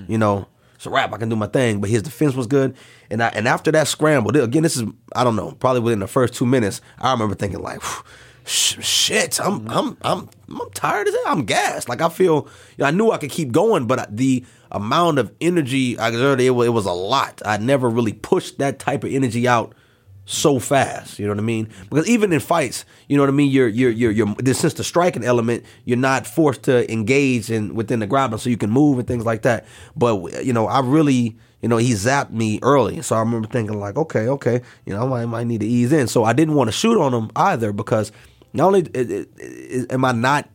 you 0.07 0.17
know 0.17 0.47
it's 0.81 0.87
a 0.87 0.89
wrap. 0.89 1.13
I 1.13 1.17
can 1.17 1.29
do 1.29 1.35
my 1.35 1.45
thing. 1.45 1.79
But 1.79 1.91
his 1.91 2.01
defense 2.01 2.33
was 2.33 2.47
good, 2.47 2.75
and 3.11 3.21
I, 3.21 3.27
and 3.27 3.47
after 3.47 3.71
that 3.71 3.87
scramble, 3.87 4.35
again, 4.35 4.63
this 4.63 4.75
is 4.75 4.83
I 5.15 5.23
don't 5.23 5.35
know, 5.35 5.51
probably 5.51 5.79
within 5.79 5.99
the 5.99 6.07
first 6.07 6.33
two 6.33 6.45
minutes, 6.47 6.81
I 6.97 7.11
remember 7.11 7.35
thinking 7.35 7.61
like, 7.61 7.83
"Whew, 7.83 8.03
shit, 8.45 9.39
I'm 9.39 9.59
mm-hmm. 9.59 9.69
I'm 9.69 9.97
I'm 10.01 10.29
I'm 10.49 10.71
tired 10.71 11.07
as 11.07 11.13
hell. 11.13 11.23
I'm 11.27 11.45
gassed. 11.45 11.87
Like 11.87 12.01
I 12.01 12.09
feel, 12.09 12.47
you 12.77 12.79
know, 12.79 12.85
I 12.85 12.91
knew 12.91 13.11
I 13.11 13.19
could 13.19 13.29
keep 13.29 13.51
going, 13.51 13.85
but 13.85 14.17
the 14.17 14.43
amount 14.71 15.19
of 15.19 15.31
energy 15.39 15.99
I 15.99 16.07
exerted, 16.07 16.47
it 16.47 16.49
was, 16.49 16.65
it 16.65 16.71
was 16.71 16.87
a 16.87 16.93
lot. 16.93 17.43
I 17.45 17.57
never 17.57 17.87
really 17.87 18.13
pushed 18.13 18.57
that 18.57 18.79
type 18.79 19.03
of 19.03 19.13
energy 19.13 19.47
out 19.47 19.75
so 20.31 20.59
fast. 20.59 21.19
You 21.19 21.25
know 21.25 21.33
what 21.33 21.39
I 21.39 21.43
mean? 21.43 21.69
Because 21.89 22.07
even 22.07 22.31
in 22.31 22.39
fights, 22.39 22.85
you 23.07 23.17
know 23.17 23.23
what 23.23 23.29
I 23.29 23.33
mean. 23.33 23.51
You're 23.51 23.67
you're 23.67 23.91
you're, 23.91 24.11
you're 24.11 24.35
this 24.35 24.59
since 24.59 24.73
the 24.73 24.83
striking 24.83 25.23
element, 25.23 25.65
you're 25.85 25.97
not 25.97 26.25
forced 26.25 26.63
to 26.63 26.91
engage 26.91 27.51
in 27.51 27.75
within 27.75 27.99
the 27.99 28.07
grappling, 28.07 28.39
so 28.39 28.49
you 28.49 28.57
can 28.57 28.69
move 28.69 28.99
and 28.99 29.07
things 29.07 29.25
like 29.25 29.43
that. 29.43 29.65
But 29.95 30.45
you 30.45 30.53
know, 30.53 30.67
I 30.67 30.79
really. 30.81 31.37
You 31.63 31.69
know, 31.69 31.77
he 31.77 31.91
zapped 31.91 32.31
me 32.31 32.57
early. 32.63 33.03
So 33.03 33.15
I 33.15 33.19
remember 33.19 33.47
thinking 33.47 33.79
like, 33.79 33.95
okay, 33.95 34.27
okay, 34.29 34.61
you 34.83 34.95
know, 34.95 35.03
I 35.03 35.05
might, 35.05 35.25
might 35.27 35.43
need 35.43 35.61
to 35.61 35.67
ease 35.67 35.91
in. 35.91 36.07
So 36.07 36.23
I 36.23 36.33
didn't 36.33 36.55
want 36.55 36.69
to 36.69 36.71
shoot 36.71 36.99
on 36.99 37.13
him 37.13 37.29
either 37.35 37.71
because 37.71 38.11
not 38.51 38.65
only 38.65 38.79
it, 38.79 39.11
it, 39.11 39.29
it, 39.37 39.91
am 39.91 40.03
I 40.03 40.11
not 40.11 40.49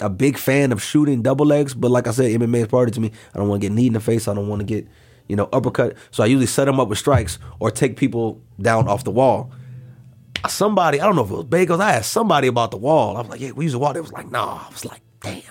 a 0.00 0.10
big 0.10 0.36
fan 0.36 0.72
of 0.72 0.82
shooting 0.82 1.22
double 1.22 1.46
legs, 1.46 1.72
but 1.72 1.90
like 1.90 2.06
I 2.06 2.10
said, 2.10 2.38
MMA 2.38 2.62
is 2.62 2.66
part 2.68 2.88
of 2.88 2.94
to 2.96 3.00
me. 3.00 3.12
I 3.34 3.38
don't 3.38 3.48
want 3.48 3.62
to 3.62 3.68
get 3.68 3.74
knee 3.74 3.86
in 3.86 3.94
the 3.94 4.00
face. 4.00 4.28
I 4.28 4.34
don't 4.34 4.48
want 4.48 4.60
to 4.60 4.66
get, 4.66 4.86
you 5.28 5.36
know, 5.36 5.48
uppercut. 5.52 5.94
So 6.10 6.22
I 6.22 6.26
usually 6.26 6.46
set 6.46 6.64
them 6.66 6.78
up 6.80 6.88
with 6.88 6.98
strikes 6.98 7.38
or 7.60 7.70
take 7.70 7.96
people 7.96 8.40
down 8.60 8.88
off 8.88 9.04
the 9.04 9.10
wall. 9.10 9.50
Somebody, 10.48 11.00
I 11.00 11.06
don't 11.06 11.16
know 11.16 11.24
if 11.24 11.30
it 11.30 11.34
was 11.34 11.44
Bagels, 11.46 11.80
I 11.80 11.94
asked 11.94 12.12
somebody 12.12 12.46
about 12.46 12.70
the 12.70 12.76
wall. 12.76 13.16
I 13.16 13.20
was 13.20 13.30
like, 13.30 13.40
yeah, 13.40 13.50
we 13.50 13.64
use 13.64 13.72
the 13.72 13.78
wall. 13.78 13.92
They 13.92 14.00
was 14.00 14.12
like, 14.12 14.30
nah. 14.30 14.64
I 14.66 14.70
was 14.70 14.84
like, 14.84 15.00
damn. 15.20 15.42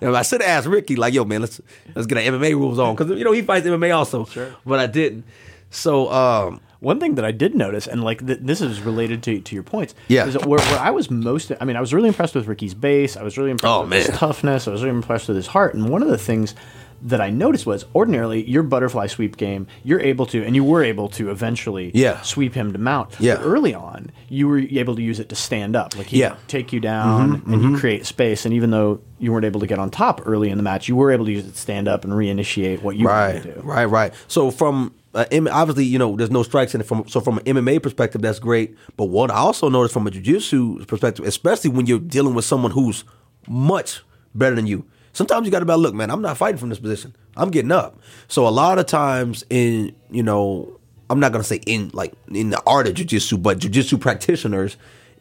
You 0.00 0.08
know, 0.08 0.14
I 0.16 0.22
should 0.22 0.40
have 0.42 0.50
asked 0.50 0.66
Ricky, 0.66 0.96
like, 0.96 1.14
yo, 1.14 1.24
man, 1.24 1.42
let's 1.42 1.60
let's 1.94 2.06
get 2.08 2.18
our 2.18 2.24
MMA 2.24 2.52
rules 2.54 2.78
on. 2.80 2.96
Because, 2.96 3.16
you 3.16 3.24
know, 3.24 3.30
he 3.30 3.42
fights 3.42 3.64
MMA 3.66 3.94
also. 3.96 4.24
Sure. 4.24 4.52
But 4.66 4.80
I 4.80 4.86
didn't. 4.86 5.24
So, 5.70 6.10
um, 6.12 6.60
One 6.80 6.98
thing 6.98 7.14
that 7.14 7.24
I 7.24 7.30
did 7.30 7.54
notice, 7.54 7.86
and 7.86 8.02
like 8.02 8.26
th- 8.26 8.40
this 8.42 8.60
is 8.60 8.80
related 8.80 9.22
to, 9.22 9.40
to 9.40 9.54
your 9.54 9.62
points, 9.62 9.94
Yeah. 10.08 10.26
is 10.26 10.34
that 10.34 10.44
where, 10.46 10.58
where 10.58 10.80
I 10.80 10.90
was 10.90 11.08
most, 11.12 11.52
I 11.60 11.64
mean, 11.64 11.76
I 11.76 11.80
was 11.80 11.94
really 11.94 12.08
impressed 12.08 12.34
with 12.34 12.48
Ricky's 12.48 12.74
base. 12.74 13.16
I 13.16 13.22
was 13.22 13.38
really 13.38 13.52
impressed 13.52 13.72
Oh, 13.72 13.82
with 13.86 13.92
his 14.06 14.08
toughness. 14.18 14.66
I 14.66 14.72
was 14.72 14.82
really 14.82 14.96
impressed 14.96 15.28
with 15.28 15.36
his 15.36 15.46
heart. 15.46 15.74
And 15.74 15.88
one 15.88 16.02
of 16.02 16.08
the 16.08 16.18
things 16.18 16.56
that 17.04 17.20
I 17.20 17.30
noticed 17.30 17.66
was 17.66 17.84
ordinarily 17.94 18.48
your 18.48 18.62
butterfly 18.62 19.08
sweep 19.08 19.36
game, 19.36 19.66
you're 19.82 20.00
able 20.00 20.24
to, 20.26 20.44
and 20.44 20.54
you 20.54 20.62
were 20.62 20.84
able 20.84 21.08
to 21.10 21.30
eventually 21.30 21.90
Yeah. 21.94 22.20
sweep 22.22 22.54
him 22.54 22.72
to 22.72 22.78
mount. 22.78 23.16
Yeah. 23.18 23.36
But 23.36 23.44
early 23.44 23.74
on, 23.74 24.10
you 24.28 24.46
were 24.46 24.58
able 24.58 24.94
to 24.96 25.02
use 25.02 25.18
it 25.18 25.28
to 25.30 25.34
stand 25.34 25.74
up. 25.74 25.96
Like 25.98 26.06
he 26.06 26.20
Yeah. 26.20 26.30
Mm-hmm, 26.30 26.46
take 26.46 26.72
you 26.72 26.78
down 26.80 27.42
and 27.46 27.62
you 27.62 27.76
create 27.78 28.06
space. 28.06 28.44
And 28.44 28.54
even 28.54 28.70
though 28.70 29.00
you 29.18 29.32
weren't 29.32 29.44
able 29.44 29.58
to 29.60 29.66
get 29.66 29.78
on 29.80 29.90
top 29.90 30.20
early 30.24 30.48
in 30.48 30.56
the 30.58 30.62
match, 30.62 30.88
you 30.88 30.94
were 30.94 31.10
able 31.10 31.24
to 31.24 31.32
use 31.32 31.44
it 31.46 31.52
to 31.54 31.58
stand 31.58 31.88
up 31.88 32.04
and 32.04 32.12
reinitiate 32.12 32.82
what 32.82 32.96
you 32.96 33.06
right, 33.06 33.34
wanted 33.34 33.42
to 33.42 33.54
do. 33.54 33.60
right, 33.66 33.84
right. 33.86 34.14
So 34.28 34.50
from 34.52 34.94
uh, 35.14 35.24
obviously, 35.50 35.84
you 35.84 35.98
know, 35.98 36.16
there's 36.16 36.30
no 36.30 36.42
strikes 36.42 36.74
in 36.74 36.80
it. 36.80 36.84
From 36.84 37.06
so 37.08 37.20
from 37.20 37.38
an 37.38 37.44
MMA 37.44 37.82
perspective, 37.82 38.22
that's 38.22 38.38
great. 38.38 38.76
But 38.96 39.06
what 39.06 39.30
I 39.30 39.34
also 39.36 39.68
noticed 39.68 39.92
from 39.92 40.06
a 40.06 40.10
jiu-jitsu 40.10 40.86
perspective, 40.86 41.26
especially 41.26 41.70
when 41.70 41.86
you're 41.86 41.98
dealing 41.98 42.34
with 42.34 42.44
someone 42.46 42.70
who's 42.70 43.04
much 43.48 44.02
better 44.34 44.54
than 44.56 44.66
you, 44.66 44.84
sometimes 45.12 45.46
you 45.46 45.50
got 45.50 45.60
to 45.60 45.64
be 45.64 45.72
like, 45.72 45.80
look, 45.80 45.94
man, 45.94 46.10
I'm 46.10 46.22
not 46.22 46.36
fighting 46.36 46.58
from 46.58 46.68
this 46.68 46.78
position. 46.78 47.14
I'm 47.36 47.50
getting 47.50 47.72
up. 47.72 47.98
So 48.28 48.46
a 48.46 48.50
lot 48.50 48.78
of 48.78 48.86
times 48.86 49.44
in 49.50 49.94
you 50.10 50.22
know, 50.22 50.78
I'm 51.10 51.20
not 51.20 51.32
gonna 51.32 51.44
say 51.44 51.60
in 51.66 51.90
like 51.92 52.12
in 52.28 52.50
the 52.50 52.62
art 52.66 52.86
of 52.86 52.94
jiu-jitsu, 52.94 53.38
but 53.38 53.58
jiu-jitsu 53.58 53.98
practitioners, 53.98 54.76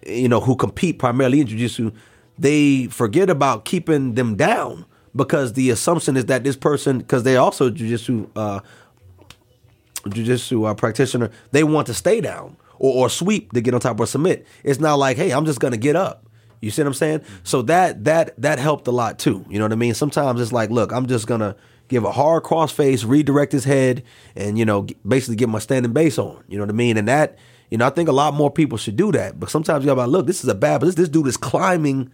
you 0.05 0.29
know, 0.29 0.39
who 0.39 0.55
compete 0.55 0.99
primarily 0.99 1.41
in 1.41 1.47
jiu-jitsu, 1.47 1.91
they 2.37 2.87
forget 2.87 3.29
about 3.29 3.65
keeping 3.65 4.15
them 4.15 4.35
down 4.35 4.85
because 5.15 5.53
the 5.53 5.69
assumption 5.69 6.15
is 6.15 6.25
that 6.27 6.43
this 6.43 6.55
person, 6.55 6.99
because 6.99 7.23
they 7.23 7.37
also 7.37 7.69
jiu-jitsu 7.69 8.29
uh, 8.35 8.59
jiu-jitsu 10.09 10.65
uh, 10.65 10.73
practitioner, 10.73 11.29
they 11.51 11.63
want 11.63 11.87
to 11.87 11.93
stay 11.93 12.21
down 12.21 12.57
or, 12.79 13.03
or 13.05 13.09
sweep 13.09 13.51
to 13.53 13.61
get 13.61 13.73
on 13.73 13.79
top 13.79 13.99
or 13.99 14.07
submit. 14.07 14.45
It's 14.63 14.79
not 14.79 14.95
like, 14.95 15.17
hey, 15.17 15.31
I'm 15.31 15.45
just 15.45 15.59
gonna 15.59 15.77
get 15.77 15.95
up. 15.95 16.25
You 16.61 16.71
see 16.71 16.81
what 16.81 16.87
I'm 16.87 16.93
saying? 16.93 17.19
Mm-hmm. 17.19 17.35
So 17.43 17.61
that 17.63 18.03
that 18.05 18.39
that 18.41 18.59
helped 18.59 18.87
a 18.87 18.91
lot 18.91 19.19
too. 19.19 19.45
You 19.49 19.59
know 19.59 19.65
what 19.65 19.71
I 19.73 19.75
mean? 19.75 19.93
Sometimes 19.93 20.39
it's 20.39 20.51
like, 20.51 20.69
look, 20.69 20.91
I'm 20.91 21.07
just 21.07 21.27
gonna 21.27 21.55
give 21.87 22.03
a 22.05 22.11
hard 22.11 22.43
cross 22.43 22.71
face, 22.71 23.03
redirect 23.03 23.51
his 23.51 23.65
head, 23.65 24.03
and 24.35 24.57
you 24.57 24.65
know, 24.65 24.87
basically 25.07 25.35
get 25.35 25.49
my 25.49 25.59
standing 25.59 25.91
base 25.93 26.17
on. 26.17 26.43
You 26.47 26.57
know 26.57 26.63
what 26.63 26.69
I 26.69 26.75
mean? 26.75 26.97
And 26.97 27.07
that, 27.07 27.37
you 27.69 27.77
know, 27.77 27.85
I 27.85 27.89
think 27.89 28.07
a 28.07 28.13
lot 28.13 28.33
more 28.33 28.51
people 28.51 28.77
should 28.77 28.95
do 28.95 29.11
that. 29.11 29.39
But 29.39 29.49
sometimes 29.49 29.83
you 29.83 29.87
gotta 29.87 30.01
like, 30.01 30.09
look, 30.09 30.27
this 30.27 30.43
is 30.43 30.49
a 30.49 30.55
bad, 30.55 30.79
but 30.79 30.85
this 30.85 30.95
this 30.95 31.09
dude 31.09 31.27
is 31.27 31.37
climbing 31.37 32.11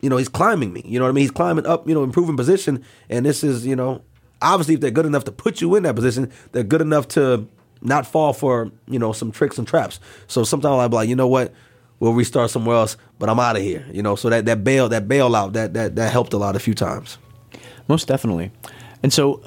you 0.00 0.08
know, 0.08 0.16
he's 0.16 0.28
climbing 0.28 0.72
me. 0.72 0.82
You 0.84 0.98
know 0.98 1.04
what 1.04 1.10
I 1.10 1.12
mean? 1.12 1.22
He's 1.22 1.30
climbing 1.30 1.66
up, 1.66 1.88
you 1.88 1.94
know, 1.94 2.04
improving 2.04 2.36
position. 2.36 2.84
And 3.08 3.26
this 3.26 3.42
is, 3.42 3.66
you 3.66 3.74
know, 3.74 4.02
obviously 4.40 4.74
if 4.74 4.80
they're 4.80 4.90
good 4.90 5.06
enough 5.06 5.24
to 5.24 5.32
put 5.32 5.60
you 5.60 5.74
in 5.74 5.82
that 5.84 5.94
position, 5.94 6.32
they're 6.52 6.62
good 6.62 6.80
enough 6.80 7.08
to 7.08 7.48
not 7.80 8.06
fall 8.06 8.32
for, 8.32 8.70
you 8.86 8.98
know, 8.98 9.12
some 9.12 9.32
tricks 9.32 9.58
and 9.58 9.66
traps. 9.66 10.00
So 10.26 10.44
sometimes 10.44 10.72
I'll 10.72 10.88
be 10.88 10.96
like, 10.96 11.08
you 11.08 11.16
know 11.16 11.28
what? 11.28 11.52
We'll 12.00 12.12
restart 12.14 12.50
somewhere 12.50 12.76
else, 12.76 12.96
but 13.18 13.28
I'm 13.28 13.40
out 13.40 13.56
of 13.56 13.62
here. 13.62 13.84
You 13.92 14.02
know, 14.02 14.14
so 14.16 14.28
that, 14.30 14.44
that 14.46 14.62
bail 14.62 14.88
that 14.90 15.08
bailout, 15.08 15.52
that 15.54 15.74
that 15.74 15.96
that 15.96 16.12
helped 16.12 16.32
a 16.32 16.38
lot 16.38 16.54
a 16.56 16.60
few 16.60 16.74
times. 16.74 17.18
Most 17.88 18.06
definitely. 18.08 18.50
And 19.00 19.12
so, 19.12 19.40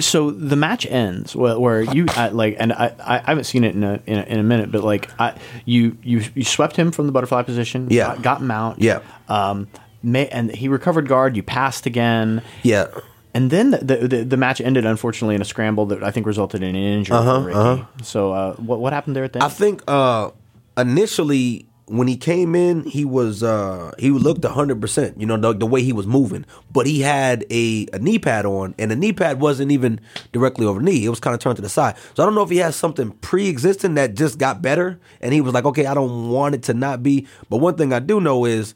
so 0.00 0.32
the 0.32 0.56
match 0.56 0.84
ends 0.86 1.36
where, 1.36 1.56
where 1.58 1.80
you 1.80 2.06
like, 2.32 2.56
and 2.58 2.72
I, 2.72 2.92
I 2.98 3.18
haven't 3.18 3.44
seen 3.44 3.62
it 3.62 3.74
in 3.76 3.84
a, 3.84 4.00
in 4.04 4.18
a 4.18 4.22
in 4.22 4.38
a 4.40 4.42
minute, 4.42 4.72
but 4.72 4.82
like, 4.82 5.08
I 5.20 5.38
you 5.64 5.96
you 6.02 6.24
you 6.34 6.42
swept 6.42 6.74
him 6.76 6.90
from 6.90 7.06
the 7.06 7.12
butterfly 7.12 7.42
position, 7.42 7.86
Yeah. 7.88 8.06
got, 8.16 8.22
got 8.22 8.40
him 8.40 8.50
out, 8.50 8.80
Yeah. 8.82 8.98
um, 9.28 9.68
may, 10.02 10.26
and 10.28 10.50
he 10.50 10.66
recovered 10.68 11.06
guard. 11.06 11.36
You 11.36 11.44
passed 11.44 11.86
again, 11.86 12.42
Yeah. 12.64 12.88
and 13.32 13.48
then 13.52 13.70
the, 13.70 13.78
the 13.78 14.08
the 14.08 14.24
the 14.24 14.36
match 14.36 14.60
ended 14.60 14.84
unfortunately 14.84 15.36
in 15.36 15.40
a 15.40 15.44
scramble 15.44 15.86
that 15.86 16.02
I 16.02 16.10
think 16.10 16.26
resulted 16.26 16.60
in 16.64 16.74
an 16.74 16.82
injury 16.82 17.16
for 17.16 17.40
Ricky. 17.42 17.86
So, 18.02 18.32
uh, 18.32 18.54
what 18.56 18.80
what 18.80 18.92
happened 18.92 19.14
there 19.14 19.24
at 19.24 19.32
the 19.34 19.42
I 19.44 19.48
think 19.50 19.82
uh 19.86 20.30
initially 20.76 21.66
when 21.90 22.06
he 22.06 22.16
came 22.16 22.54
in, 22.54 22.84
he 22.84 23.04
was 23.04 23.42
uh 23.42 23.92
he 23.98 24.10
looked 24.10 24.44
hundred 24.44 24.80
percent. 24.80 25.20
You 25.20 25.26
know 25.26 25.36
the, 25.36 25.52
the 25.52 25.66
way 25.66 25.82
he 25.82 25.92
was 25.92 26.06
moving, 26.06 26.46
but 26.70 26.86
he 26.86 27.00
had 27.00 27.44
a, 27.50 27.88
a 27.92 27.98
knee 27.98 28.18
pad 28.18 28.46
on, 28.46 28.76
and 28.78 28.92
the 28.92 28.96
knee 28.96 29.12
pad 29.12 29.40
wasn't 29.40 29.72
even 29.72 30.00
directly 30.32 30.66
over 30.66 30.80
knee. 30.80 31.04
It 31.04 31.08
was 31.08 31.18
kind 31.18 31.34
of 31.34 31.40
turned 31.40 31.56
to 31.56 31.62
the 31.62 31.68
side. 31.68 31.96
So 32.14 32.22
I 32.22 32.26
don't 32.26 32.36
know 32.36 32.42
if 32.42 32.50
he 32.50 32.58
has 32.58 32.76
something 32.76 33.10
pre-existing 33.10 33.94
that 33.94 34.14
just 34.14 34.38
got 34.38 34.62
better, 34.62 35.00
and 35.20 35.34
he 35.34 35.40
was 35.40 35.52
like, 35.52 35.64
okay, 35.64 35.86
I 35.86 35.94
don't 35.94 36.30
want 36.30 36.54
it 36.54 36.62
to 36.64 36.74
not 36.74 37.02
be. 37.02 37.26
But 37.48 37.56
one 37.56 37.74
thing 37.74 37.92
I 37.92 37.98
do 37.98 38.20
know 38.20 38.44
is 38.44 38.74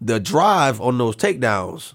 the 0.00 0.18
drive 0.18 0.80
on 0.80 0.96
those 0.96 1.16
takedowns 1.16 1.94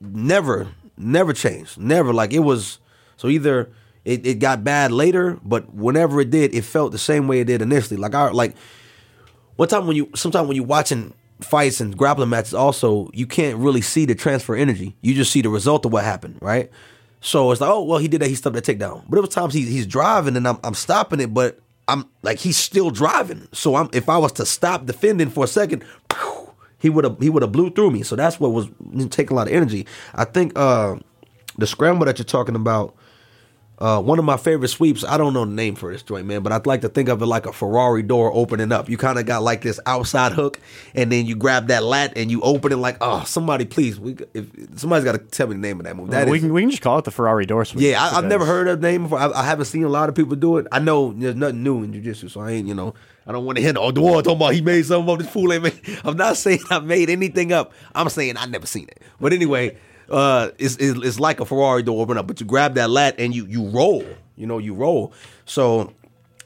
never 0.00 0.68
never 0.96 1.32
changed 1.32 1.78
never 1.78 2.12
like 2.12 2.32
it 2.32 2.38
was 2.38 2.78
so 3.16 3.28
either 3.28 3.70
it, 4.04 4.26
it 4.26 4.38
got 4.38 4.64
bad 4.64 4.92
later 4.92 5.38
but 5.42 5.74
whenever 5.74 6.20
it 6.20 6.30
did 6.30 6.54
it 6.54 6.62
felt 6.62 6.92
the 6.92 6.98
same 6.98 7.26
way 7.26 7.40
it 7.40 7.46
did 7.46 7.60
initially 7.60 7.96
like 7.96 8.14
I 8.14 8.30
like 8.30 8.54
one 9.60 9.68
time 9.68 9.86
when 9.86 9.96
you 9.96 10.08
sometimes 10.14 10.48
when 10.48 10.56
you're 10.56 10.66
watching 10.66 11.12
fights 11.40 11.80
and 11.80 11.96
grappling 11.96 12.28
matches 12.28 12.54
also 12.54 13.10
you 13.12 13.26
can't 13.26 13.56
really 13.58 13.80
see 13.80 14.04
the 14.04 14.14
transfer 14.14 14.56
energy 14.56 14.96
you 15.00 15.14
just 15.14 15.30
see 15.30 15.42
the 15.42 15.48
result 15.48 15.84
of 15.86 15.92
what 15.92 16.04
happened 16.04 16.36
right 16.40 16.70
so 17.20 17.50
it's 17.50 17.60
like 17.60 17.70
oh 17.70 17.82
well 17.82 17.98
he 17.98 18.08
did 18.08 18.20
that 18.20 18.28
he 18.28 18.34
stopped 18.34 18.54
that 18.54 18.64
takedown 18.64 19.02
but 19.08 19.18
it 19.18 19.20
was 19.20 19.30
times 19.30 19.54
he, 19.54 19.62
he's 19.62 19.86
driving 19.86 20.36
and 20.36 20.46
I'm, 20.46 20.58
I'm 20.64 20.74
stopping 20.74 21.20
it 21.20 21.32
but 21.32 21.58
I'm 21.88 22.04
like 22.22 22.38
he's 22.38 22.56
still 22.56 22.90
driving 22.90 23.48
so 23.52 23.74
I'm 23.74 23.88
if 23.92 24.08
I 24.08 24.18
was 24.18 24.32
to 24.32 24.46
stop 24.46 24.86
defending 24.86 25.30
for 25.30 25.44
a 25.44 25.48
second 25.48 25.84
he 26.80 26.88
would 26.90 27.04
have 27.04 27.18
he 27.20 27.30
would 27.30 27.42
have 27.42 27.52
blew 27.52 27.70
through 27.70 27.92
me. 27.92 28.02
So 28.02 28.16
that's 28.16 28.40
what 28.40 28.50
was 28.50 28.68
taking 29.10 29.32
a 29.32 29.36
lot 29.36 29.46
of 29.46 29.52
energy. 29.52 29.86
I 30.14 30.24
think 30.24 30.52
uh, 30.56 30.96
the 31.56 31.66
scramble 31.66 32.06
that 32.06 32.18
you're 32.18 32.24
talking 32.24 32.56
about. 32.56 32.96
Uh, 33.80 33.98
one 33.98 34.18
of 34.18 34.26
my 34.26 34.36
favorite 34.36 34.68
sweeps. 34.68 35.04
I 35.04 35.16
don't 35.16 35.32
know 35.32 35.46
the 35.46 35.52
name 35.52 35.74
for 35.74 35.90
this 35.90 36.02
joint, 36.02 36.26
man, 36.26 36.42
but 36.42 36.52
I'd 36.52 36.66
like 36.66 36.82
to 36.82 36.90
think 36.90 37.08
of 37.08 37.22
it 37.22 37.26
like 37.26 37.46
a 37.46 37.52
Ferrari 37.52 38.02
door 38.02 38.30
opening 38.34 38.72
up. 38.72 38.90
You 38.90 38.98
kind 38.98 39.18
of 39.18 39.24
got 39.24 39.42
like 39.42 39.62
this 39.62 39.80
outside 39.86 40.32
hook, 40.32 40.60
and 40.94 41.10
then 41.10 41.24
you 41.24 41.34
grab 41.34 41.68
that 41.68 41.82
lat 41.82 42.12
and 42.14 42.30
you 42.30 42.42
open 42.42 42.72
it 42.72 42.76
like, 42.76 42.98
oh, 43.00 43.24
somebody 43.24 43.64
please, 43.64 43.98
we, 43.98 44.18
if 44.34 44.50
somebody's 44.76 45.04
got 45.04 45.12
to 45.12 45.18
tell 45.18 45.46
me 45.46 45.54
the 45.54 45.60
name 45.60 45.80
of 45.80 45.86
that 45.86 45.96
move. 45.96 46.10
That 46.10 46.28
we 46.28 46.36
is- 46.36 46.44
can 46.44 46.52
we 46.52 46.60
can 46.60 46.70
just 46.70 46.82
call 46.82 46.98
it 46.98 47.06
the 47.06 47.10
Ferrari 47.10 47.46
door 47.46 47.64
sweep. 47.64 47.82
yeah, 47.82 48.04
I, 48.04 48.18
I've 48.18 48.26
never 48.26 48.44
heard 48.44 48.68
of 48.68 48.82
the 48.82 48.86
name 48.86 49.04
before. 49.04 49.18
I, 49.18 49.30
I 49.30 49.44
haven't 49.44 49.64
seen 49.64 49.84
a 49.84 49.88
lot 49.88 50.10
of 50.10 50.14
people 50.14 50.36
do 50.36 50.58
it. 50.58 50.66
I 50.70 50.78
know 50.78 51.14
there's 51.14 51.34
nothing 51.36 51.62
new 51.62 51.82
in 51.82 51.92
jujitsu, 51.94 52.30
so 52.30 52.40
I 52.40 52.50
ain't, 52.50 52.68
you 52.68 52.74
know, 52.74 52.92
I 53.26 53.32
don't 53.32 53.46
want 53.46 53.56
to 53.56 53.62
hear 53.62 53.72
oh, 53.78 53.92
the 53.92 54.02
one 54.02 54.22
talking 54.24 54.36
about 54.36 54.52
he 54.52 54.60
made 54.60 54.84
something 54.84 55.10
up. 55.10 55.20
This 55.20 55.30
fool 55.30 55.52
ain't 55.54 55.62
made. 55.62 55.80
I'm 56.04 56.18
not 56.18 56.36
saying 56.36 56.60
I 56.68 56.80
made 56.80 57.08
anything 57.08 57.52
up. 57.52 57.72
I'm 57.94 58.10
saying 58.10 58.36
I 58.36 58.44
never 58.44 58.66
seen 58.66 58.88
it. 58.88 59.00
But 59.20 59.32
anyway, 59.32 59.78
uh, 60.10 60.50
it's, 60.58 60.76
it's 60.76 61.20
like 61.20 61.40
a 61.40 61.44
Ferrari 61.44 61.82
door 61.82 62.02
open 62.02 62.18
up, 62.18 62.26
but 62.26 62.40
you 62.40 62.46
grab 62.46 62.74
that 62.74 62.90
lat 62.90 63.14
and 63.18 63.34
you 63.34 63.46
you 63.46 63.68
roll. 63.68 64.04
You 64.36 64.46
know, 64.46 64.58
you 64.58 64.74
roll. 64.74 65.12
So 65.44 65.92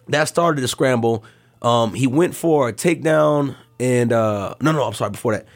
that 0.08 0.28
started 0.28 0.60
the 0.60 0.68
scramble. 0.68 1.24
Um, 1.62 1.94
he 1.94 2.06
went 2.06 2.34
for 2.34 2.68
a 2.68 2.72
takedown, 2.72 3.56
and 3.80 4.12
uh, 4.12 4.54
no, 4.60 4.72
no, 4.72 4.82
I'm 4.84 4.92
sorry. 4.92 5.12
Before 5.12 5.32
that, 5.32 5.46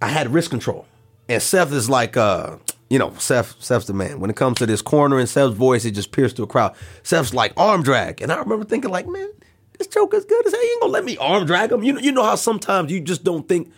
I 0.00 0.08
had 0.08 0.32
wrist 0.32 0.50
control, 0.50 0.86
and 1.28 1.42
Seth 1.42 1.72
is 1.72 1.90
like, 1.90 2.16
uh, 2.16 2.56
you 2.90 2.98
know, 2.98 3.12
Seth, 3.18 3.60
Seth's 3.60 3.86
the 3.86 3.94
man. 3.94 4.20
When 4.20 4.30
it 4.30 4.36
comes 4.36 4.58
to 4.58 4.66
this 4.66 4.82
corner 4.82 5.18
and 5.18 5.28
Seth's 5.28 5.54
voice, 5.54 5.84
it 5.84 5.92
just 5.92 6.12
pierced 6.12 6.36
through 6.36 6.44
a 6.44 6.48
crowd. 6.48 6.76
Seth's 7.02 7.34
like 7.34 7.52
arm 7.56 7.82
drag, 7.82 8.22
and 8.22 8.30
I 8.30 8.38
remember 8.38 8.64
thinking, 8.64 8.90
like, 8.90 9.08
man, 9.08 9.30
this 9.78 9.88
joker's 9.88 10.24
good 10.24 10.46
as 10.46 10.52
hell. 10.52 10.62
You 10.62 10.70
ain't 10.70 10.80
gonna 10.82 10.92
let 10.92 11.04
me 11.04 11.16
arm 11.16 11.46
drag 11.46 11.72
him. 11.72 11.82
You 11.82 11.94
know, 11.94 12.00
you 12.00 12.12
know 12.12 12.22
how 12.22 12.36
sometimes 12.36 12.92
you 12.92 13.00
just 13.00 13.24
don't 13.24 13.48
think 13.48 13.72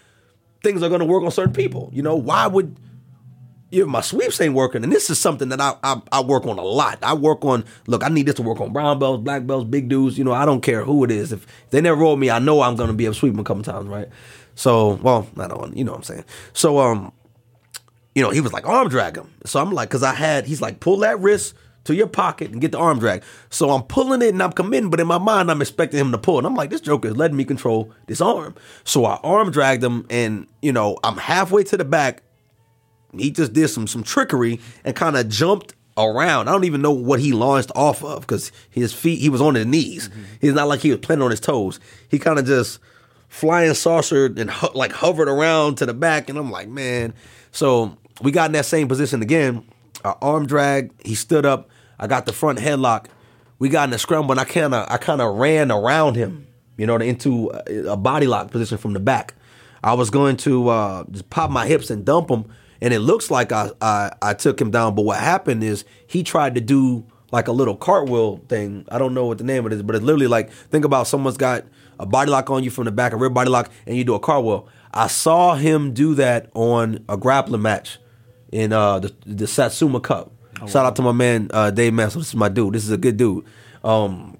things 0.62 0.82
are 0.82 0.90
gonna 0.90 1.06
work 1.06 1.22
on 1.22 1.30
certain 1.30 1.54
people. 1.54 1.90
You 1.94 2.02
know, 2.02 2.16
why 2.16 2.46
would 2.46 2.76
yeah, 3.70 3.84
my 3.84 4.00
sweeps 4.00 4.40
ain't 4.40 4.54
working, 4.54 4.82
and 4.82 4.92
this 4.92 5.10
is 5.10 5.18
something 5.18 5.48
that 5.50 5.60
I, 5.60 5.74
I 5.84 6.02
I 6.10 6.20
work 6.22 6.44
on 6.44 6.58
a 6.58 6.62
lot. 6.62 6.98
I 7.02 7.14
work 7.14 7.44
on. 7.44 7.64
Look, 7.86 8.02
I 8.02 8.08
need 8.08 8.26
this 8.26 8.34
to 8.36 8.42
work 8.42 8.60
on 8.60 8.72
brown 8.72 8.98
belts, 8.98 9.22
black 9.22 9.46
belts, 9.46 9.68
big 9.68 9.88
dudes. 9.88 10.18
You 10.18 10.24
know, 10.24 10.32
I 10.32 10.44
don't 10.44 10.60
care 10.60 10.84
who 10.84 11.04
it 11.04 11.10
is. 11.12 11.32
If 11.32 11.46
they 11.70 11.80
never 11.80 12.00
roll 12.00 12.16
me, 12.16 12.30
I 12.30 12.40
know 12.40 12.62
I'm 12.62 12.74
gonna 12.74 12.92
be 12.92 13.04
able 13.04 13.14
to 13.14 13.20
sweep 13.20 13.32
them 13.32 13.40
a 13.40 13.44
couple 13.44 13.62
times, 13.62 13.86
right? 13.86 14.08
So, 14.56 14.94
well, 15.02 15.28
I 15.38 15.46
don't. 15.46 15.76
You 15.76 15.84
know 15.84 15.92
what 15.92 15.98
I'm 15.98 16.04
saying? 16.04 16.24
So, 16.52 16.78
um, 16.78 17.12
you 18.14 18.22
know, 18.22 18.30
he 18.30 18.40
was 18.40 18.52
like 18.52 18.66
arm 18.66 18.88
drag 18.88 19.16
him. 19.16 19.32
So 19.46 19.60
I'm 19.60 19.70
like, 19.70 19.88
cause 19.88 20.02
I 20.02 20.14
had. 20.14 20.46
He's 20.46 20.60
like, 20.60 20.80
pull 20.80 20.98
that 20.98 21.20
wrist 21.20 21.54
to 21.84 21.94
your 21.94 22.08
pocket 22.08 22.50
and 22.50 22.60
get 22.60 22.72
the 22.72 22.78
arm 22.78 22.98
drag. 22.98 23.22
So 23.50 23.70
I'm 23.70 23.82
pulling 23.84 24.20
it 24.20 24.30
and 24.30 24.42
I'm 24.42 24.52
committing, 24.52 24.90
but 24.90 25.00
in 25.00 25.06
my 25.06 25.18
mind 25.18 25.50
I'm 25.50 25.62
expecting 25.62 26.00
him 26.00 26.12
to 26.12 26.18
pull. 26.18 26.38
And 26.38 26.46
I'm 26.46 26.54
like, 26.54 26.70
this 26.70 26.80
joker 26.80 27.08
is 27.08 27.16
letting 27.16 27.36
me 27.36 27.44
control 27.44 27.92
this 28.06 28.20
arm. 28.20 28.54
So 28.84 29.04
I 29.04 29.18
arm 29.22 29.50
dragged 29.50 29.82
him, 29.82 30.06
and 30.10 30.46
you 30.60 30.72
know, 30.72 30.98
I'm 31.04 31.16
halfway 31.16 31.62
to 31.64 31.76
the 31.76 31.84
back 31.84 32.22
he 33.16 33.30
just 33.30 33.52
did 33.52 33.68
some 33.68 33.86
some 33.86 34.02
trickery 34.02 34.61
and 34.84 34.94
kind 34.94 35.16
of 35.16 35.28
jumped 35.28 35.74
around. 35.98 36.48
I 36.48 36.52
don't 36.52 36.64
even 36.64 36.82
know 36.82 36.92
what 36.92 37.20
he 37.20 37.32
launched 37.32 37.70
off 37.74 38.02
of 38.04 38.22
because 38.22 38.52
his 38.70 38.92
feet 38.92 39.20
he 39.20 39.28
was 39.28 39.40
on 39.40 39.54
his 39.54 39.66
knees. 39.66 40.08
He's 40.40 40.54
not 40.54 40.68
like 40.68 40.80
he 40.80 40.90
was 40.90 41.00
planting 41.00 41.24
on 41.24 41.30
his 41.30 41.40
toes. 41.40 41.80
He 42.08 42.18
kind 42.18 42.38
of 42.38 42.46
just 42.46 42.78
flying 43.28 43.74
saucered 43.74 44.38
and 44.38 44.50
ho- 44.50 44.72
like 44.74 44.92
hovered 44.92 45.28
around 45.28 45.76
to 45.76 45.86
the 45.86 45.94
back, 45.94 46.28
and 46.28 46.38
I'm 46.38 46.50
like, 46.50 46.68
man. 46.68 47.14
So 47.52 47.96
we 48.22 48.30
got 48.30 48.46
in 48.46 48.52
that 48.52 48.66
same 48.66 48.88
position 48.88 49.22
again. 49.22 49.64
Our 50.04 50.16
arm 50.22 50.46
drag. 50.46 50.92
He 51.04 51.14
stood 51.14 51.44
up. 51.44 51.68
I 51.98 52.06
got 52.06 52.26
the 52.26 52.32
front 52.32 52.58
headlock. 52.58 53.06
We 53.58 53.68
got 53.68 53.88
in 53.88 53.94
a 53.94 53.98
scramble, 53.98 54.32
and 54.32 54.40
I 54.40 54.44
kind 54.44 54.74
of 54.74 54.90
I 54.90 54.96
kind 54.96 55.20
of 55.20 55.36
ran 55.36 55.70
around 55.70 56.16
him, 56.16 56.46
you 56.76 56.86
know, 56.86 56.96
into 56.96 57.50
a, 57.66 57.92
a 57.92 57.96
body 57.96 58.26
lock 58.26 58.50
position 58.50 58.78
from 58.78 58.94
the 58.94 59.00
back. 59.00 59.34
I 59.82 59.94
was 59.94 60.11
going 60.11 60.36
to 60.38 60.68
uh, 60.68 61.04
just 61.11 61.28
pop 61.30 61.50
my 61.50 61.66
hips 61.66 61.90
and 61.90 62.04
dump 62.04 62.30
him, 62.30 62.46
and 62.80 62.94
it 62.94 63.00
looks 63.00 63.30
like 63.30 63.52
I, 63.52 63.70
I 63.80 64.12
I 64.22 64.34
took 64.34 64.60
him 64.60 64.70
down. 64.70 64.94
But 64.94 65.02
what 65.02 65.18
happened 65.18 65.62
is 65.62 65.84
he 66.06 66.22
tried 66.22 66.54
to 66.54 66.60
do 66.60 67.06
like 67.32 67.48
a 67.48 67.52
little 67.52 67.76
cartwheel 67.76 68.38
thing. 68.48 68.84
I 68.90 68.98
don't 68.98 69.14
know 69.14 69.26
what 69.26 69.38
the 69.38 69.44
name 69.44 69.64
of 69.66 69.72
it 69.72 69.76
is, 69.76 69.82
but 69.82 69.94
it's 69.96 70.04
literally 70.04 70.26
like 70.26 70.50
think 70.50 70.84
about 70.84 71.06
someone's 71.06 71.36
got 71.36 71.64
a 71.98 72.06
body 72.06 72.30
lock 72.30 72.50
on 72.50 72.64
you 72.64 72.70
from 72.70 72.84
the 72.84 72.92
back, 72.92 73.12
a 73.12 73.16
rear 73.16 73.30
body 73.30 73.50
lock, 73.50 73.70
and 73.86 73.96
you 73.96 74.04
do 74.04 74.14
a 74.14 74.20
cartwheel. 74.20 74.68
I 74.92 75.06
saw 75.06 75.54
him 75.54 75.92
do 75.92 76.14
that 76.16 76.50
on 76.54 77.04
a 77.08 77.16
grappling 77.16 77.62
match 77.62 77.98
in 78.50 78.72
uh, 78.72 78.98
the, 78.98 79.14
the 79.24 79.46
Satsuma 79.46 80.00
Cup. 80.00 80.32
Shout 80.66 80.84
out 80.84 80.96
to 80.96 81.02
my 81.02 81.12
man 81.12 81.50
uh, 81.54 81.70
Dave 81.70 81.94
Mansell. 81.94 82.20
This 82.20 82.28
is 82.28 82.34
my 82.34 82.48
dude. 82.48 82.74
This 82.74 82.84
is 82.84 82.90
a 82.90 82.98
good 82.98 83.16
dude. 83.16 83.44
Um, 83.82 84.36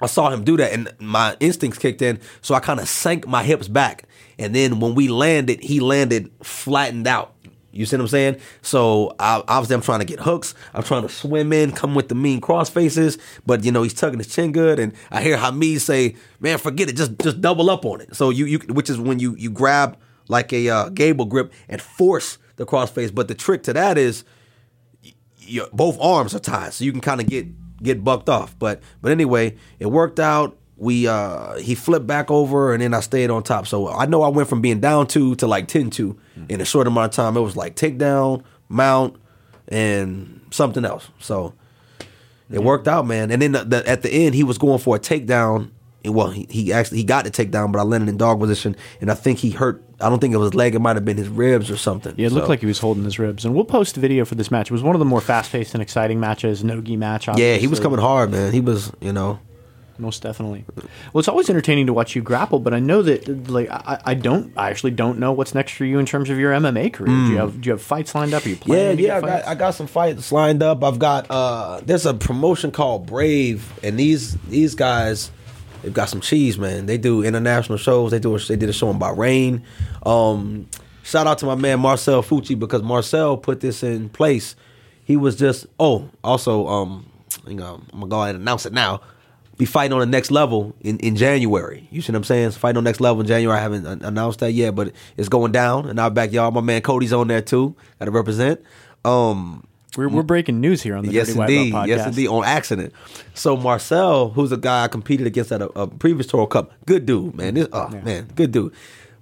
I 0.00 0.06
saw 0.06 0.30
him 0.30 0.44
do 0.44 0.56
that, 0.58 0.72
and 0.72 0.92
my 1.00 1.36
instincts 1.40 1.78
kicked 1.78 2.02
in, 2.02 2.20
so 2.42 2.54
I 2.54 2.60
kind 2.60 2.78
of 2.78 2.88
sank 2.88 3.26
my 3.26 3.42
hips 3.42 3.66
back. 3.66 4.04
And 4.38 4.54
then 4.54 4.80
when 4.80 4.94
we 4.94 5.08
landed, 5.08 5.62
he 5.62 5.80
landed 5.80 6.30
flattened 6.42 7.06
out. 7.06 7.33
You 7.74 7.86
see 7.86 7.96
what 7.96 8.02
I'm 8.02 8.08
saying? 8.08 8.36
So 8.62 9.14
I, 9.18 9.42
obviously, 9.48 9.74
I'm 9.74 9.82
trying 9.82 10.00
to 10.00 10.04
get 10.04 10.20
hooks. 10.20 10.54
I'm 10.72 10.82
trying 10.82 11.02
to 11.02 11.08
swim 11.08 11.52
in, 11.52 11.72
come 11.72 11.94
with 11.94 12.08
the 12.08 12.14
mean 12.14 12.40
cross 12.40 12.70
faces. 12.70 13.18
But 13.44 13.64
you 13.64 13.72
know, 13.72 13.82
he's 13.82 13.94
tugging 13.94 14.18
his 14.18 14.28
chin 14.28 14.52
good, 14.52 14.78
and 14.78 14.92
I 15.10 15.22
hear 15.22 15.36
Hamid 15.36 15.80
say, 15.80 16.16
"Man, 16.40 16.58
forget 16.58 16.88
it. 16.88 16.96
Just 16.96 17.18
just 17.18 17.40
double 17.40 17.70
up 17.70 17.84
on 17.84 18.00
it." 18.00 18.14
So 18.14 18.30
you 18.30 18.46
you 18.46 18.58
which 18.58 18.88
is 18.88 18.98
when 18.98 19.18
you 19.18 19.34
you 19.36 19.50
grab 19.50 19.98
like 20.28 20.52
a 20.52 20.68
uh, 20.68 20.88
gable 20.90 21.26
grip 21.26 21.52
and 21.68 21.80
force 21.80 22.38
the 22.56 22.66
cross 22.66 22.90
face. 22.90 23.10
But 23.10 23.28
the 23.28 23.34
trick 23.34 23.62
to 23.64 23.72
that 23.72 23.98
is 23.98 24.24
your 25.38 25.68
both 25.72 25.98
arms 26.00 26.34
are 26.34 26.40
tied, 26.40 26.72
so 26.72 26.84
you 26.84 26.92
can 26.92 27.00
kind 27.00 27.20
of 27.20 27.26
get 27.26 27.46
get 27.82 28.04
bucked 28.04 28.28
off. 28.28 28.58
But 28.58 28.80
but 29.02 29.12
anyway, 29.12 29.56
it 29.78 29.86
worked 29.86 30.20
out. 30.20 30.56
We 30.76 31.06
uh 31.06 31.54
he 31.58 31.74
flipped 31.74 32.06
back 32.06 32.30
over 32.30 32.72
and 32.72 32.82
then 32.82 32.94
I 32.94 33.00
stayed 33.00 33.30
on 33.30 33.42
top. 33.44 33.66
So 33.66 33.88
I 33.88 34.06
know 34.06 34.22
I 34.22 34.28
went 34.28 34.48
from 34.48 34.60
being 34.60 34.80
down 34.80 35.06
two 35.06 35.34
to 35.36 35.46
like 35.46 35.68
10-2 35.68 36.16
in 36.48 36.60
a 36.60 36.64
short 36.64 36.86
amount 36.86 37.12
of 37.12 37.16
time. 37.16 37.36
It 37.36 37.40
was 37.42 37.56
like 37.56 37.76
takedown, 37.76 38.42
mount, 38.68 39.16
and 39.68 40.40
something 40.50 40.84
else. 40.84 41.08
So 41.20 41.54
it 42.50 42.62
worked 42.62 42.88
out, 42.88 43.06
man. 43.06 43.30
And 43.30 43.40
then 43.40 43.52
the, 43.52 43.64
the, 43.64 43.88
at 43.88 44.02
the 44.02 44.10
end, 44.12 44.34
he 44.34 44.42
was 44.44 44.58
going 44.58 44.78
for 44.78 44.96
a 44.96 44.98
takedown. 44.98 45.70
And, 46.04 46.14
Well, 46.14 46.30
he, 46.30 46.46
he 46.50 46.72
actually 46.72 46.98
he 46.98 47.04
got 47.04 47.24
the 47.24 47.30
takedown, 47.30 47.72
but 47.72 47.78
I 47.78 47.82
landed 47.82 48.10
in 48.10 48.18
dog 48.18 48.38
position, 48.38 48.76
and 49.00 49.10
I 49.10 49.14
think 49.14 49.38
he 49.38 49.50
hurt. 49.50 49.82
I 50.00 50.10
don't 50.10 50.18
think 50.18 50.34
it 50.34 50.36
was 50.36 50.48
his 50.48 50.54
leg; 50.54 50.74
it 50.74 50.80
might 50.80 50.96
have 50.96 51.04
been 51.04 51.16
his 51.16 51.28
ribs 51.28 51.70
or 51.70 51.76
something. 51.78 52.14
Yeah, 52.18 52.26
it 52.26 52.32
looked 52.32 52.48
like 52.48 52.60
he 52.60 52.66
was 52.66 52.78
holding 52.78 53.04
his 53.04 53.18
ribs. 53.18 53.44
And 53.46 53.54
we'll 53.54 53.64
post 53.64 53.96
a 53.96 54.00
video 54.00 54.24
for 54.26 54.34
this 54.34 54.50
match. 54.50 54.70
It 54.70 54.72
was 54.72 54.82
one 54.82 54.94
of 54.94 54.98
the 54.98 55.06
more 55.06 55.22
fast 55.22 55.50
paced 55.50 55.72
and 55.74 55.80
exciting 55.80 56.20
matches, 56.20 56.62
no 56.62 56.82
gi 56.82 56.96
match. 56.96 57.28
Yeah, 57.28 57.56
he 57.56 57.66
was 57.66 57.80
coming 57.80 58.00
hard, 58.00 58.32
man. 58.32 58.52
He 58.52 58.60
was, 58.60 58.92
you 59.00 59.12
know. 59.12 59.38
Most 59.98 60.22
definitely. 60.22 60.64
Well, 61.12 61.20
it's 61.20 61.28
always 61.28 61.48
entertaining 61.48 61.86
to 61.86 61.92
watch 61.92 62.16
you 62.16 62.22
grapple, 62.22 62.58
but 62.58 62.74
I 62.74 62.80
know 62.80 63.02
that 63.02 63.48
like 63.48 63.70
I, 63.70 64.00
I 64.04 64.14
don't 64.14 64.52
I 64.56 64.70
actually 64.70 64.90
don't 64.90 65.18
know 65.18 65.32
what's 65.32 65.54
next 65.54 65.72
for 65.72 65.84
you 65.84 65.98
in 65.98 66.06
terms 66.06 66.30
of 66.30 66.38
your 66.38 66.52
MMA 66.52 66.92
career. 66.92 67.14
Do 67.14 67.30
you 67.30 67.36
have 67.38 67.60
do 67.60 67.66
you 67.68 67.72
have 67.72 67.82
fights 67.82 68.14
lined 68.14 68.34
up? 68.34 68.44
Are 68.44 68.48
you 68.48 68.56
Hmm. 68.56 68.72
Yeah, 68.72 68.90
yeah, 68.92 69.16
I 69.16 69.20
got. 69.20 69.46
I 69.46 69.54
got 69.54 69.70
some 69.74 69.86
fights 69.86 70.32
lined 70.32 70.62
up. 70.62 70.82
I've 70.82 70.98
got 70.98 71.26
uh 71.30 71.80
there's 71.84 72.06
a 72.06 72.14
promotion 72.14 72.70
called 72.72 73.06
Brave, 73.06 73.72
and 73.84 73.98
these 73.98 74.36
these 74.48 74.74
guys 74.74 75.30
they've 75.82 75.94
got 75.94 76.08
some 76.08 76.20
cheese, 76.20 76.58
man. 76.58 76.86
They 76.86 76.98
do 76.98 77.22
international 77.22 77.78
shows. 77.78 78.10
They 78.10 78.18
do 78.18 78.34
a, 78.34 78.38
they 78.38 78.56
did 78.56 78.68
a 78.68 78.72
show 78.72 78.90
in 78.90 78.98
Bahrain. 78.98 79.62
Um, 80.04 80.68
shout 81.02 81.26
out 81.26 81.38
to 81.38 81.46
my 81.46 81.54
man 81.54 81.78
Marcel 81.80 82.22
Fucci 82.22 82.58
because 82.58 82.82
Marcel 82.82 83.36
put 83.36 83.60
this 83.60 83.82
in 83.82 84.08
place. 84.08 84.56
He 85.04 85.16
was 85.16 85.36
just 85.36 85.66
oh 85.78 86.08
also 86.24 86.66
um 86.66 87.10
you 87.46 87.54
know, 87.54 87.80
I'm 87.92 88.00
gonna 88.00 88.08
go 88.10 88.22
ahead 88.22 88.34
and 88.36 88.42
announce 88.42 88.64
it 88.66 88.72
now. 88.72 89.00
Be 89.56 89.64
fighting 89.64 89.92
on 89.92 90.00
the 90.00 90.06
next 90.06 90.30
level 90.30 90.74
in, 90.80 90.98
in 90.98 91.16
January. 91.16 91.86
You 91.90 92.02
see 92.02 92.12
what 92.12 92.16
I'm 92.18 92.24
saying? 92.24 92.50
So 92.50 92.58
fighting 92.58 92.78
on 92.78 92.84
the 92.84 92.88
next 92.88 93.00
level 93.00 93.20
in 93.20 93.26
January. 93.26 93.58
I 93.58 93.62
haven't 93.62 93.86
announced 94.02 94.40
that 94.40 94.52
yet, 94.52 94.74
but 94.74 94.92
it's 95.16 95.28
going 95.28 95.52
down. 95.52 95.88
And 95.88 96.00
I'll 96.00 96.10
back 96.10 96.32
y'all. 96.32 96.50
My 96.50 96.60
man 96.60 96.82
Cody's 96.82 97.12
on 97.12 97.28
there 97.28 97.42
too. 97.42 97.76
Got 97.98 98.06
to 98.06 98.10
represent. 98.10 98.60
Um, 99.04 99.66
We're, 99.96 100.08
we're 100.08 100.22
breaking 100.24 100.60
news 100.60 100.82
here 100.82 100.96
on 100.96 101.04
the 101.04 101.12
yes, 101.12 101.28
Dirty 101.28 101.38
White 101.38 101.46
Belt 101.46 101.58
indeed. 101.58 101.72
podcast. 101.74 101.86
Yes, 101.86 102.06
indeed. 102.06 102.28
On 102.28 102.44
accident. 102.44 102.92
So 103.34 103.56
Marcel, 103.56 104.30
who's 104.30 104.50
a 104.50 104.56
guy 104.56 104.84
I 104.84 104.88
competed 104.88 105.26
against 105.26 105.52
at 105.52 105.62
a, 105.62 105.68
a 105.78 105.86
previous 105.86 106.26
Toro 106.26 106.46
Cup, 106.46 106.72
good 106.84 107.06
dude, 107.06 107.36
man. 107.36 107.54
This, 107.54 107.68
oh 107.72 107.88
man, 108.02 108.28
good 108.34 108.50
dude. 108.50 108.72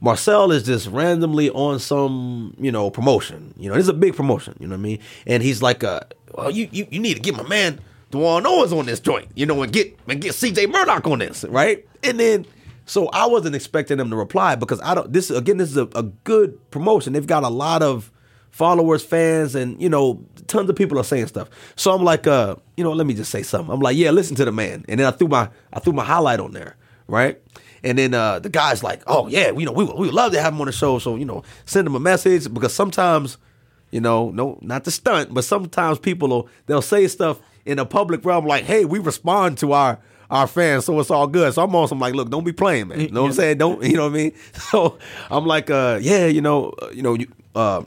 Marcel 0.01 0.51
is 0.51 0.63
just 0.65 0.89
randomly 0.89 1.51
on 1.51 1.79
some, 1.79 2.55
you 2.59 2.73
know, 2.73 2.91
promotion. 2.91 3.55
You 3.57 3.69
know, 3.69 3.75
this 3.77 3.85
is 3.85 3.89
a 3.89 3.93
big 3.93 4.17
promotion. 4.17 4.57
You 4.59 4.67
know 4.67 4.73
what 4.75 4.81
I 4.81 4.83
mean? 4.83 4.99
And 5.27 5.43
he's 5.43 5.61
like, 5.63 5.85
uh, 5.85 6.01
well, 6.33 6.51
you 6.51 6.69
you, 6.73 6.87
you 6.91 7.01
need 7.01 7.15
to 7.15 7.21
get 7.21 7.37
my 7.37 7.45
man 7.45 7.79
Dwan 8.13 8.45
Owens 8.47 8.73
on 8.73 8.87
this 8.87 9.01
joint. 9.01 9.29
You 9.35 9.47
know, 9.47 9.63
and 9.63 9.73
get 9.73 9.99
and 10.07 10.21
get 10.21 10.35
C.J. 10.35 10.67
Murdoch 10.67 11.07
on 11.07 11.19
this, 11.19 11.45
right? 11.45 11.87
And 12.05 12.21
then. 12.21 12.47
So 12.85 13.07
I 13.11 13.27
wasn't 13.27 13.55
expecting 13.55 13.97
them 13.97 14.11
to 14.11 14.17
reply 14.17 14.57
because 14.57 14.81
I 14.83 14.95
don't. 14.95 15.13
This 15.13 15.31
again, 15.31 15.57
this 15.57 15.71
is 15.71 15.77
a, 15.77 15.89
a 15.95 16.03
good 16.03 16.59
promotion. 16.73 17.13
They've 17.13 17.27
got 17.27 17.45
a 17.45 17.49
lot 17.49 17.81
of 17.81 18.11
followers, 18.53 19.03
fans, 19.03 19.55
and 19.55 19.81
you 19.81 19.89
know, 19.89 20.25
tons 20.47 20.71
of 20.71 20.77
people 20.77 20.99
are 20.99 21.05
saying 21.05 21.27
stuff. 21.27 21.49
So 21.75 21.93
I'm 21.93 22.05
like, 22.05 22.27
uh, 22.27 22.57
you 22.77 22.85
know, 22.85 22.93
let 22.93 23.07
me 23.07 23.15
just 23.15 23.31
say 23.31 23.43
something. 23.43 23.73
I'm 23.73 23.81
like, 23.81 23.97
yeah, 23.97 24.11
listen 24.11 24.37
to 24.37 24.45
the 24.45 24.53
man. 24.53 24.85
And 24.89 25.01
then 25.01 25.07
I 25.07 25.11
threw 25.11 25.27
my 25.27 25.49
I 25.73 25.81
threw 25.81 25.93
my 25.93 26.05
highlight 26.05 26.39
on 26.39 26.53
there, 26.53 26.77
right? 27.09 27.41
And 27.83 27.99
then 27.99 28.15
uh, 28.15 28.39
the 28.39 28.49
guy's 28.49 28.85
like, 28.85 29.03
oh 29.07 29.27
yeah, 29.27 29.51
you 29.51 29.65
know, 29.65 29.73
we 29.73 29.85
we 29.85 30.07
would 30.07 30.15
love 30.15 30.33
to 30.33 30.41
have 30.41 30.53
him 30.53 30.61
on 30.61 30.67
the 30.67 30.73
show. 30.73 30.99
So 30.99 31.17
you 31.17 31.25
know, 31.25 31.43
send 31.65 31.87
him 31.87 31.95
a 31.95 32.01
message 32.01 32.53
because 32.53 32.75
sometimes, 32.75 33.39
you 33.91 34.01
know, 34.01 34.31
no, 34.31 34.59
not 34.61 34.85
to 34.85 34.91
stunt, 34.91 35.35
but 35.35 35.45
sometimes 35.45 35.99
people 35.99 36.29
will 36.29 36.49
they'll 36.67 36.83
say 36.83 37.09
stuff 37.09 37.41
in 37.65 37.79
a 37.79 37.87
public 37.87 38.25
realm 38.25 38.47
like, 38.47 38.65
hey, 38.65 38.85
we 38.85 38.99
respond 38.99 39.59
to 39.59 39.73
our 39.73 39.99
our 40.31 40.47
fans, 40.47 40.87
so 40.87 40.99
it's 40.99 41.11
all 41.11 41.27
good. 41.27 41.53
So 41.53 41.63
I'm 41.63 41.77
on 41.77 41.89
some 41.89 41.99
like, 41.99 42.15
look, 42.15 42.31
don't 42.31 42.45
be 42.45 42.53
playing, 42.53 42.89
man. 42.89 43.01
You 43.01 43.09
know 43.11 43.23
what 43.23 43.29
I'm 43.29 43.35
saying? 43.35 43.59
Don't, 43.59 43.83
you 43.85 43.97
know 43.97 44.05
what 44.05 44.15
I 44.15 44.17
mean? 44.17 44.33
So 44.55 44.99
I'm 45.31 45.45
like, 45.45 45.69
uh, 45.71 45.99
yeah, 46.01 46.25
you 46.27 46.41
know, 46.41 46.71
uh, 46.81 46.89
you 46.89 47.03
know, 47.03 47.13
you, 47.13 47.27
uh, 47.55 47.83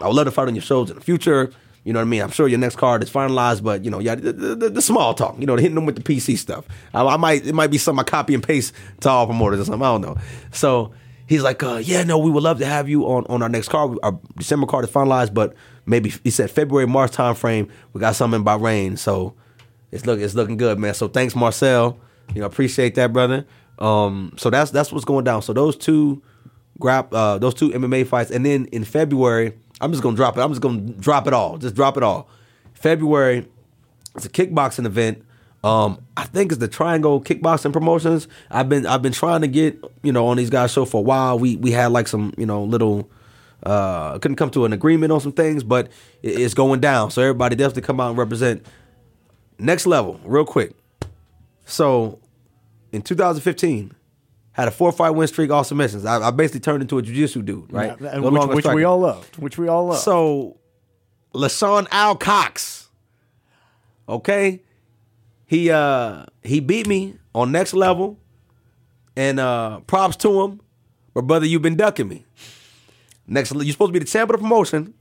I 0.00 0.06
would 0.06 0.16
love 0.16 0.24
to 0.24 0.30
fight 0.30 0.48
on 0.48 0.54
your 0.54 0.62
shows 0.62 0.88
in 0.88 0.96
the 0.96 1.02
future. 1.02 1.52
You 1.84 1.92
know 1.92 1.98
what 1.98 2.06
I 2.06 2.08
mean? 2.08 2.22
I'm 2.22 2.30
sure 2.30 2.48
your 2.48 2.60
next 2.60 2.76
card 2.76 3.02
is 3.02 3.10
finalized, 3.10 3.62
but 3.62 3.84
you 3.84 3.90
know, 3.90 3.98
yeah, 3.98 4.14
the, 4.14 4.32
the, 4.32 4.70
the 4.70 4.80
small 4.80 5.12
talk. 5.12 5.38
You 5.38 5.46
know, 5.46 5.56
hitting 5.56 5.74
them 5.74 5.84
with 5.84 5.96
the 5.96 6.02
PC 6.02 6.38
stuff. 6.38 6.64
I, 6.94 7.04
I 7.04 7.16
might, 7.18 7.46
it 7.46 7.54
might 7.54 7.70
be 7.70 7.76
something 7.76 8.00
I 8.00 8.04
copy 8.04 8.32
and 8.34 8.42
paste 8.42 8.72
to 9.00 9.10
all 9.10 9.26
promoters 9.26 9.60
or 9.60 9.64
something. 9.64 9.82
I 9.82 9.92
don't 9.92 10.00
know. 10.00 10.16
So 10.52 10.92
he's 11.26 11.42
like, 11.42 11.62
uh, 11.62 11.82
yeah, 11.82 12.04
no, 12.04 12.18
we 12.18 12.30
would 12.30 12.42
love 12.42 12.58
to 12.60 12.66
have 12.66 12.88
you 12.88 13.04
on 13.04 13.26
on 13.28 13.42
our 13.42 13.48
next 13.50 13.68
card. 13.68 13.98
Our 14.02 14.18
December 14.38 14.66
card 14.66 14.84
is 14.84 14.90
finalized, 14.90 15.34
but 15.34 15.54
maybe 15.86 16.12
he 16.24 16.30
said 16.30 16.50
February 16.50 16.86
March 16.86 17.12
time 17.12 17.34
frame. 17.34 17.68
We 17.92 18.00
got 18.00 18.16
something 18.16 18.40
in 18.40 18.44
Bahrain, 18.44 18.98
so 18.98 19.34
it's 19.90 20.06
look 20.06 20.20
it's 20.20 20.34
looking 20.34 20.56
good, 20.56 20.78
man. 20.78 20.94
So 20.94 21.08
thanks, 21.08 21.34
Marcel. 21.34 21.98
You 22.34 22.40
know, 22.40 22.46
appreciate 22.46 22.94
that, 22.94 23.12
brother. 23.12 23.46
Um, 23.78 24.32
so 24.36 24.50
that's 24.50 24.70
that's 24.70 24.92
what's 24.92 25.04
going 25.04 25.24
down. 25.24 25.42
So 25.42 25.52
those 25.52 25.76
two 25.76 26.22
grab 26.78 27.12
uh 27.14 27.38
those 27.38 27.54
two 27.54 27.70
MMA 27.70 28.06
fights, 28.06 28.30
and 28.30 28.44
then 28.44 28.66
in 28.66 28.84
February, 28.84 29.52
I'm 29.80 29.90
just 29.90 30.02
gonna 30.02 30.16
drop 30.16 30.36
it. 30.36 30.40
I'm 30.40 30.50
just 30.50 30.62
gonna 30.62 30.80
drop 30.80 31.26
it 31.26 31.32
all. 31.32 31.58
Just 31.58 31.74
drop 31.74 31.96
it 31.96 32.02
all. 32.02 32.28
February, 32.74 33.46
it's 34.16 34.26
a 34.26 34.30
kickboxing 34.30 34.86
event. 34.86 35.24
Um, 35.64 36.04
I 36.16 36.24
think 36.24 36.50
it's 36.50 36.58
the 36.58 36.66
Triangle 36.66 37.20
Kickboxing 37.20 37.72
Promotions. 37.72 38.26
I've 38.50 38.68
been 38.68 38.84
I've 38.86 39.02
been 39.02 39.12
trying 39.12 39.42
to 39.42 39.48
get 39.48 39.82
you 40.02 40.12
know 40.12 40.26
on 40.26 40.36
these 40.36 40.50
guys' 40.50 40.72
show 40.72 40.84
for 40.84 40.98
a 40.98 41.02
while. 41.02 41.38
We 41.38 41.56
we 41.56 41.70
had 41.70 41.92
like 41.92 42.08
some 42.08 42.32
you 42.36 42.46
know 42.46 42.64
little 42.64 43.08
uh 43.62 44.18
couldn't 44.18 44.36
come 44.36 44.50
to 44.50 44.64
an 44.64 44.72
agreement 44.72 45.12
on 45.12 45.20
some 45.20 45.32
things, 45.32 45.62
but 45.64 45.88
it's 46.22 46.54
going 46.54 46.80
down. 46.80 47.10
So 47.10 47.22
everybody 47.22 47.56
definitely 47.56 47.82
come 47.82 48.00
out 48.00 48.10
and 48.10 48.18
represent. 48.18 48.66
Next 49.58 49.86
level, 49.86 50.20
real 50.24 50.44
quick. 50.44 50.72
So 51.64 52.18
in 52.90 53.02
2015, 53.02 53.94
had 54.52 54.68
a 54.68 54.70
four 54.70 54.92
fight 54.92 55.10
win 55.10 55.26
streak, 55.28 55.50
all 55.50 55.64
submissions. 55.64 56.04
I, 56.04 56.28
I 56.28 56.30
basically 56.30 56.60
turned 56.60 56.82
into 56.82 56.98
a 56.98 57.02
jiu-jitsu 57.02 57.42
dude, 57.42 57.72
right? 57.72 57.96
Yeah, 58.00 58.18
No 58.18 58.30
which, 58.30 58.64
which 58.64 58.74
we 58.74 58.84
all 58.84 59.00
loved. 59.00 59.36
Which 59.38 59.56
we 59.58 59.68
all 59.68 59.86
loved. 59.86 60.00
So, 60.00 60.58
LaShawn 61.34 61.86
Al 61.90 62.16
Cox, 62.16 62.88
okay, 64.08 64.60
he 65.46 65.70
uh 65.70 66.26
he 66.42 66.60
beat 66.60 66.86
me 66.86 67.16
on 67.34 67.50
next 67.52 67.72
level, 67.72 68.18
and 69.16 69.40
uh 69.40 69.80
props 69.80 70.16
to 70.16 70.42
him, 70.42 70.60
but 71.14 71.22
brother, 71.22 71.46
you've 71.46 71.62
been 71.62 71.76
ducking 71.76 72.08
me. 72.08 72.26
Next, 73.32 73.50
you're 73.54 73.64
supposed 73.72 73.88
to 73.88 73.92
be 73.92 73.98
the 73.98 74.04
champ 74.04 74.28
of 74.30 74.36
the 74.36 74.42
promotion. 74.42 74.92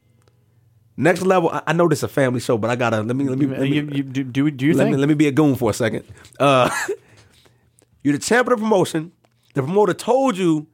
Next 0.95 1.21
level, 1.21 1.49
I, 1.49 1.61
I 1.67 1.73
know 1.73 1.87
this 1.87 1.99
is 1.99 2.03
a 2.03 2.07
family 2.07 2.39
show, 2.39 2.57
but 2.57 2.69
I 2.69 2.75
gotta 2.75 3.01
let 3.01 3.15
me 3.15 3.25
let 3.27 3.37
me, 3.37 3.45
let 3.47 3.59
me 3.61 3.67
you, 3.67 3.89
you, 3.91 4.03
do, 4.03 4.23
do, 4.23 4.51
do 4.51 4.65
you 4.65 4.73
let 4.73 4.83
think? 4.85 4.95
me, 4.95 4.99
let 4.99 5.09
me 5.09 5.15
be 5.15 5.27
a 5.27 5.31
goon 5.31 5.55
for 5.55 5.69
a 5.69 5.73
second. 5.73 6.05
Uh, 6.39 6.69
you're 8.03 8.13
the 8.13 8.19
champ 8.19 8.47
of 8.47 8.51
the 8.57 8.61
promotion. 8.63 9.11
The 9.53 9.63
promoter 9.63 9.93
told 9.93 10.37
you 10.37 10.67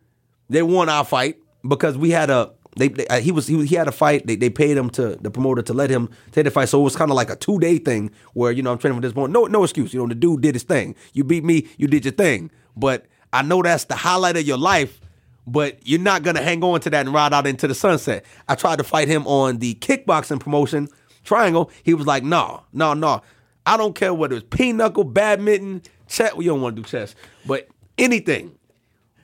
they 0.50 0.62
won 0.62 0.90
our 0.90 1.04
fight 1.04 1.38
because 1.68 1.98
we 1.98 2.12
had 2.12 2.30
a 2.30 2.52
they, 2.76 2.90
they 2.90 3.08
uh, 3.08 3.20
he 3.22 3.32
was 3.32 3.48
he, 3.48 3.56
was- 3.56 3.70
he 3.70 3.76
had 3.76 3.88
a 3.88 3.92
fight. 3.92 4.28
They, 4.28 4.36
they 4.36 4.50
paid 4.52 4.78
him 4.78 4.90
to 4.92 5.16
the 5.16 5.32
promoter 5.32 5.62
to 5.64 5.74
let 5.74 5.90
him 5.90 6.10
take 6.32 6.46
the 6.46 6.52
fight. 6.52 6.70
So 6.70 6.80
it 6.80 6.84
was 6.84 6.96
kind 6.96 7.10
of 7.10 7.16
like 7.16 7.30
a 7.32 7.36
two 7.36 7.58
day 7.60 7.78
thing 7.80 8.12
where 8.34 8.52
you 8.52 8.62
know 8.62 8.72
I'm 8.72 8.78
training 8.78 8.98
for 8.98 9.02
this 9.02 9.14
point. 9.14 9.32
No 9.32 9.46
no 9.46 9.64
excuse. 9.64 9.94
You 9.94 10.02
know 10.02 10.08
the 10.08 10.16
dude 10.16 10.42
did 10.42 10.54
his 10.56 10.64
thing. 10.64 10.94
You 11.14 11.24
beat 11.24 11.44
me. 11.44 11.68
You 11.78 11.88
did 11.88 12.06
your 12.06 12.12
thing. 12.14 12.52
But 12.76 13.06
I 13.34 13.42
know 13.42 13.62
that's 13.64 13.86
the 13.86 13.96
highlight 13.96 14.38
of 14.38 14.44
your 14.44 14.58
life. 14.58 15.00
But 15.48 15.80
you're 15.88 16.00
not 16.00 16.24
gonna 16.24 16.42
hang 16.42 16.64
on 16.64 16.82
to 16.82 16.90
that 16.90 17.06
and 17.06 17.16
ride 17.16 17.34
out 17.34 17.48
into 17.48 17.68
the 17.68 17.74
sunset. 17.74 18.26
I 18.48 18.56
tried 18.56 18.78
to 18.78 18.84
fight 18.84 19.08
him 19.08 19.26
on 19.26 19.60
the 19.60 19.76
kickboxing 19.76 20.42
promotion 20.42 20.90
triangle. 21.24 21.72
He 21.84 21.94
was 21.94 22.06
like, 22.06 22.24
no, 22.24 22.64
no, 22.74 22.94
no. 22.94 23.22
I 23.66 23.78
don't 23.78 23.96
care 23.96 24.14
whether 24.14 24.36
it's 24.36 24.48
pinochle, 24.50 25.06
badminton, 25.06 25.84
chess. 26.08 26.36
We 26.36 26.46
don't 26.46 26.62
want 26.62 26.76
to 26.76 26.82
do 26.82 26.88
chess, 26.88 27.16
but 27.46 27.68
anything. 27.98 28.58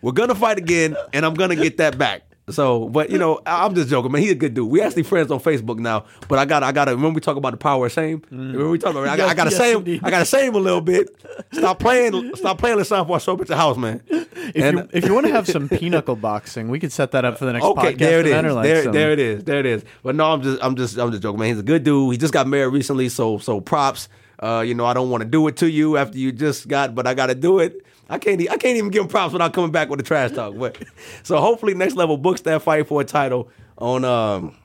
We're 0.01 0.11
gonna 0.11 0.35
fight 0.35 0.57
again, 0.57 0.95
and 1.13 1.25
I'm 1.25 1.33
gonna 1.33 1.55
get 1.55 1.77
that 1.77 1.97
back. 1.97 2.23
So, 2.49 2.89
but 2.89 3.09
you 3.09 3.17
know, 3.17 3.39
I'm 3.45 3.73
just 3.73 3.87
joking, 3.89 4.11
man. 4.11 4.21
He's 4.21 4.31
a 4.31 4.35
good 4.35 4.53
dude. 4.53 4.69
We 4.69 4.81
actually 4.81 5.03
friends 5.03 5.31
on 5.31 5.39
Facebook 5.39 5.79
now. 5.79 6.03
But 6.27 6.39
I 6.39 6.45
got, 6.45 6.59
to 6.59 6.65
I 6.65 6.71
got 6.73 6.85
to. 6.85 6.91
Remember 6.91 7.15
we 7.15 7.21
talk 7.21 7.37
about 7.37 7.51
the 7.51 7.57
power 7.57 7.85
of 7.85 7.91
shame. 7.93 8.21
Remember 8.29 8.69
we 8.69 8.77
talk 8.77 8.91
about. 8.91 9.07
I 9.07 9.15
got, 9.15 9.29
I 9.29 9.33
got 9.33 9.45
to 9.45 9.49
Yes, 9.51 9.57
shame. 9.59 9.77
indeed. 9.77 10.01
I 10.03 10.09
got 10.09 10.19
to 10.19 10.25
shame 10.25 10.53
a 10.53 10.57
little 10.59 10.81
bit. 10.81 11.07
Stop 11.53 11.79
playing. 11.79 12.35
Stop 12.35 12.57
playing 12.57 12.79
the 12.79 12.85
sound 12.85 13.05
before 13.07 13.15
I 13.15 13.19
show 13.19 13.33
up 13.35 13.41
at 13.41 13.47
your 13.47 13.57
house, 13.57 13.77
man. 13.77 14.01
If 14.09 14.55
And- 14.57 14.77
you, 14.79 14.89
if 14.91 15.05
you 15.05 15.13
want 15.13 15.25
to 15.27 15.31
have 15.31 15.47
some 15.47 15.69
pinochle 15.69 16.17
boxing, 16.17 16.67
we 16.67 16.79
could 16.81 16.91
set 16.91 17.11
that 17.11 17.23
up 17.23 17.37
for 17.37 17.45
the 17.45 17.53
next 17.53 17.63
Okay, 17.65 17.93
podcast. 17.93 17.97
there 17.99 18.19
it 18.19 18.27
is. 18.27 18.53
like 18.53 18.63
there, 18.65 18.83
some- 18.83 18.91
there 18.93 19.11
it 19.13 19.19
is. 19.19 19.43
There 19.45 19.59
it 19.59 19.65
is. 19.65 19.85
But 20.03 20.15
no, 20.15 20.25
I'm 20.33 20.41
just, 20.41 20.61
I'm 20.61 20.75
just, 20.75 20.97
I'm 20.97 21.11
just 21.11 21.23
joking, 21.23 21.39
man. 21.39 21.47
He's 21.49 21.59
a 21.59 21.63
good 21.63 21.85
dude. 21.85 22.11
He 22.11 22.17
just 22.17 22.33
got 22.33 22.45
married 22.47 22.73
recently, 22.73 23.07
so, 23.07 23.37
so 23.37 23.61
props. 23.61 24.09
Uh, 24.37 24.59
you 24.67 24.73
know, 24.73 24.85
I 24.85 24.93
don't 24.93 25.09
want 25.09 25.23
to 25.23 25.29
do 25.29 25.47
it 25.47 25.55
to 25.57 25.69
you 25.69 25.95
after 25.95 26.17
you 26.17 26.33
just 26.33 26.67
got, 26.67 26.93
but 26.93 27.07
I 27.07 27.13
got 27.13 27.27
to 27.27 27.35
do 27.35 27.59
it. 27.59 27.85
I 28.09 28.17
can't, 28.17 28.39
I 28.41 28.57
can't 28.57 28.77
even 28.77 28.89
give 28.91 29.01
him 29.03 29.07
props 29.07 29.33
without 29.33 29.53
coming 29.53 29.71
back 29.71 29.89
with 29.89 29.99
a 29.99 30.03
trash 30.03 30.31
talk. 30.31 30.55
But 30.57 30.77
so 31.23 31.39
hopefully, 31.39 31.73
next 31.73 31.95
level 31.95 32.17
books 32.17 32.41
that 32.41 32.61
fight 32.61 32.87
for 32.87 33.01
a 33.01 33.05
title 33.05 33.49
on 33.77 34.03
um 34.05 34.55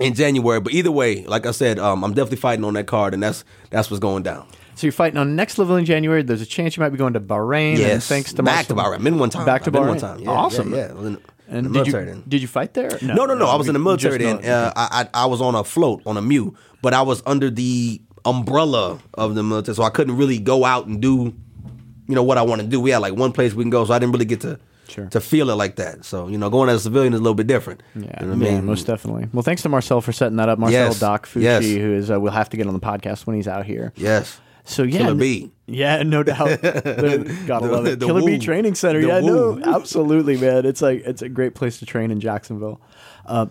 in 0.00 0.14
January. 0.14 0.60
But 0.60 0.72
either 0.72 0.90
way, 0.90 1.24
like 1.24 1.46
I 1.46 1.50
said, 1.52 1.78
um, 1.78 2.04
I'm 2.04 2.14
definitely 2.14 2.38
fighting 2.38 2.64
on 2.64 2.74
that 2.74 2.86
card, 2.86 3.14
and 3.14 3.22
that's 3.22 3.44
that's 3.70 3.90
what's 3.90 4.00
going 4.00 4.22
down. 4.22 4.46
So 4.74 4.86
you're 4.86 4.92
fighting 4.92 5.18
on 5.18 5.36
next 5.36 5.58
level 5.58 5.76
in 5.76 5.84
January. 5.84 6.22
There's 6.22 6.40
a 6.40 6.46
chance 6.46 6.76
you 6.76 6.80
might 6.82 6.88
be 6.88 6.96
going 6.96 7.12
to 7.12 7.20
Bahrain. 7.20 7.70
and 7.72 7.78
Yes, 7.80 8.06
thanks 8.08 8.32
to 8.34 8.42
back 8.42 8.66
to 8.66 8.74
Bahrain. 8.74 9.04
Been 9.04 9.18
one 9.18 9.28
time. 9.30 9.44
Back 9.44 9.64
to 9.64 9.70
Bahrain. 9.70 9.88
one 9.88 9.98
time. 9.98 10.20
Yeah, 10.20 10.30
awesome. 10.30 10.72
Yeah, 10.72 10.86
yeah. 10.86 10.90
I 10.90 10.94
was 10.94 11.06
in 11.06 11.12
the- 11.14 11.20
in 11.48 11.56
And 11.66 11.74
did 11.74 11.86
you 11.88 11.92
then. 11.92 12.22
did 12.28 12.40
you 12.42 12.46
fight 12.48 12.74
there? 12.74 12.96
No, 13.02 13.24
no, 13.26 13.34
no. 13.34 13.46
I 13.46 13.56
was 13.56 13.66
in 13.68 13.72
the 13.74 13.80
military 13.80 14.18
then. 14.18 14.44
Uh, 14.44 14.72
I, 14.76 15.02
I 15.14 15.24
I 15.24 15.26
was 15.26 15.40
on 15.40 15.54
a 15.56 15.64
float 15.64 16.00
on 16.06 16.16
a 16.16 16.22
MEU, 16.22 16.52
but 16.80 16.94
I 16.94 17.02
was 17.02 17.22
under 17.26 17.50
the 17.50 18.00
umbrella 18.24 19.00
of 19.14 19.34
the 19.34 19.42
military, 19.42 19.74
so 19.74 19.82
I 19.82 19.90
couldn't 19.90 20.16
really 20.16 20.38
go 20.38 20.64
out 20.64 20.86
and 20.86 21.00
do, 21.02 21.34
you 22.10 22.14
know, 22.16 22.22
what 22.22 22.36
I 22.38 22.42
want 22.42 22.60
to 22.60 22.66
do. 22.66 22.80
We 22.80 22.90
had 22.90 22.98
like 22.98 23.14
one 23.14 23.32
place 23.32 23.54
we 23.54 23.64
can 23.64 23.70
go, 23.70 23.84
so 23.84 23.94
I 23.94 23.98
didn't 23.98 24.12
really 24.12 24.24
get 24.26 24.40
to 24.42 24.58
Sure. 24.88 25.06
to 25.06 25.20
feel 25.20 25.50
it 25.50 25.54
like 25.54 25.76
that. 25.76 26.04
So 26.04 26.26
you 26.28 26.36
know, 26.36 26.50
going 26.50 26.68
as 26.68 26.80
a 26.80 26.82
civilian 26.82 27.12
is 27.14 27.20
a 27.20 27.22
little 27.22 27.34
bit 27.36 27.46
different. 27.46 27.82
Yeah, 27.94 28.22
You 28.22 28.26
know 28.34 28.46
I 28.46 28.50
yeah, 28.50 28.60
most 28.60 28.86
definitely. 28.86 29.28
Well, 29.32 29.42
thanks 29.44 29.62
to 29.62 29.68
Marcel 29.68 30.00
for 30.00 30.10
setting 30.12 30.36
that 30.38 30.48
up. 30.48 30.58
Marcel 30.58 30.86
Yes, 30.88 30.98
Doc 31.00 31.28
Fucci, 31.28 31.42
yes. 31.42 31.64
who 31.64 31.92
is 31.94 32.10
uh, 32.10 32.18
we'll 32.20 32.32
have 32.32 32.48
to 32.50 32.56
get 32.56 32.66
on 32.66 32.74
the 32.74 32.80
podcast 32.80 33.24
when 33.26 33.36
he's 33.36 33.46
out 33.48 33.64
here. 33.66 33.92
Yes. 33.96 34.40
So 34.64 34.82
yeah, 34.82 34.98
Killer 34.98 35.14
Bee. 35.14 35.50
Yeah, 35.66 36.02
no 36.02 36.22
doubt. 36.24 36.60
The- 36.60 37.42
Gotta 37.46 37.66
The- 37.66 37.72
love 37.72 37.86
it. 37.86 38.00
Killer 38.00 38.20
Bee 38.20 38.32
woo. 38.32 38.38
Training 38.38 38.74
Center. 38.74 39.00
The 39.00 39.06
yeah, 39.06 39.20
no, 39.20 39.60
absolutely, 39.64 40.36
man. 40.36 40.66
It's 40.66 40.82
like 40.82 41.02
it's 41.06 41.22
a 41.22 41.28
great 41.28 41.54
place 41.54 41.78
to 41.78 41.86
train 41.86 42.10
in 42.10 42.18
Jacksonville. 42.20 42.80
Uh, 43.26 43.46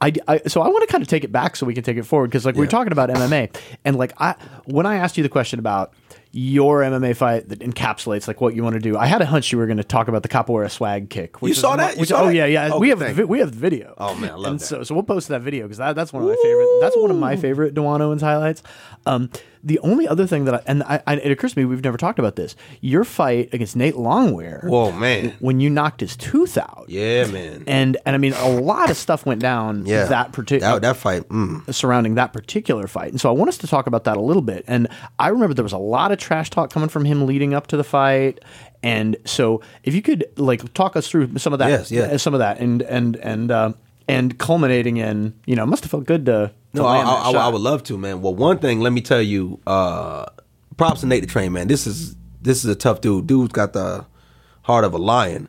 I, 0.00 0.12
I- 0.26 0.40
so 0.48 0.60
I 0.60 0.68
want 0.68 0.82
to 0.86 0.90
kind 0.92 1.02
of 1.02 1.08
take 1.08 1.22
it 1.24 1.30
back 1.30 1.54
so 1.56 1.66
we 1.66 1.74
can 1.74 1.84
take 1.84 1.98
it 1.98 2.02
forward 2.04 2.28
because 2.30 2.44
like 2.44 2.56
we 2.56 2.62
we're 2.62 2.66
talking 2.66 2.92
about 2.92 3.10
MMA 3.10 3.54
and 3.84 3.96
like 3.96 4.12
I 4.20 4.34
when 4.64 4.86
I 4.86 4.96
asked 4.96 5.16
you 5.16 5.22
the 5.22 5.28
question 5.28 5.58
about 5.60 5.92
your 6.32 6.80
MMA 6.80 7.16
fight 7.16 7.48
that 7.48 7.58
encapsulates 7.58 8.28
like 8.28 8.40
what 8.40 8.54
you 8.54 8.62
want 8.62 8.74
to 8.74 8.80
do, 8.80 8.96
I 8.96 9.06
had 9.06 9.20
a 9.20 9.26
hunch 9.26 9.50
you 9.50 9.58
were 9.58 9.66
going 9.66 9.78
to 9.78 9.84
talk 9.84 10.06
about 10.08 10.22
the 10.22 10.28
capoeira 10.28 10.70
swag 10.70 11.10
kick. 11.10 11.42
Which 11.42 11.50
You 11.50 11.54
saw 11.54 11.76
that? 11.76 11.96
You 11.98 12.04
saw 12.04 12.22
oh 12.22 12.26
that? 12.26 12.34
yeah, 12.34 12.46
yeah. 12.46 12.70
Oh, 12.72 12.78
we 12.78 12.90
have 12.90 13.00
vi- 13.00 13.24
we 13.24 13.40
have 13.40 13.50
the 13.52 13.58
video. 13.58 13.94
Oh, 13.98 14.14
man, 14.14 14.30
I 14.30 14.34
love 14.34 14.52
and 14.52 14.60
that. 14.60 14.64
So 14.64 14.82
so 14.84 14.94
we'll 14.94 15.02
post 15.02 15.28
that 15.28 15.42
video 15.42 15.64
because 15.64 15.78
that, 15.78 15.96
that's 15.96 16.12
one 16.12 16.22
of 16.22 16.28
my 16.28 16.36
favorite. 16.42 16.68
That's 16.80 16.96
one 16.96 17.10
of 17.10 17.16
my 17.16 17.36
favorite 17.36 17.74
Dewan 17.74 18.00
Owens 18.00 18.22
highlights. 18.22 18.62
Um, 19.06 19.30
the 19.62 19.78
only 19.80 20.08
other 20.08 20.26
thing 20.26 20.44
that 20.46 20.54
I, 20.54 20.62
and 20.66 20.82
I, 20.82 21.02
I, 21.06 21.14
it 21.16 21.30
occurs 21.30 21.52
to 21.52 21.58
me 21.58 21.64
we've 21.64 21.84
never 21.84 21.98
talked 21.98 22.18
about 22.18 22.36
this. 22.36 22.56
Your 22.80 23.04
fight 23.04 23.52
against 23.52 23.76
Nate 23.76 23.94
Longwear. 23.94 24.64
Whoa, 24.64 24.90
man. 24.92 25.34
When 25.40 25.60
you 25.60 25.68
knocked 25.70 26.00
his 26.00 26.16
tooth 26.16 26.56
out. 26.56 26.86
Yeah, 26.88 27.26
man. 27.26 27.64
And 27.66 27.96
and 28.06 28.14
I 28.14 28.18
mean 28.18 28.32
a 28.34 28.48
lot 28.48 28.90
of 28.90 28.96
stuff 28.96 29.26
went 29.26 29.40
down 29.42 29.84
Yeah. 29.86 30.04
that 30.06 30.32
particular 30.32 30.74
that, 30.74 30.82
that 30.82 30.96
fight. 30.96 31.28
Mm. 31.28 31.72
surrounding 31.74 32.14
that 32.14 32.32
particular 32.32 32.86
fight. 32.86 33.10
And 33.10 33.20
so 33.20 33.28
I 33.28 33.32
want 33.32 33.48
us 33.48 33.58
to 33.58 33.66
talk 33.66 33.86
about 33.86 34.04
that 34.04 34.16
a 34.16 34.20
little 34.20 34.42
bit. 34.42 34.64
And 34.66 34.88
I 35.18 35.28
remember 35.28 35.54
there 35.54 35.62
was 35.62 35.72
a 35.72 35.78
lot 35.78 36.10
of 36.12 36.18
trash 36.18 36.48
talk 36.50 36.70
coming 36.72 36.88
from 36.88 37.04
him 37.04 37.26
leading 37.26 37.52
up 37.54 37.66
to 37.68 37.76
the 37.76 37.84
fight. 37.84 38.40
And 38.82 39.16
so 39.26 39.60
if 39.84 39.94
you 39.94 40.00
could 40.00 40.24
like 40.36 40.72
talk 40.72 40.96
us 40.96 41.06
through 41.08 41.36
some 41.36 41.52
of 41.52 41.58
that, 41.58 41.68
Yes, 41.68 41.90
yeah. 41.92 42.16
some 42.16 42.32
of 42.32 42.38
that, 42.40 42.60
and 42.60 42.80
and 42.82 43.16
and 43.16 43.50
uh, 43.50 43.72
and 44.10 44.38
culminating 44.38 44.96
in, 44.98 45.34
you 45.46 45.54
know, 45.56 45.64
must 45.66 45.84
have 45.84 45.90
felt 45.90 46.04
good 46.06 46.26
to. 46.26 46.32
to 46.32 46.52
No, 46.78 46.86
I, 46.86 46.96
land 46.98 47.08
that 47.08 47.12
I, 47.12 47.22
I, 47.24 47.28
I 47.28 47.32
shot. 47.32 47.52
would 47.52 47.62
love 47.62 47.82
to, 47.84 47.98
man. 47.98 48.22
Well, 48.22 48.34
one 48.34 48.58
thing, 48.58 48.80
let 48.80 48.92
me 48.92 49.00
tell 49.00 49.22
you, 49.22 49.60
uh, 49.66 50.26
props 50.76 51.00
to 51.00 51.06
Nate 51.06 51.22
the 51.22 51.26
Train, 51.26 51.52
man. 51.52 51.68
This 51.68 51.86
is 51.86 52.16
this 52.42 52.64
is 52.64 52.70
a 52.70 52.74
tough 52.74 53.00
dude. 53.00 53.26
Dude's 53.26 53.52
got 53.52 53.72
the 53.72 54.06
heart 54.62 54.84
of 54.84 54.94
a 54.94 54.98
lion. 54.98 55.48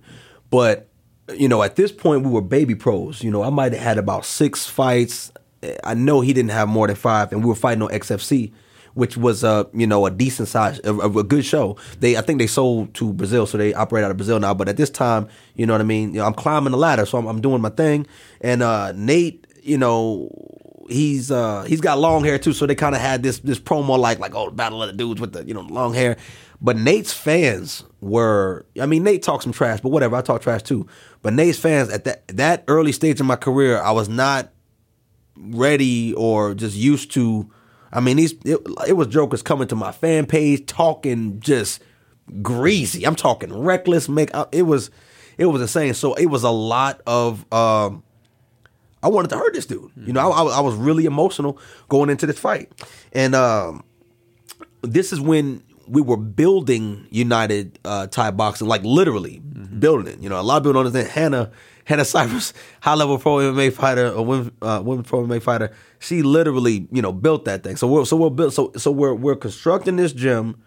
But 0.49 0.87
you 1.33 1.47
know, 1.47 1.63
at 1.63 1.75
this 1.75 1.91
point, 1.91 2.23
we 2.23 2.29
were 2.31 2.41
baby 2.41 2.75
pros. 2.75 3.23
You 3.23 3.31
know, 3.31 3.43
I 3.43 3.49
might 3.49 3.71
have 3.73 3.81
had 3.81 3.97
about 3.97 4.25
six 4.25 4.65
fights. 4.67 5.31
I 5.83 5.93
know 5.93 6.21
he 6.21 6.33
didn't 6.33 6.51
have 6.51 6.67
more 6.67 6.87
than 6.87 6.95
five, 6.95 7.31
and 7.31 7.43
we 7.43 7.47
were 7.47 7.55
fighting 7.55 7.83
on 7.83 7.89
XFC, 7.89 8.51
which 8.93 9.17
was 9.17 9.43
a 9.43 9.67
you 9.73 9.87
know 9.87 10.05
a 10.05 10.11
decent 10.11 10.47
size, 10.47 10.79
a, 10.83 10.93
a 10.95 11.23
good 11.23 11.45
show. 11.45 11.77
They 11.99 12.17
I 12.17 12.21
think 12.21 12.39
they 12.39 12.47
sold 12.47 12.93
to 12.95 13.13
Brazil, 13.13 13.45
so 13.45 13.57
they 13.57 13.73
operate 13.73 14.03
out 14.03 14.11
of 14.11 14.17
Brazil 14.17 14.39
now. 14.39 14.53
But 14.53 14.69
at 14.69 14.77
this 14.77 14.89
time, 14.89 15.27
you 15.55 15.65
know 15.65 15.73
what 15.73 15.81
I 15.81 15.85
mean. 15.85 16.13
You 16.13 16.19
know, 16.19 16.25
I'm 16.25 16.33
climbing 16.33 16.71
the 16.71 16.77
ladder, 16.77 17.05
so 17.05 17.17
I'm, 17.17 17.27
I'm 17.27 17.41
doing 17.41 17.61
my 17.61 17.69
thing. 17.69 18.07
And 18.41 18.63
uh, 18.63 18.91
Nate, 18.93 19.45
you 19.63 19.77
know, 19.77 20.29
he's 20.91 21.31
uh 21.31 21.63
he's 21.63 21.81
got 21.81 21.97
long 21.99 22.23
hair 22.23 22.37
too, 22.37 22.53
so 22.53 22.65
they 22.65 22.75
kind 22.75 22.95
of 22.95 23.01
had 23.01 23.23
this 23.23 23.39
this 23.39 23.59
promo 23.59 23.97
like 23.97 24.19
like 24.19 24.35
oh 24.35 24.51
battle 24.51 24.83
of 24.83 24.89
the 24.89 24.97
dudes 24.97 25.21
with 25.21 25.33
the 25.33 25.45
you 25.45 25.53
know 25.53 25.61
long 25.61 25.93
hair. 25.93 26.17
But 26.63 26.77
Nate's 26.77 27.13
fans 27.13 27.83
were 28.01 28.65
I 28.79 28.85
mean 28.85 29.03
Nate 29.03 29.23
talked 29.23 29.43
some 29.43 29.53
trash, 29.53 29.79
but 29.81 29.89
whatever 29.89 30.15
I 30.15 30.21
talk 30.21 30.41
trash 30.41 30.63
too. 30.63 30.87
But 31.21 31.33
Nate's 31.33 31.57
fans 31.57 31.89
at 31.89 32.03
that 32.03 32.27
that 32.29 32.63
early 32.67 32.91
stage 32.91 33.19
of 33.19 33.25
my 33.25 33.35
career, 33.35 33.81
I 33.81 33.91
was 33.91 34.09
not 34.09 34.51
ready 35.37 36.13
or 36.13 36.53
just 36.53 36.75
used 36.75 37.11
to. 37.13 37.49
I 37.91 37.99
mean, 37.99 38.17
these 38.17 38.33
it, 38.45 38.59
it 38.87 38.93
was 38.93 39.07
jokers 39.07 39.41
coming 39.41 39.67
to 39.69 39.75
my 39.75 39.91
fan 39.91 40.25
page 40.25 40.65
talking 40.65 41.39
just 41.39 41.81
greasy. 42.41 43.05
I'm 43.05 43.15
talking 43.15 43.53
reckless. 43.53 44.07
Make 44.07 44.33
uh, 44.33 44.45
it 44.51 44.63
was 44.63 44.91
it 45.37 45.45
was 45.47 45.61
insane. 45.61 45.93
So 45.93 46.13
it 46.13 46.27
was 46.27 46.43
a 46.43 46.51
lot 46.51 47.01
of. 47.05 47.51
um 47.53 48.03
I 49.03 49.07
wanted 49.07 49.29
to 49.29 49.37
hurt 49.37 49.53
this 49.53 49.65
dude. 49.65 49.89
You 49.97 50.13
know, 50.13 50.31
I, 50.31 50.43
I, 50.43 50.57
I 50.57 50.59
was 50.59 50.75
really 50.75 51.05
emotional 51.05 51.57
going 51.89 52.11
into 52.11 52.27
this 52.27 52.37
fight, 52.37 52.71
and 53.13 53.33
um, 53.33 53.83
this 54.83 55.11
is 55.11 55.19
when 55.19 55.63
we 55.87 56.01
were 56.01 56.17
building 56.17 57.07
United 57.09 57.79
uh, 57.83 58.05
Thai 58.07 58.31
Boxing, 58.31 58.67
like 58.67 58.83
literally 58.83 59.41
building 59.81 60.13
it. 60.13 60.21
You 60.21 60.29
know, 60.29 60.39
a 60.39 60.41
lot 60.41 60.57
of 60.57 60.63
people 60.63 60.73
don't 60.73 60.85
understand. 60.85 61.09
Hannah, 61.09 61.51
Hannah 61.83 62.05
Cypress, 62.05 62.53
high 62.81 62.95
level 62.95 63.17
pro 63.17 63.37
MMA 63.37 63.73
fighter, 63.73 64.05
a 64.05 64.21
women, 64.21 64.53
uh, 64.61 64.81
women 64.83 65.03
pro 65.03 65.25
MMA 65.25 65.41
fighter. 65.41 65.73
She 65.99 66.21
literally, 66.21 66.87
you 66.91 67.01
know, 67.01 67.11
built 67.11 67.43
that 67.45 67.63
thing. 67.63 67.75
So 67.75 67.87
we're 67.87 68.05
so 68.05 68.15
we're 68.15 68.29
built. 68.29 68.53
So 68.53 68.71
so 68.77 68.91
we're 68.91 69.13
we're 69.13 69.35
constructing 69.35 69.97
this 69.97 70.13
gym. 70.13 70.63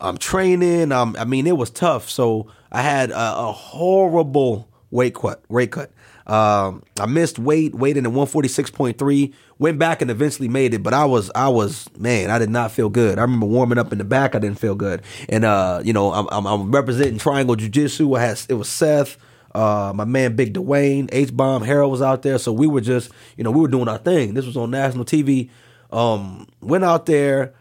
I'm 0.00 0.18
training. 0.18 0.92
I 0.92 1.24
mean, 1.24 1.46
it 1.46 1.56
was 1.56 1.70
tough. 1.70 2.08
So 2.08 2.48
I 2.70 2.82
had 2.82 3.10
a, 3.10 3.38
a 3.38 3.52
horrible 3.52 4.68
weight 4.90 5.14
cut. 5.14 5.42
Weight 5.48 5.72
cut. 5.72 5.92
Um, 6.26 6.82
I 7.00 7.06
missed 7.06 7.38
weight. 7.38 7.74
Weighed 7.74 7.96
in 7.96 8.06
at 8.06 8.12
146.3. 8.12 9.32
Went 9.58 9.78
back 9.78 10.02
and 10.02 10.10
eventually 10.10 10.48
made 10.48 10.74
it. 10.74 10.82
But 10.82 10.94
I 10.94 11.04
was, 11.04 11.30
I 11.34 11.48
was, 11.48 11.88
man, 11.96 12.30
I 12.30 12.38
did 12.38 12.50
not 12.50 12.72
feel 12.72 12.88
good. 12.88 13.18
I 13.18 13.22
remember 13.22 13.46
warming 13.46 13.78
up 13.78 13.92
in 13.92 13.98
the 13.98 14.04
back. 14.04 14.34
I 14.34 14.38
didn't 14.38 14.58
feel 14.58 14.74
good. 14.74 15.02
And 15.28 15.44
uh, 15.44 15.82
you 15.84 15.92
know, 15.92 16.12
I'm, 16.12 16.28
I'm, 16.30 16.46
I'm 16.46 16.70
representing 16.70 17.18
Triangle 17.18 17.56
Jiu 17.56 17.68
Jitsu. 17.68 18.16
It 18.16 18.54
was 18.54 18.68
Seth. 18.68 19.18
Uh, 19.54 19.92
my 19.94 20.04
man 20.04 20.34
Big 20.34 20.54
Dwayne, 20.54 21.10
H 21.12 21.36
Bomb, 21.36 21.62
Harold 21.62 21.90
was 21.90 22.00
out 22.00 22.22
there, 22.22 22.38
so 22.38 22.52
we 22.52 22.66
were 22.66 22.80
just, 22.80 23.10
you 23.36 23.44
know, 23.44 23.50
we 23.50 23.60
were 23.60 23.68
doing 23.68 23.86
our 23.86 23.98
thing. 23.98 24.32
This 24.32 24.46
was 24.46 24.56
on 24.56 24.70
national 24.70 25.04
TV. 25.04 25.50
Um, 25.90 26.48
went 26.62 26.84
out 26.84 27.04
there, 27.04 27.52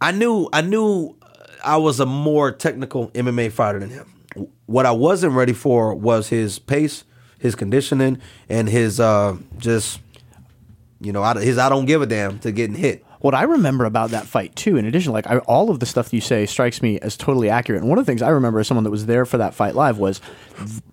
I 0.00 0.12
knew 0.12 0.48
I 0.52 0.60
knew 0.60 1.16
I 1.64 1.76
was 1.76 2.00
a 2.00 2.06
more 2.06 2.52
technical 2.52 3.08
MMA 3.10 3.52
fighter 3.52 3.78
than 3.78 3.90
him. 3.90 4.12
What 4.66 4.86
I 4.86 4.92
wasn't 4.92 5.34
ready 5.34 5.52
for 5.52 5.94
was 5.94 6.28
his 6.28 6.58
pace, 6.58 7.04
his 7.40 7.56
conditioning, 7.56 8.20
and 8.48 8.68
his 8.68 9.00
uh, 9.00 9.36
just 9.58 10.00
you 11.00 11.12
know 11.12 11.22
I- 11.22 11.42
his 11.42 11.58
I 11.58 11.68
don't 11.68 11.86
give 11.86 12.02
a 12.02 12.06
damn 12.06 12.38
to 12.40 12.52
getting 12.52 12.76
hit. 12.76 13.04
What 13.20 13.34
I 13.34 13.42
remember 13.42 13.84
about 13.84 14.10
that 14.12 14.24
fight 14.26 14.56
too, 14.56 14.78
in 14.78 14.86
addition, 14.86 15.12
like 15.12 15.26
I, 15.26 15.38
all 15.40 15.68
of 15.70 15.78
the 15.78 15.84
stuff 15.84 16.12
you 16.14 16.22
say 16.22 16.46
strikes 16.46 16.80
me 16.80 16.98
as 17.00 17.18
totally 17.18 17.50
accurate. 17.50 17.82
And 17.82 17.90
one 17.90 17.98
of 17.98 18.06
the 18.06 18.10
things 18.10 18.22
I 18.22 18.30
remember 18.30 18.60
as 18.60 18.66
someone 18.66 18.84
that 18.84 18.90
was 18.90 19.04
there 19.04 19.26
for 19.26 19.36
that 19.36 19.52
fight 19.52 19.74
live 19.74 19.98
was, 19.98 20.22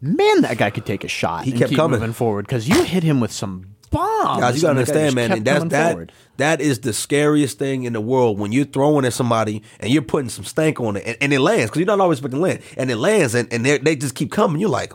man, 0.02 0.42
that 0.42 0.58
guy 0.58 0.70
could 0.70 0.86
take 0.86 1.06
a 1.06 1.08
shot. 1.08 1.46
He 1.46 1.52
and 1.52 1.60
kept 1.60 1.70
keep 1.70 1.78
coming. 1.78 2.00
moving 2.02 2.14
forward 2.14 2.46
because 2.46 2.68
you 2.68 2.84
hit 2.84 3.04
him 3.04 3.22
with 3.22 3.32
some 3.32 3.78
bombs. 3.92 4.42
Guys, 4.42 4.56
you 4.58 4.62
gotta 4.64 4.80
and 4.80 4.88
the 4.88 4.92
guy 4.92 5.00
understand, 5.00 5.16
man. 5.16 5.32
And 5.32 5.46
that's 5.46 5.66
that. 5.66 5.92
forward. 5.92 6.12
That 6.36 6.60
is 6.60 6.82
the 6.82 6.92
scariest 6.92 7.58
thing 7.60 7.84
in 7.86 7.94
the 7.94 8.02
world 8.02 8.38
when 8.38 8.52
you're 8.52 8.66
throwing 8.66 9.06
at 9.06 9.14
somebody 9.14 9.64
and 9.80 9.90
you're 9.90 10.02
putting 10.02 10.28
some 10.30 10.44
stank 10.44 10.82
on 10.82 10.98
it, 10.98 11.04
and, 11.06 11.18
and 11.22 11.34
it 11.34 11.40
lands 11.40 11.68
because 11.72 11.80
you're 11.80 11.88
not 11.88 12.02
always 12.02 12.20
fucking 12.20 12.42
land, 12.42 12.60
and 12.76 12.92
it 12.92 12.98
lands, 12.98 13.36
and, 13.36 13.52
and 13.54 13.66
they 13.66 13.96
just 13.96 14.16
keep 14.16 14.32
coming. 14.34 14.60
You're 14.60 14.70
like, 14.70 14.92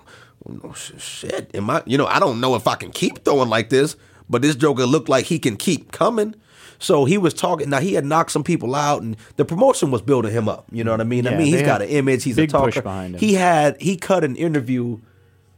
oh, 0.65 0.73
shit, 0.75 1.51
am 1.55 1.71
I? 1.71 1.83
You 1.87 1.99
know, 1.99 2.07
I 2.07 2.19
don't 2.19 2.41
know 2.41 2.55
if 2.55 2.67
I 2.67 2.75
can 2.75 2.91
keep 2.91 3.25
throwing 3.25 3.49
like 3.49 3.69
this, 3.71 3.97
but 4.29 4.43
this 4.43 4.57
Joker 4.57 4.87
looked 4.87 5.09
like 5.09 5.27
he 5.27 5.39
can 5.39 5.57
keep 5.57 5.93
coming. 5.93 6.35
So 6.79 7.05
he 7.05 7.17
was 7.17 7.33
talking. 7.33 7.71
Now 7.71 7.79
he 7.81 7.95
had 7.95 8.05
knocked 8.05 8.33
some 8.33 8.43
people 8.43 8.75
out, 8.75 9.03
and 9.03 9.17
the 9.37 9.45
promotion 9.45 9.91
was 9.93 10.03
building 10.03 10.33
him 10.33 10.49
up. 10.49 10.67
You 10.73 10.83
know 10.83 10.91
what 10.91 11.01
I 11.01 11.05
mean? 11.05 11.27
I 11.29 11.31
Yeah, 11.33 11.39
mean, 11.39 11.47
he's 11.47 11.63
got 11.63 11.81
an 11.81 11.89
image. 11.89 12.25
He's 12.25 12.37
a 12.39 12.47
talker. 12.47 12.73
push 12.73 12.81
behind 12.83 13.15
him. 13.15 13.21
He 13.21 13.35
had 13.35 13.81
he 13.81 13.97
cut 13.97 14.25
an 14.25 14.35
interview. 14.35 14.99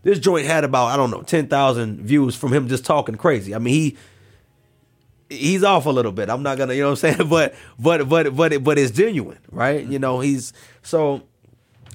This 0.02 0.18
joint 0.18 0.44
had 0.46 0.64
about 0.64 0.88
I 0.88 0.96
don't 0.98 1.10
know 1.10 1.22
ten 1.22 1.46
thousand 1.48 2.00
views 2.02 2.34
from 2.36 2.52
him 2.52 2.68
just 2.68 2.84
talking 2.84 3.14
crazy. 3.14 3.54
I 3.54 3.58
mean 3.58 3.72
he 3.72 3.96
he's 5.30 5.64
off 5.64 5.86
a 5.86 5.90
little 5.90 6.12
bit. 6.12 6.28
I'm 6.28 6.42
not 6.42 6.58
gonna 6.58 6.74
you 6.74 6.82
know 6.82 6.90
what 6.90 7.04
I'm 7.04 7.16
saying, 7.16 7.28
but 7.30 7.54
but 7.78 8.06
but 8.06 8.36
but 8.36 8.62
but 8.62 8.78
it's 8.78 8.90
genuine, 8.90 9.38
right? 9.50 9.82
You 9.82 9.98
know 9.98 10.20
he's 10.20 10.52
so 10.82 11.22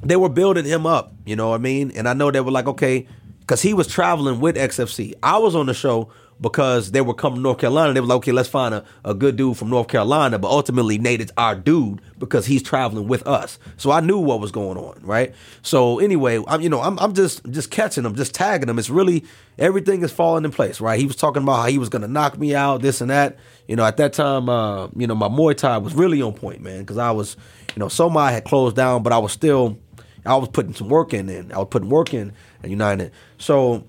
they 0.01 0.15
were 0.15 0.29
building 0.29 0.65
him 0.65 0.85
up. 0.85 1.13
You 1.25 1.35
know 1.35 1.49
what 1.49 1.55
I 1.55 1.59
mean? 1.59 1.91
And 1.95 2.07
I 2.07 2.13
know 2.13 2.31
they 2.31 2.41
were 2.41 2.51
like, 2.51 2.67
okay, 2.67 3.07
because 3.41 3.61
he 3.61 3.73
was 3.73 3.87
traveling 3.87 4.39
with 4.39 4.55
XFC. 4.55 5.13
I 5.23 5.37
was 5.37 5.55
on 5.55 5.65
the 5.65 5.73
show 5.73 6.11
because 6.41 6.91
they 6.91 7.01
were 7.01 7.13
coming 7.13 7.37
to 7.37 7.41
North 7.41 7.57
Carolina. 7.57 7.93
They 7.93 7.99
were 7.99 8.07
like, 8.07 8.17
okay, 8.17 8.31
let's 8.31 8.49
find 8.49 8.73
a, 8.73 8.85
a 9.03 9.13
good 9.13 9.35
dude 9.35 9.57
from 9.57 9.69
North 9.69 9.87
Carolina. 9.87 10.39
But 10.39 10.49
ultimately, 10.49 10.97
Nate 10.97 11.21
is 11.21 11.31
our 11.37 11.55
dude 11.55 12.01
because 12.17 12.45
he's 12.45 12.63
traveling 12.63 13.07
with 13.07 13.25
us. 13.27 13.59
So 13.77 13.91
I 13.91 13.99
knew 13.99 14.19
what 14.19 14.39
was 14.39 14.51
going 14.51 14.77
on, 14.77 14.99
right? 15.01 15.33
So 15.61 15.99
anyway, 15.99 16.41
I'm 16.47 16.61
you 16.61 16.69
know 16.69 16.81
I'm 16.81 16.97
I'm 16.99 17.13
just 17.13 17.43
just 17.51 17.71
catching 17.71 18.05
him, 18.05 18.15
just 18.15 18.33
tagging 18.33 18.69
him. 18.69 18.79
It's 18.79 18.89
really 18.89 19.25
everything 19.57 20.01
is 20.03 20.11
falling 20.11 20.45
in 20.45 20.51
place, 20.51 20.79
right? 20.79 20.99
He 20.99 21.05
was 21.05 21.15
talking 21.15 21.43
about 21.43 21.57
how 21.57 21.67
he 21.67 21.77
was 21.77 21.89
gonna 21.89 22.07
knock 22.07 22.37
me 22.37 22.55
out, 22.55 22.81
this 22.81 23.01
and 23.01 23.09
that. 23.09 23.37
You 23.67 23.75
know, 23.75 23.85
at 23.85 23.97
that 23.97 24.13
time, 24.13 24.49
uh, 24.49 24.87
you 24.95 25.05
know, 25.05 25.15
my 25.15 25.27
Muay 25.27 25.55
Thai 25.55 25.77
was 25.77 25.93
really 25.93 26.21
on 26.21 26.33
point, 26.33 26.61
man, 26.61 26.79
because 26.79 26.97
I 26.97 27.11
was, 27.11 27.37
you 27.75 27.79
know, 27.79 27.85
Somai 27.85 28.31
had 28.31 28.43
closed 28.43 28.75
down, 28.75 29.03
but 29.03 29.13
I 29.13 29.19
was 29.19 29.31
still, 29.31 29.77
I 30.25 30.35
was 30.35 30.49
putting 30.49 30.73
some 30.73 30.89
work 30.89 31.13
in, 31.13 31.29
and 31.29 31.53
I 31.53 31.57
was 31.59 31.67
putting 31.69 31.89
work 31.89 32.13
in 32.13 32.33
at 32.63 32.69
United. 32.69 33.11
So 33.37 33.83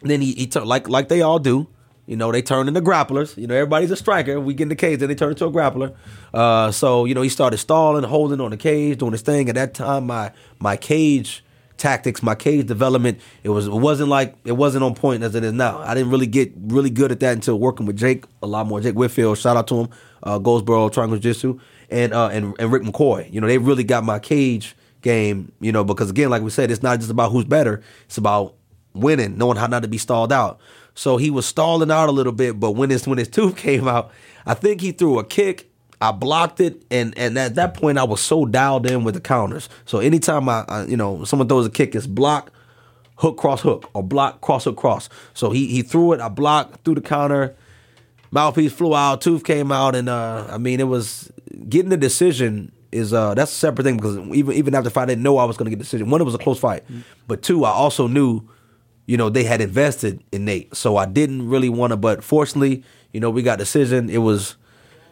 then 0.00 0.20
he, 0.20 0.32
he 0.32 0.46
turned 0.46 0.66
like 0.66 0.88
like 0.88 1.08
they 1.08 1.22
all 1.22 1.38
do. 1.38 1.68
You 2.06 2.16
know, 2.16 2.32
they 2.32 2.42
turn 2.42 2.66
into 2.66 2.80
grapplers. 2.80 3.36
You 3.36 3.46
know, 3.46 3.54
everybody's 3.54 3.90
a 3.90 3.96
striker. 3.96 4.40
We 4.40 4.54
get 4.54 4.64
in 4.64 4.68
the 4.70 4.76
cage, 4.76 4.98
then 4.98 5.08
they 5.08 5.14
turn 5.14 5.30
into 5.30 5.46
a 5.46 5.50
grappler. 5.50 5.94
Uh, 6.34 6.72
so 6.72 7.04
you 7.04 7.14
know, 7.14 7.22
he 7.22 7.28
started 7.28 7.58
stalling, 7.58 8.02
holding 8.04 8.40
on 8.40 8.50
the 8.50 8.56
cage, 8.56 8.98
doing 8.98 9.12
his 9.12 9.22
thing. 9.22 9.48
At 9.48 9.54
that 9.54 9.74
time, 9.74 10.06
my 10.06 10.32
my 10.58 10.76
cage 10.76 11.44
tactics, 11.76 12.22
my 12.22 12.34
cage 12.34 12.66
development, 12.66 13.20
it 13.44 13.50
was 13.50 13.66
it 13.66 13.72
wasn't 13.72 14.08
like 14.08 14.34
it 14.44 14.52
wasn't 14.52 14.82
on 14.82 14.94
point 14.94 15.22
as 15.22 15.34
it 15.34 15.44
is 15.44 15.52
now. 15.52 15.78
I 15.78 15.94
didn't 15.94 16.10
really 16.10 16.26
get 16.26 16.52
really 16.56 16.90
good 16.90 17.12
at 17.12 17.20
that 17.20 17.34
until 17.34 17.58
working 17.58 17.86
with 17.86 17.96
Jake 17.96 18.24
a 18.42 18.46
lot 18.46 18.66
more. 18.66 18.80
Jake 18.80 18.94
Whitfield, 18.94 19.38
shout 19.38 19.56
out 19.56 19.68
to 19.68 19.82
him, 19.82 19.88
uh, 20.22 20.38
Goldsboro 20.38 20.88
Triangle 20.88 21.18
Jiu-Jitsu, 21.18 21.60
and 21.88 22.12
uh, 22.12 22.28
and 22.28 22.54
and 22.58 22.72
Rick 22.72 22.82
McCoy. 22.82 23.32
You 23.32 23.40
know, 23.40 23.46
they 23.46 23.58
really 23.58 23.84
got 23.84 24.04
my 24.04 24.18
cage 24.18 24.74
game. 25.02 25.52
You 25.60 25.72
know, 25.72 25.84
because 25.84 26.10
again, 26.10 26.30
like 26.30 26.42
we 26.42 26.50
said, 26.50 26.70
it's 26.70 26.82
not 26.82 26.98
just 26.98 27.10
about 27.10 27.32
who's 27.32 27.44
better. 27.44 27.82
It's 28.06 28.18
about 28.18 28.54
winning, 28.94 29.36
knowing 29.36 29.56
how 29.56 29.66
not 29.66 29.82
to 29.82 29.88
be 29.88 29.98
stalled 29.98 30.32
out. 30.32 30.60
So 30.94 31.16
he 31.16 31.30
was 31.30 31.46
stalling 31.46 31.90
out 31.90 32.08
a 32.08 32.12
little 32.12 32.32
bit, 32.32 32.58
but 32.58 32.72
when 32.72 32.90
his 32.90 33.06
when 33.06 33.18
his 33.18 33.28
tooth 33.36 33.56
came 33.56 33.88
out, 33.88 34.10
I 34.46 34.54
think 34.54 34.80
he 34.80 34.92
threw 34.92 35.18
a 35.18 35.24
kick. 35.24 35.68
I 36.00 36.10
blocked 36.10 36.60
it, 36.60 36.82
and 36.90 37.16
and 37.16 37.38
at 37.38 37.54
that 37.54 37.74
point 37.74 37.98
I 37.98 38.04
was 38.04 38.20
so 38.20 38.44
dialed 38.44 38.86
in 38.90 39.04
with 39.04 39.14
the 39.14 39.20
counters. 39.20 39.68
So 39.84 39.98
anytime 39.98 40.48
I, 40.48 40.64
I 40.68 40.84
you 40.84 40.96
know 40.96 41.24
someone 41.24 41.48
throws 41.48 41.66
a 41.66 41.70
kick, 41.70 41.94
it's 41.94 42.06
block, 42.06 42.50
hook, 43.16 43.36
cross, 43.36 43.60
hook, 43.60 43.88
or 43.94 44.02
block, 44.02 44.40
cross, 44.40 44.64
hook, 44.64 44.76
cross. 44.76 45.08
So 45.32 45.50
he 45.50 45.68
he 45.68 45.82
threw 45.82 46.12
it, 46.12 46.20
I 46.20 46.28
blocked, 46.28 46.84
threw 46.84 46.96
the 46.96 47.00
counter, 47.00 47.54
mouthpiece 48.32 48.72
flew 48.72 48.96
out, 48.96 49.20
tooth 49.20 49.44
came 49.44 49.70
out, 49.70 49.94
and 49.94 50.08
uh, 50.08 50.46
I 50.50 50.58
mean 50.58 50.80
it 50.80 50.88
was 50.88 51.30
getting 51.68 51.90
the 51.90 51.96
decision 51.96 52.72
is 52.92 53.12
uh 53.12 53.34
that's 53.34 53.50
a 53.50 53.54
separate 53.54 53.84
thing 53.84 53.96
because 53.96 54.18
even 54.34 54.54
even 54.54 54.74
after 54.74 54.84
the 54.84 54.90
fight, 54.90 55.04
I 55.04 55.06
didn't 55.06 55.24
know 55.24 55.38
I 55.38 55.44
was 55.44 55.56
going 55.56 55.66
to 55.66 55.70
get 55.70 55.78
the 55.78 55.84
decision. 55.84 56.10
One, 56.10 56.20
it 56.20 56.24
was 56.24 56.34
a 56.34 56.38
close 56.38 56.58
fight, 56.58 56.84
but 57.26 57.42
two, 57.42 57.64
I 57.64 57.70
also 57.70 58.06
knew 58.06 58.48
you 59.06 59.16
know, 59.16 59.28
they 59.28 59.44
had 59.44 59.60
invested 59.60 60.22
in 60.32 60.44
Nate. 60.44 60.74
So 60.76 60.96
I 60.96 61.06
didn't 61.06 61.48
really 61.48 61.68
want 61.68 61.90
to, 61.90 61.96
but 61.96 62.22
fortunately, 62.22 62.84
you 63.12 63.20
know, 63.20 63.30
we 63.30 63.42
got 63.42 63.58
decision. 63.58 64.08
It 64.08 64.18
was, 64.18 64.56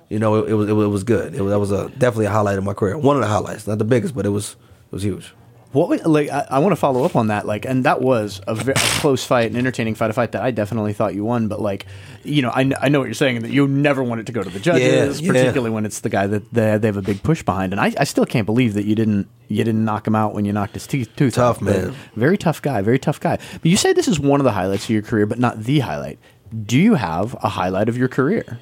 you 0.08 0.18
know, 0.18 0.36
it, 0.36 0.50
it 0.50 0.54
was 0.54 0.68
it, 0.68 0.72
was 0.72 1.04
good. 1.04 1.34
It 1.34 1.42
was, 1.42 1.50
that 1.50 1.58
was 1.58 1.72
a 1.72 1.88
definitely 1.98 2.26
a 2.26 2.30
highlight 2.30 2.58
of 2.58 2.64
my 2.64 2.74
career. 2.74 2.96
One 2.96 3.16
of 3.16 3.22
the 3.22 3.28
highlights, 3.28 3.66
not 3.66 3.78
the 3.78 3.84
biggest, 3.84 4.14
but 4.14 4.26
it 4.26 4.30
was 4.30 4.52
it 4.86 4.92
was 4.92 5.02
huge. 5.02 5.32
What 5.72 6.04
like 6.04 6.28
I, 6.30 6.46
I 6.50 6.58
want 6.58 6.72
to 6.72 6.76
follow 6.76 7.04
up 7.04 7.14
on 7.14 7.28
that 7.28 7.46
like 7.46 7.64
and 7.64 7.84
that 7.84 8.00
was 8.00 8.40
a, 8.48 8.56
very, 8.56 8.72
a 8.72 9.00
close 9.00 9.24
fight 9.24 9.52
an 9.52 9.56
entertaining 9.56 9.94
fight 9.94 10.10
a 10.10 10.12
fight 10.12 10.32
that 10.32 10.42
I 10.42 10.50
definitely 10.50 10.92
thought 10.92 11.14
you 11.14 11.24
won 11.24 11.46
but 11.46 11.60
like 11.60 11.86
you 12.24 12.42
know 12.42 12.50
I, 12.50 12.64
kn- 12.64 12.74
I 12.80 12.88
know 12.88 12.98
what 12.98 13.04
you're 13.04 13.14
saying 13.14 13.42
that 13.42 13.52
you 13.52 13.68
never 13.68 14.02
want 14.02 14.20
it 14.20 14.26
to 14.26 14.32
go 14.32 14.42
to 14.42 14.50
the 14.50 14.58
judges 14.58 15.20
Yeah, 15.20 15.26
yeah. 15.26 15.32
particularly 15.32 15.70
when 15.70 15.86
it's 15.86 16.00
the 16.00 16.08
guy 16.08 16.26
that 16.26 16.52
they, 16.52 16.76
they 16.76 16.88
have 16.88 16.96
a 16.96 17.02
big 17.02 17.22
push 17.22 17.44
behind 17.44 17.72
and 17.72 17.80
I, 17.80 17.92
I 17.96 18.02
still 18.02 18.26
can't 18.26 18.46
believe 18.46 18.74
that 18.74 18.84
you 18.84 18.96
didn't 18.96 19.28
you 19.46 19.62
didn't 19.62 19.84
knock 19.84 20.08
him 20.08 20.16
out 20.16 20.34
when 20.34 20.44
you 20.44 20.52
knocked 20.52 20.74
his 20.74 20.88
teeth 20.88 21.08
tooth 21.14 21.34
Tough, 21.34 21.58
out. 21.58 21.64
But 21.64 21.76
man. 21.84 21.94
very 22.16 22.36
tough 22.36 22.60
guy 22.62 22.82
very 22.82 22.98
tough 22.98 23.20
guy 23.20 23.38
but 23.52 23.64
you 23.70 23.76
say 23.76 23.92
this 23.92 24.08
is 24.08 24.18
one 24.18 24.40
of 24.40 24.44
the 24.44 24.52
highlights 24.52 24.84
of 24.86 24.90
your 24.90 25.02
career 25.02 25.26
but 25.26 25.38
not 25.38 25.62
the 25.62 25.78
highlight 25.78 26.18
do 26.66 26.80
you 26.80 26.94
have 26.96 27.34
a 27.44 27.48
highlight 27.48 27.88
of 27.88 27.96
your 27.96 28.08
career 28.08 28.58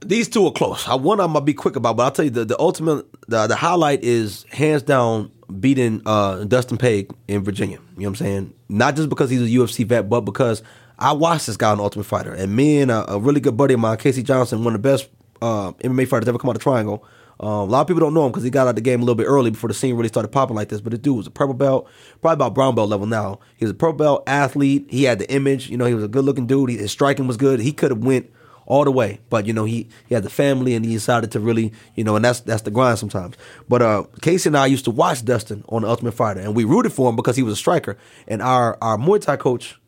These 0.00 0.28
two 0.28 0.46
are 0.46 0.52
close. 0.52 0.86
I 0.86 0.94
one 0.94 1.18
I'm 1.18 1.32
gonna 1.32 1.44
be 1.44 1.54
quick 1.54 1.74
about, 1.74 1.96
but 1.96 2.04
I'll 2.04 2.10
tell 2.12 2.24
you 2.26 2.30
the, 2.30 2.44
the 2.44 2.58
ultimate 2.60 3.06
the, 3.26 3.48
the 3.48 3.56
highlight 3.56 4.04
is 4.04 4.44
hands 4.50 4.82
down 4.82 5.32
beating 5.60 6.02
uh, 6.06 6.44
Dustin 6.44 6.78
Pague 6.78 7.10
in 7.26 7.42
Virginia. 7.42 7.78
You 7.96 8.02
know 8.02 8.10
what 8.10 8.20
I'm 8.20 8.26
saying? 8.26 8.54
Not 8.68 8.96
just 8.96 9.08
because 9.08 9.30
he's 9.30 9.42
a 9.42 9.44
UFC 9.44 9.86
vet, 9.86 10.08
but 10.08 10.22
because 10.22 10.62
I 10.98 11.12
watched 11.12 11.46
this 11.46 11.56
guy 11.56 11.70
on 11.70 11.80
Ultimate 11.80 12.04
Fighter, 12.04 12.32
and 12.32 12.54
me 12.54 12.80
and 12.80 12.90
a, 12.90 13.12
a 13.12 13.18
really 13.18 13.40
good 13.40 13.56
buddy 13.56 13.74
of 13.74 13.80
mine, 13.80 13.96
Casey 13.98 14.22
Johnson, 14.22 14.64
one 14.64 14.74
of 14.74 14.82
the 14.82 14.88
best 14.88 15.08
uh, 15.40 15.72
MMA 15.72 16.08
fighters 16.08 16.28
ever 16.28 16.38
come 16.38 16.50
out 16.50 16.56
of 16.56 16.62
Triangle. 16.62 17.04
Um, 17.40 17.50
a 17.50 17.64
lot 17.64 17.82
of 17.82 17.86
people 17.86 18.00
don't 18.00 18.14
know 18.14 18.26
him 18.26 18.32
because 18.32 18.42
he 18.42 18.50
got 18.50 18.62
out 18.62 18.70
of 18.70 18.74
the 18.74 18.80
game 18.80 19.00
a 19.00 19.04
little 19.04 19.14
bit 19.14 19.26
early 19.26 19.50
before 19.50 19.68
the 19.68 19.74
scene 19.74 19.94
really 19.94 20.08
started 20.08 20.28
popping 20.28 20.56
like 20.56 20.70
this. 20.70 20.80
But 20.80 20.90
this 20.90 21.00
dude 21.00 21.16
was 21.16 21.26
a 21.28 21.30
purple 21.30 21.54
belt, 21.54 21.88
probably 22.20 22.34
about 22.34 22.54
brown 22.54 22.74
belt 22.74 22.88
level 22.88 23.06
now. 23.06 23.38
He 23.56 23.64
was 23.64 23.70
a 23.70 23.74
purple 23.74 23.96
belt 23.96 24.24
athlete. 24.26 24.86
He 24.90 25.04
had 25.04 25.20
the 25.20 25.30
image. 25.30 25.70
You 25.70 25.76
know, 25.76 25.84
he 25.84 25.94
was 25.94 26.02
a 26.02 26.08
good 26.08 26.24
looking 26.24 26.48
dude. 26.48 26.70
He, 26.70 26.76
his 26.78 26.90
striking 26.90 27.28
was 27.28 27.36
good. 27.36 27.60
He 27.60 27.72
could 27.72 27.92
have 27.92 28.02
went 28.02 28.28
all 28.68 28.84
the 28.84 28.92
way. 28.92 29.18
But 29.30 29.46
you 29.46 29.52
know, 29.52 29.64
he 29.64 29.88
he 30.06 30.14
had 30.14 30.22
the 30.22 30.30
family 30.30 30.74
and 30.74 30.84
he 30.84 30.92
decided 30.92 31.32
to 31.32 31.40
really, 31.40 31.72
you 31.96 32.04
know, 32.04 32.14
and 32.16 32.24
that's 32.24 32.40
that's 32.40 32.62
the 32.62 32.70
grind 32.70 32.98
sometimes. 32.98 33.34
But 33.68 33.82
uh 33.82 34.04
Casey 34.20 34.50
and 34.50 34.56
I 34.56 34.66
used 34.66 34.84
to 34.84 34.90
watch 34.90 35.24
Dustin 35.24 35.64
on 35.70 35.82
the 35.82 35.88
Ultimate 35.88 36.12
Fighter 36.12 36.40
and 36.40 36.54
we 36.54 36.64
rooted 36.64 36.92
for 36.92 37.08
him 37.08 37.16
because 37.16 37.34
he 37.34 37.42
was 37.42 37.54
a 37.54 37.56
striker. 37.56 37.96
And 38.28 38.42
our 38.42 38.78
our 38.80 38.98
Muay 38.98 39.20
Thai 39.20 39.36
coach, 39.36 39.80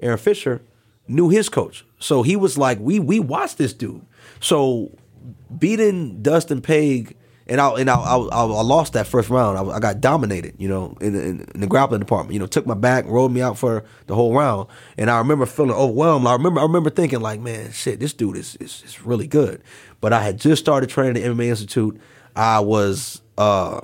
Aaron 0.00 0.18
Fisher, 0.18 0.60
knew 1.06 1.28
his 1.28 1.48
coach. 1.48 1.86
So 2.00 2.22
he 2.22 2.34
was 2.36 2.58
like, 2.58 2.78
we 2.80 2.98
we 2.98 3.20
watched 3.20 3.58
this 3.58 3.72
dude. 3.72 4.04
So 4.40 4.90
beating 5.56 6.20
Dustin 6.20 6.60
Pague 6.60 7.16
and 7.48 7.60
I 7.60 7.70
and 7.74 7.88
I, 7.88 7.94
I, 7.94 8.16
I 8.16 8.62
lost 8.62 8.94
that 8.94 9.06
first 9.06 9.30
round. 9.30 9.56
I, 9.56 9.76
I 9.76 9.78
got 9.78 10.00
dominated, 10.00 10.54
you 10.58 10.68
know, 10.68 10.96
in, 11.00 11.14
in, 11.14 11.48
in 11.54 11.60
the 11.60 11.66
grappling 11.66 12.00
department. 12.00 12.32
You 12.32 12.40
know, 12.40 12.46
took 12.46 12.66
my 12.66 12.74
back, 12.74 13.04
rolled 13.06 13.32
me 13.32 13.40
out 13.40 13.56
for 13.56 13.84
the 14.06 14.14
whole 14.14 14.34
round, 14.34 14.68
and 14.98 15.10
I 15.10 15.18
remember 15.18 15.46
feeling 15.46 15.72
overwhelmed. 15.72 16.26
I 16.26 16.32
remember 16.32 16.60
I 16.60 16.64
remember 16.64 16.90
thinking 16.90 17.20
like, 17.20 17.40
man, 17.40 17.72
shit, 17.72 18.00
this 18.00 18.12
dude 18.12 18.36
is 18.36 18.56
is, 18.56 18.82
is 18.84 19.02
really 19.02 19.26
good. 19.26 19.62
But 20.00 20.12
I 20.12 20.22
had 20.22 20.38
just 20.38 20.60
started 20.60 20.90
training 20.90 21.22
at 21.22 21.22
the 21.22 21.34
MMA 21.34 21.46
Institute. 21.46 22.00
I 22.34 22.60
was 22.60 23.22
uh, 23.38 23.80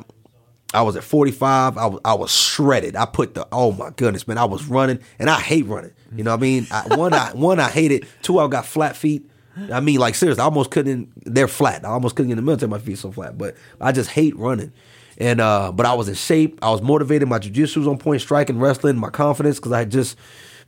I 0.74 0.82
was 0.82 0.96
at 0.96 1.04
45. 1.04 1.78
I 1.78 1.86
was 1.86 2.00
I 2.04 2.14
was 2.14 2.34
shredded. 2.34 2.96
I 2.96 3.04
put 3.06 3.34
the 3.34 3.46
oh 3.52 3.72
my 3.72 3.90
goodness, 3.90 4.26
man, 4.26 4.38
I 4.38 4.44
was 4.44 4.66
running, 4.66 4.98
and 5.18 5.30
I 5.30 5.40
hate 5.40 5.66
running. 5.66 5.92
You 6.14 6.24
know 6.24 6.32
what 6.32 6.40
I 6.40 6.42
mean? 6.42 6.66
I, 6.70 6.96
one 6.96 7.12
I 7.12 7.30
one 7.32 7.60
I 7.60 7.68
hated. 7.68 8.06
Two 8.22 8.38
I 8.38 8.48
got 8.48 8.66
flat 8.66 8.96
feet. 8.96 9.28
I 9.72 9.80
mean, 9.80 9.98
like 9.98 10.14
seriously, 10.14 10.40
I 10.40 10.44
almost 10.44 10.70
couldn't. 10.70 11.12
They're 11.24 11.48
flat. 11.48 11.84
I 11.84 11.88
almost 11.88 12.16
couldn't 12.16 12.28
get 12.28 12.32
in 12.32 12.36
the 12.36 12.42
military. 12.42 12.70
My 12.70 12.78
feet 12.78 12.98
so 12.98 13.12
flat, 13.12 13.36
but 13.36 13.56
I 13.80 13.92
just 13.92 14.10
hate 14.10 14.36
running. 14.36 14.72
And 15.18 15.40
uh, 15.40 15.72
but 15.72 15.86
I 15.86 15.94
was 15.94 16.08
in 16.08 16.14
shape. 16.14 16.58
I 16.62 16.70
was 16.70 16.80
motivated. 16.82 17.28
My 17.28 17.38
jujitsu 17.38 17.78
was 17.78 17.86
on 17.86 17.98
point, 17.98 18.22
striking, 18.22 18.58
wrestling, 18.58 18.96
my 18.96 19.10
confidence 19.10 19.58
because 19.58 19.72
I 19.72 19.80
had 19.80 19.90
just 19.90 20.16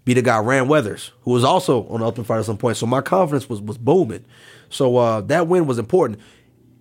beat 0.05 0.18
a 0.18 0.22
guy 0.22 0.39
Rand 0.39 0.68
Weathers, 0.68 1.12
who 1.22 1.32
was 1.32 1.45
also 1.45 1.87
on 1.89 2.01
the 2.01 2.07
Ultimate 2.07 2.26
Fighter 2.26 2.41
at 2.41 2.47
some 2.47 2.59
point. 2.59 2.76
So 2.76 2.87
my 2.87 3.01
confidence 3.01 3.49
was 3.49 3.61
was 3.61 3.78
booming. 3.78 4.24
So 4.68 4.97
uh, 4.97 5.20
that 5.22 5.49
win 5.49 5.66
was 5.66 5.78
important. 5.78 6.20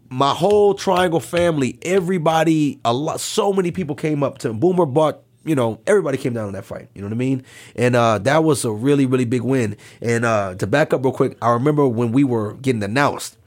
My 0.09 0.33
whole 0.33 0.75
Triangle 0.75 1.19
family, 1.19 1.79
everybody, 1.81 2.79
a 2.85 2.93
lot, 2.93 3.19
so 3.19 3.51
many 3.51 3.71
people 3.71 3.95
came 3.95 4.21
up 4.21 4.37
to 4.39 4.49
him. 4.49 4.59
Boomer 4.59 4.85
bought 4.85 5.22
you 5.45 5.55
know, 5.55 5.79
everybody 5.85 6.17
came 6.17 6.33
down 6.33 6.47
on 6.47 6.53
that 6.53 6.65
fight. 6.65 6.89
You 6.93 7.01
know 7.01 7.07
what 7.07 7.13
I 7.13 7.17
mean? 7.17 7.43
And 7.75 7.95
uh, 7.95 8.19
that 8.19 8.43
was 8.43 8.63
a 8.65 8.71
really, 8.71 9.05
really 9.05 9.25
big 9.25 9.41
win. 9.41 9.75
And 10.01 10.25
uh, 10.25 10.55
to 10.55 10.67
back 10.67 10.93
up 10.93 11.03
real 11.03 11.13
quick, 11.13 11.37
I 11.41 11.51
remember 11.51 11.87
when 11.87 12.11
we 12.11 12.23
were 12.23 12.53
getting 12.55 12.83
announced, 12.83 13.37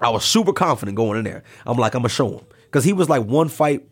I 0.00 0.10
was 0.10 0.24
super 0.24 0.52
confident 0.52 0.96
going 0.96 1.18
in 1.18 1.24
there. 1.24 1.42
I'm 1.66 1.76
like, 1.76 1.94
I'm 1.94 2.02
gonna 2.02 2.08
show 2.08 2.38
him 2.38 2.44
because 2.64 2.84
he 2.84 2.92
was 2.92 3.08
like 3.08 3.24
one 3.24 3.48
fight. 3.48 3.86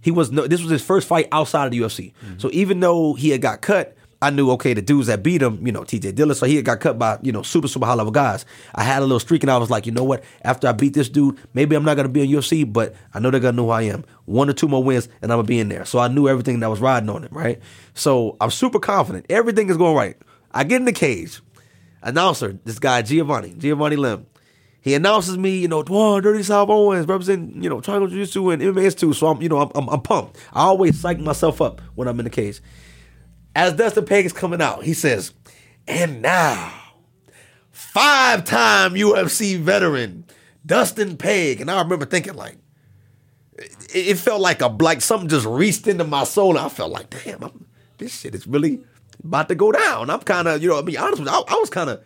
He 0.00 0.10
was 0.10 0.30
no. 0.30 0.46
This 0.46 0.60
was 0.62 0.70
his 0.70 0.82
first 0.82 1.06
fight 1.06 1.28
outside 1.32 1.66
of 1.66 1.70
the 1.72 1.80
UFC. 1.80 2.12
So 2.38 2.48
even 2.52 2.80
though 2.80 3.14
he 3.14 3.30
had 3.30 3.42
got 3.42 3.60
cut, 3.60 3.96
I 4.20 4.30
knew 4.30 4.50
okay 4.52 4.74
the 4.74 4.82
dudes 4.82 5.06
that 5.06 5.22
beat 5.22 5.42
him, 5.42 5.64
you 5.64 5.72
know, 5.72 5.84
T.J. 5.84 6.12
Dillashaw. 6.12 6.36
So 6.36 6.46
he 6.46 6.60
got 6.62 6.80
cut 6.80 6.98
by 6.98 7.18
you 7.22 7.30
know 7.30 7.42
super 7.42 7.68
super 7.68 7.86
high 7.86 7.94
level 7.94 8.10
guys. 8.10 8.44
I 8.74 8.82
had 8.82 8.98
a 8.98 9.02
little 9.02 9.20
streak 9.20 9.42
and 9.42 9.50
I 9.50 9.56
was 9.58 9.70
like, 9.70 9.86
you 9.86 9.92
know 9.92 10.04
what? 10.04 10.24
After 10.42 10.66
I 10.66 10.72
beat 10.72 10.94
this 10.94 11.08
dude, 11.08 11.38
maybe 11.54 11.76
I'm 11.76 11.84
not 11.84 11.96
gonna 11.96 12.08
be 12.08 12.22
in 12.22 12.28
UFC, 12.28 12.70
but 12.70 12.94
I 13.14 13.20
know 13.20 13.30
they're 13.30 13.40
gonna 13.40 13.56
know 13.56 13.66
who 13.66 13.70
I 13.70 13.82
am. 13.82 14.04
One 14.24 14.50
or 14.50 14.52
two 14.52 14.68
more 14.68 14.82
wins 14.82 15.08
and 15.22 15.32
I'm 15.32 15.38
gonna 15.38 15.46
be 15.46 15.60
in 15.60 15.68
there. 15.68 15.84
So 15.84 15.98
I 16.00 16.08
knew 16.08 16.28
everything 16.28 16.60
that 16.60 16.68
was 16.70 16.80
riding 16.80 17.08
on 17.08 17.24
him, 17.24 17.30
right? 17.32 17.60
So 17.94 18.36
I'm 18.40 18.50
super 18.50 18.80
confident. 18.80 19.26
Everything 19.30 19.70
is 19.70 19.76
going 19.76 19.94
right. 19.96 20.16
I 20.52 20.64
get 20.64 20.76
in 20.76 20.84
the 20.84 20.92
cage. 20.92 21.40
Announcer, 22.02 22.58
this 22.64 22.78
guy 22.78 23.02
Giovanni, 23.02 23.54
Giovanni 23.58 23.96
Lim. 23.96 24.26
He 24.80 24.94
announces 24.94 25.36
me, 25.36 25.58
you 25.58 25.68
know, 25.68 25.82
Dwan, 25.82 26.22
Dirty 26.22 26.42
South 26.42 26.68
Owens, 26.68 27.06
representing, 27.06 27.62
you 27.62 27.68
know, 27.68 27.80
Triangle 27.80 28.08
Jiu 28.08 28.24
Jitsu 28.24 28.50
and 28.50 28.62
MMA 28.62 28.96
too. 28.96 29.12
So 29.12 29.26
I'm, 29.26 29.42
you 29.42 29.48
know, 29.48 29.58
I'm, 29.58 29.70
I'm, 29.74 29.88
I'm 29.88 30.00
pumped. 30.00 30.38
I 30.52 30.62
always 30.62 30.98
psych 30.98 31.18
myself 31.18 31.60
up 31.60 31.80
when 31.94 32.08
I'm 32.08 32.18
in 32.20 32.24
the 32.24 32.30
cage. 32.30 32.60
As 33.58 33.72
Dustin 33.72 34.04
Pague 34.04 34.24
is 34.24 34.32
coming 34.32 34.62
out, 34.62 34.84
he 34.84 34.94
says, 34.94 35.32
and 35.88 36.22
now, 36.22 36.72
five 37.72 38.44
time 38.44 38.94
UFC 38.94 39.58
veteran, 39.58 40.26
Dustin 40.64 41.16
Pague. 41.16 41.60
And 41.60 41.68
I 41.68 41.82
remember 41.82 42.06
thinking, 42.06 42.34
like, 42.34 42.56
it, 43.92 44.16
felt 44.16 44.40
like 44.40 44.60
a 44.60 44.68
like 44.68 45.00
something 45.00 45.28
just 45.28 45.44
reached 45.44 45.88
into 45.88 46.04
my 46.04 46.22
soul. 46.22 46.50
And 46.50 46.60
I 46.60 46.68
felt 46.68 46.92
like, 46.92 47.10
damn, 47.10 47.42
I'm, 47.42 47.66
this 47.96 48.20
shit 48.20 48.36
is 48.36 48.46
really 48.46 48.78
about 49.24 49.48
to 49.48 49.56
go 49.56 49.72
down. 49.72 50.08
I'm 50.08 50.20
kind 50.20 50.46
of, 50.46 50.62
you 50.62 50.68
know, 50.68 50.78
I 50.78 50.82
mean, 50.82 50.96
honest 50.96 51.22
I, 51.26 51.40
I 51.40 51.54
was 51.56 51.68
kind 51.68 51.90
of 51.90 52.00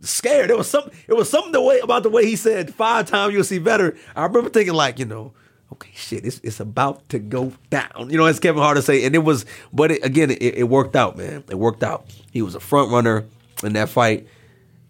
scared. 0.00 0.50
It 0.50 0.56
was 0.56 0.70
something. 0.70 0.96
It 1.08 1.14
was 1.14 1.28
something 1.28 1.50
the 1.50 1.60
way 1.60 1.80
about 1.80 2.04
the 2.04 2.10
way 2.10 2.24
he 2.24 2.36
said 2.36 2.72
five 2.72 3.10
time 3.10 3.32
UFC 3.32 3.60
veteran. 3.60 3.98
I 4.14 4.22
remember 4.26 4.48
thinking 4.48 4.74
like, 4.74 5.00
you 5.00 5.06
know, 5.06 5.32
okay, 5.74 5.90
shit, 5.94 6.24
it's 6.24 6.40
it's 6.42 6.60
about 6.60 7.08
to 7.10 7.18
go 7.18 7.52
down. 7.70 8.08
You 8.08 8.16
know, 8.16 8.26
it's 8.26 8.38
Kevin 8.38 8.62
Hart 8.62 8.76
to 8.76 8.82
say, 8.82 9.04
and 9.04 9.14
it 9.14 9.18
was, 9.18 9.44
but 9.72 9.90
it, 9.90 10.04
again, 10.04 10.30
it, 10.30 10.42
it 10.42 10.68
worked 10.68 10.96
out, 10.96 11.16
man. 11.16 11.44
It 11.48 11.56
worked 11.56 11.82
out. 11.82 12.06
He 12.32 12.42
was 12.42 12.54
a 12.54 12.60
front 12.60 12.90
runner 12.90 13.24
in 13.62 13.74
that 13.74 13.88
fight. 13.88 14.28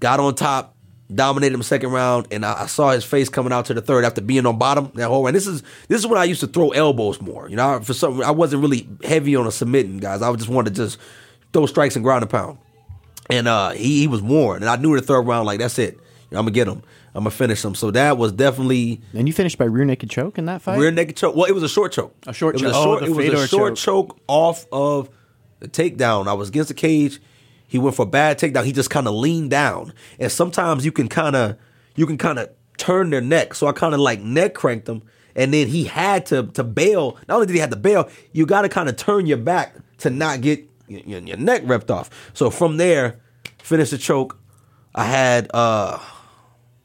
Got 0.00 0.20
on 0.20 0.34
top, 0.34 0.74
dominated 1.12 1.54
him 1.54 1.62
second 1.62 1.90
round, 1.90 2.28
and 2.30 2.44
I, 2.44 2.62
I, 2.62 2.66
saw 2.66 2.90
his 2.90 3.04
face 3.04 3.28
coming 3.28 3.52
out 3.52 3.66
to 3.66 3.74
the 3.74 3.80
third 3.80 4.04
after 4.04 4.20
being 4.20 4.44
on 4.46 4.58
bottom 4.58 4.90
that 4.94 5.08
whole 5.08 5.24
round. 5.24 5.34
This 5.34 5.46
is 5.46 5.62
this 5.88 6.00
is 6.00 6.06
when 6.06 6.18
I 6.18 6.24
used 6.24 6.40
to 6.40 6.46
throw 6.46 6.70
elbows 6.70 7.20
more. 7.20 7.48
You 7.48 7.56
know, 7.56 7.80
for 7.80 7.94
some 7.94 8.22
I 8.22 8.30
wasn't 8.30 8.62
really 8.62 8.86
heavy 9.02 9.36
on 9.36 9.46
a 9.46 9.52
submitting 9.52 9.98
guys. 9.98 10.22
I 10.22 10.32
just 10.34 10.48
wanted 10.48 10.74
to 10.74 10.82
just 10.82 10.98
throw 11.52 11.66
strikes 11.66 11.96
and 11.96 12.04
ground 12.04 12.22
and 12.22 12.30
pound. 12.30 12.58
And 13.30 13.48
uh, 13.48 13.70
he 13.70 14.00
he 14.00 14.06
was 14.06 14.20
worn, 14.20 14.62
and 14.62 14.68
I 14.68 14.76
knew 14.76 14.90
in 14.90 15.00
the 15.00 15.06
third 15.06 15.22
round 15.22 15.46
like 15.46 15.60
that's 15.60 15.78
it. 15.78 15.98
I'm 16.30 16.36
gonna 16.36 16.50
get 16.50 16.68
him. 16.68 16.82
I'm 17.14 17.20
gonna 17.20 17.30
finish 17.30 17.64
him. 17.64 17.74
So 17.76 17.92
that 17.92 18.18
was 18.18 18.32
definitely. 18.32 19.00
And 19.12 19.28
you 19.28 19.32
finished 19.32 19.56
by 19.56 19.66
rear 19.66 19.84
naked 19.84 20.10
choke 20.10 20.36
in 20.36 20.46
that 20.46 20.62
fight. 20.62 20.78
Rear 20.78 20.90
naked 20.90 21.16
choke. 21.16 21.36
Well, 21.36 21.44
it 21.44 21.52
was 21.52 21.62
a 21.62 21.68
short 21.68 21.92
choke. 21.92 22.14
A 22.26 22.32
short 22.32 22.56
choke. 22.56 22.72
Oh, 22.74 22.84
short, 22.84 23.02
it 23.04 23.10
was 23.10 23.44
a 23.44 23.46
short 23.46 23.76
choke. 23.76 24.08
choke 24.08 24.20
off 24.26 24.66
of 24.72 25.10
the 25.60 25.68
takedown. 25.68 26.26
I 26.26 26.32
was 26.32 26.48
against 26.48 26.68
the 26.68 26.74
cage. 26.74 27.20
He 27.68 27.78
went 27.78 27.94
for 27.94 28.02
a 28.02 28.06
bad 28.06 28.38
takedown. 28.38 28.64
He 28.64 28.72
just 28.72 28.90
kind 28.90 29.06
of 29.06 29.14
leaned 29.14 29.50
down, 29.50 29.94
and 30.18 30.30
sometimes 30.30 30.84
you 30.84 30.90
can 30.92 31.08
kind 31.08 31.36
of 31.36 31.56
you 31.94 32.06
can 32.06 32.18
kind 32.18 32.38
of 32.40 32.50
turn 32.78 33.10
their 33.10 33.20
neck. 33.20 33.54
So 33.54 33.68
I 33.68 33.72
kind 33.72 33.94
of 33.94 34.00
like 34.00 34.20
neck 34.20 34.54
cranked 34.54 34.88
him, 34.88 35.02
and 35.36 35.54
then 35.54 35.68
he 35.68 35.84
had 35.84 36.26
to 36.26 36.44
to 36.48 36.64
bail. 36.64 37.16
Not 37.28 37.36
only 37.36 37.46
did 37.46 37.54
he 37.54 37.60
have 37.60 37.70
to 37.70 37.76
bail, 37.76 38.08
you 38.32 38.44
got 38.44 38.62
to 38.62 38.68
kind 38.68 38.88
of 38.88 38.96
turn 38.96 39.26
your 39.26 39.38
back 39.38 39.76
to 39.98 40.10
not 40.10 40.40
get 40.40 40.68
your, 40.88 41.20
your 41.20 41.36
neck 41.36 41.62
ripped 41.64 41.90
off. 41.92 42.10
So 42.34 42.50
from 42.50 42.76
there, 42.76 43.20
finish 43.62 43.90
the 43.90 43.98
choke. 43.98 44.36
I 44.94 45.04
had 45.04 45.48
uh 45.54 45.98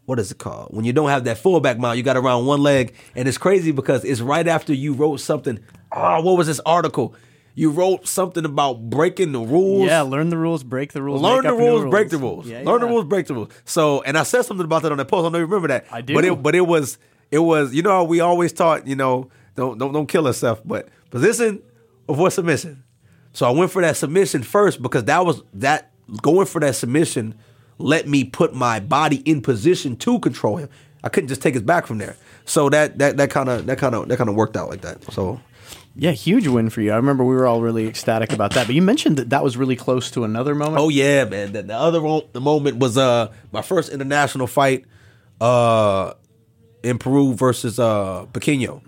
what 0.10 0.18
is 0.18 0.32
it 0.32 0.39
called? 0.39 0.70
When 0.72 0.86
you 0.86 0.91
don't 0.91 1.10
have 1.10 1.26
that 1.26 1.38
fullback 1.38 1.78
mount, 1.78 1.97
you 1.97 2.03
got 2.03 2.18
around 2.18 2.47
one 2.47 2.64
leg, 2.64 2.95
and 3.16 3.28
it's 3.28 3.38
crazy 3.38 3.72
because 3.72 4.03
it's 4.03 4.22
right 4.22 4.47
after 4.47 4.74
you 4.74 4.93
wrote 4.93 5.20
something. 5.20 5.60
Oh, 5.91 6.22
what 6.22 6.36
was 6.36 6.47
this 6.47 6.60
article? 6.66 7.14
You 7.53 7.70
wrote 7.70 8.07
something 8.07 8.43
about 8.43 8.89
breaking 8.89 9.34
the 9.34 9.39
rules. 9.39 9.86
Yeah, 9.86 10.01
learn 10.01 10.30
the 10.30 10.38
rules, 10.38 10.64
break 10.64 10.93
the 10.93 11.03
rules. 11.03 11.22
Learn 11.22 11.43
the 11.43 11.53
rules, 11.53 11.82
rules, 11.82 11.91
break 11.91 12.10
the 12.10 12.18
rules. 12.18 12.47
Yeah, 12.47 12.64
learn 12.64 12.82
yeah. 12.82 12.88
the 12.88 12.91
rules, 12.91 13.05
break 13.05 13.28
the 13.28 13.36
rules. 13.36 13.51
So, 13.66 14.01
and 14.01 14.18
I 14.18 14.24
said 14.24 14.41
something 14.45 14.66
about 14.66 14.82
that 14.82 14.91
on 14.91 14.97
that 14.97 15.07
post. 15.07 15.20
I 15.20 15.24
don't 15.26 15.34
know 15.34 15.38
if 15.38 15.41
you 15.41 15.45
remember 15.45 15.68
that. 15.68 15.86
I 15.91 16.01
do. 16.01 16.16
But 16.16 16.26
it, 16.26 16.41
but 16.41 16.55
it 16.55 16.66
was, 16.66 16.97
it 17.30 17.39
was. 17.39 17.76
You 17.76 17.84
know, 17.84 18.03
we 18.03 18.20
always 18.20 18.51
taught, 18.51 18.88
you 18.88 18.95
know, 18.95 19.30
don't 19.55 19.78
don't 19.78 19.93
don't 19.93 20.07
kill 20.07 20.26
yourself, 20.26 20.60
but 20.66 20.89
position 21.12 21.62
before 22.07 22.32
submission. 22.32 22.84
So 23.34 23.45
I 23.45 23.51
went 23.51 23.70
for 23.70 23.84
that 23.84 23.95
submission 23.95 24.41
first 24.41 24.82
because 24.82 25.03
that 25.03 25.24
was 25.24 25.43
that 25.53 25.91
going 26.24 26.47
for 26.47 26.60
that 26.62 26.76
submission 26.76 27.36
let 27.80 28.07
me 28.07 28.23
put 28.23 28.53
my 28.53 28.80
body 28.80 29.17
in 29.25 29.41
position 29.41 29.95
to 29.95 30.19
control 30.19 30.57
him. 30.57 30.69
I 31.03 31.09
couldn't 31.09 31.30
just 31.30 31.41
take 31.41 31.53
his 31.53 31.63
back 31.63 31.88
from 31.88 31.97
there. 31.97 32.15
So 32.45 32.69
that 32.69 32.99
that 32.99 33.17
that 33.17 33.30
kind 33.32 33.49
of 33.49 33.65
that 33.65 33.77
kind 33.77 33.95
of 33.95 34.07
that 34.09 34.17
kind 34.17 34.30
of 34.30 34.36
worked 34.36 34.57
out 34.57 34.69
like 34.69 34.82
that. 34.82 35.11
So 35.11 35.39
yeah, 35.95 36.11
huge 36.11 36.47
win 36.47 36.69
for 36.69 36.82
you. 36.82 36.91
I 36.91 36.97
remember 36.97 37.23
we 37.23 37.36
were 37.36 37.47
all 37.47 37.61
really 37.61 37.88
ecstatic 37.88 38.32
about 38.34 38.53
that. 38.53 38.67
But 38.67 38.75
you 38.75 38.82
mentioned 38.82 39.17
that 39.17 39.30
that 39.32 39.43
was 39.43 39.57
really 39.57 39.75
close 39.75 40.11
to 40.11 40.23
another 40.23 40.53
moment. 40.53 40.77
Oh 40.77 40.89
yeah, 40.89 41.25
man. 41.25 41.53
The, 41.53 41.63
the 41.63 41.75
other 41.75 41.99
the 42.34 42.41
moment 42.41 42.77
was 42.77 42.97
uh 42.97 43.32
my 43.51 43.61
first 43.61 43.91
international 43.91 44.47
fight 44.47 44.86
uh 45.39 46.13
in 46.84 46.97
Peru 46.97 47.34
versus 47.34 47.80
uh 47.80 48.25
Pequeño. 48.34 48.82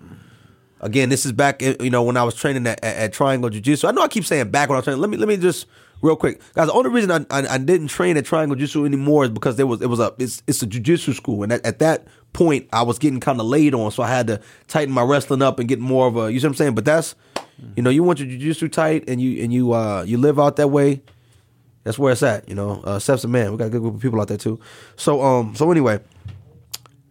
Again, 0.80 1.08
this 1.08 1.24
is 1.24 1.32
back 1.32 1.62
you 1.62 1.90
know 1.90 2.02
when 2.02 2.16
I 2.16 2.24
was 2.24 2.34
training 2.34 2.66
at, 2.66 2.84
at, 2.84 2.96
at 2.96 3.12
Triangle 3.12 3.48
Jiu 3.48 3.60
Jitsu. 3.60 3.86
I 3.86 3.92
know 3.92 4.02
I 4.02 4.08
keep 4.08 4.24
saying 4.24 4.50
back 4.50 4.68
when 4.68 4.76
I 4.76 4.78
was 4.78 4.84
training. 4.84 5.00
Let 5.00 5.10
me 5.10 5.16
let 5.16 5.28
me 5.28 5.36
just 5.36 5.66
real 6.02 6.16
quick, 6.16 6.40
guys. 6.54 6.66
The 6.66 6.72
only 6.72 6.90
reason 6.90 7.10
I, 7.10 7.24
I, 7.30 7.46
I 7.54 7.58
didn't 7.58 7.88
train 7.88 8.16
at 8.16 8.24
Triangle 8.24 8.56
Jiu-Jitsu 8.56 8.84
anymore 8.84 9.24
is 9.24 9.30
because 9.30 9.56
there 9.56 9.66
was 9.66 9.80
it 9.80 9.86
was 9.86 10.00
a 10.00 10.12
it's 10.18 10.42
it's 10.46 10.62
a 10.62 10.66
jiu-jitsu 10.66 11.14
school, 11.14 11.42
and 11.42 11.52
at, 11.52 11.64
at 11.64 11.78
that 11.78 12.06
point 12.32 12.68
I 12.72 12.82
was 12.82 12.98
getting 12.98 13.20
kind 13.20 13.40
of 13.40 13.46
laid 13.46 13.74
on, 13.74 13.90
so 13.90 14.02
I 14.02 14.08
had 14.08 14.26
to 14.26 14.40
tighten 14.68 14.92
my 14.92 15.02
wrestling 15.02 15.40
up 15.42 15.58
and 15.58 15.68
get 15.68 15.78
more 15.78 16.06
of 16.06 16.16
a 16.16 16.32
you 16.32 16.40
see 16.40 16.46
what 16.46 16.50
I'm 16.50 16.56
saying. 16.56 16.74
But 16.74 16.84
that's 16.84 17.14
you 17.76 17.82
know 17.82 17.90
you 17.90 18.02
want 18.02 18.18
your 18.18 18.28
jiu-jitsu 18.28 18.68
tight 18.68 19.08
and 19.08 19.20
you 19.20 19.42
and 19.42 19.52
you 19.52 19.72
uh 19.72 20.02
you 20.02 20.18
live 20.18 20.38
out 20.38 20.56
that 20.56 20.68
way. 20.68 21.02
That's 21.84 21.98
where 21.98 22.12
it's 22.12 22.22
at, 22.22 22.48
you 22.48 22.54
know. 22.54 22.80
Uh, 22.84 23.00
Steph's 23.00 23.24
a 23.24 23.28
man. 23.28 23.50
We 23.50 23.58
got 23.58 23.66
a 23.66 23.70
good 23.70 23.80
group 23.80 23.96
of 23.96 24.00
people 24.00 24.20
out 24.20 24.28
there 24.28 24.36
too. 24.36 24.60
So 24.96 25.22
um 25.22 25.54
so 25.54 25.70
anyway, 25.70 26.00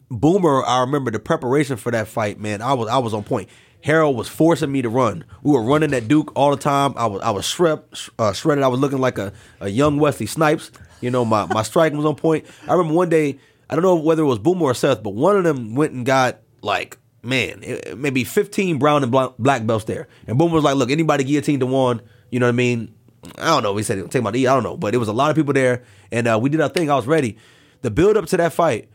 Boomer, 0.09 0.63
I 0.63 0.81
remember 0.81 1.11
the 1.11 1.19
preparation 1.19 1.77
for 1.77 1.91
that 1.91 2.07
fight, 2.07 2.39
man. 2.39 2.61
I 2.61 2.73
was 2.73 2.89
I 2.89 2.97
was 2.97 3.13
on 3.13 3.23
point. 3.23 3.49
Harold 3.83 4.15
was 4.15 4.27
forcing 4.27 4.71
me 4.71 4.81
to 4.81 4.89
run. 4.89 5.23
We 5.43 5.51
were 5.51 5.63
running 5.63 5.93
at 5.93 6.07
Duke 6.07 6.31
all 6.35 6.51
the 6.51 6.61
time. 6.61 6.93
I 6.95 7.05
was 7.07 7.21
I 7.21 7.31
was 7.31 7.45
shred, 7.45 7.81
uh, 8.19 8.33
shredded. 8.33 8.63
I 8.63 8.67
was 8.67 8.79
looking 8.79 8.99
like 8.99 9.17
a, 9.17 9.33
a 9.59 9.69
young 9.69 9.97
Wesley 9.97 10.27
Snipes. 10.27 10.71
You 11.01 11.09
know, 11.09 11.25
my, 11.25 11.45
my 11.47 11.63
striking 11.63 11.97
was 11.97 12.05
on 12.05 12.15
point. 12.15 12.45
I 12.67 12.73
remember 12.73 12.93
one 12.93 13.09
day, 13.09 13.39
I 13.69 13.75
don't 13.75 13.83
know 13.83 13.95
whether 13.95 14.21
it 14.21 14.27
was 14.27 14.37
Boomer 14.37 14.65
or 14.65 14.73
Seth, 14.75 15.01
but 15.01 15.15
one 15.15 15.35
of 15.35 15.43
them 15.43 15.73
went 15.73 15.93
and 15.93 16.05
got 16.05 16.41
like, 16.61 16.99
man, 17.23 17.63
maybe 17.97 18.23
15 18.23 18.77
brown 18.77 19.03
and 19.03 19.11
black 19.11 19.65
belts 19.65 19.85
there. 19.85 20.07
And 20.27 20.37
Boomer 20.37 20.53
was 20.53 20.63
like, 20.63 20.75
look, 20.75 20.91
anybody 20.91 21.23
guillotine 21.23 21.59
to 21.61 21.65
one, 21.65 22.01
you 22.29 22.39
know 22.39 22.45
what 22.45 22.53
I 22.53 22.55
mean? 22.55 22.93
I 23.37 23.47
don't 23.47 23.63
know. 23.63 23.75
He 23.77 23.83
said, 23.83 24.09
take 24.11 24.23
my 24.23 24.31
D. 24.31 24.47
I 24.47 24.53
don't 24.53 24.63
know. 24.63 24.77
But 24.77 24.93
it 24.93 24.97
was 24.97 25.07
a 25.07 25.13
lot 25.13 25.29
of 25.29 25.35
people 25.35 25.53
there. 25.53 25.83
And 26.11 26.27
uh, 26.27 26.39
we 26.41 26.49
did 26.49 26.61
our 26.61 26.69
thing. 26.69 26.89
I 26.89 26.95
was 26.95 27.07
ready. 27.07 27.37
The 27.81 27.91
build 27.91 28.17
up 28.17 28.25
to 28.27 28.37
that 28.37 28.53
fight, 28.53 28.89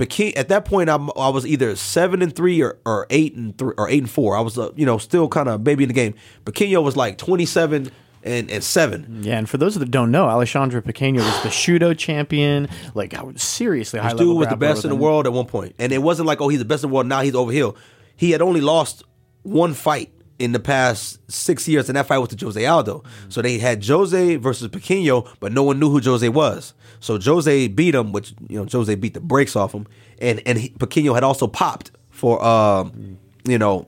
Pequeño, 0.00 0.32
at 0.36 0.48
that 0.48 0.64
point, 0.64 0.88
I'm, 0.88 1.10
i 1.16 1.28
was 1.28 1.46
either 1.46 1.76
seven 1.76 2.22
and 2.22 2.34
three 2.34 2.62
or, 2.62 2.78
or 2.86 3.06
eight 3.10 3.34
and 3.34 3.56
three 3.58 3.74
or 3.76 3.88
eight 3.88 3.98
and 3.98 4.10
four. 4.10 4.36
I 4.36 4.40
was, 4.40 4.58
uh, 4.58 4.70
you 4.74 4.86
know, 4.86 4.96
still 4.96 5.28
kind 5.28 5.48
of 5.48 5.62
baby 5.62 5.84
in 5.84 5.88
the 5.88 5.94
game. 5.94 6.14
Pequeño 6.44 6.82
was 6.82 6.96
like 6.96 7.18
twenty 7.18 7.44
seven 7.44 7.90
and, 8.22 8.50
and 8.50 8.64
seven. 8.64 9.22
Yeah, 9.22 9.38
and 9.38 9.48
for 9.48 9.58
those 9.58 9.74
that 9.74 9.90
don't 9.90 10.10
know, 10.10 10.28
Alexandre 10.28 10.80
Pequeño 10.80 11.18
was 11.18 11.42
the 11.42 11.48
Shooto 11.50 11.96
champion. 11.96 12.68
Like, 12.94 13.14
I 13.14 13.22
was 13.22 13.42
seriously 13.42 14.00
high 14.00 14.10
this 14.10 14.20
dude 14.20 14.36
was 14.36 14.48
the 14.48 14.56
best 14.56 14.84
in 14.84 14.90
the 14.90 14.96
world 14.96 15.26
at 15.26 15.32
one 15.32 15.46
point, 15.46 15.74
and 15.78 15.92
it 15.92 15.98
wasn't 15.98 16.26
like, 16.26 16.40
oh, 16.40 16.48
he's 16.48 16.58
the 16.58 16.64
best 16.64 16.82
in 16.82 16.90
the 16.90 16.94
world. 16.94 17.06
Now 17.06 17.20
he's 17.20 17.34
over 17.34 17.52
here. 17.52 17.70
He 18.16 18.30
had 18.30 18.40
only 18.42 18.60
lost 18.60 19.02
one 19.42 19.74
fight 19.74 20.12
in 20.40 20.52
the 20.52 20.58
past 20.58 21.20
six 21.30 21.68
years, 21.68 21.88
and 21.90 21.96
that 21.96 22.06
fight 22.06 22.18
was 22.18 22.30
to 22.30 22.44
Jose 22.44 22.64
Aldo. 22.64 22.98
Mm-hmm. 22.98 23.30
So 23.30 23.42
they 23.42 23.58
had 23.58 23.84
Jose 23.84 24.36
versus 24.36 24.68
Pequeño, 24.68 25.28
but 25.38 25.52
no 25.52 25.62
one 25.62 25.78
knew 25.78 25.90
who 25.90 26.00
Jose 26.00 26.28
was. 26.30 26.72
So 26.98 27.20
Jose 27.20 27.68
beat 27.68 27.94
him, 27.94 28.12
which 28.12 28.34
you 28.48 28.58
know 28.58 28.66
Jose 28.70 28.94
beat 28.94 29.14
the 29.14 29.20
brakes 29.20 29.54
off 29.54 29.72
him, 29.72 29.86
and 30.18 30.42
and 30.46 30.58
he, 30.58 30.70
Pequeño 30.70 31.14
had 31.14 31.22
also 31.22 31.46
popped 31.46 31.90
for 32.08 32.42
um, 32.42 33.18
you 33.44 33.58
know 33.58 33.86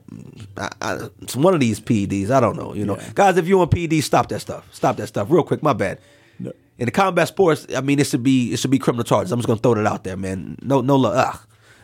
I, 0.57 0.69
I, 0.81 0.93
one 1.35 1.55
of 1.55 1.59
these 1.59 1.79
PEDs. 1.79 2.29
I 2.29 2.39
don't 2.39 2.55
know. 2.55 2.73
You 2.75 2.85
know, 2.85 2.97
yeah. 2.97 3.11
guys, 3.15 3.37
if 3.37 3.47
you 3.47 3.57
want 3.57 3.71
PEDs, 3.71 4.03
stop 4.03 4.29
that 4.29 4.39
stuff. 4.39 4.67
Stop 4.71 4.97
that 4.97 5.07
stuff 5.07 5.31
real 5.31 5.43
quick. 5.43 5.63
My 5.63 5.73
bad. 5.73 5.99
No. 6.37 6.51
In 6.77 6.85
the 6.85 6.91
combat 6.91 7.27
sports, 7.27 7.65
I 7.75 7.81
mean, 7.81 7.99
it 7.99 8.05
should 8.05 8.23
be 8.23 8.53
it 8.53 8.59
should 8.59 8.71
be 8.71 8.79
criminal 8.79 9.03
charges. 9.03 9.31
I'm 9.31 9.39
just 9.39 9.47
gonna 9.47 9.59
throw 9.59 9.73
that 9.73 9.87
out 9.87 10.03
there, 10.03 10.17
man. 10.17 10.57
No, 10.61 10.81
no, 10.81 11.03
ugh. 11.03 11.39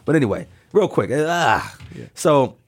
But 0.06 0.16
anyway, 0.16 0.48
real 0.74 0.88
quick, 0.88 1.10
ah. 1.14 1.76
Yeah. 1.96 2.06
So 2.14 2.59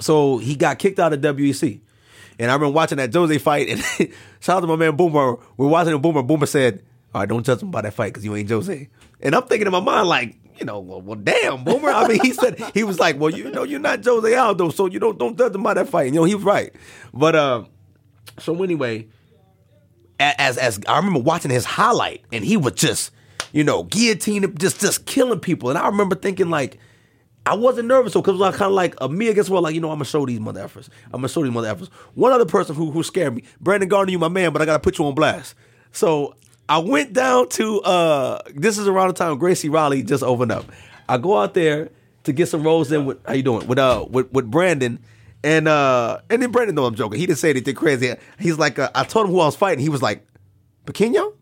so 0.00 0.38
he 0.38 0.54
got 0.54 0.78
kicked 0.78 0.98
out 0.98 1.12
of 1.12 1.20
WEC. 1.20 1.80
And 2.38 2.50
I 2.50 2.54
remember 2.54 2.74
watching 2.74 2.98
that 2.98 3.12
Jose 3.12 3.38
fight, 3.38 3.68
and 3.68 3.80
shout 4.40 4.56
out 4.56 4.60
to 4.60 4.66
my 4.66 4.76
man 4.76 4.96
Boomer. 4.96 5.36
We're 5.56 5.68
watching 5.68 5.92
the 5.92 5.98
Boomer. 5.98 6.22
Boomer 6.22 6.46
said, 6.46 6.82
"All 7.14 7.20
right, 7.20 7.28
don't 7.28 7.44
judge 7.44 7.62
him 7.62 7.70
by 7.70 7.82
that 7.82 7.94
fight 7.94 8.12
because 8.12 8.24
you 8.24 8.34
ain't 8.34 8.48
Jose." 8.48 8.88
And 9.20 9.34
I'm 9.34 9.42
thinking 9.44 9.66
in 9.66 9.72
my 9.72 9.80
mind, 9.80 10.08
like, 10.08 10.36
you 10.58 10.66
know, 10.66 10.80
well, 10.80 11.00
well, 11.00 11.18
damn, 11.18 11.62
Boomer. 11.62 11.90
I 11.90 12.08
mean, 12.08 12.20
he 12.22 12.32
said 12.32 12.60
he 12.74 12.84
was 12.84 12.98
like, 12.98 13.18
well, 13.18 13.30
you 13.30 13.50
know, 13.50 13.62
you're 13.62 13.80
not 13.80 14.04
Jose 14.04 14.34
Aldo, 14.34 14.70
so 14.70 14.86
you 14.86 14.98
don't 14.98 15.18
don't 15.18 15.36
judge 15.36 15.54
him 15.54 15.62
by 15.62 15.74
that 15.74 15.88
fight. 15.88 16.06
And, 16.06 16.14
you 16.14 16.20
know, 16.20 16.24
he 16.24 16.34
was 16.34 16.44
right. 16.44 16.72
But 17.12 17.36
uh, 17.36 17.64
so 18.38 18.60
anyway, 18.62 19.06
as 20.18 20.58
as 20.58 20.80
I 20.88 20.96
remember 20.96 21.20
watching 21.20 21.50
his 21.50 21.64
highlight, 21.64 22.24
and 22.32 22.44
he 22.44 22.56
was 22.56 22.74
just, 22.74 23.12
you 23.52 23.64
know, 23.64 23.84
guillotining, 23.84 24.58
just 24.58 24.80
just 24.80 25.06
killing 25.06 25.40
people. 25.40 25.70
And 25.70 25.78
I 25.78 25.86
remember 25.86 26.16
thinking 26.16 26.50
like 26.50 26.78
I 27.44 27.54
wasn't 27.54 27.88
nervous 27.88 28.12
though, 28.12 28.22
because 28.22 28.36
it 28.36 28.38
was 28.38 28.56
kind 28.56 28.68
of 28.68 28.74
like 28.74 28.94
a 29.00 29.08
me 29.08 29.28
against 29.28 29.50
well, 29.50 29.62
like 29.62 29.74
you 29.74 29.80
know, 29.80 29.90
I'm 29.90 29.96
gonna 29.96 30.04
show 30.04 30.24
these 30.24 30.38
mother 30.38 30.62
efforts. 30.62 30.88
I'm 31.06 31.20
gonna 31.20 31.28
show 31.28 31.42
these 31.42 31.52
mother 31.52 31.68
efforts. 31.68 31.90
One 32.14 32.32
other 32.32 32.46
person 32.46 32.76
who 32.76 32.90
who 32.90 33.02
scared 33.02 33.34
me, 33.34 33.42
Brandon 33.60 33.88
Gardner, 33.88 34.12
you 34.12 34.18
my 34.18 34.28
man, 34.28 34.52
but 34.52 34.62
I 34.62 34.64
gotta 34.64 34.78
put 34.78 34.98
you 34.98 35.06
on 35.06 35.14
blast. 35.14 35.54
So 35.90 36.36
I 36.68 36.78
went 36.78 37.12
down 37.12 37.48
to 37.50 37.80
uh 37.82 38.42
this 38.54 38.78
is 38.78 38.86
around 38.86 39.08
the 39.08 39.14
time 39.14 39.36
Gracie 39.38 39.68
Raleigh 39.68 40.02
just 40.02 40.22
opened 40.22 40.52
up. 40.52 40.66
I 41.08 41.18
go 41.18 41.36
out 41.36 41.54
there 41.54 41.90
to 42.24 42.32
get 42.32 42.46
some 42.46 42.62
rolls 42.62 42.92
in 42.92 43.06
with 43.06 43.18
how 43.26 43.32
you 43.32 43.42
doing 43.42 43.66
with 43.66 43.78
uh 43.78 44.06
with, 44.08 44.32
with 44.32 44.48
Brandon. 44.48 45.00
And 45.42 45.66
uh 45.66 46.20
and 46.30 46.40
then 46.40 46.52
Brandon 46.52 46.76
know 46.76 46.84
I'm 46.84 46.94
joking. 46.94 47.18
He 47.18 47.26
didn't 47.26 47.40
say 47.40 47.50
anything 47.50 47.74
crazy. 47.74 48.14
He's 48.38 48.58
like 48.58 48.78
uh, 48.78 48.90
I 48.94 49.02
told 49.02 49.26
him 49.26 49.32
who 49.32 49.40
I 49.40 49.46
was 49.46 49.56
fighting. 49.56 49.82
He 49.82 49.88
was 49.88 50.00
like, 50.00 50.24
Pequeño? 50.86 51.34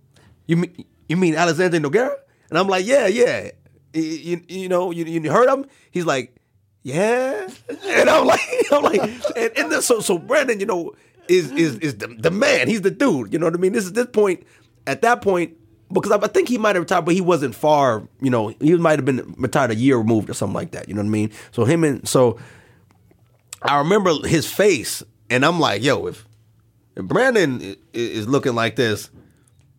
You 0.47 0.57
mean 0.57 0.85
you 1.11 1.19
mean 1.19 1.35
Alexander 1.35 1.79
Nogueira? 1.79 2.17
And 2.49 2.59
I'm 2.59 2.67
like, 2.67 2.87
yeah, 2.87 3.07
yeah 3.07 3.51
you, 3.93 4.43
you 4.49 4.69
know, 4.69 4.91
you, 4.91 5.05
you 5.05 5.31
heard 5.31 5.49
him? 5.49 5.67
He's 5.91 6.07
like, 6.07 6.35
yeah. 6.83 7.49
And 7.87 8.09
I'm 8.09 8.27
like, 8.27 8.41
I'm 8.73 8.83
like, 8.83 9.01
and, 9.37 9.53
and 9.57 9.73
then, 9.73 9.83
so 9.83 10.01
so 10.01 10.19
Brandon, 10.19 10.61
you 10.61 10.67
know, 10.67 10.95
is 11.29 11.51
is 11.53 11.77
is 11.79 11.99
the, 11.99 12.09
the 12.09 12.31
man. 12.31 12.69
He's 12.69 12.83
the 12.83 12.91
dude. 12.91 13.33
You 13.33 13.39
know 13.39 13.47
what 13.47 13.55
I 13.55 13.59
mean? 13.59 13.73
This 13.73 13.85
is 13.85 13.93
this 13.93 14.07
point. 14.07 14.45
At 14.87 15.03
that 15.03 15.21
point, 15.21 15.57
because 15.93 16.11
I, 16.13 16.17
I 16.17 16.29
think 16.29 16.49
he 16.49 16.59
might 16.59 16.77
have 16.77 16.83
retired, 16.83 17.05
but 17.05 17.15
he 17.15 17.21
wasn't 17.21 17.55
far. 17.55 18.09
You 18.21 18.31
know, 18.31 18.49
he 18.49 18.77
might 18.77 18.99
have 18.99 19.05
been 19.05 19.35
retired 19.37 19.71
a 19.71 19.75
year 19.75 19.99
removed 19.99 20.31
or 20.31 20.35
something 20.35 20.55
like 20.55 20.73
that. 20.73 20.89
You 20.89 20.95
know 20.95 21.03
what 21.03 21.09
I 21.09 21.11
mean? 21.11 21.31
So 21.53 21.65
him 21.65 21.85
and 21.85 22.07
so 22.09 22.39
I 23.63 23.79
remember 23.79 24.27
his 24.27 24.51
face, 24.51 25.03
and 25.29 25.45
I'm 25.45 25.61
like, 25.61 25.83
yo, 25.83 26.07
if, 26.07 26.27
if 26.97 27.05
Brandon 27.05 27.77
is 27.93 28.27
looking 28.27 28.55
like 28.55 28.77
this, 28.77 29.11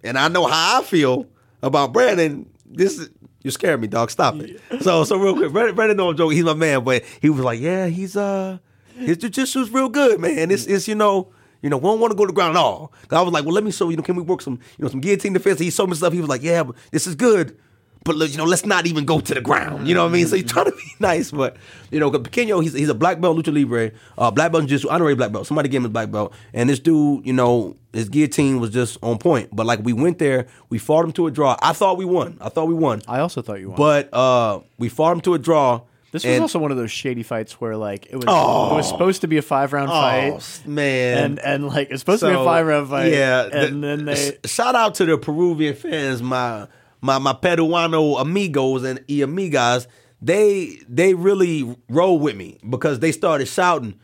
and 0.04 0.18
I 0.18 0.28
know 0.28 0.46
how 0.46 0.82
I 0.82 0.84
feel 0.84 1.28
about 1.64 1.94
Brandon, 1.94 2.50
this 2.66 3.10
You 3.44 3.52
scared 3.52 3.82
me, 3.82 3.88
dog. 3.88 4.12
Stop 4.12 4.36
it. 4.36 4.62
So, 4.82 5.04
so 5.04 5.18
real 5.18 5.36
quick, 5.36 5.52
Brandon, 5.52 5.76
Brandon 5.76 5.98
know 5.98 6.10
I'm 6.10 6.18
joking. 6.18 6.36
He's 6.38 6.46
my 6.46 6.54
man, 6.54 6.84
but 6.84 7.04
he 7.22 7.30
was 7.30 7.44
like, 7.44 7.60
yeah, 7.60 7.88
he's 7.88 8.16
uh, 8.16 8.60
his 8.96 9.18
jujitsu's 9.18 9.72
real 9.72 9.90
good, 9.90 10.20
man. 10.20 10.52
It's 10.52 10.66
it's 10.66 10.88
you 10.88 10.96
know. 10.96 11.32
You 11.64 11.70
know, 11.70 11.78
we 11.78 11.84
don't 11.84 12.00
want 12.00 12.10
to 12.10 12.18
go 12.18 12.26
to 12.26 12.32
the 12.32 12.34
ground 12.34 12.58
at 12.58 12.60
all. 12.60 12.92
I 13.12 13.22
was 13.22 13.32
like, 13.32 13.46
well, 13.46 13.54
let 13.54 13.64
me 13.64 13.70
show 13.70 13.90
you. 13.90 13.96
know, 13.96 14.02
can 14.02 14.16
we 14.16 14.24
work 14.24 14.42
some, 14.42 14.54
you 14.80 14.84
know, 14.84 14.90
some 14.90 15.00
guillotine 15.00 15.34
defense? 15.34 15.60
He 15.60 15.70
showed 15.70 15.90
me 15.90 15.96
stuff. 15.96 16.12
He 16.12 16.20
was 16.20 16.28
like, 16.28 16.42
yeah, 16.42 16.64
but 16.64 16.76
this 16.90 17.06
is 17.06 17.14
good. 17.14 17.56
But 18.04 18.16
you 18.32 18.38
know, 18.38 18.46
let's 18.46 18.66
not 18.66 18.88
even 18.88 19.06
go 19.06 19.20
to 19.20 19.34
the 19.36 19.42
ground. 19.42 19.88
You 19.88 19.94
know 19.94 20.04
what 20.04 20.10
I 20.10 20.14
mean? 20.14 20.26
So 20.26 20.36
he's 20.36 20.50
trying 20.52 20.66
to 20.66 20.72
be 20.72 20.84
nice, 21.00 21.30
but 21.30 21.56
you 21.92 22.00
know, 22.00 22.10
Pequeño, 22.10 22.64
he's 22.64 22.74
he's 22.74 22.90
a 22.90 22.96
black 22.96 23.22
belt 23.22 23.38
lucha 23.38 23.54
libre, 23.54 23.92
uh, 24.18 24.32
black 24.32 24.52
belt 24.52 24.64
jiu-jitsu, 24.64 24.90
honorary 24.90 25.14
black 25.14 25.32
belt. 25.32 25.46
Somebody 25.46 25.70
gave 25.70 25.82
him 25.82 25.86
a 25.86 25.90
black 25.90 26.10
belt, 26.10 26.34
and 26.54 26.68
this 26.68 26.80
dude, 26.80 27.26
you 27.28 27.34
know, 27.34 27.76
his 27.94 28.10
guillotine 28.10 28.60
was 28.60 28.72
just 28.72 28.98
on 29.04 29.20
point. 29.20 29.56
But 29.56 29.68
like 29.68 29.82
we 29.84 29.94
went 29.94 30.18
there, 30.18 30.48
we 30.70 30.80
fought 30.80 31.06
him 31.06 31.12
to 31.14 31.28
a 31.28 31.32
draw. 31.32 31.56
I 31.62 31.74
thought 31.74 31.98
we 31.98 32.06
won. 32.06 32.38
I 32.42 32.50
thought 32.50 32.66
we 32.68 32.74
won, 32.74 33.04
I 33.08 33.20
also 33.20 33.44
thought 33.44 33.60
you 33.60 33.70
won. 33.70 33.78
but 33.78 34.12
uh, 34.14 34.62
we 34.80 34.90
fought 34.90 35.12
him 35.12 35.22
to 35.22 35.36
a 35.36 35.38
draw. 35.40 35.82
this 36.12 36.24
was 36.24 36.34
and- 36.34 36.42
also 36.42 36.58
one 36.58 36.72
of 36.72 36.78
those 36.78 36.90
shady 36.92 37.22
fights 37.22 37.62
where 37.62 37.78
like 37.78 38.08
it 38.08 38.16
was 38.16 38.26
Oh. 38.28 38.72
it 38.74 38.78
was 38.78 38.88
supposed 38.90 39.22
to 39.22 39.28
be 39.28 39.38
a 39.38 39.44
five 39.44 39.74
round 39.74 39.92
oh 39.92 39.94
fight. 40.40 40.64
man, 40.68 41.18
And 41.24 41.40
and 41.40 41.68
like 41.68 41.92
it's 41.92 42.00
supposed 42.00 42.22
to 42.22 42.30
be 42.30 42.34
a 42.34 42.44
five 42.44 42.66
round 42.66 42.90
fight. 42.90 43.12
Yeah, 43.14 43.44
And 43.44 43.84
the- 43.84 43.88
then 43.88 44.06
they 44.06 44.16
sh- 44.44 44.50
shout 44.50 44.74
out 44.74 44.96
to 44.96 45.06
the 45.06 45.20
Peruvian 45.20 45.76
fans, 45.76 46.24
my 46.24 46.68
my 47.02 47.18
my 47.18 47.34
Peruano 47.34 48.20
amigos 48.22 48.84
and 48.84 49.00
y 49.10 49.16
amigas. 49.16 49.88
They 50.22 50.80
they 50.88 51.14
really 51.16 51.76
roll 51.90 52.20
with 52.20 52.36
me 52.36 52.60
because 52.70 53.00
they 53.00 53.12
started 53.12 53.48
shouting 53.48 54.00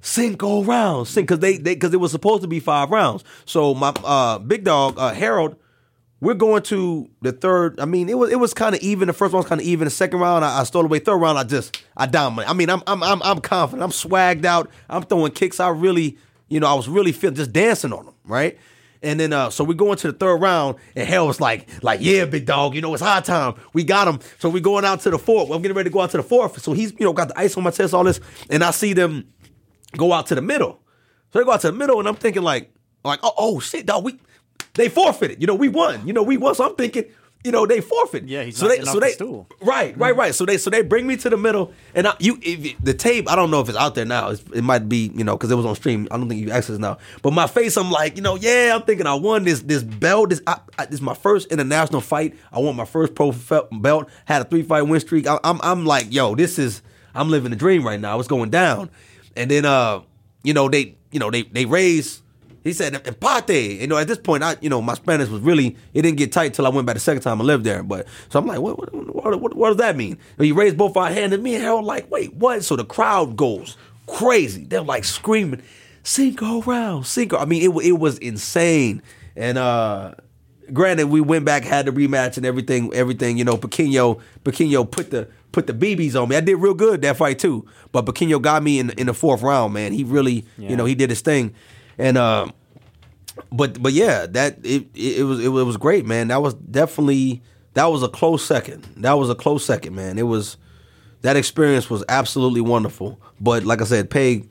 cinco 0.00 0.64
rounds, 0.64 1.14
because 1.14 1.38
they 1.40 1.58
they 1.58 1.74
because 1.74 1.92
it 1.92 2.00
was 2.00 2.10
supposed 2.10 2.42
to 2.42 2.48
be 2.48 2.60
five 2.60 2.90
rounds. 2.90 3.24
So 3.44 3.74
my 3.74 3.92
uh 4.04 4.38
big 4.38 4.64
dog 4.64 4.98
uh, 4.98 5.12
Harold. 5.12 5.56
We're 6.22 6.34
going 6.34 6.62
to 6.64 7.08
the 7.22 7.32
third. 7.32 7.80
I 7.80 7.86
mean, 7.86 8.10
it 8.10 8.18
was 8.18 8.30
it 8.30 8.38
was 8.38 8.52
kind 8.52 8.74
of 8.74 8.82
even. 8.82 9.06
The 9.08 9.14
first 9.14 9.32
one 9.32 9.40
was 9.40 9.48
kind 9.48 9.58
of 9.58 9.66
even. 9.66 9.86
The 9.86 9.90
second 9.90 10.20
round, 10.20 10.44
I, 10.44 10.60
I 10.60 10.64
stole 10.64 10.84
away. 10.84 10.98
Third 10.98 11.16
round, 11.16 11.38
I 11.38 11.44
just 11.44 11.82
I 11.96 12.04
dominated. 12.04 12.50
I 12.50 12.52
mean, 12.52 12.68
I'm 12.68 12.82
I'm 12.86 13.02
I'm 13.02 13.22
I'm 13.22 13.40
confident. 13.40 13.82
I'm 13.82 13.90
swagged 13.90 14.44
out. 14.44 14.68
I'm 14.90 15.02
throwing 15.02 15.32
kicks. 15.32 15.60
I 15.60 15.70
really, 15.70 16.18
you 16.48 16.60
know, 16.60 16.66
I 16.66 16.74
was 16.74 16.90
really 16.90 17.12
feeling 17.12 17.36
just 17.36 17.54
dancing 17.54 17.94
on 17.94 18.04
them, 18.04 18.14
right? 18.24 18.58
And 19.02 19.18
then 19.18 19.32
uh, 19.32 19.48
so 19.50 19.64
we 19.64 19.74
go 19.74 19.92
into 19.92 20.12
the 20.12 20.16
third 20.16 20.36
round, 20.36 20.76
and 20.94 21.08
Hell 21.08 21.26
was 21.26 21.40
like, 21.40 21.68
like, 21.82 22.00
yeah, 22.02 22.26
big 22.26 22.44
dog, 22.44 22.74
you 22.74 22.82
know, 22.82 22.92
it's 22.92 23.02
high 23.02 23.20
time. 23.20 23.54
We 23.72 23.82
got 23.82 24.06
him. 24.06 24.20
So 24.38 24.50
we 24.50 24.60
going 24.60 24.84
out 24.84 25.00
to 25.00 25.10
the 25.10 25.18
fourth. 25.18 25.50
I'm 25.50 25.62
getting 25.62 25.76
ready 25.76 25.88
to 25.88 25.92
go 25.94 26.00
out 26.00 26.10
to 26.10 26.18
the 26.18 26.22
fourth. 26.22 26.60
So 26.60 26.72
he's, 26.72 26.92
you 26.98 27.06
know, 27.06 27.12
got 27.12 27.28
the 27.28 27.38
ice 27.38 27.56
on 27.56 27.64
my 27.64 27.70
chest, 27.70 27.94
all 27.94 28.04
this, 28.04 28.20
and 28.50 28.62
I 28.62 28.72
see 28.72 28.92
them 28.92 29.26
go 29.96 30.12
out 30.12 30.26
to 30.26 30.34
the 30.34 30.42
middle. 30.42 30.80
So 31.32 31.38
they 31.38 31.44
go 31.44 31.52
out 31.52 31.62
to 31.62 31.70
the 31.70 31.76
middle, 31.76 31.98
and 31.98 32.08
I'm 32.08 32.16
thinking 32.16 32.42
like, 32.42 32.72
like, 33.02 33.20
oh, 33.22 33.32
oh 33.38 33.60
shit, 33.60 33.86
dog, 33.86 34.04
we 34.04 34.18
they 34.74 34.88
forfeited. 34.88 35.40
You 35.40 35.46
know, 35.46 35.54
we 35.54 35.68
won. 35.68 36.06
You 36.06 36.12
know, 36.12 36.22
we 36.22 36.36
won. 36.36 36.54
So 36.54 36.68
I'm 36.68 36.76
thinking, 36.76 37.04
you 37.42 37.52
know, 37.52 37.64
they 37.64 37.80
forfeit. 37.80 38.24
Yeah, 38.24 38.42
he's 38.42 38.58
so 38.58 38.68
they, 38.68 38.80
so 38.82 38.94
the 38.94 39.00
they, 39.00 39.12
stool. 39.12 39.46
right, 39.62 39.96
right, 39.96 40.14
right. 40.14 40.34
So 40.34 40.44
they, 40.44 40.58
so 40.58 40.68
they 40.68 40.82
bring 40.82 41.06
me 41.06 41.16
to 41.18 41.30
the 41.30 41.38
middle, 41.38 41.72
and 41.94 42.06
I, 42.06 42.14
you, 42.18 42.38
if, 42.42 42.76
the 42.82 42.92
tape. 42.92 43.30
I 43.30 43.36
don't 43.36 43.50
know 43.50 43.60
if 43.60 43.68
it's 43.68 43.78
out 43.78 43.94
there 43.94 44.04
now. 44.04 44.28
It's, 44.28 44.42
it 44.54 44.62
might 44.62 44.88
be, 44.88 45.10
you 45.14 45.24
know, 45.24 45.36
because 45.36 45.50
it 45.50 45.54
was 45.54 45.64
on 45.64 45.74
stream. 45.74 46.06
I 46.10 46.18
don't 46.18 46.28
think 46.28 46.40
you 46.40 46.50
access 46.50 46.78
now. 46.78 46.98
But 47.22 47.32
my 47.32 47.46
face, 47.46 47.78
I'm 47.78 47.90
like, 47.90 48.16
you 48.16 48.22
know, 48.22 48.36
yeah, 48.36 48.72
I'm 48.74 48.82
thinking 48.82 49.06
I 49.06 49.14
won 49.14 49.44
this 49.44 49.62
this 49.62 49.82
belt. 49.82 50.30
This, 50.30 50.42
I, 50.46 50.60
I, 50.78 50.84
this 50.84 50.96
is 50.96 51.02
my 51.02 51.14
first 51.14 51.50
international 51.50 52.02
fight. 52.02 52.36
I 52.52 52.58
won 52.58 52.76
my 52.76 52.84
first 52.84 53.14
pro 53.14 53.32
belt. 53.72 54.10
Had 54.26 54.42
a 54.42 54.44
three 54.44 54.62
fight 54.62 54.82
win 54.82 55.00
streak. 55.00 55.26
I, 55.26 55.38
I'm, 55.42 55.60
I'm 55.62 55.86
like, 55.86 56.12
yo, 56.12 56.34
this 56.34 56.58
is, 56.58 56.82
I'm 57.14 57.30
living 57.30 57.50
the 57.50 57.56
dream 57.56 57.86
right 57.86 58.00
now. 58.00 58.18
It's 58.18 58.28
going 58.28 58.50
down. 58.50 58.90
And 59.34 59.50
then, 59.50 59.64
uh, 59.64 60.02
you 60.42 60.52
know, 60.52 60.68
they, 60.68 60.96
you 61.10 61.20
know, 61.20 61.30
they, 61.30 61.42
they 61.42 61.64
raise. 61.64 62.20
He 62.62 62.72
said 62.74 62.94
empate. 63.06 63.80
You 63.80 63.86
know, 63.86 63.96
at 63.96 64.06
this 64.08 64.18
point, 64.18 64.42
I 64.42 64.56
you 64.60 64.68
know 64.68 64.82
my 64.82 64.94
Spanish 64.94 65.28
was 65.28 65.40
really 65.40 65.76
it 65.94 66.02
didn't 66.02 66.18
get 66.18 66.30
tight 66.32 66.54
till 66.54 66.66
I 66.66 66.68
went 66.70 66.86
back 66.86 66.94
the 66.94 67.00
second 67.00 67.22
time 67.22 67.40
I 67.40 67.44
lived 67.44 67.64
there. 67.64 67.82
But 67.82 68.06
so 68.28 68.38
I'm 68.38 68.46
like, 68.46 68.60
what 68.60 68.78
what 68.78 69.14
what, 69.14 69.40
what, 69.40 69.54
what 69.56 69.68
does 69.68 69.76
that 69.78 69.96
mean? 69.96 70.18
And 70.36 70.44
he 70.44 70.52
raised 70.52 70.76
both 70.76 70.96
our 70.96 71.10
hands, 71.10 71.32
and 71.32 71.42
me 71.42 71.54
and 71.54 71.64
Harold 71.64 71.84
like, 71.84 72.10
wait, 72.10 72.34
what? 72.34 72.62
So 72.64 72.76
the 72.76 72.84
crowd 72.84 73.36
goes 73.36 73.76
crazy. 74.06 74.64
They're 74.64 74.82
like 74.82 75.04
screaming, 75.04 75.62
cinco 76.02 76.62
round, 76.62 77.06
cinco. 77.06 77.38
I 77.38 77.44
mean, 77.44 77.62
it 77.62 77.84
it 77.86 77.92
was 77.98 78.18
insane. 78.18 79.02
And 79.36 79.56
uh 79.58 80.14
granted, 80.72 81.06
we 81.08 81.20
went 81.20 81.44
back, 81.44 81.64
had 81.64 81.86
the 81.86 81.92
rematch 81.92 82.36
and 82.36 82.44
everything. 82.46 82.92
Everything 82.94 83.38
you 83.38 83.44
know, 83.44 83.56
Pequeño 83.56 84.20
Pequeño 84.44 84.90
put 84.90 85.10
the 85.10 85.28
put 85.52 85.66
the 85.66 85.72
BBs 85.72 86.20
on 86.20 86.28
me. 86.28 86.36
I 86.36 86.40
did 86.40 86.56
real 86.56 86.74
good 86.74 87.02
that 87.02 87.16
fight 87.16 87.38
too. 87.38 87.66
But 87.92 88.06
Pequeño 88.06 88.40
got 88.40 88.62
me 88.62 88.78
in 88.78 88.90
in 88.90 89.06
the 89.06 89.14
fourth 89.14 89.42
round. 89.42 89.72
Man, 89.74 89.92
he 89.92 90.04
really 90.04 90.44
Yeah. 90.58 90.70
you 90.70 90.76
know 90.76 90.84
he 90.84 90.94
did 90.94 91.10
his 91.10 91.20
thing. 91.22 91.54
And 92.00 92.16
uh, 92.18 92.48
but 93.52 93.80
but 93.82 93.92
yeah, 93.92 94.26
that 94.26 94.58
it, 94.64 94.88
it 94.94 95.18
it 95.18 95.24
was 95.24 95.44
it 95.44 95.48
was 95.48 95.76
great, 95.76 96.06
man. 96.06 96.28
That 96.28 96.42
was 96.42 96.54
definitely 96.54 97.42
that 97.74 97.86
was 97.86 98.02
a 98.02 98.08
close 98.08 98.44
second. 98.44 98.84
That 98.96 99.12
was 99.14 99.30
a 99.30 99.34
close 99.34 99.64
second, 99.64 99.94
man. 99.94 100.18
It 100.18 100.24
was 100.24 100.56
that 101.22 101.36
experience 101.36 101.90
was 101.90 102.04
absolutely 102.08 102.60
wonderful. 102.60 103.20
But 103.40 103.64
like 103.64 103.80
I 103.80 103.84
said, 103.84 104.10
Pague, 104.10 104.48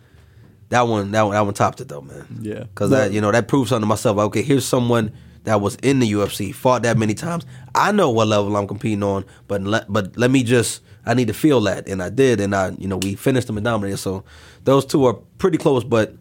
that 0.70 0.84
one 0.84 1.12
that 1.12 1.24
one 1.24 1.34
that 1.34 1.42
one 1.42 1.54
topped 1.54 1.82
it 1.82 1.88
though, 1.88 2.02
man. 2.02 2.40
Yeah. 2.42 2.60
because 2.60 2.92
that 2.92 3.12
you 3.12 3.22
know 3.22 3.32
that 3.32 3.48
proves 3.48 3.70
something 3.70 3.84
to 3.84 3.88
myself. 3.88 4.18
Like, 4.18 4.28
okay, 4.28 4.42
here's 4.44 4.66
someone 4.66 5.12
that 5.46 5.62
was 5.62 5.76
in 5.78 6.00
the 6.00 6.12
UFC, 6.12 6.54
fought 6.54 6.84
that 6.84 6.98
many 6.98 7.14
times. 7.14 7.46
I 7.74 7.92
know 7.92 8.10
what 8.10 8.28
level 8.28 8.56
I'm 8.56 8.68
competing 8.68 9.04
on, 9.04 9.26
but 9.48 9.62
let, 9.64 9.92
but 9.92 10.16
let 10.18 10.30
me 10.30 10.44
just 10.44 10.82
I 11.06 11.14
need 11.14 11.28
to 11.28 11.34
feel 11.34 11.62
that, 11.62 11.88
and 11.88 12.04
I 12.04 12.10
did, 12.10 12.40
and 12.40 12.56
I 12.56 12.72
you 12.78 12.88
know 12.88 12.98
we 12.98 13.16
finished 13.16 13.48
them 13.48 13.58
and 13.58 13.64
dominated. 13.64 13.98
So 13.98 14.24
those 14.66 14.86
two 14.86 15.06
are 15.06 15.16
pretty 15.40 15.58
close, 15.58 15.84
but 15.84 16.14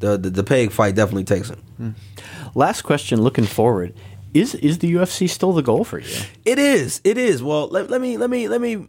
the 0.00 0.18
the, 0.18 0.30
the 0.30 0.44
Pague 0.44 0.72
fight 0.72 0.94
definitely 0.94 1.24
takes 1.24 1.50
it. 1.50 1.58
last 2.54 2.82
question 2.82 3.22
looking 3.22 3.44
forward. 3.44 3.94
Is 4.34 4.54
is 4.56 4.78
the 4.78 4.92
UFC 4.94 5.28
still 5.28 5.52
the 5.52 5.62
goal 5.62 5.84
for 5.84 5.98
you? 5.98 6.22
It 6.44 6.58
is. 6.58 7.00
It 7.04 7.18
is. 7.18 7.42
Well, 7.42 7.68
let, 7.68 7.90
let 7.90 8.00
me 8.00 8.16
let 8.16 8.30
me 8.30 8.48
let 8.48 8.60
me. 8.60 8.86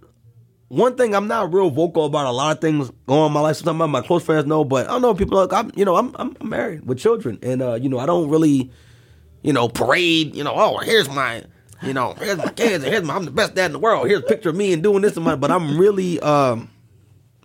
One 0.67 0.95
thing 0.95 1.13
I'm 1.13 1.27
not 1.27 1.53
real 1.53 1.69
vocal 1.69 2.05
about 2.05 2.27
a 2.27 2.31
lot 2.31 2.55
of 2.55 2.61
things 2.61 2.91
going 3.05 3.19
on 3.21 3.27
in 3.27 3.33
my 3.33 3.41
life. 3.41 3.57
Sometimes 3.57 3.91
my 3.91 4.01
close 4.01 4.23
friends 4.23 4.45
know, 4.45 4.63
but 4.63 4.87
I 4.87 4.91
don't 4.91 5.01
know 5.01 5.13
people. 5.13 5.37
Look, 5.37 5.51
I'm 5.51 5.71
you 5.75 5.83
know 5.83 5.95
I'm 5.95 6.15
I'm 6.17 6.37
married 6.43 6.87
with 6.87 6.99
children, 6.99 7.39
and 7.41 7.61
uh, 7.61 7.73
you 7.73 7.89
know 7.89 7.97
I 7.99 8.05
don't 8.05 8.29
really, 8.29 8.71
you 9.41 9.51
know, 9.51 9.67
parade. 9.67 10.35
You 10.35 10.43
know, 10.43 10.53
oh 10.55 10.77
here's 10.79 11.09
my. 11.09 11.43
You 11.83 11.93
know, 11.93 12.13
here's 12.13 12.37
my 12.37 12.51
kids, 12.51 12.83
and 12.83 12.93
here's 12.93 13.03
my, 13.03 13.15
I'm 13.15 13.25
the 13.25 13.31
best 13.31 13.55
dad 13.55 13.65
in 13.65 13.71
the 13.71 13.79
world. 13.79 14.07
Here's 14.07 14.19
a 14.19 14.27
picture 14.27 14.49
of 14.49 14.55
me 14.55 14.71
and 14.71 14.83
doing 14.83 15.01
this 15.01 15.15
and 15.15 15.25
my, 15.25 15.33
but 15.33 15.49
I'm 15.49 15.79
really, 15.79 16.19
um, 16.19 16.69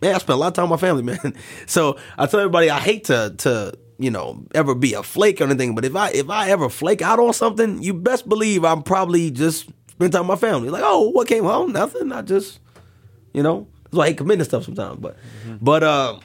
man, 0.03 0.15
I 0.15 0.19
spend 0.19 0.35
a 0.35 0.41
lot 0.41 0.49
of 0.49 0.53
time 0.55 0.71
with 0.71 0.81
my 0.81 0.87
family, 0.87 1.03
man. 1.23 1.35
So 1.67 1.99
I 2.19 2.27
tell 2.27 2.41
everybody 2.41 2.71
I 2.71 2.81
hate 2.81 3.05
to 3.05 3.35
to 3.39 3.73
you 3.99 4.11
know 4.11 4.45
ever 4.55 4.75
be 4.75 4.95
a 4.95 5.03
flake 5.03 5.41
or 5.41 5.45
anything, 5.45 5.75
but 5.75 5.85
if 5.85 5.97
I 5.97 6.11
if 6.11 6.31
I 6.31 6.51
ever 6.51 6.69
flake 6.69 7.03
out 7.03 7.19
on 7.19 7.33
something, 7.33 7.83
you 7.83 7.95
best 7.95 8.29
believe 8.29 8.65
I'm 8.65 8.83
probably 8.83 9.31
just 9.31 9.69
spend 9.97 10.13
time 10.13 10.29
with 10.29 10.41
my 10.41 10.49
family. 10.49 10.71
Like, 10.71 10.83
oh, 10.85 11.11
what 11.11 11.29
came 11.29 11.45
home? 11.45 11.73
Nothing. 11.73 12.13
I 12.13 12.23
just, 12.23 12.61
you 13.33 13.43
know, 13.43 13.67
that's 13.85 13.95
why 13.97 14.05
I 14.05 14.09
hate 14.09 14.19
committing 14.19 14.45
stuff 14.45 14.65
sometimes. 14.65 14.99
But 15.01 15.17
but 15.61 15.83
uh, 15.83 16.21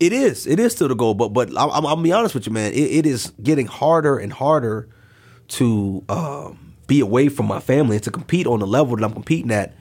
it 0.00 0.12
is 0.12 0.46
it 0.46 0.58
is 0.58 0.72
still 0.72 0.88
the 0.88 0.94
goal. 0.94 1.14
But 1.14 1.28
but 1.28 1.50
I'm, 1.50 1.70
I'm, 1.70 1.86
I'll 1.86 1.96
be 1.96 2.12
honest 2.12 2.34
with 2.34 2.46
you, 2.46 2.52
man. 2.52 2.72
It, 2.72 2.76
it 2.76 3.06
is 3.06 3.32
getting 3.42 3.66
harder 3.66 4.18
and 4.18 4.32
harder 4.32 4.88
to 5.48 6.04
um, 6.08 6.74
be 6.86 7.00
away 7.00 7.28
from 7.28 7.46
my 7.46 7.60
family 7.60 7.96
and 7.96 8.04
to 8.04 8.10
compete 8.10 8.46
on 8.46 8.60
the 8.60 8.66
level 8.66 8.96
that 8.96 9.04
I'm 9.04 9.12
competing 9.12 9.50
at. 9.50 9.74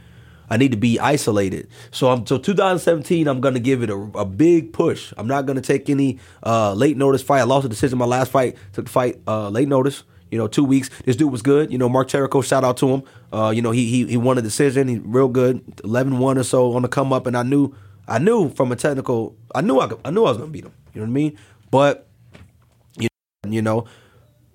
I 0.49 0.57
need 0.57 0.71
to 0.71 0.77
be 0.77 0.99
isolated. 0.99 1.67
So 1.91 2.09
I'm 2.09 2.25
so 2.25 2.37
2017. 2.37 3.27
I'm 3.27 3.41
gonna 3.41 3.59
give 3.59 3.83
it 3.83 3.89
a, 3.89 3.95
a 4.15 4.25
big 4.25 4.73
push. 4.73 5.13
I'm 5.17 5.27
not 5.27 5.45
gonna 5.45 5.61
take 5.61 5.89
any 5.89 6.19
uh, 6.43 6.73
late 6.73 6.97
notice 6.97 7.21
fight. 7.21 7.39
I 7.39 7.43
lost 7.43 7.65
a 7.65 7.69
decision 7.69 7.97
my 7.97 8.05
last 8.05 8.31
fight. 8.31 8.55
Took 8.73 8.85
the 8.85 8.91
fight 8.91 9.19
uh, 9.27 9.49
late 9.49 9.67
notice. 9.67 10.03
You 10.31 10.37
know, 10.37 10.47
two 10.47 10.63
weeks. 10.63 10.89
This 11.05 11.15
dude 11.15 11.31
was 11.31 11.41
good. 11.41 11.71
You 11.71 11.77
know, 11.77 11.87
Mark 11.87 12.09
Cherico, 12.09 12.43
shout 12.43 12.63
out 12.63 12.77
to 12.77 12.89
him. 12.89 13.03
Uh, 13.31 13.51
you 13.55 13.61
know, 13.61 13.71
he 13.71 13.89
he 13.89 14.05
he 14.05 14.17
won 14.17 14.37
a 14.37 14.41
decision. 14.41 14.87
He 14.87 14.99
real 14.99 15.29
good. 15.29 15.65
11-1 15.77 16.37
or 16.37 16.43
so 16.43 16.73
on 16.73 16.81
the 16.81 16.87
come 16.87 17.13
up, 17.13 17.27
and 17.27 17.37
I 17.37 17.43
knew 17.43 17.73
I 18.07 18.19
knew 18.19 18.49
from 18.49 18.71
a 18.71 18.75
technical. 18.75 19.35
I 19.53 19.61
knew 19.61 19.79
I 19.79 19.87
could, 19.87 19.99
I 20.05 20.11
knew 20.11 20.23
I 20.25 20.29
was 20.29 20.37
gonna 20.37 20.51
beat 20.51 20.65
him. 20.65 20.73
You 20.93 21.01
know 21.01 21.05
what 21.05 21.11
I 21.11 21.13
mean? 21.13 21.37
But 21.71 22.07
you 22.97 23.07
know, 23.43 23.51
you 23.51 23.61
know, 23.61 23.85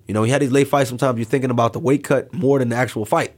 you 0.07 0.13
know, 0.13 0.23
he 0.23 0.31
had 0.31 0.41
these 0.41 0.51
late 0.51 0.67
fights. 0.67 0.89
Sometimes 0.89 1.17
you're 1.17 1.25
thinking 1.25 1.51
about 1.51 1.73
the 1.73 1.79
weight 1.79 2.03
cut 2.03 2.33
more 2.33 2.59
than 2.59 2.69
the 2.69 2.75
actual 2.75 3.05
fight. 3.05 3.33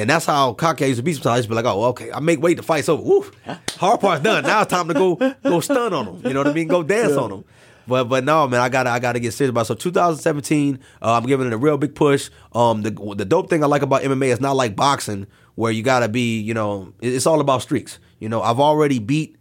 And 0.00 0.08
that's 0.08 0.24
how 0.24 0.54
cocky 0.54 0.84
I 0.84 0.88
used 0.88 0.98
to 0.98 1.02
be 1.02 1.12
sometimes. 1.12 1.32
I 1.32 1.36
used 1.36 1.48
to 1.48 1.50
be 1.50 1.56
like, 1.56 1.66
oh, 1.66 1.84
okay, 1.86 2.10
I 2.10 2.20
make 2.20 2.40
weight, 2.40 2.56
the 2.56 2.62
fight's 2.62 2.88
over. 2.88 3.02
Woo. 3.02 3.30
Hard 3.76 4.00
part's 4.00 4.22
done. 4.22 4.44
Now 4.44 4.62
it's 4.62 4.70
time 4.70 4.88
to 4.88 4.94
go 4.94 5.16
go 5.42 5.60
stun 5.60 5.92
on 5.92 6.06
them. 6.06 6.22
You 6.24 6.32
know 6.32 6.40
what 6.40 6.48
I 6.48 6.52
mean? 6.52 6.68
Go 6.68 6.82
dance 6.82 7.12
on 7.12 7.30
them. 7.30 7.44
But 7.86 8.04
but 8.04 8.24
no, 8.24 8.46
man, 8.48 8.60
I 8.60 8.68
gotta 8.68 8.90
I 8.90 8.98
gotta 8.98 9.20
get 9.20 9.34
serious 9.34 9.50
about 9.50 9.62
it. 9.62 9.64
So 9.66 9.74
2017, 9.74 10.78
uh, 11.02 11.12
I'm 11.14 11.26
giving 11.26 11.46
it 11.46 11.52
a 11.52 11.58
real 11.58 11.76
big 11.76 11.94
push. 11.94 12.30
Um, 12.52 12.82
the 12.82 12.90
the 13.16 13.24
dope 13.24 13.50
thing 13.50 13.62
I 13.62 13.66
like 13.66 13.82
about 13.82 14.02
MMA 14.02 14.28
is 14.28 14.40
not 14.40 14.56
like 14.56 14.76
boxing 14.76 15.26
where 15.56 15.72
you 15.72 15.82
gotta 15.82 16.08
be, 16.08 16.40
you 16.40 16.54
know, 16.54 16.94
it's 17.00 17.26
all 17.26 17.40
about 17.40 17.62
streaks. 17.62 17.98
You 18.20 18.28
know, 18.28 18.42
I've 18.42 18.60
already 18.60 19.00
beat 19.00 19.36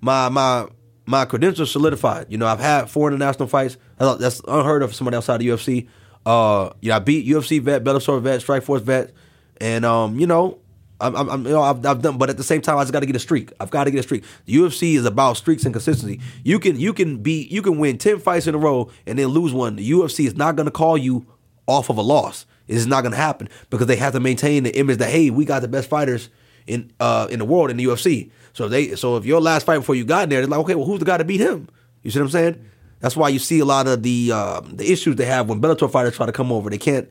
my 0.00 0.28
my 0.28 0.68
my 1.06 1.24
credentials 1.24 1.72
solidified. 1.72 2.26
You 2.28 2.38
know, 2.38 2.46
I've 2.46 2.60
had 2.60 2.90
four 2.90 3.08
international 3.08 3.48
fights. 3.48 3.76
That's 3.96 4.20
that's 4.20 4.40
unheard 4.46 4.82
of 4.82 4.90
for 4.90 4.96
somebody 4.96 5.16
outside 5.16 5.40
the 5.40 5.48
UFC. 5.48 5.88
Uh, 6.26 6.70
yeah, 6.82 6.96
I 6.96 6.98
beat 6.98 7.26
UFC 7.26 7.60
vet, 7.62 7.82
Bellator 7.82 8.20
vet, 8.20 8.40
Strikeforce 8.42 8.82
vet, 8.82 9.12
and 9.60 9.84
um, 9.84 10.18
you 10.18 10.26
know, 10.26 10.58
I'm, 11.00 11.14
I'm, 11.14 11.44
you 11.46 11.52
know, 11.52 11.62
I've, 11.62 11.84
I've 11.84 12.02
done. 12.02 12.18
But 12.18 12.30
at 12.30 12.36
the 12.36 12.42
same 12.42 12.60
time, 12.60 12.78
I 12.78 12.82
just 12.82 12.92
got 12.92 13.00
to 13.00 13.06
get 13.06 13.16
a 13.16 13.20
streak. 13.20 13.52
I've 13.60 13.70
got 13.70 13.84
to 13.84 13.90
get 13.90 14.00
a 14.00 14.02
streak. 14.02 14.24
The 14.46 14.56
UFC 14.56 14.94
is 14.94 15.04
about 15.04 15.36
streaks 15.36 15.64
and 15.64 15.72
consistency. 15.72 16.20
You 16.44 16.58
can 16.58 16.78
you 16.78 16.92
can 16.92 17.18
be 17.18 17.46
you 17.50 17.62
can 17.62 17.78
win 17.78 17.98
ten 17.98 18.18
fights 18.18 18.46
in 18.46 18.54
a 18.54 18.58
row 18.58 18.90
and 19.06 19.18
then 19.18 19.28
lose 19.28 19.52
one. 19.52 19.76
The 19.76 19.90
UFC 19.90 20.26
is 20.26 20.36
not 20.36 20.56
going 20.56 20.66
to 20.66 20.72
call 20.72 20.98
you 20.98 21.26
off 21.66 21.90
of 21.90 21.98
a 21.98 22.02
loss. 22.02 22.46
It's 22.66 22.86
not 22.86 23.02
gonna 23.02 23.16
happen 23.16 23.48
because 23.70 23.86
they 23.86 23.96
have 23.96 24.12
to 24.12 24.20
maintain 24.20 24.62
the 24.62 24.76
image 24.76 24.98
that 24.98 25.08
hey, 25.08 25.30
we 25.30 25.44
got 25.44 25.62
the 25.62 25.68
best 25.68 25.88
fighters 25.88 26.28
in 26.66 26.92
uh 27.00 27.26
in 27.30 27.38
the 27.38 27.44
world 27.44 27.70
in 27.70 27.78
the 27.78 27.84
UFC. 27.84 28.30
So 28.52 28.68
they 28.68 28.94
so 28.94 29.16
if 29.16 29.24
your 29.24 29.40
last 29.40 29.64
fight 29.64 29.78
before 29.78 29.94
you 29.94 30.04
got 30.04 30.24
in 30.24 30.28
there, 30.28 30.40
they're 30.40 30.48
like, 30.48 30.60
okay, 30.60 30.74
well, 30.74 30.84
who's 30.84 30.98
the 30.98 31.06
guy 31.06 31.16
to 31.16 31.24
beat 31.24 31.40
him? 31.40 31.68
You 32.02 32.10
see 32.10 32.18
what 32.18 32.26
I'm 32.26 32.30
saying? 32.30 32.64
That's 33.00 33.16
why 33.16 33.28
you 33.28 33.38
see 33.38 33.60
a 33.60 33.64
lot 33.64 33.86
of 33.86 34.02
the 34.02 34.32
uh, 34.32 34.60
the 34.60 34.90
issues 34.90 35.16
they 35.16 35.24
have 35.24 35.48
when 35.48 35.60
Bellator 35.62 35.90
fighters 35.90 36.16
try 36.16 36.26
to 36.26 36.32
come 36.32 36.52
over. 36.52 36.68
They 36.68 36.78
can't. 36.78 37.08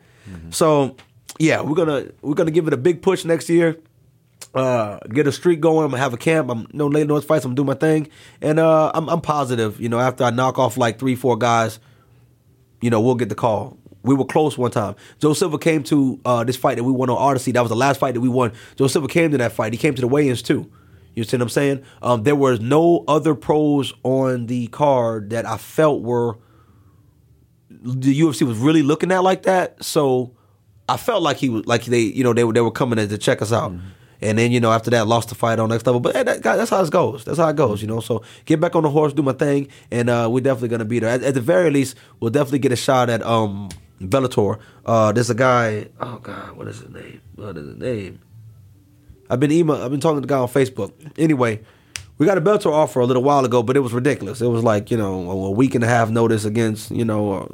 So 0.51 0.95
yeah, 1.39 1.61
we're 1.61 1.75
gonna 1.75 2.07
we're 2.21 2.33
gonna 2.33 2.51
give 2.51 2.67
it 2.67 2.73
a 2.73 2.77
big 2.77 3.01
push 3.01 3.25
next 3.25 3.49
year. 3.49 3.77
Uh, 4.53 4.99
get 5.11 5.27
a 5.27 5.31
streak 5.31 5.59
going. 5.59 5.85
I'm 5.85 5.91
gonna 5.91 6.01
have 6.01 6.13
a 6.13 6.17
camp. 6.17 6.49
I'm 6.49 6.67
no 6.73 6.87
late 6.87 7.07
noise 7.07 7.25
fights. 7.25 7.45
I'm 7.45 7.51
gonna 7.51 7.55
do 7.55 7.63
my 7.63 7.73
thing, 7.73 8.09
and 8.41 8.59
uh, 8.59 8.91
I'm 8.93 9.09
I'm 9.09 9.21
positive. 9.21 9.79
You 9.79 9.89
know, 9.89 9.99
after 9.99 10.23
I 10.23 10.31
knock 10.31 10.57
off 10.57 10.77
like 10.77 10.99
three 10.99 11.15
four 11.15 11.37
guys, 11.37 11.79
you 12.81 12.89
know, 12.89 13.01
we'll 13.01 13.15
get 13.15 13.29
the 13.29 13.35
call. 13.35 13.77
We 14.03 14.15
were 14.15 14.25
close 14.25 14.57
one 14.57 14.71
time. 14.71 14.95
Joe 15.19 15.33
Silva 15.33 15.57
came 15.57 15.83
to 15.83 16.19
uh, 16.23 16.43
this 16.43 16.55
fight 16.55 16.75
that 16.75 16.83
we 16.83 16.93
won 16.93 17.09
on 17.09 17.17
Odyssey. 17.17 17.51
That 17.51 17.61
was 17.61 17.69
the 17.69 17.75
last 17.75 17.99
fight 17.99 18.13
that 18.13 18.21
we 18.21 18.29
won. 18.29 18.53
Joe 18.77 18.87
Silva 18.87 19.07
came 19.07 19.31
to 19.31 19.37
that 19.39 19.51
fight. 19.51 19.73
He 19.73 19.77
came 19.77 19.95
to 19.95 20.01
the 20.01 20.07
weigh-ins 20.07 20.41
too. 20.41 20.71
You 21.13 21.23
see 21.23 21.35
what 21.35 21.41
I'm 21.41 21.49
saying? 21.49 21.83
Um, 22.01 22.23
there 22.23 22.35
was 22.35 22.61
no 22.61 23.03
other 23.07 23.35
pros 23.35 23.91
on 24.03 24.45
the 24.45 24.67
card 24.67 25.31
that 25.31 25.45
I 25.45 25.57
felt 25.57 26.03
were 26.03 26.37
the 27.69 28.19
UFC 28.19 28.43
was 28.43 28.57
really 28.57 28.83
looking 28.83 29.11
at 29.11 29.23
like 29.23 29.43
that. 29.43 29.83
So 29.83 30.36
I 30.89 30.97
felt 30.97 31.21
like 31.21 31.37
he 31.37 31.49
was 31.49 31.65
like 31.65 31.85
they 31.85 32.01
you 32.01 32.23
know 32.23 32.33
they 32.33 32.43
were 32.43 32.53
they 32.53 32.61
were 32.61 32.71
coming 32.71 32.99
in 32.99 33.09
to 33.09 33.17
check 33.17 33.41
us 33.41 33.51
out. 33.51 33.73
And 34.19 34.39
then 34.39 34.51
you 34.51 34.59
know 34.59 34.71
after 34.71 34.89
that 34.91 35.07
lost 35.07 35.29
the 35.29 35.35
fight 35.35 35.59
on 35.59 35.69
next 35.69 35.85
level, 35.85 35.99
but 35.99 36.15
hey, 36.15 36.23
that, 36.23 36.41
that's 36.41 36.71
how 36.71 36.81
it 36.81 36.89
goes. 36.89 37.23
That's 37.23 37.37
how 37.37 37.49
it 37.49 37.55
goes, 37.55 37.81
you 37.81 37.87
know. 37.87 37.99
So 37.99 38.23
get 38.45 38.59
back 38.59 38.75
on 38.75 38.83
the 38.83 38.89
horse, 38.89 39.13
do 39.13 39.21
my 39.21 39.33
thing, 39.33 39.67
and 39.91 40.09
uh, 40.09 40.27
we're 40.31 40.41
definitely 40.41 40.69
gonna 40.69 40.85
be 40.85 40.99
there. 40.99 41.09
At, 41.09 41.23
at 41.23 41.33
the 41.35 41.41
very 41.41 41.69
least, 41.69 41.97
we'll 42.19 42.31
definitely 42.31 42.59
get 42.59 42.71
a 42.71 42.75
shot 42.75 43.09
at 43.09 43.21
um, 43.21 43.69
Bellator. 44.01 44.59
Uh, 44.85 45.11
there's 45.11 45.29
a 45.29 45.35
guy. 45.35 45.89
Oh 45.99 46.17
God, 46.17 46.57
what 46.57 46.67
is 46.67 46.79
his 46.79 46.89
name? 46.89 47.21
What 47.35 47.57
is 47.57 47.67
his 47.67 47.77
name? 47.77 48.19
I've 49.29 49.39
been 49.39 49.51
email. 49.51 49.75
I've 49.75 49.91
been 49.91 49.99
talking 49.99 50.17
to 50.17 50.21
the 50.21 50.27
guy 50.27 50.39
on 50.39 50.47
Facebook. 50.47 50.93
Anyway, 51.17 51.61
we 52.17 52.25
got 52.25 52.37
a 52.37 52.41
Bellator 52.41 52.71
offer 52.71 53.01
a 53.01 53.05
little 53.05 53.23
while 53.23 53.45
ago, 53.45 53.61
but 53.61 53.77
it 53.77 53.81
was 53.81 53.93
ridiculous. 53.93 54.41
It 54.41 54.47
was 54.47 54.63
like 54.63 54.89
you 54.89 54.97
know 54.97 55.29
a, 55.29 55.45
a 55.47 55.51
week 55.51 55.75
and 55.75 55.83
a 55.83 55.87
half 55.87 56.09
notice 56.09 56.45
against 56.45 56.89
you 56.91 57.05
know. 57.05 57.33
Uh, 57.33 57.47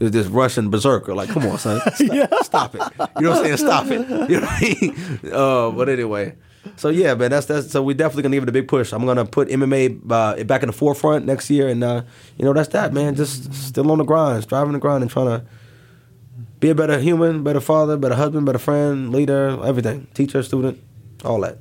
this, 0.00 0.10
this 0.10 0.26
Russian 0.26 0.70
berserker, 0.70 1.14
like, 1.14 1.28
come 1.28 1.46
on, 1.46 1.58
son, 1.58 1.80
stop, 1.94 2.44
stop 2.44 2.74
it. 2.74 2.82
You 3.18 3.26
know 3.26 3.30
what 3.30 3.38
I'm 3.38 3.44
saying? 3.44 3.56
Stop 3.58 3.86
it. 3.86 4.00
You 4.30 4.40
know 4.40 4.46
what 4.46 4.62
I 4.62 4.76
mean? 4.80 5.32
Uh, 5.32 5.70
but 5.70 5.88
anyway, 5.88 6.34
so 6.76 6.88
yeah, 6.88 7.14
man, 7.14 7.30
that's 7.30 7.46
that's. 7.46 7.70
So 7.70 7.82
we 7.82 7.94
definitely 7.94 8.22
gonna 8.24 8.36
give 8.36 8.42
it 8.44 8.48
a 8.48 8.52
big 8.52 8.68
push. 8.68 8.92
I'm 8.92 9.04
gonna 9.06 9.24
put 9.24 9.48
MMA 9.48 10.00
uh, 10.10 10.44
back 10.44 10.62
in 10.62 10.68
the 10.68 10.72
forefront 10.72 11.26
next 11.26 11.50
year, 11.50 11.68
and 11.68 11.84
uh, 11.84 12.02
you 12.36 12.44
know 12.44 12.52
that's 12.52 12.68
that, 12.70 12.92
man. 12.92 13.14
Just 13.14 13.52
still 13.54 13.90
on 13.90 13.98
the 13.98 14.04
grind, 14.04 14.42
striving 14.42 14.72
the 14.72 14.78
grind, 14.78 15.02
and 15.02 15.10
trying 15.10 15.26
to 15.26 15.44
be 16.60 16.70
a 16.70 16.74
better 16.74 16.98
human, 16.98 17.42
better 17.42 17.60
father, 17.60 17.96
better 17.96 18.14
husband, 18.14 18.46
better 18.46 18.58
friend, 18.58 19.12
leader, 19.12 19.58
everything, 19.64 20.06
teacher, 20.14 20.42
student, 20.42 20.82
all 21.24 21.40
that. 21.40 21.58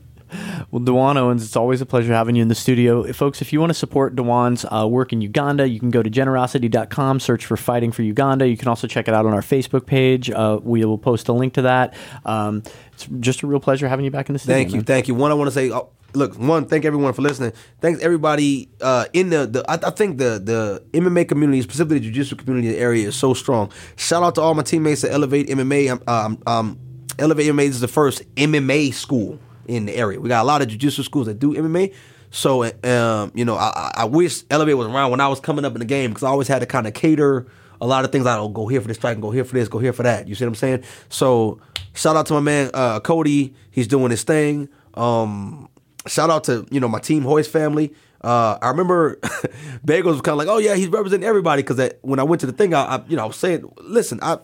Well, 0.72 0.82
Dewan 0.82 1.18
Owens, 1.18 1.44
it's 1.44 1.56
always 1.56 1.82
a 1.82 1.86
pleasure 1.86 2.14
having 2.14 2.36
you 2.36 2.42
in 2.42 2.48
the 2.48 2.56
studio. 2.56 3.12
Folks, 3.14 3.42
if 3.42 3.52
you 3.54 3.60
want 3.60 3.72
to 3.72 3.74
support 3.74 4.16
Dewan's 4.16 4.66
uh, 4.66 4.88
work 4.88 5.14
in 5.14 5.22
Uganda, 5.22 5.68
you 5.68 5.80
can 5.80 5.90
go 5.90 6.04
to 6.04 6.10
generosity.com, 6.10 7.20
search 7.20 7.46
for 7.46 7.58
Fighting 7.58 7.92
for 7.92 8.04
Uganda. 8.04 8.48
You 8.48 8.58
can 8.58 8.68
also 8.68 8.88
check 8.88 9.08
it 9.08 9.14
out 9.14 9.26
on 9.26 9.34
our 9.34 9.42
Facebook 9.42 9.86
page. 9.86 10.30
Uh, 10.30 10.60
we 10.62 10.84
will 10.86 10.98
post 10.98 11.28
a 11.28 11.34
link 11.34 11.54
to 11.54 11.64
that. 11.64 11.94
Um, 12.26 12.64
it's 12.94 13.08
just 13.20 13.44
a 13.44 13.48
real 13.48 13.60
pleasure 13.60 13.88
having 13.88 14.06
you 14.06 14.12
back 14.12 14.30
in 14.30 14.34
the 14.34 14.40
studio. 14.40 14.56
Thank 14.56 14.70
you, 14.70 14.78
man. 14.78 14.86
thank 14.86 15.08
you. 15.08 15.16
One, 15.16 15.32
I 15.32 15.34
want 15.34 15.48
to 15.48 15.54
say, 15.54 15.72
oh, 15.72 15.90
look, 16.14 16.36
one, 16.38 16.66
thank 16.66 16.86
everyone 16.86 17.14
for 17.14 17.22
listening. 17.22 17.54
Thanks 17.82 18.02
everybody 18.02 18.70
uh, 18.82 19.06
in 19.14 19.30
the, 19.30 19.46
the 19.46 19.66
I, 19.70 19.76
I 19.76 19.92
think 19.92 20.18
the 20.18 20.40
the 20.40 20.84
MMA 20.92 21.28
community, 21.28 21.62
specifically 21.62 22.00
the 22.00 22.06
jiu-jitsu 22.06 22.36
community 22.36 22.78
area, 22.78 23.08
is 23.08 23.16
so 23.16 23.34
strong. 23.34 23.72
Shout 23.96 24.24
out 24.24 24.36
to 24.36 24.42
all 24.42 24.54
my 24.54 24.64
teammates 24.64 25.04
at 25.04 25.12
Elevate 25.12 25.48
MMA. 25.48 25.92
Um, 25.92 26.02
um, 26.08 26.44
um, 26.48 26.80
Elevate 27.18 27.48
MMA 27.54 27.66
is 27.66 27.80
the 27.82 27.88
first 27.88 28.24
MMA 28.36 28.94
school 28.94 29.40
in 29.70 29.86
the 29.86 29.96
area. 29.96 30.20
We 30.20 30.28
got 30.30 30.42
a 30.44 30.48
lot 30.48 30.62
of 30.62 30.68
jiu-jitsu 30.68 31.04
schools 31.04 31.28
that 31.28 31.40
do 31.40 31.54
MMA. 31.54 31.94
So, 32.32 32.64
um, 32.64 33.32
you 33.34 33.46
know, 33.46 33.56
I, 33.56 33.92
I- 33.96 34.06
wish 34.06 34.44
Elevate 34.50 34.78
was 34.78 34.88
around 34.88 35.12
when 35.12 35.20
I 35.22 35.28
was 35.28 35.40
coming 35.40 35.66
up 35.66 35.74
in 35.74 35.80
the 35.80 35.86
game 35.86 36.12
because 36.12 36.24
I 36.24 36.30
always 36.30 36.48
had 36.48 36.60
to 36.60 36.66
kind 36.66 36.86
of 36.88 36.94
cater 36.94 37.48
a 37.82 37.88
lot 37.88 38.06
of 38.06 38.12
things. 38.12 38.26
I 38.26 38.36
don't 38.36 38.54
go 38.54 38.68
here 38.68 38.82
for 38.82 38.88
this 38.88 38.98
strike 38.98 39.14
and 39.14 39.22
go 39.22 39.32
here 39.32 39.44
for 39.46 39.56
this, 39.56 39.68
go 39.68 39.80
here 39.80 39.94
for 39.94 40.04
that. 40.04 40.28
You 40.28 40.36
see 40.36 40.44
what 40.46 40.50
I'm 40.50 40.56
saying? 40.56 40.84
So, 41.10 41.60
shout 41.94 42.16
out 42.16 42.26
to 42.28 42.34
my 42.34 42.40
man 42.40 42.72
uh, 42.74 43.00
Cody. 43.00 43.54
He's 43.72 43.88
doing 43.88 44.12
his 44.12 44.24
thing. 44.24 44.70
Um, 44.96 45.70
shout 46.08 46.30
out 46.30 46.44
to 46.46 46.68
you 46.72 46.80
know 46.80 46.88
my 46.88 47.00
team 47.00 47.24
Hoist 47.24 47.52
family. 47.52 47.94
Uh, 48.22 48.58
I 48.62 48.68
remember 48.70 49.16
Bagels 49.86 50.04
was 50.06 50.22
kind 50.22 50.34
of 50.34 50.38
like, 50.40 50.50
oh 50.50 50.58
yeah, 50.58 50.76
he's 50.76 50.90
representing 50.90 51.28
everybody 51.28 51.62
because 51.64 51.92
when 52.02 52.20
I 52.20 52.24
went 52.24 52.42
to 52.42 52.48
the 52.48 52.54
thing, 52.54 52.74
I, 52.74 52.84
I 52.98 53.04
you 53.08 53.16
know 53.16 53.24
I 53.24 53.28
was 53.28 53.38
saying, 53.38 53.64
listen, 53.82 54.20
I 54.22 54.40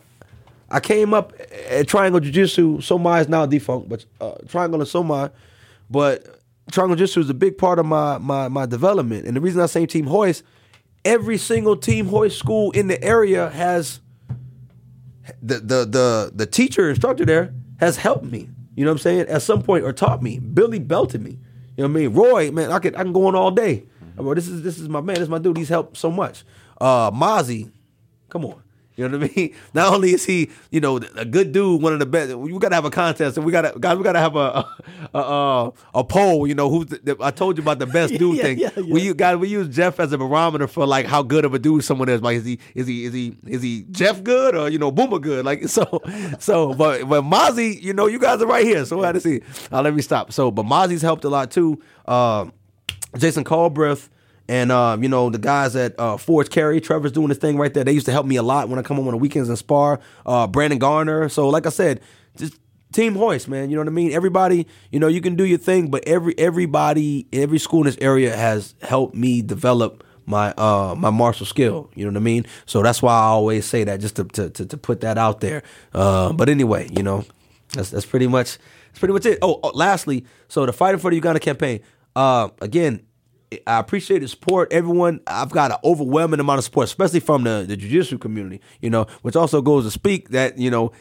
I 0.69 0.79
came 0.79 1.13
up 1.13 1.33
at 1.69 1.87
Triangle 1.87 2.19
Jiu 2.19 2.31
Jitsu. 2.31 2.77
Somai 2.79 3.21
is 3.21 3.29
now 3.29 3.45
defunct, 3.45 3.87
but 3.89 4.05
uh, 4.19 4.35
Triangle 4.47 4.81
and 4.81 4.89
Somai. 4.89 5.31
But 5.89 6.41
Triangle 6.71 6.95
Jiu 6.95 7.05
Jitsu 7.05 7.21
is 7.21 7.29
a 7.29 7.33
big 7.33 7.57
part 7.57 7.79
of 7.79 7.85
my 7.85 8.17
my 8.17 8.47
my 8.47 8.65
development. 8.65 9.25
And 9.27 9.35
the 9.35 9.41
reason 9.41 9.61
I 9.61 9.67
say 9.67 9.85
Team 9.85 10.07
Hoist, 10.07 10.43
every 11.03 11.37
single 11.37 11.77
Team 11.77 12.07
Hoist 12.07 12.37
school 12.37 12.71
in 12.71 12.87
the 12.87 13.01
area 13.03 13.49
has 13.49 13.99
the 15.41 15.59
the 15.59 15.85
the 15.85 16.31
the 16.33 16.45
teacher 16.45 16.89
instructor 16.89 17.25
there 17.25 17.53
has 17.79 17.97
helped 17.97 18.25
me. 18.25 18.49
You 18.75 18.83
know 18.83 18.91
what 18.91 18.95
I'm 18.95 18.99
saying? 19.03 19.27
At 19.27 19.41
some 19.41 19.61
point, 19.61 19.85
or 19.85 19.93
taught 19.93 20.21
me. 20.21 20.39
Billy 20.39 20.79
belted 20.79 21.21
me. 21.21 21.39
You 21.77 21.83
know 21.83 21.89
what 21.89 21.99
I 21.99 22.07
mean? 22.07 22.13
Roy, 22.13 22.51
man, 22.51 22.71
I 22.71 22.79
could 22.79 22.95
I 22.95 23.03
can 23.03 23.13
go 23.13 23.27
on 23.27 23.35
all 23.35 23.51
day. 23.51 23.85
Bro, 24.15 24.33
this 24.33 24.47
is 24.47 24.63
this 24.63 24.79
is 24.79 24.89
my 24.89 25.01
man. 25.01 25.15
This 25.15 25.23
is 25.23 25.29
my 25.29 25.39
dude. 25.39 25.57
He's 25.57 25.69
helped 25.69 25.97
so 25.97 26.09
much. 26.09 26.43
Uh, 26.79 27.11
Mozzie, 27.11 27.71
come 28.29 28.45
on. 28.45 28.61
You 28.97 29.07
know 29.09 29.17
what 29.17 29.29
I 29.29 29.33
mean? 29.35 29.55
Not 29.73 29.93
only 29.93 30.11
is 30.13 30.25
he, 30.25 30.49
you 30.71 30.79
know, 30.79 30.97
a 31.17 31.25
good 31.25 31.51
dude, 31.51 31.81
one 31.81 31.91
of 31.93 31.99
the 31.99 32.05
best. 32.05 32.33
We 32.35 32.57
gotta 32.59 32.75
have 32.75 32.85
a 32.85 32.89
contest, 32.89 33.35
and 33.37 33.45
we 33.45 33.51
gotta, 33.51 33.77
guys, 33.79 33.97
we 33.97 34.03
gotta 34.03 34.19
have 34.19 34.35
a 34.37 34.65
a, 35.13 35.19
a, 35.19 35.73
a 35.95 36.03
poll. 36.03 36.47
You 36.47 36.55
know, 36.55 36.69
who's 36.69 36.85
the, 36.87 37.17
I 37.19 37.31
told 37.31 37.57
you 37.57 37.61
about 37.63 37.79
the 37.79 37.87
best 37.87 38.13
dude 38.17 38.37
Yeah, 38.37 38.43
thing. 38.43 38.57
yeah, 38.59 38.69
yeah. 38.77 38.93
We 38.93 39.01
you 39.01 39.13
guys, 39.13 39.37
we 39.37 39.49
use 39.49 39.67
Jeff 39.75 39.99
as 39.99 40.13
a 40.13 40.17
barometer 40.17 40.67
for 40.67 40.85
like 40.85 41.05
how 41.05 41.23
good 41.23 41.43
of 41.45 41.53
a 41.53 41.59
dude 41.59 41.83
someone 41.83 42.07
is. 42.09 42.21
Like, 42.21 42.37
is 42.37 42.45
he 42.45 42.59
is 42.73 42.87
he 42.87 43.05
is 43.05 43.13
he 43.13 43.37
is 43.47 43.61
he 43.61 43.85
Jeff 43.91 44.23
good 44.23 44.55
or 44.55 44.69
you 44.69 44.77
know 44.79 44.91
Boomer 44.91 45.19
good? 45.19 45.43
Like 45.45 45.63
so 45.67 46.01
so. 46.39 46.73
But 46.73 47.07
but 47.09 47.23
Mozzie, 47.23 47.81
you 47.81 47.93
know, 47.93 48.07
you 48.07 48.19
guys 48.19 48.41
are 48.41 48.47
right 48.47 48.65
here, 48.65 48.85
so 48.85 48.97
we 48.99 49.03
had 49.03 49.15
to 49.15 49.19
see. 49.21 49.41
Uh, 49.71 49.81
let 49.81 49.93
me 49.93 50.01
stop. 50.01 50.31
So, 50.31 50.51
but 50.51 50.65
Mozzie's 50.65 51.01
helped 51.01 51.25
a 51.25 51.29
lot 51.29 51.51
too. 51.51 51.81
Uh, 52.05 52.45
Jason 53.17 53.43
Colbreth 53.43 54.09
and 54.47 54.71
uh, 54.71 54.97
you 54.99 55.09
know 55.09 55.29
the 55.29 55.37
guys 55.37 55.75
at 55.75 55.99
uh, 55.99 56.17
Forge 56.17 56.49
Cary, 56.49 56.79
Trevor's 56.79 57.11
doing 57.11 57.29
this 57.29 57.37
thing 57.37 57.57
right 57.57 57.73
there. 57.73 57.83
They 57.83 57.91
used 57.91 58.05
to 58.05 58.11
help 58.11 58.25
me 58.25 58.35
a 58.35 58.43
lot 58.43 58.69
when 58.69 58.79
I 58.79 58.81
come 58.81 58.97
home 58.97 59.07
on 59.07 59.13
the 59.13 59.17
weekends 59.17 59.49
and 59.49 59.57
spar. 59.57 59.99
Uh, 60.25 60.47
Brandon 60.47 60.79
Garner. 60.79 61.29
So 61.29 61.49
like 61.49 61.65
I 61.65 61.69
said, 61.69 62.01
just 62.37 62.59
Team 62.93 63.15
Hoist, 63.15 63.47
man. 63.47 63.69
You 63.69 63.75
know 63.75 63.81
what 63.81 63.89
I 63.89 63.91
mean? 63.91 64.11
Everybody, 64.11 64.67
you 64.91 64.99
know, 64.99 65.07
you 65.07 65.21
can 65.21 65.35
do 65.35 65.45
your 65.45 65.57
thing, 65.57 65.89
but 65.89 66.07
every 66.07 66.37
everybody, 66.37 67.27
every 67.33 67.59
school 67.59 67.81
in 67.81 67.85
this 67.87 67.97
area 67.99 68.35
has 68.35 68.75
helped 68.81 69.15
me 69.15 69.41
develop 69.41 70.03
my 70.27 70.53
uh 70.57 70.95
my 70.97 71.09
martial 71.09 71.45
skill. 71.45 71.89
You 71.95 72.05
know 72.05 72.11
what 72.11 72.17
I 72.17 72.23
mean? 72.23 72.45
So 72.65 72.81
that's 72.81 73.01
why 73.01 73.13
I 73.13 73.25
always 73.25 73.65
say 73.65 73.83
that 73.83 73.99
just 73.99 74.15
to 74.17 74.23
to 74.25 74.49
to, 74.49 74.65
to 74.65 74.77
put 74.77 75.01
that 75.01 75.17
out 75.17 75.41
there. 75.41 75.63
Uh, 75.93 76.33
but 76.33 76.49
anyway, 76.49 76.87
you 76.91 77.03
know, 77.03 77.25
that's 77.73 77.89
that's 77.89 78.05
pretty 78.05 78.27
much 78.27 78.57
that's 78.89 78.99
pretty 78.99 79.13
much 79.13 79.25
it. 79.25 79.39
Oh, 79.41 79.59
oh, 79.63 79.71
lastly, 79.73 80.25
so 80.47 80.65
the 80.65 80.73
fighting 80.73 80.99
for 80.99 81.09
the 81.09 81.15
Uganda 81.15 81.39
campaign. 81.39 81.81
Uh, 82.15 82.49
again, 82.61 83.05
I 83.67 83.79
appreciate 83.79 84.19
the 84.19 84.27
support. 84.27 84.71
Everyone, 84.71 85.19
I've 85.27 85.51
got 85.51 85.71
an 85.71 85.77
overwhelming 85.83 86.39
amount 86.39 86.59
of 86.59 86.63
support, 86.65 86.85
especially 86.85 87.19
from 87.19 87.43
the 87.43 87.65
the 87.67 87.77
jiu-jitsu 87.77 88.17
community. 88.17 88.61
You 88.81 88.89
know, 88.89 89.07
which 89.21 89.35
also 89.35 89.61
goes 89.61 89.85
to 89.85 89.91
speak 89.91 90.29
that 90.29 90.57
you 90.57 90.69
know, 90.69 90.91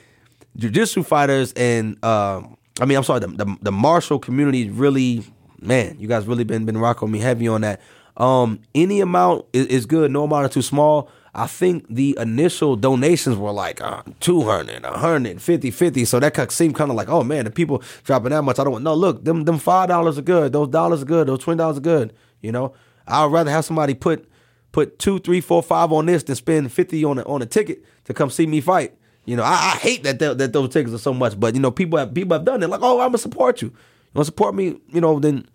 jiu-jitsu 0.57 1.03
fighters 1.03 1.53
and 1.55 2.03
um, 2.05 2.57
I 2.81 2.87
mean, 2.87 2.99
I'm 2.99 3.05
sorry, 3.05 3.21
the, 3.21 3.29
the 3.29 3.57
the 3.63 3.73
martial 3.73 4.19
community 4.19 4.71
really, 4.71 5.25
man, 5.61 5.97
you 5.99 6.09
guys 6.09 6.27
really 6.27 6.45
been 6.45 6.65
been 6.65 6.79
rocking 6.79 7.11
me 7.11 7.19
heavy 7.19 7.49
on 7.49 7.61
that. 7.63 7.81
Um, 8.17 8.61
any 8.75 9.01
amount 9.01 9.47
is, 9.53 9.67
is 9.67 9.87
good. 9.87 10.11
No 10.11 10.25
amount 10.25 10.47
is 10.47 10.55
too 10.55 10.63
small. 10.63 11.11
I 11.35 11.49
think 11.49 11.87
the 11.91 12.17
initial 12.21 12.77
donations 12.77 13.37
were 13.37 13.51
like 13.51 13.81
uh, 13.81 14.03
200, 14.21 14.83
150, 14.85 15.71
50. 15.71 16.05
So 16.05 16.21
that 16.21 16.53
seemed 16.53 16.77
kind 16.77 16.91
of 16.91 16.97
like, 16.97 17.09
oh 17.09 17.25
man, 17.25 17.45
the 17.45 17.51
people 17.51 17.83
dropping 18.05 18.31
that 18.31 18.43
much. 18.43 18.61
I 18.61 18.65
don't 18.65 18.83
no, 18.85 18.95
look, 18.95 19.25
them, 19.25 19.45
them 19.45 19.59
$5 19.59 20.19
are 20.19 20.23
good. 20.23 20.53
Those 20.53 20.69
dollars 20.69 21.03
are 21.03 21.07
good. 21.07 21.27
Those 21.27 21.45
$20 21.45 21.77
are 21.77 21.81
good. 21.81 22.13
You 22.45 22.53
know, 22.53 22.75
I'd 23.09 23.31
rather 23.33 23.51
have 23.51 23.65
somebody 23.65 23.95
put, 23.95 24.29
put 24.73 24.99
two, 24.99 25.19
three, 25.19 25.41
four, 25.41 25.63
five 25.63 25.91
on 25.93 26.07
this 26.07 26.23
than 26.23 26.37
spend 26.37 26.71
50 26.73 27.05
on 27.05 27.19
a, 27.19 27.23
on 27.23 27.43
a 27.43 27.47
ticket 27.47 27.85
to 28.05 28.15
come 28.15 28.31
see 28.31 28.47
me 28.47 28.61
fight. 28.61 28.93
You 29.25 29.37
know, 29.37 29.43
I, 29.43 29.73
I 29.75 29.79
hate 29.81 30.03
that, 30.05 30.19
th- 30.19 30.37
that 30.37 30.53
those 30.53 30.69
tickets 30.69 30.95
are 30.95 30.99
so 30.99 31.15
much, 31.15 31.41
but 31.41 31.55
you 31.55 31.61
know, 31.61 31.71
people 31.71 31.99
have, 31.99 32.13
people 32.13 32.37
have 32.37 32.45
done 32.45 32.63
it 32.63 32.69
like, 32.69 32.81
oh, 32.83 33.01
I'm 33.01 33.09
gonna 33.09 33.19
support 33.19 33.63
you. 33.63 33.69
You 33.69 33.75
want 34.15 34.27
to 34.27 34.27
support 34.27 34.55
me? 34.55 34.79
You 34.93 35.01
know, 35.01 35.19
then 35.19 35.47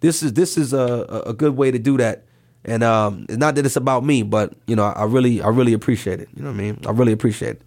this 0.00 0.22
is, 0.22 0.32
this 0.32 0.58
is 0.58 0.72
a, 0.72 1.06
a- 1.08 1.30
a 1.30 1.32
good 1.32 1.56
way 1.56 1.70
to 1.70 1.78
do 1.78 1.96
that. 1.98 2.24
And 2.64 2.82
um, 2.82 3.26
it's 3.28 3.38
not 3.38 3.54
that 3.56 3.66
it's 3.66 3.76
about 3.76 4.04
me, 4.04 4.22
but 4.22 4.54
you 4.66 4.74
know, 4.76 4.84
I 4.84 5.04
really, 5.04 5.40
I 5.40 5.48
really 5.48 5.72
appreciate 5.72 6.20
it. 6.20 6.28
You 6.34 6.42
know 6.42 6.50
what 6.50 6.54
I 6.54 6.62
mean? 6.62 6.78
I 6.86 6.90
really 6.90 7.12
appreciate 7.12 7.56
it. 7.56 7.62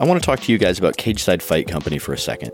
I 0.00 0.04
want 0.04 0.22
to 0.22 0.24
talk 0.24 0.38
to 0.40 0.52
you 0.52 0.58
guys 0.58 0.78
about 0.78 0.96
Cageside 0.96 1.42
Fight 1.42 1.66
Company 1.66 1.98
for 1.98 2.12
a 2.12 2.18
second. 2.18 2.52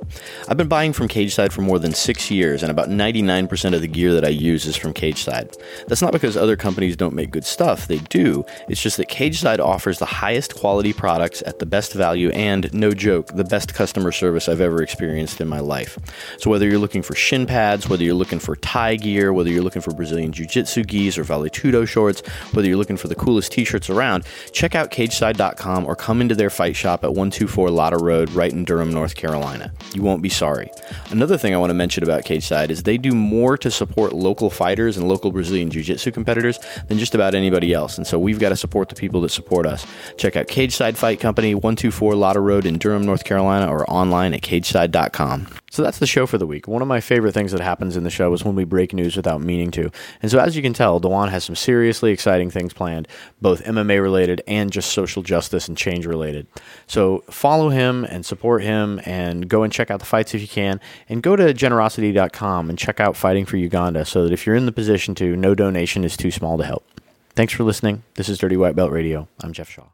I've 0.49 0.57
been 0.57 0.67
buying 0.67 0.95
from 0.95 1.09
Cageside 1.09 1.53
for 1.53 1.61
more 1.61 1.79
than 1.79 1.93
six 1.93 2.31
years, 2.31 2.63
and 2.63 2.71
about 2.71 2.89
99% 2.89 3.75
of 3.75 3.83
the 3.83 3.87
gear 3.87 4.15
that 4.15 4.25
I 4.25 4.29
use 4.29 4.65
is 4.65 4.77
from 4.77 4.95
Cageside. 4.95 5.55
That's 5.87 6.01
not 6.01 6.13
because 6.13 6.39
other 6.39 6.57
companies 6.57 6.97
don't 6.97 7.15
make 7.15 7.31
good 7.31 7.45
stuff, 7.45 7.87
they 7.87 7.99
do. 7.99 8.47
It's 8.67 8.81
just 8.81 8.97
that 8.97 9.11
Cageside 9.11 9.59
offers 9.59 9.99
the 9.99 10.07
highest 10.07 10.55
quality 10.55 10.95
products 10.95 11.43
at 11.45 11.59
the 11.59 11.67
best 11.67 11.93
value 11.93 12.31
and, 12.31 12.73
no 12.73 12.93
joke, 12.93 13.27
the 13.35 13.45
best 13.45 13.75
customer 13.75 14.11
service 14.11 14.49
I've 14.49 14.63
ever 14.63 14.83
experienced 14.83 15.39
in 15.43 15.49
my 15.49 15.61
life. 15.61 15.99
So 16.39 16.49
whether 16.49 16.67
you're 16.67 16.79
looking 16.79 17.03
for 17.03 17.15
shin 17.15 17.45
pads, 17.45 17.91
whether 17.91 18.05
you're 18.05 18.15
looking 18.15 18.39
for 18.39 18.57
Thai 18.57 18.97
gear, 18.97 19.35
whether 19.35 19.51
you're 19.51 19.63
looking 19.63 19.83
for 19.83 19.93
Brazilian 19.93 20.33
Jiu 20.33 20.47
Jitsu 20.47 20.83
gis 20.85 21.19
or 21.19 21.25
Vale 21.25 21.51
Tudo 21.51 21.87
shorts, 21.87 22.23
whether 22.53 22.67
you're 22.67 22.79
looking 22.79 22.97
for 22.97 23.09
the 23.09 23.15
coolest 23.15 23.53
t 23.53 23.67
shirts 23.67 23.91
around, 23.91 24.25
check 24.53 24.75
out 24.75 24.91
cageside.com 24.91 25.85
or 25.85 25.95
come 25.95 26.23
into 26.23 26.35
their 26.35 26.49
fight 26.49 26.75
shop 26.75 27.05
at 27.05 27.13
1 27.13 27.34
124 27.35 27.71
Lotta 27.71 27.99
Road, 27.99 28.31
right 28.31 28.53
in 28.53 28.65
Durham, 28.65 28.93
North 28.93 29.17
Carolina. 29.17 29.73
You 29.93 30.03
won't 30.03 30.23
be 30.23 30.29
sorry. 30.29 30.71
Another 31.11 31.37
thing 31.37 31.53
I 31.53 31.57
want 31.57 31.71
to 31.71 31.75
mention 31.75 32.05
about 32.05 32.25
Cageside 32.25 32.71
is 32.71 32.85
they 32.85 32.97
do 32.97 33.11
more 33.11 33.59
to 33.59 33.73
support 33.73 34.13
local 34.13 34.51
fighters 34.51 34.97
and 34.97 35.09
local 35.09 35.33
Brazilian 35.33 35.69
Jiu 35.69 35.83
Jitsu 35.83 36.13
competitors 36.13 36.61
than 36.87 36.99
just 36.99 37.13
about 37.13 37.35
anybody 37.35 37.73
else. 37.73 37.99
And 37.99 38.07
so 38.07 38.21
we've 38.21 38.39
got 38.39 38.51
to 38.51 38.57
support 38.57 38.89
the 38.89 38.95
people 38.95 39.21
that 39.23 39.31
support 39.31 39.67
us. 39.67 39.85
Check 40.17 40.37
out 40.37 40.47
Cageside 40.47 40.97
Fight 40.97 41.19
Company, 41.19 41.57
124 41.57 42.15
Lotta 42.15 42.41
Road 42.41 42.67
in 42.67 42.79
Durham, 42.79 43.05
North 43.05 43.25
Carolina, 43.25 43.67
or 43.69 43.89
online 43.91 44.33
at 44.33 44.43
cageside.com. 44.43 45.49
So 45.75 45.83
that's 45.83 45.99
the 45.99 46.07
show 46.07 46.25
for 46.29 46.39
the 46.39 46.47
week. 46.47 46.69
One 46.69 46.83
of 46.83 46.87
my 46.87 47.01
favorite 47.01 47.33
things 47.33 47.51
that 47.51 47.61
happens 47.61 47.97
in 47.97 48.05
the 48.05 48.11
show 48.11 48.33
is 48.33 48.45
when 48.45 48.55
we 48.55 48.63
break 48.63 48.95
news 48.95 49.17
without 49.17 49.41
meaning 49.41 49.73
to. 49.73 49.91
And 50.23 50.31
so, 50.31 50.39
as 50.39 50.55
you 50.55 50.63
can 50.63 50.73
tell, 50.73 51.01
Dewan 51.01 51.31
has 51.31 51.43
some 51.43 51.57
seriously 51.57 52.13
exciting 52.13 52.49
things 52.49 52.73
planned, 52.73 53.09
both 53.43 53.65
MMA 53.65 54.01
related 54.01 54.41
and 54.47 54.71
just 54.71 54.93
social 54.93 55.21
justice 55.21 55.67
and 55.67 55.77
change 55.77 56.07
related. 56.07 56.47
So, 56.87 57.25
follow 57.29 57.71
him 57.71 58.05
and 58.05 58.25
support 58.25 58.63
him 58.63 59.01
and 59.05 59.49
go 59.49 59.65
and 59.65 59.73
check 59.73 59.91
out 59.91 59.99
the 59.99 60.07
fights 60.07 60.33
if 60.33 60.43
you 60.43 60.47
can. 60.47 60.79
And 61.09 61.25
go 61.25 61.35
to 61.35 61.53
generosity.com 61.53 62.71
and 62.71 62.79
check 62.79 63.01
out 63.01 63.17
Fighting 63.17 63.45
for 63.45 63.57
Uganda 63.57 64.05
so 64.05 64.23
that 64.23 64.33
if 64.33 64.47
you're 64.47 64.55
in 64.55 64.67
the 64.67 64.73
position 64.73 65.17
to, 65.17 65.35
no 65.35 65.57
donation 65.57 66.05
is 66.05 66.17
too 66.17 66.31
small 66.31 66.57
to 66.57 66.65
help. 66.65 66.87
Thanks 67.31 67.53
for 67.53 67.65
listening. 67.65 68.05
This 68.15 68.29
is 68.29 68.39
Dirty 68.39 68.57
White 68.57 68.77
Belt 68.77 68.93
Radio. 68.93 69.27
I'm 69.41 69.53
Jeff 69.53 69.69
Shaw. 69.69 69.89